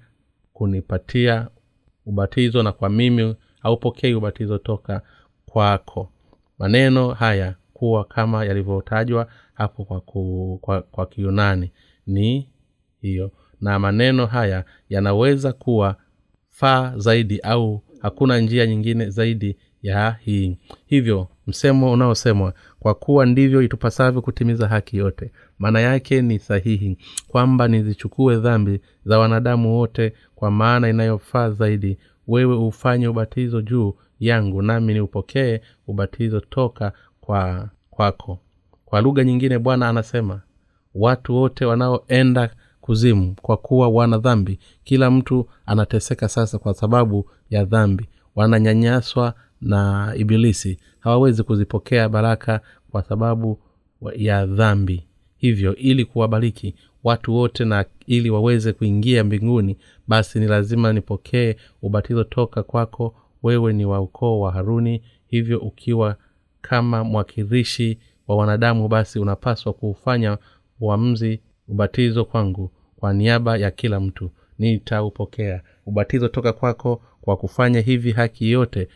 kunipatia 0.53 1.49
ubatizo 2.07 2.63
na 2.63 2.73
kwa 2.73 2.91
mimi 2.91 3.35
haupokei 3.61 4.15
ubatizo 4.15 4.59
toka 4.59 5.03
kwako. 5.47 6.09
Maneno 6.59 7.09
haya 7.11 7.55
kuwa 7.75 8.05
kama 8.05 8.45
yalivyotajwa 8.45 9.27
hapo 9.63 9.85
kwa, 9.85 10.01
ku, 10.01 10.59
kwa, 10.63 10.83
kwa 10.83 11.07
kiunani 11.07 11.73
ni 12.07 12.49
hiyo. 13.01 13.31
Na 13.61 13.79
maneno 13.79 14.27
haya 14.27 14.65
yanaweza 14.89 15.53
kuwa 15.53 15.97
faa 16.51 16.95
zaidi 16.97 17.39
au 17.41 17.83
hakuna 18.01 18.39
njia 18.41 18.67
nyingine 18.67 19.11
zaidi 19.11 19.57
ya 19.83 20.17
hii. 20.21 20.59
Hivyo 20.87 21.29
msemo 21.47 21.93
unaosemwa 21.93 22.55
kwa 22.81 22.95
kuwa 22.95 23.27
ndivyo 23.27 23.63
itupasavyo 23.63 24.23
kutimiza 24.23 24.69
haki 24.69 24.97
yote 24.97 25.33
maana 25.59 25.81
yake 25.81 26.23
ni 26.23 26.39
sahihi 26.39 26.99
kwamba 27.29 27.69
nizichukue 27.69 28.37
dhambi 28.37 28.81
za 29.05 29.19
wanadamu 29.19 29.77
wote 29.79 30.13
kwa 30.35 30.51
maana 30.51 30.89
inayofaa 30.89 31.51
zaidi. 31.51 31.99
Wewe 32.29 32.57
ufanye 32.57 33.09
ubatizo 33.09 33.63
juu 33.63 33.95
yangu 34.21 34.63
nami 34.63 34.95
niupokee 34.95 35.61
ubatizo 35.87 36.41
toka 36.41 36.93
kwa 37.21 37.71
kwako 37.91 38.39
kwa 38.93 39.01
lugha 39.01 39.25
nyingine 39.25 39.59
bwana 39.59 39.89
anasema 39.89 40.41
watu 40.95 41.35
wote 41.37 41.65
wanaoenda 41.65 42.51
kuzimu 42.81 43.37
kwa 43.43 43.57
kuwa 43.57 43.89
wana 43.89 44.19
dhambi 44.19 44.59
kila 44.85 45.11
mtu 45.11 45.49
anateseka 45.67 46.29
sasa 46.29 46.59
kwa 46.59 46.75
sababu 46.75 47.31
ya 47.51 47.65
dhambi. 47.65 48.09
Wananyanyaswa 48.37 49.35
na 49.61 50.13
ibilisi 50.17 50.79
hawawezi 51.01 51.43
kuzipokea 51.43 52.09
baraka 52.09 52.61
kwa 52.91 53.03
sababu 53.03 53.59
ya 54.17 54.47
dhambi. 54.47 55.07
Hivyo 55.37 55.77
ili 55.77 56.05
kuwabariki 56.05 56.75
watu 57.05 57.35
wote 57.35 57.65
na 57.65 57.85
ili 58.07 58.31
waweze 58.31 58.73
kuingia 58.73 59.25
mbinguni 59.25 59.77
basi 60.09 60.41
ni 60.41 60.47
lazima 60.47 60.93
nipokee 60.93 61.57
ubatizo 61.83 62.25
toka 62.25 62.63
kwako. 62.63 63.15
Wewe 63.43 63.73
ni 63.73 63.85
wa 63.85 64.01
ukoo 64.01 64.41
wa 64.41 64.53
haruni 64.53 65.03
hivyo 65.27 65.59
ukiwa 65.59 66.17
kama 66.61 67.05
mwakilishi 67.05 67.99
wa 68.29 68.37
wanadamu 68.37 68.89
basi 68.89 69.19
unapaswa 69.19 69.73
kuufanya 69.73 70.39
uamzi 70.81 71.41
ubatizo 71.69 72.25
kwangu 72.25 72.71
kwa 72.97 73.13
niaba 73.13 73.57
ya 73.57 73.71
kila 73.71 74.01
mtu. 74.01 74.31
Nitaupokea. 74.59 75.63
Ubatizo 75.87 76.29
toka 76.29 76.53
kwako 76.53 77.03
kwa 77.21 77.37
kufanya 77.37 77.81
hivi 77.81 78.13
haki 78.13 78.51
yote 78.51 78.89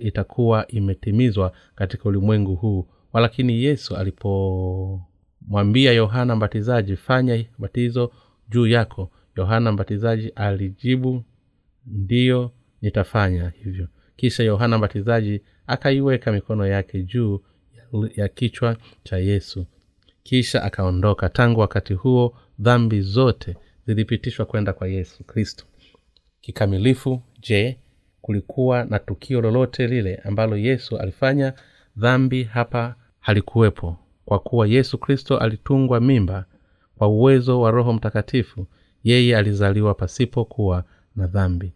itakuwa 0.00 0.68
imetimizwa 0.68 1.52
katika 1.74 2.08
ulimwengu 2.08 2.54
huu. 2.54 2.86
Walakini 3.12 3.62
yesu 3.64 3.96
alipomwambia 3.96 5.92
yohana 5.92 6.36
mbatizaji 6.36 6.96
fanya 6.96 7.44
batizo 7.58 8.12
juu 8.48 8.66
yako 8.66 9.10
yohana 9.36 9.72
mbatizaji 9.72 10.28
alijibu 10.28 11.24
ndiyo 11.86 12.50
nitafanya 12.82 13.52
hivyo. 13.64 13.88
Kisha 14.16 14.42
yohana 14.42 14.78
mbatizaji 14.78 15.40
akaiweka 15.66 16.32
mikono 16.32 16.66
yake 16.66 17.02
juu 17.02 17.40
ya 18.16 18.28
kichwa 18.28 18.76
cha 19.04 19.16
yesu. 19.18 19.66
Kisha 20.22 20.62
akaondoka. 20.62 21.28
Tangu 21.28 21.60
wakati 21.60 21.94
huo 21.94 22.36
dhambi 22.58 23.00
zote 23.00 23.56
zilipitishwa 23.86 24.46
kwenda 24.46 24.72
kwa 24.72 24.88
yesu 24.88 25.24
kristo. 25.24 25.64
Kikamilifu 26.40 27.22
je 27.40 27.78
kulikuwa 28.20 28.84
na 28.84 28.98
tukio 28.98 29.40
lolote 29.40 29.86
lile 29.86 30.16
ambalo 30.16 30.56
yesu 30.56 30.98
alifanya? 30.98 31.52
Dhambi 31.96 32.44
hapa 32.44 32.94
halikuwepo 33.20 33.96
kwa 34.24 34.38
kuwa 34.38 34.66
yesu 34.66 34.98
kristo 34.98 35.38
alitungwa 35.38 36.00
mimba 36.00 36.44
kwa 36.98 37.08
uwezo 37.08 37.60
wa 37.60 37.70
roho 37.70 37.92
mtakatifu. 37.92 38.66
Yeye 39.04 39.36
alizaliwa 39.36 39.94
pasipo 39.94 40.44
kuwa 40.44 40.84
na 41.16 41.26
dhambi 41.26 41.72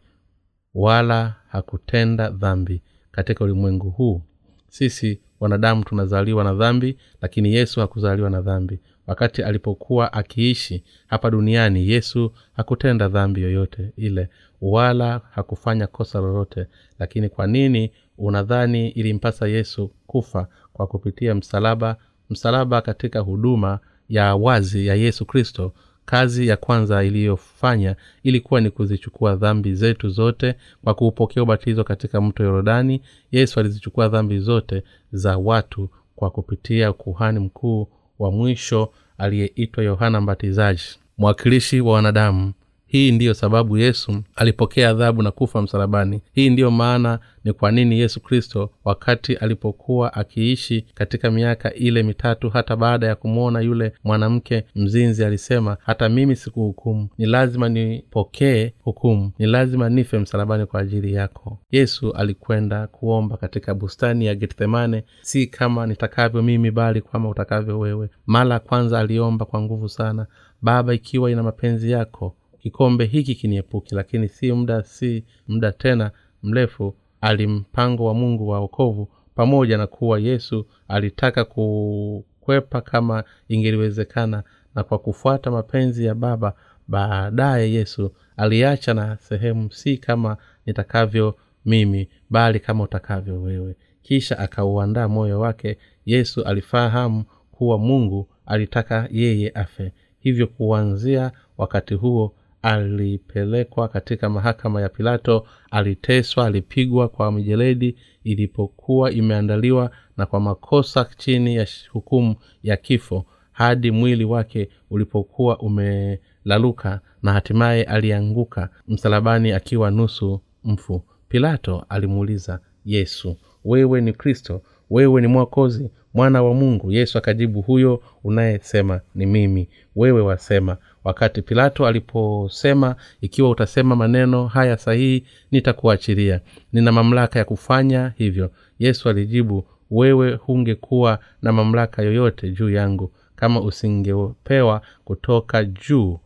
wala 0.75 1.35
hakutenda 1.49 2.31
dhambi 2.31 2.83
katika 3.11 3.45
ulimwengu 3.45 3.91
huu. 3.91 4.23
Sisi 4.69 5.21
wanadamu 5.41 5.85
tunazaliwa 5.85 6.45
na 6.45 6.55
dhambi 6.55 6.97
lakini 7.23 7.55
yesu 7.55 7.81
hakuzaliwa 7.81 8.31
na 8.31 8.41
dhambi. 8.43 8.81
Wakati 9.07 9.43
alipokuwa 9.43 10.13
akiishi 10.13 10.85
hapa 11.07 11.31
duniani 11.31 11.89
yesu 11.89 12.33
hakutenda 12.57 13.09
dhambi 13.09 13.43
yoyote 13.43 13.93
ile 13.97 14.29
wala 14.61 15.21
hakufanya 15.31 15.87
kosa 15.87 16.19
lolote. 16.21 16.67
Lakini 16.99 17.29
kwa 17.29 17.47
nini? 17.47 17.93
Unadhani 18.19 18.89
ilimpasa 18.89 19.49
yesu 19.49 19.91
kufa 20.07 20.49
kwa 20.73 20.87
kupitia 20.87 21.35
msalaba 21.35 21.97
msalaba 22.31 22.81
katika 22.81 23.21
huduma 23.21 23.79
ya 24.09 24.35
wazi 24.37 24.87
ya 24.87 24.95
yesu 24.95 25.27
kristo 25.27 25.73
kazi 26.11 26.47
ya 26.49 26.57
kwanza 26.57 27.05
iliyofanya 27.05 27.97
ilikuwa 28.23 28.61
ni 28.61 28.71
kuzichukua 28.71 29.37
dhambi 29.37 29.75
zetu 29.75 30.09
zote 30.09 30.55
kwa 30.85 30.95
kuupokea 30.95 31.43
ubatizo 31.43 31.85
katika 31.85 32.21
mto 32.21 32.45
yorodani 32.45 33.03
yesu 33.33 33.61
alizichukua 33.61 34.09
dhambi 34.09 34.39
zote 34.39 34.83
za 35.13 35.39
watu 35.39 35.91
kwa 36.17 36.31
kupitia 36.31 36.93
kuhani 36.93 37.39
mkuu 37.39 37.89
wa 38.19 38.31
mwisho 38.33 38.93
aliyeitwa 39.19 39.85
yohana 39.85 40.21
mbatizaji 40.21 40.83
mwakilishi 41.19 41.81
wa 41.81 41.93
wanadamu 41.93 42.53
hii 42.89 43.13
ndiyo 43.13 43.35
sababu 43.35 43.77
yesu 43.79 44.23
alipokea 44.37 44.91
adhabu 44.91 45.23
na 45.23 45.31
kufa 45.31 45.63
msalabani. 45.63 46.23
Hii 46.33 46.51
ndiyo 46.51 46.71
maana 46.71 47.19
ni 47.45 47.53
kwa 47.53 47.71
nini 47.73 47.99
yesu 48.01 48.21
kristo 48.21 48.71
wakati 48.85 49.35
alipokuwa 49.37 50.15
akiishi 50.15 50.85
katika 50.95 51.31
miaka 51.31 51.75
ile 51.75 52.03
mitatu 52.03 52.51
hata 52.51 52.77
baada 52.77 53.07
ya 53.07 53.15
kumwona 53.17 53.61
yule 53.61 53.93
mwanamke 54.05 54.65
mzinzi 54.75 55.25
alisema 55.25 55.77
hata 55.85 56.09
mimi 56.09 56.37
sikuhukumu. 56.37 57.09
Ni 57.19 57.27
lazima 57.27 57.69
nipokee 57.69 58.73
hukumu. 58.83 59.33
Ni 59.39 59.47
lazima 59.47 59.89
nife 59.89 60.19
msalabani 60.19 60.67
kwa 60.67 60.81
ajili 60.81 61.13
yako. 61.13 61.59
Yesu 61.71 62.13
alikwenda 62.13 62.87
kuomba 62.87 63.37
katika 63.37 63.75
bustani 63.75 64.27
ya 64.27 64.35
gethsemane 64.35 65.05
si 65.23 65.47
kama 65.47 65.87
nitakavyo 65.87 66.43
mimi 66.43 66.71
bali 66.71 67.01
kama 67.01 67.29
utakavyo 67.29 67.79
wewe. 67.79 68.09
Mara 68.27 68.59
kwanza 68.59 68.99
aliomba 68.99 69.45
kwa 69.45 69.61
nguvu 69.63 69.89
sana. 69.89 70.27
Baba 70.63 70.95
ikiwa 70.95 71.31
ina 71.31 71.43
mapenzi 71.43 71.91
yako 71.91 72.35
kikombe 72.59 73.05
hiki 73.05 73.35
kiniepuki 73.35 73.95
lakini 73.95 74.29
si 74.29 74.53
muda 74.53 74.83
si 74.83 75.25
muda 75.49 75.73
tena 75.73 76.11
mrefu 76.43 76.95
alimpango 77.21 78.05
wa 78.05 78.15
mungu 78.15 78.49
wa 78.49 78.59
okovu 78.59 79.09
pamoja 79.35 79.79
na 79.79 79.87
kuwa 79.87 80.19
yesu 80.21 80.67
alitaka 80.89 81.45
kukwepa 81.45 82.81
kama 82.81 83.25
ingeliwezekana 83.49 84.43
na 84.75 84.85
kwa 84.85 84.99
kufuata 84.99 85.51
mapenzi 85.51 86.05
ya 86.05 86.15
baba 86.15 86.53
baadaye 86.89 87.73
yesu 87.73 88.13
aliacha 88.37 88.95
na 88.95 89.17
sehemu 89.17 89.73
si 89.73 89.99
kama 89.99 90.37
nitakavyo 90.67 91.37
mimi 91.65 92.09
bali 92.31 92.61
kama 92.61 92.85
utakavyo 92.85 93.43
wewe. 93.43 93.77
Kisha 94.03 94.39
akauandaa 94.39 95.09
moyo 95.09 95.41
wake 95.41 95.79
yesu 96.07 96.45
alifahamu 96.45 97.25
kuwa 97.53 97.79
mungu 97.79 98.29
alitaka 98.47 99.09
yeye 99.11 99.51
afe. 99.51 99.93
Hivyo 100.21 100.47
kuanzia 100.47 101.33
wakati 101.59 101.95
huo 101.95 102.35
alipelekwa 102.63 103.89
katika 103.89 104.29
mahakama 104.31 104.81
ya 104.83 104.89
pilato 104.89 105.47
aliteswa 105.71 106.47
alipigwa 106.47 107.09
kwa 107.09 107.33
mijeledi 107.33 107.97
ilipokuwa 108.25 109.11
imeandaliwa 109.13 109.91
na 110.17 110.27
kwa 110.27 110.41
makosa 110.41 111.07
chini 111.17 111.57
ya 111.57 111.67
hukumu 111.93 112.37
ya 112.63 112.77
kifo 112.77 113.25
hadi 113.53 113.91
mwili 113.91 114.25
wake 114.25 114.69
ulipokuwa 114.91 115.59
umelaluka 115.59 117.01
na 117.23 117.33
hatimaye 117.33 117.85
alianguka 117.85 118.69
msalabani 118.89 119.53
akiwa 119.53 119.91
nusu 119.91 120.41
mfu. 120.65 121.03
Pilato 121.29 121.85
alimuuliza 121.89 122.61
yesu 122.85 123.37
wewe 123.65 124.01
ni 124.01 124.13
kristo? 124.13 124.63
Wewe 124.91 125.21
ni 125.21 125.27
mwokozi 125.27 125.91
mwana 126.15 126.43
wa 126.43 126.55
mungu? 126.55 126.93
Yesu 126.93 127.19
akajibu 127.19 127.63
huyo 127.63 128.03
unayesema 128.25 129.01
ni 129.15 129.27
mimi. 129.27 129.69
Wewe 129.97 130.21
wasema 130.21 130.77
wakati 131.05 131.43
pilato 131.43 131.87
aliposema 131.87 132.97
ikiwa 133.21 133.51
utasema 133.51 133.97
maneno 133.97 134.47
haya 134.47 134.77
sahihi 134.77 135.27
nitakuachilia. 135.51 136.41
Nina 136.73 136.93
mamlaka 136.93 137.39
ya 137.39 137.45
kufanya 137.45 138.13
hivyo. 138.17 138.51
Yesu 138.79 139.09
alijibu 139.09 139.65
wewe 139.91 140.35
hungekuwa 140.35 141.19
na 141.43 141.53
mamlaka 141.53 142.03
yoyote 142.03 142.51
juu 142.51 142.71
yangu 142.71 143.13
kama 143.37 143.61
usingepewa 143.61 144.83
kutoka 145.05 145.65
juu. 145.65 146.19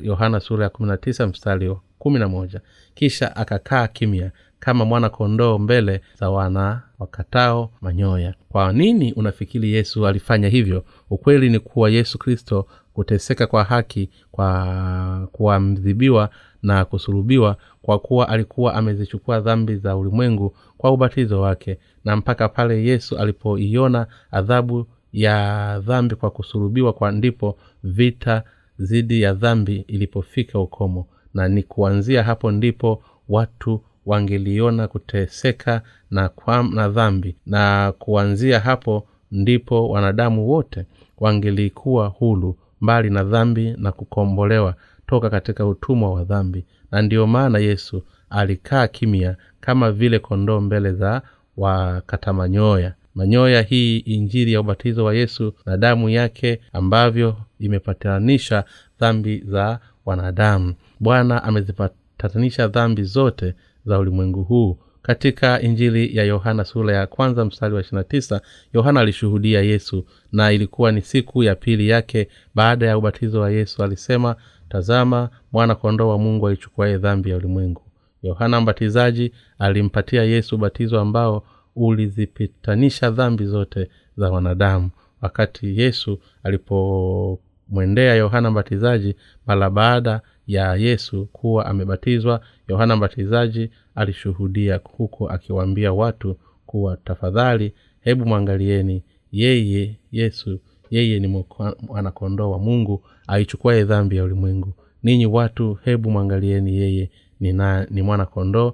Yohana 0.00 0.40
sura 0.40 0.64
ya 0.64 0.70
kumi 0.70 0.88
na 0.88 0.96
tisa 0.96 1.26
mstari 1.26 1.68
wa 1.68 1.80
kumi 1.98 2.18
na 2.18 2.28
moja. 2.28 2.60
Kisha 2.94 3.36
akakaa 3.36 3.88
kimya 3.88 4.30
kama 4.58 4.84
mwana 4.84 5.08
kondoo 5.08 5.58
mbele 5.58 6.00
za 6.20 6.30
wana 6.30 6.82
wakatao 6.98 7.70
manyoya. 7.80 8.34
Kwa 8.48 8.72
nini 8.72 9.12
unafikiri 9.12 9.72
yesu 9.72 10.06
alifanya 10.06 10.48
hivyo? 10.48 10.84
Ukweli 11.10 11.50
ni 11.50 11.58
kuwa 11.58 11.90
yesu 11.90 12.18
kristo 12.18 12.66
kuteseka 13.00 13.46
kwa 13.46 13.64
haki 13.64 14.10
kwa 14.32 15.28
kuamdhibiwa 15.32 16.30
na 16.62 16.84
kusulubiwa 16.84 17.56
kwa 17.82 17.98
kuwa 17.98 18.28
alikuwa 18.28 18.74
amezichukua 18.74 19.40
dhambi 19.40 19.76
za 19.76 19.96
ulimwengu 19.96 20.54
kwa 20.78 20.90
ubatizo 20.90 21.40
wake. 21.40 21.78
Na 22.04 22.16
mpaka 22.16 22.48
pale 22.48 22.84
yesu 22.84 23.18
alipoiona 23.18 24.06
adhabu 24.30 24.86
ya 25.12 25.78
dhambi 25.86 26.14
kwa 26.14 26.30
kusulubiwa 26.30 26.92
kwa 26.92 27.12
ndipo 27.12 27.58
vita 27.84 28.42
dhidi 28.78 29.22
ya 29.22 29.34
dhambi 29.34 29.76
ilipofika 29.88 30.58
ukomo. 30.58 31.06
Na 31.34 31.48
ni 31.48 31.62
kuanzia 31.62 32.22
hapo 32.22 32.50
ndipo 32.50 33.02
watu 33.28 33.80
wangeliona 34.06 34.88
kuteseka 34.88 35.82
na, 36.10 36.28
kwa, 36.28 36.62
na 36.62 36.88
dhambi. 36.88 37.36
Na 37.46 37.92
kuanzia 37.98 38.60
hapo 38.60 39.06
ndipo 39.32 39.88
wanadamu 39.88 40.48
wote 40.48 40.84
wangelikuwa 41.18 42.06
hulu 42.06 42.56
mbali 42.80 43.10
na 43.10 43.24
dhambi 43.24 43.74
na 43.78 43.92
kukombolewa 43.92 44.74
toka 45.06 45.30
katika 45.30 45.66
utumwa 45.66 46.10
wa 46.14 46.24
dhambi. 46.24 46.64
Na 46.90 47.02
ndiyo 47.02 47.26
maana 47.26 47.58
yesu 47.58 48.02
alikaa 48.30 48.88
kimya 48.88 49.36
kama 49.60 49.92
vile 49.92 50.18
kondoo 50.18 50.60
mbele 50.60 50.92
za 50.92 51.22
wakata 51.56 52.32
manyoya. 52.32 52.94
Manyoya 53.14 53.62
hii 53.62 53.98
injili 53.98 54.52
ya 54.52 54.60
ubatizo 54.60 55.04
wa 55.04 55.14
yesu 55.14 55.54
na 55.66 55.76
damu 55.76 56.08
yake 56.08 56.60
ambavyo 56.72 57.36
imepatanisha 57.58 58.64
dhambi 59.00 59.38
za 59.46 59.80
wanadamu. 60.06 60.74
Bwana 61.00 61.42
amezipatanisha 61.44 62.68
dhambi 62.68 63.02
zote 63.02 63.54
za 63.86 63.98
ulimwengu 63.98 64.42
huu 64.42 64.78
katika 65.06 65.60
injili 65.60 66.16
ya 66.16 66.24
yohana 66.24 66.64
sura 66.64 66.96
ya 66.96 67.06
kwanza 67.06 67.44
mstari 67.44 67.74
wa 67.74 67.80
ishirina 67.80 68.04
tisa 68.04 68.40
yohana 68.72 69.00
alishuhudia 69.00 69.62
yesu 69.62 70.04
na 70.32 70.52
ilikuwa 70.52 70.92
ni 70.92 71.00
siku 71.02 71.42
ya 71.42 71.54
pili 71.54 71.88
yake 71.88 72.28
baada 72.54 72.86
ya 72.86 72.98
ubatizo 72.98 73.40
wa 73.40 73.50
yesu 73.50 73.82
alisema 73.84 74.36
tazama 74.68 75.30
mwana 75.52 75.74
kondoo 75.74 76.08
wa 76.08 76.18
mungu 76.18 76.48
aichukuaye 76.48 76.98
dhambi 76.98 77.30
ya 77.30 77.36
ulimwengu. 77.36 77.82
Yohana 78.22 78.60
mbatizaji 78.60 79.32
alimpatia 79.58 80.22
yesu 80.22 80.54
ubatizo 80.54 81.00
ambao 81.00 81.44
ulizipitanisha 81.76 83.10
dhambi 83.10 83.44
zote 83.46 83.88
za 84.16 84.30
wanadamu. 84.30 84.90
Wakati 85.22 85.80
yesu 85.80 86.18
alipomwendea 86.42 88.14
yohana 88.14 88.50
mbatizaji 88.50 89.16
mara 89.46 89.70
baada 89.70 90.20
ya 90.46 90.74
yesu 90.74 91.26
kuwa 91.32 91.66
amebatizwa 91.66 92.40
yohana 92.68 92.96
mbatizaji 92.96 93.70
alishuhudia 93.94 94.80
huku 94.84 95.30
akiwaambia 95.30 95.92
watu 95.92 96.36
kuwa 96.66 96.96
tafadhali 96.96 97.74
hebu 98.00 98.26
mwangalieni 98.26 99.02
yeye 99.32 99.96
yesu 100.12 100.60
yeye 100.90 101.20
ni 101.20 101.44
mwanakondoo 101.88 102.50
wa 102.50 102.58
mungu 102.58 103.02
aichukuaye 103.26 103.84
dhambi 103.84 104.16
ya 104.16 104.24
ulimwengu. 104.24 104.72
Ninyi 105.02 105.26
watu 105.26 105.74
hebu 105.84 106.10
mwangalieni 106.10 106.76
yeye 106.76 107.10
ni, 107.40 107.52
na, 107.52 107.86
ni 107.90 108.02
mwanakondoo 108.02 108.72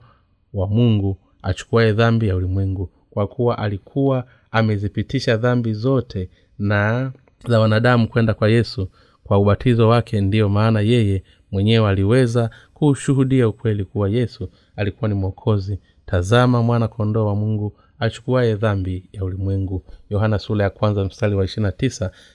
wa 0.53 0.67
mungu 0.67 1.19
achukuaye 1.43 1.93
dhambi 1.93 2.29
ya 2.29 2.37
ulimwengu. 2.37 2.91
Kwa 3.11 3.27
kuwa 3.27 3.59
alikuwa 3.59 4.27
amezipitisha 4.51 5.37
dhambi 5.37 5.73
zote 5.73 6.31
na 6.59 7.13
za 7.49 7.61
wanadamu 7.61 8.09
kwenda 8.09 8.35
kwa 8.35 8.49
yesu 8.49 8.89
kwa 9.25 9.39
ubatizo 9.39 9.89
wake 9.89 10.21
ndiyo 10.21 10.49
maana 10.49 10.81
yeye 10.81 11.23
mwenyewe 11.53 11.89
aliweza 11.89 12.51
kuushuhudia 12.83 13.49
ukweli 13.49 13.85
kuwa 13.85 14.09
yesu 14.09 14.49
alikuwa 14.77 15.09
ni 15.09 15.15
mwokozi. 15.15 15.79
Tazama 16.07 16.63
mwana 16.63 16.89
kondoo 16.89 17.27
wa 17.27 17.35
mungu 17.35 17.73
achukuaye 17.99 18.55
dhambi 18.55 19.09
ya 19.13 19.25
ulimwengu. 19.25 19.85
Yohana 20.11 20.39
sura 20.39 20.65
ya 20.65 20.71
kwanza 20.71 21.05
mstari 21.05 21.35
wa 21.35 21.45
ishirina 21.45 21.73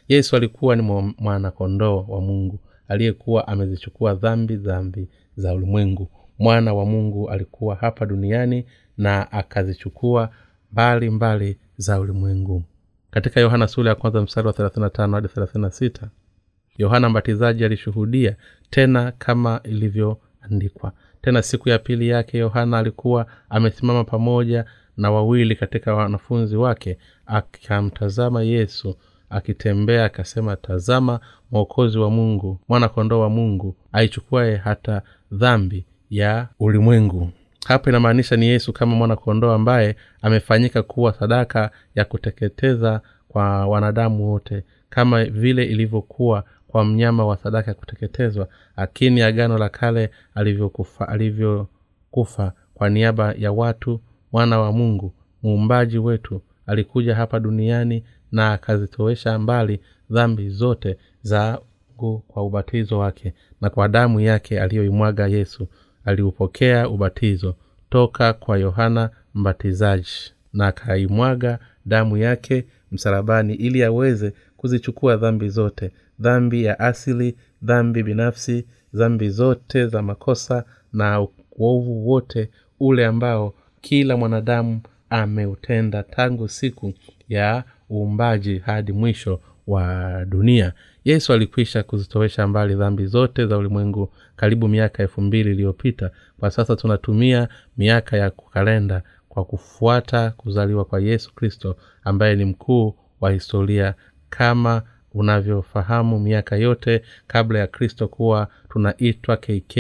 yesu 0.08 0.36
alikuwa 0.36 0.76
ni 0.76 0.82
mwanakondoo 1.18 2.06
wa 2.08 2.22
mungu 2.22 2.60
aliyekuwa 2.88 3.48
amezichukua 3.48 4.14
dhambi 4.16 4.56
dhambi 4.56 5.08
za 5.38 5.54
ulimwengu. 5.54 6.10
Mwana 6.40 6.74
wa 6.74 6.86
mungu 6.86 7.30
alikuwa 7.30 7.76
hapa 7.76 8.06
duniani 8.06 8.66
na 8.98 9.32
akazichukua 9.32 10.30
mbali 10.72 11.10
mbali 11.10 11.58
za 11.78 12.00
ulimwengu. 12.00 12.64
Katika 13.12 13.40
yohana 13.40 13.68
sura 13.68 13.90
ya 13.90 13.96
kwanza 13.96 14.22
mstari 14.22 14.48
wa 14.48 14.54
35 14.54 15.12
hadi 15.14 15.28
36 15.28 16.08
yohana 16.78 17.10
mbatizaji 17.10 17.66
alishuhudia 17.66 18.36
tena 18.70 19.12
kama 19.12 19.62
ilivyoandikwa 20.52 20.92
tena 21.22 21.42
siku 21.42 21.70
ya 21.70 21.80
pili 21.80 22.10
yake 22.10 22.38
yohana 22.38 22.78
alikuwa 22.78 23.26
amesimama 23.50 24.04
pamoja 24.04 24.66
na 24.98 25.12
wawili 25.12 25.56
katika 25.56 25.96
wanafunzi 25.96 26.56
wake 26.56 26.98
akamtazama 27.26 28.44
yesu 28.44 28.96
akitembea 29.30 30.06
akasema 30.06 30.56
tazama 30.56 31.20
mwokozi 31.52 31.98
wa 32.00 32.10
mungu 32.10 32.60
mwanakondoo 32.68 33.20
wa 33.20 33.30
mungu 33.30 33.76
aichukuaye 33.92 34.56
hata 34.56 35.02
dhambi 35.32 35.86
ya 36.10 36.48
ulimwengu. 36.60 37.30
Hapa 37.68 37.90
inamaanisha 37.90 38.36
ni 38.36 38.46
yesu 38.48 38.74
kama 38.74 38.96
mwanakondoo 38.96 39.52
ambaye 39.52 39.96
amefanyika 40.22 40.84
kuwa 40.84 41.14
sadaka 41.14 41.72
ya 41.96 42.06
kuteketeza 42.06 43.02
kwa 43.28 43.68
wanadamu 43.68 44.32
wote 44.32 44.64
kama 44.90 45.26
vile 45.26 45.64
ilivyokuwa 45.64 46.44
kwa 46.68 46.86
mnyama 46.86 47.26
wa 47.26 47.38
sadaka 47.38 47.72
ya 47.72 47.76
kuteketezwa 47.76 48.48
akini 48.76 49.22
agano 49.22 49.58
la 49.58 49.70
kale 49.70 50.10
alivyokufa 50.36 51.08
alivyokufa 51.08 52.54
kwa 52.74 52.90
niaba 52.90 53.34
ya 53.34 53.52
watu 53.52 54.02
mwana 54.32 54.60
wa 54.60 54.72
mungu 54.72 55.14
muumbaji 55.44 55.98
wetu 55.98 56.42
alikuja 56.66 57.16
hapa 57.16 57.40
duniani 57.40 58.04
na 58.32 58.54
akazitowesha 58.54 59.40
mbali 59.40 59.80
dhambi 60.10 60.50
zote 60.50 60.98
za 61.22 61.60
zangu 61.98 62.20
kwa 62.28 62.44
ubatizo 62.44 63.00
wake 63.00 63.34
na 63.62 63.70
kwa 63.70 63.88
damu 63.88 64.20
yake 64.20 64.62
aliyoimwaga 64.62 65.28
yesu 65.28 65.68
aliupokea 66.06 66.90
ubatizo 66.90 67.56
toka 67.90 68.34
kwa 68.34 68.58
yohana 68.58 69.10
mbatizaji 69.34 70.08
na 70.54 70.68
akaimwaga 70.68 71.60
damu 71.86 72.18
yake 72.18 72.66
msalabani 72.92 73.54
ili 73.54 73.84
aweze 73.84 74.34
kuzichukua 74.58 75.18
dhambi 75.18 75.50
zote 75.50 75.92
dhambi 76.20 76.64
ya 76.64 76.80
asili 76.80 77.36
dhambi 77.62 78.04
binafsi 78.04 78.66
dhambi 78.94 79.30
zote 79.30 79.88
za 79.88 80.02
makosa 80.02 80.64
na 80.94 81.28
uovu 81.52 82.10
wote 82.10 82.50
ule 82.80 83.06
ambao 83.06 83.54
kila 83.82 84.18
mwanadamu 84.18 84.82
ameutenda 85.10 86.04
tangu 86.04 86.48
siku 86.48 86.94
ya 87.30 87.64
uumbaji 87.92 88.58
hadi 88.60 88.92
mwisho 88.92 89.40
wa 89.68 90.26
dunia. 90.26 90.74
Yesu 91.06 91.34
alikwisha 91.34 91.84
kuzitowesha 91.84 92.48
mbali 92.48 92.76
dhambi 92.76 93.06
zote 93.06 93.46
za 93.46 93.58
ulimwengu 93.58 94.10
karibu 94.36 94.68
miaka 94.68 95.04
elfu 95.04 95.22
mbili 95.22 95.52
iliyopita. 95.52 96.12
Kwa 96.40 96.52
sasa 96.52 96.76
tunatumia 96.76 97.48
miaka 97.78 98.18
ya 98.18 98.30
kalenda 98.30 99.02
kwa 99.30 99.46
kufuata 99.46 100.32
kuzaliwa 100.32 100.86
kwa 100.86 101.00
yesu 101.00 101.36
kristo 101.36 101.76
ambaye 102.04 102.36
ni 102.36 102.46
mkuu 102.46 102.96
wa 103.22 103.32
historia 103.32 103.94
kama 104.30 104.82
unavyofahamu 105.18 106.20
miaka 106.20 106.56
yote 106.56 107.02
kabla 107.28 107.60
ya 107.60 107.68
kristo 107.68 108.08
kuwa 108.08 108.48
tunaitwa 108.70 109.38
kk 109.38 109.78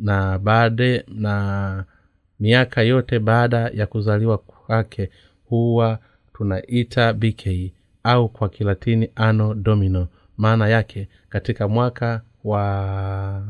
na 0.00 0.38
baade 0.38 1.04
na 1.08 1.84
miaka 2.40 2.82
yote 2.82 3.18
baada 3.18 3.58
ya 3.74 3.86
kuzaliwa 3.86 4.38
kwake 4.38 5.10
huwa 5.44 5.98
tunaita 6.34 7.12
bk 7.12 7.72
au 8.04 8.28
kwa 8.28 8.48
kilatini 8.48 9.10
ano 9.14 9.54
domino. 9.54 10.08
Maana 10.36 10.68
yake 10.68 11.08
katika 11.28 11.68
mwaka 11.68 12.20
wa 12.44 13.42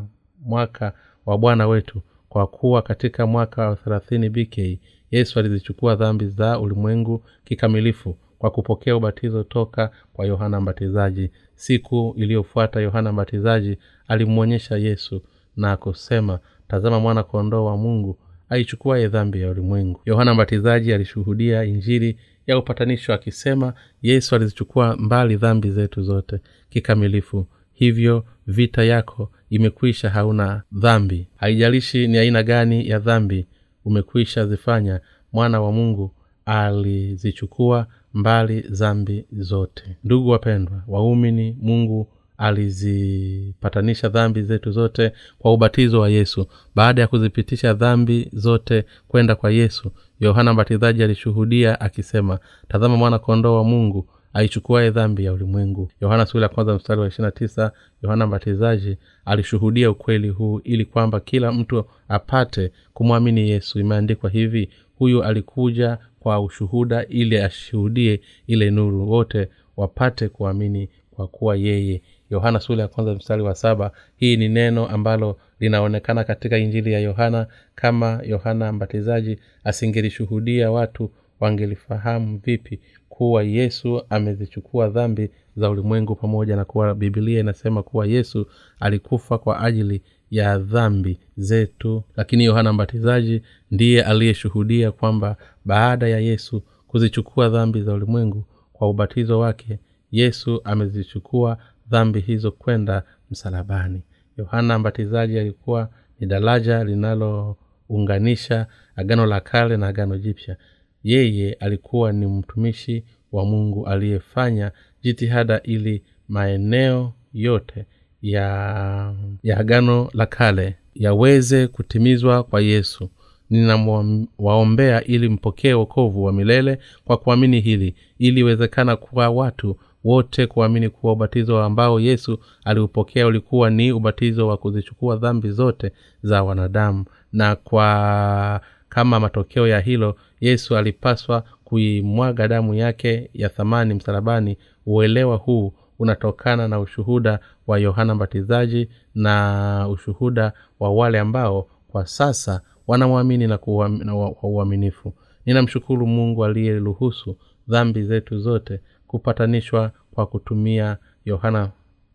mwaka 0.44 0.92
wa 1.26 1.38
bwana 1.38 1.66
wetu 1.68 2.02
kwa 2.28 2.46
kuwa 2.46 2.82
katika 2.82 3.26
mwaka 3.26 3.68
wa 3.68 3.76
thelathini 3.76 4.28
bk 4.30 4.78
yesu 5.10 5.38
alizichukua 5.38 5.96
dhambi 5.96 6.26
za 6.28 6.58
ulimwengu 6.58 7.24
kikamilifu 7.44 8.16
kwa 8.44 8.50
kupokea 8.50 8.96
ubatizo 8.96 9.42
toka 9.42 9.90
kwa 10.12 10.26
yohana 10.26 10.60
mbatizaji. 10.60 11.30
Siku 11.54 12.14
iliyofuata 12.16 12.80
yohana 12.80 13.12
mbatizaji 13.12 13.78
alimwonyesha 14.08 14.76
yesu 14.76 15.22
na 15.56 15.76
kusema 15.76 16.38
tazama 16.68 17.00
mwana 17.00 17.22
kondoo 17.22 17.64
wa 17.64 17.76
mungu 17.76 18.18
aichukuaye 18.48 19.08
dhambi 19.08 19.40
ya 19.40 19.50
ulimwengu. 19.50 20.00
Yohana 20.06 20.34
mbatizaji 20.34 20.92
alishuhudia 20.92 21.64
injili 21.64 22.18
ya 22.46 22.58
upatanisho 22.58 23.14
akisema 23.14 23.74
yesu 24.02 24.34
alizichukua 24.34 24.96
mbali 24.96 25.36
dhambi 25.36 25.70
zetu 25.70 26.02
zote 26.02 26.38
kikamilifu 26.68 27.46
hivyo 27.72 28.24
vita 28.46 28.84
yako 28.84 29.30
imekwisha 29.50 30.10
hauna 30.10 30.62
dhambi. 30.72 31.28
Haijalishi 31.36 32.08
ni 32.08 32.18
aina 32.18 32.42
gani 32.42 32.88
ya 32.88 32.98
dhambi 32.98 33.46
umekwisha 33.84 34.46
zifanya 34.46 35.00
mwana 35.32 35.60
wa 35.60 35.72
mungu 35.72 36.10
alizichukua 36.46 37.86
mbali 38.14 38.60
dhambi 38.60 39.24
zote. 39.32 39.96
Ndugu 40.04 40.28
wapendwa 40.28 40.82
waumini 40.88 41.56
mungu 41.60 42.08
alizipatanisha 42.38 44.08
dhambi 44.08 44.42
zetu 44.42 44.70
zote 44.72 45.12
kwa 45.38 45.52
ubatizo 45.52 46.00
wa 46.00 46.08
yesu. 46.10 46.46
Baada 46.74 47.00
ya 47.02 47.06
kuzipitisha 47.08 47.72
dhambi 47.74 48.28
zote 48.32 48.84
kwenda 49.08 49.34
kwa 49.34 49.50
yesu 49.50 49.90
yohana 50.20 50.52
mbatizaji 50.54 51.02
alishuhudia 51.02 51.80
akisema 51.80 52.38
tazama 52.68 52.96
mwana 52.96 53.18
kondoo 53.18 53.56
wa 53.56 53.64
mungu 53.64 54.08
aichukuaye 54.34 54.90
dhambi 54.90 55.24
ya 55.24 55.32
ulimwengu. 55.32 55.90
Yohana 56.00 56.26
ya 56.34 56.48
kwanza 56.48 56.74
mstari 56.74 57.00
wa 57.00 57.06
ishirina 57.08 57.30
tisa 57.30 57.72
yohana 58.02 58.26
mbatizaji 58.26 58.96
alishuhudia 59.24 59.90
ukweli 59.90 60.28
huu 60.28 60.60
ili 60.64 60.84
kwamba 60.84 61.20
kila 61.20 61.52
mtu 61.52 61.84
apate 62.08 62.72
kumwamini 62.94 63.50
yesu. 63.50 63.80
Imeandikwa 63.80 64.30
hivi 64.30 64.70
huyu 64.98 65.22
alikuja 65.24 65.98
kwa 66.24 66.40
ushuhuda 66.40 67.06
ili 67.06 67.38
ashuhudie 67.38 68.20
ile 68.46 68.70
nuru. 68.70 69.10
Wote 69.10 69.48
wapate 69.76 70.28
kuamini 70.28 70.88
kwa 71.10 71.28
kuwa 71.28 71.56
yeye. 71.56 72.02
Yohana 72.30 72.60
sura 72.60 72.82
ya 72.82 72.88
kwanza 72.88 73.14
mstari 73.14 73.42
wa 73.42 73.54
saba 73.54 73.90
hii 74.16 74.36
ni 74.36 74.48
neno 74.48 74.86
ambalo 74.86 75.38
linaonekana 75.60 76.24
katika 76.24 76.58
injili 76.58 76.92
ya 76.92 77.00
yohana. 77.00 77.46
Kama 77.74 78.20
yohana 78.26 78.72
mbatizaji 78.72 79.38
asingelishuhudia 79.64 80.70
watu 80.70 81.10
wangelifahamu 81.40 82.38
vipi 82.44 82.80
kuwa 83.08 83.42
yesu 83.42 84.02
amezichukua 84.10 84.88
dhambi 84.88 85.30
za 85.56 85.70
ulimwengu 85.70 86.14
pamoja 86.14 86.56
na 86.56 86.64
kuwa 86.64 86.94
bibilia 86.94 87.40
inasema 87.40 87.82
kuwa 87.82 88.06
yesu 88.06 88.46
alikufa 88.80 89.38
kwa 89.38 89.60
ajili 89.60 90.02
ya 90.36 90.58
dhambi 90.58 91.18
zetu. 91.36 92.02
Lakini 92.16 92.44
yohana 92.44 92.72
mbatizaji 92.72 93.42
ndiye 93.70 94.04
aliyeshuhudia 94.04 94.92
kwamba 94.92 95.36
baada 95.64 96.08
ya 96.08 96.18
yesu 96.18 96.62
kuzichukua 96.86 97.48
dhambi 97.48 97.82
za 97.82 97.92
ulimwengu 97.94 98.44
kwa 98.72 98.90
ubatizo 98.90 99.38
wake 99.38 99.78
yesu 100.10 100.60
amezichukua 100.64 101.58
dhambi 101.90 102.20
hizo 102.20 102.50
kwenda 102.52 103.02
msalabani. 103.30 104.02
Yohana 104.38 104.78
mbatizaji 104.78 105.38
alikuwa 105.38 105.88
ni 106.20 106.26
daraja 106.26 106.84
linalounganisha 106.84 108.66
agano 108.96 109.26
la 109.26 109.40
kale 109.40 109.76
na 109.76 109.88
agano 109.88 110.18
jipya. 110.18 110.56
Yeye 111.02 111.52
alikuwa 111.52 112.12
ni 112.12 112.26
mtumishi 112.26 113.04
wa 113.32 113.44
mungu 113.44 113.86
aliyefanya 113.86 114.72
jitihada 115.02 115.60
ili 115.62 116.02
maeneo 116.28 117.12
yote 117.32 117.86
ya 118.24 119.14
ya 119.42 119.58
agano 119.58 120.08
la 120.14 120.26
kale 120.26 120.76
yaweze 120.94 121.66
kutimizwa 121.66 122.42
kwa 122.42 122.60
yesu. 122.60 123.10
Ninawaombea 123.50 125.04
ili 125.04 125.28
mpokee 125.28 125.72
wokovu 125.74 126.24
wa 126.24 126.32
milele 126.32 126.78
kwa 127.04 127.16
kuamini 127.16 127.60
hili 127.60 127.94
ili 128.18 128.40
iwezekana 128.40 128.96
kuwa 128.96 129.28
watu 129.30 129.76
wote 130.04 130.46
kuamini 130.46 130.88
kuwa 130.88 131.12
ubatizo 131.12 131.62
ambao 131.62 132.00
yesu 132.00 132.38
aliupokea 132.64 133.26
ulikuwa 133.26 133.70
ni 133.70 133.92
ubatizo 133.92 134.46
wa 134.48 134.56
kuzichukua 134.56 135.16
dhambi 135.16 135.50
zote 135.50 135.92
za 136.22 136.42
wanadamu. 136.42 137.04
Na 137.32 137.56
kwa 137.56 138.60
kama 138.88 139.20
matokeo 139.20 139.68
ya 139.68 139.80
hilo 139.80 140.16
yesu 140.40 140.76
alipaswa 140.76 141.44
kuimwaga 141.64 142.48
damu 142.48 142.74
yake 142.74 143.30
ya 143.34 143.48
thamani 143.48 143.94
msalabani. 143.94 144.56
Uelewa 144.86 145.36
huu 145.36 145.72
unatokana 145.98 146.68
na 146.68 146.80
ushuhuda 146.80 147.40
wa 147.66 147.78
yohana 147.78 148.14
mbatizaji 148.14 148.88
na 149.14 149.88
ushuhuda 149.90 150.52
wa 150.80 150.92
wale 150.92 151.20
ambao 151.20 151.68
kwa 151.88 152.06
sasa 152.06 152.60
wanamwamini 152.86 153.46
na 153.46 153.58
kwa 153.58 154.50
uaminifu. 154.50 155.14
Ninamshukuru 155.46 156.06
mungu 156.06 156.44
aliyeruhusu 156.44 157.36
dhambi 157.68 158.02
zetu 158.02 158.38
zote 158.38 158.80
kupatanishwa 159.06 159.92
kwa 160.14 160.26
kutumia 160.26 160.96
yohana 161.24 161.70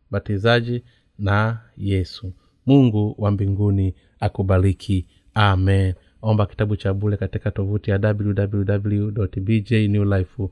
mbatizaji 0.10 0.84
na 1.20 1.60
yesu. 1.78 2.34
Mungu 2.66 3.16
wa 3.18 3.32
mbinguni 3.32 3.96
akubariki. 4.20 5.08
Amen. 5.34 5.94
Omba 6.22 6.46
kitabu 6.46 6.76
cha 6.76 6.94
bule 6.94 7.18
katika 7.18 7.52
tovuti 7.52 7.92
ya 7.92 8.00
www 8.04 9.28
bjnewlife 9.42 10.50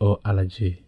org 0.00 0.85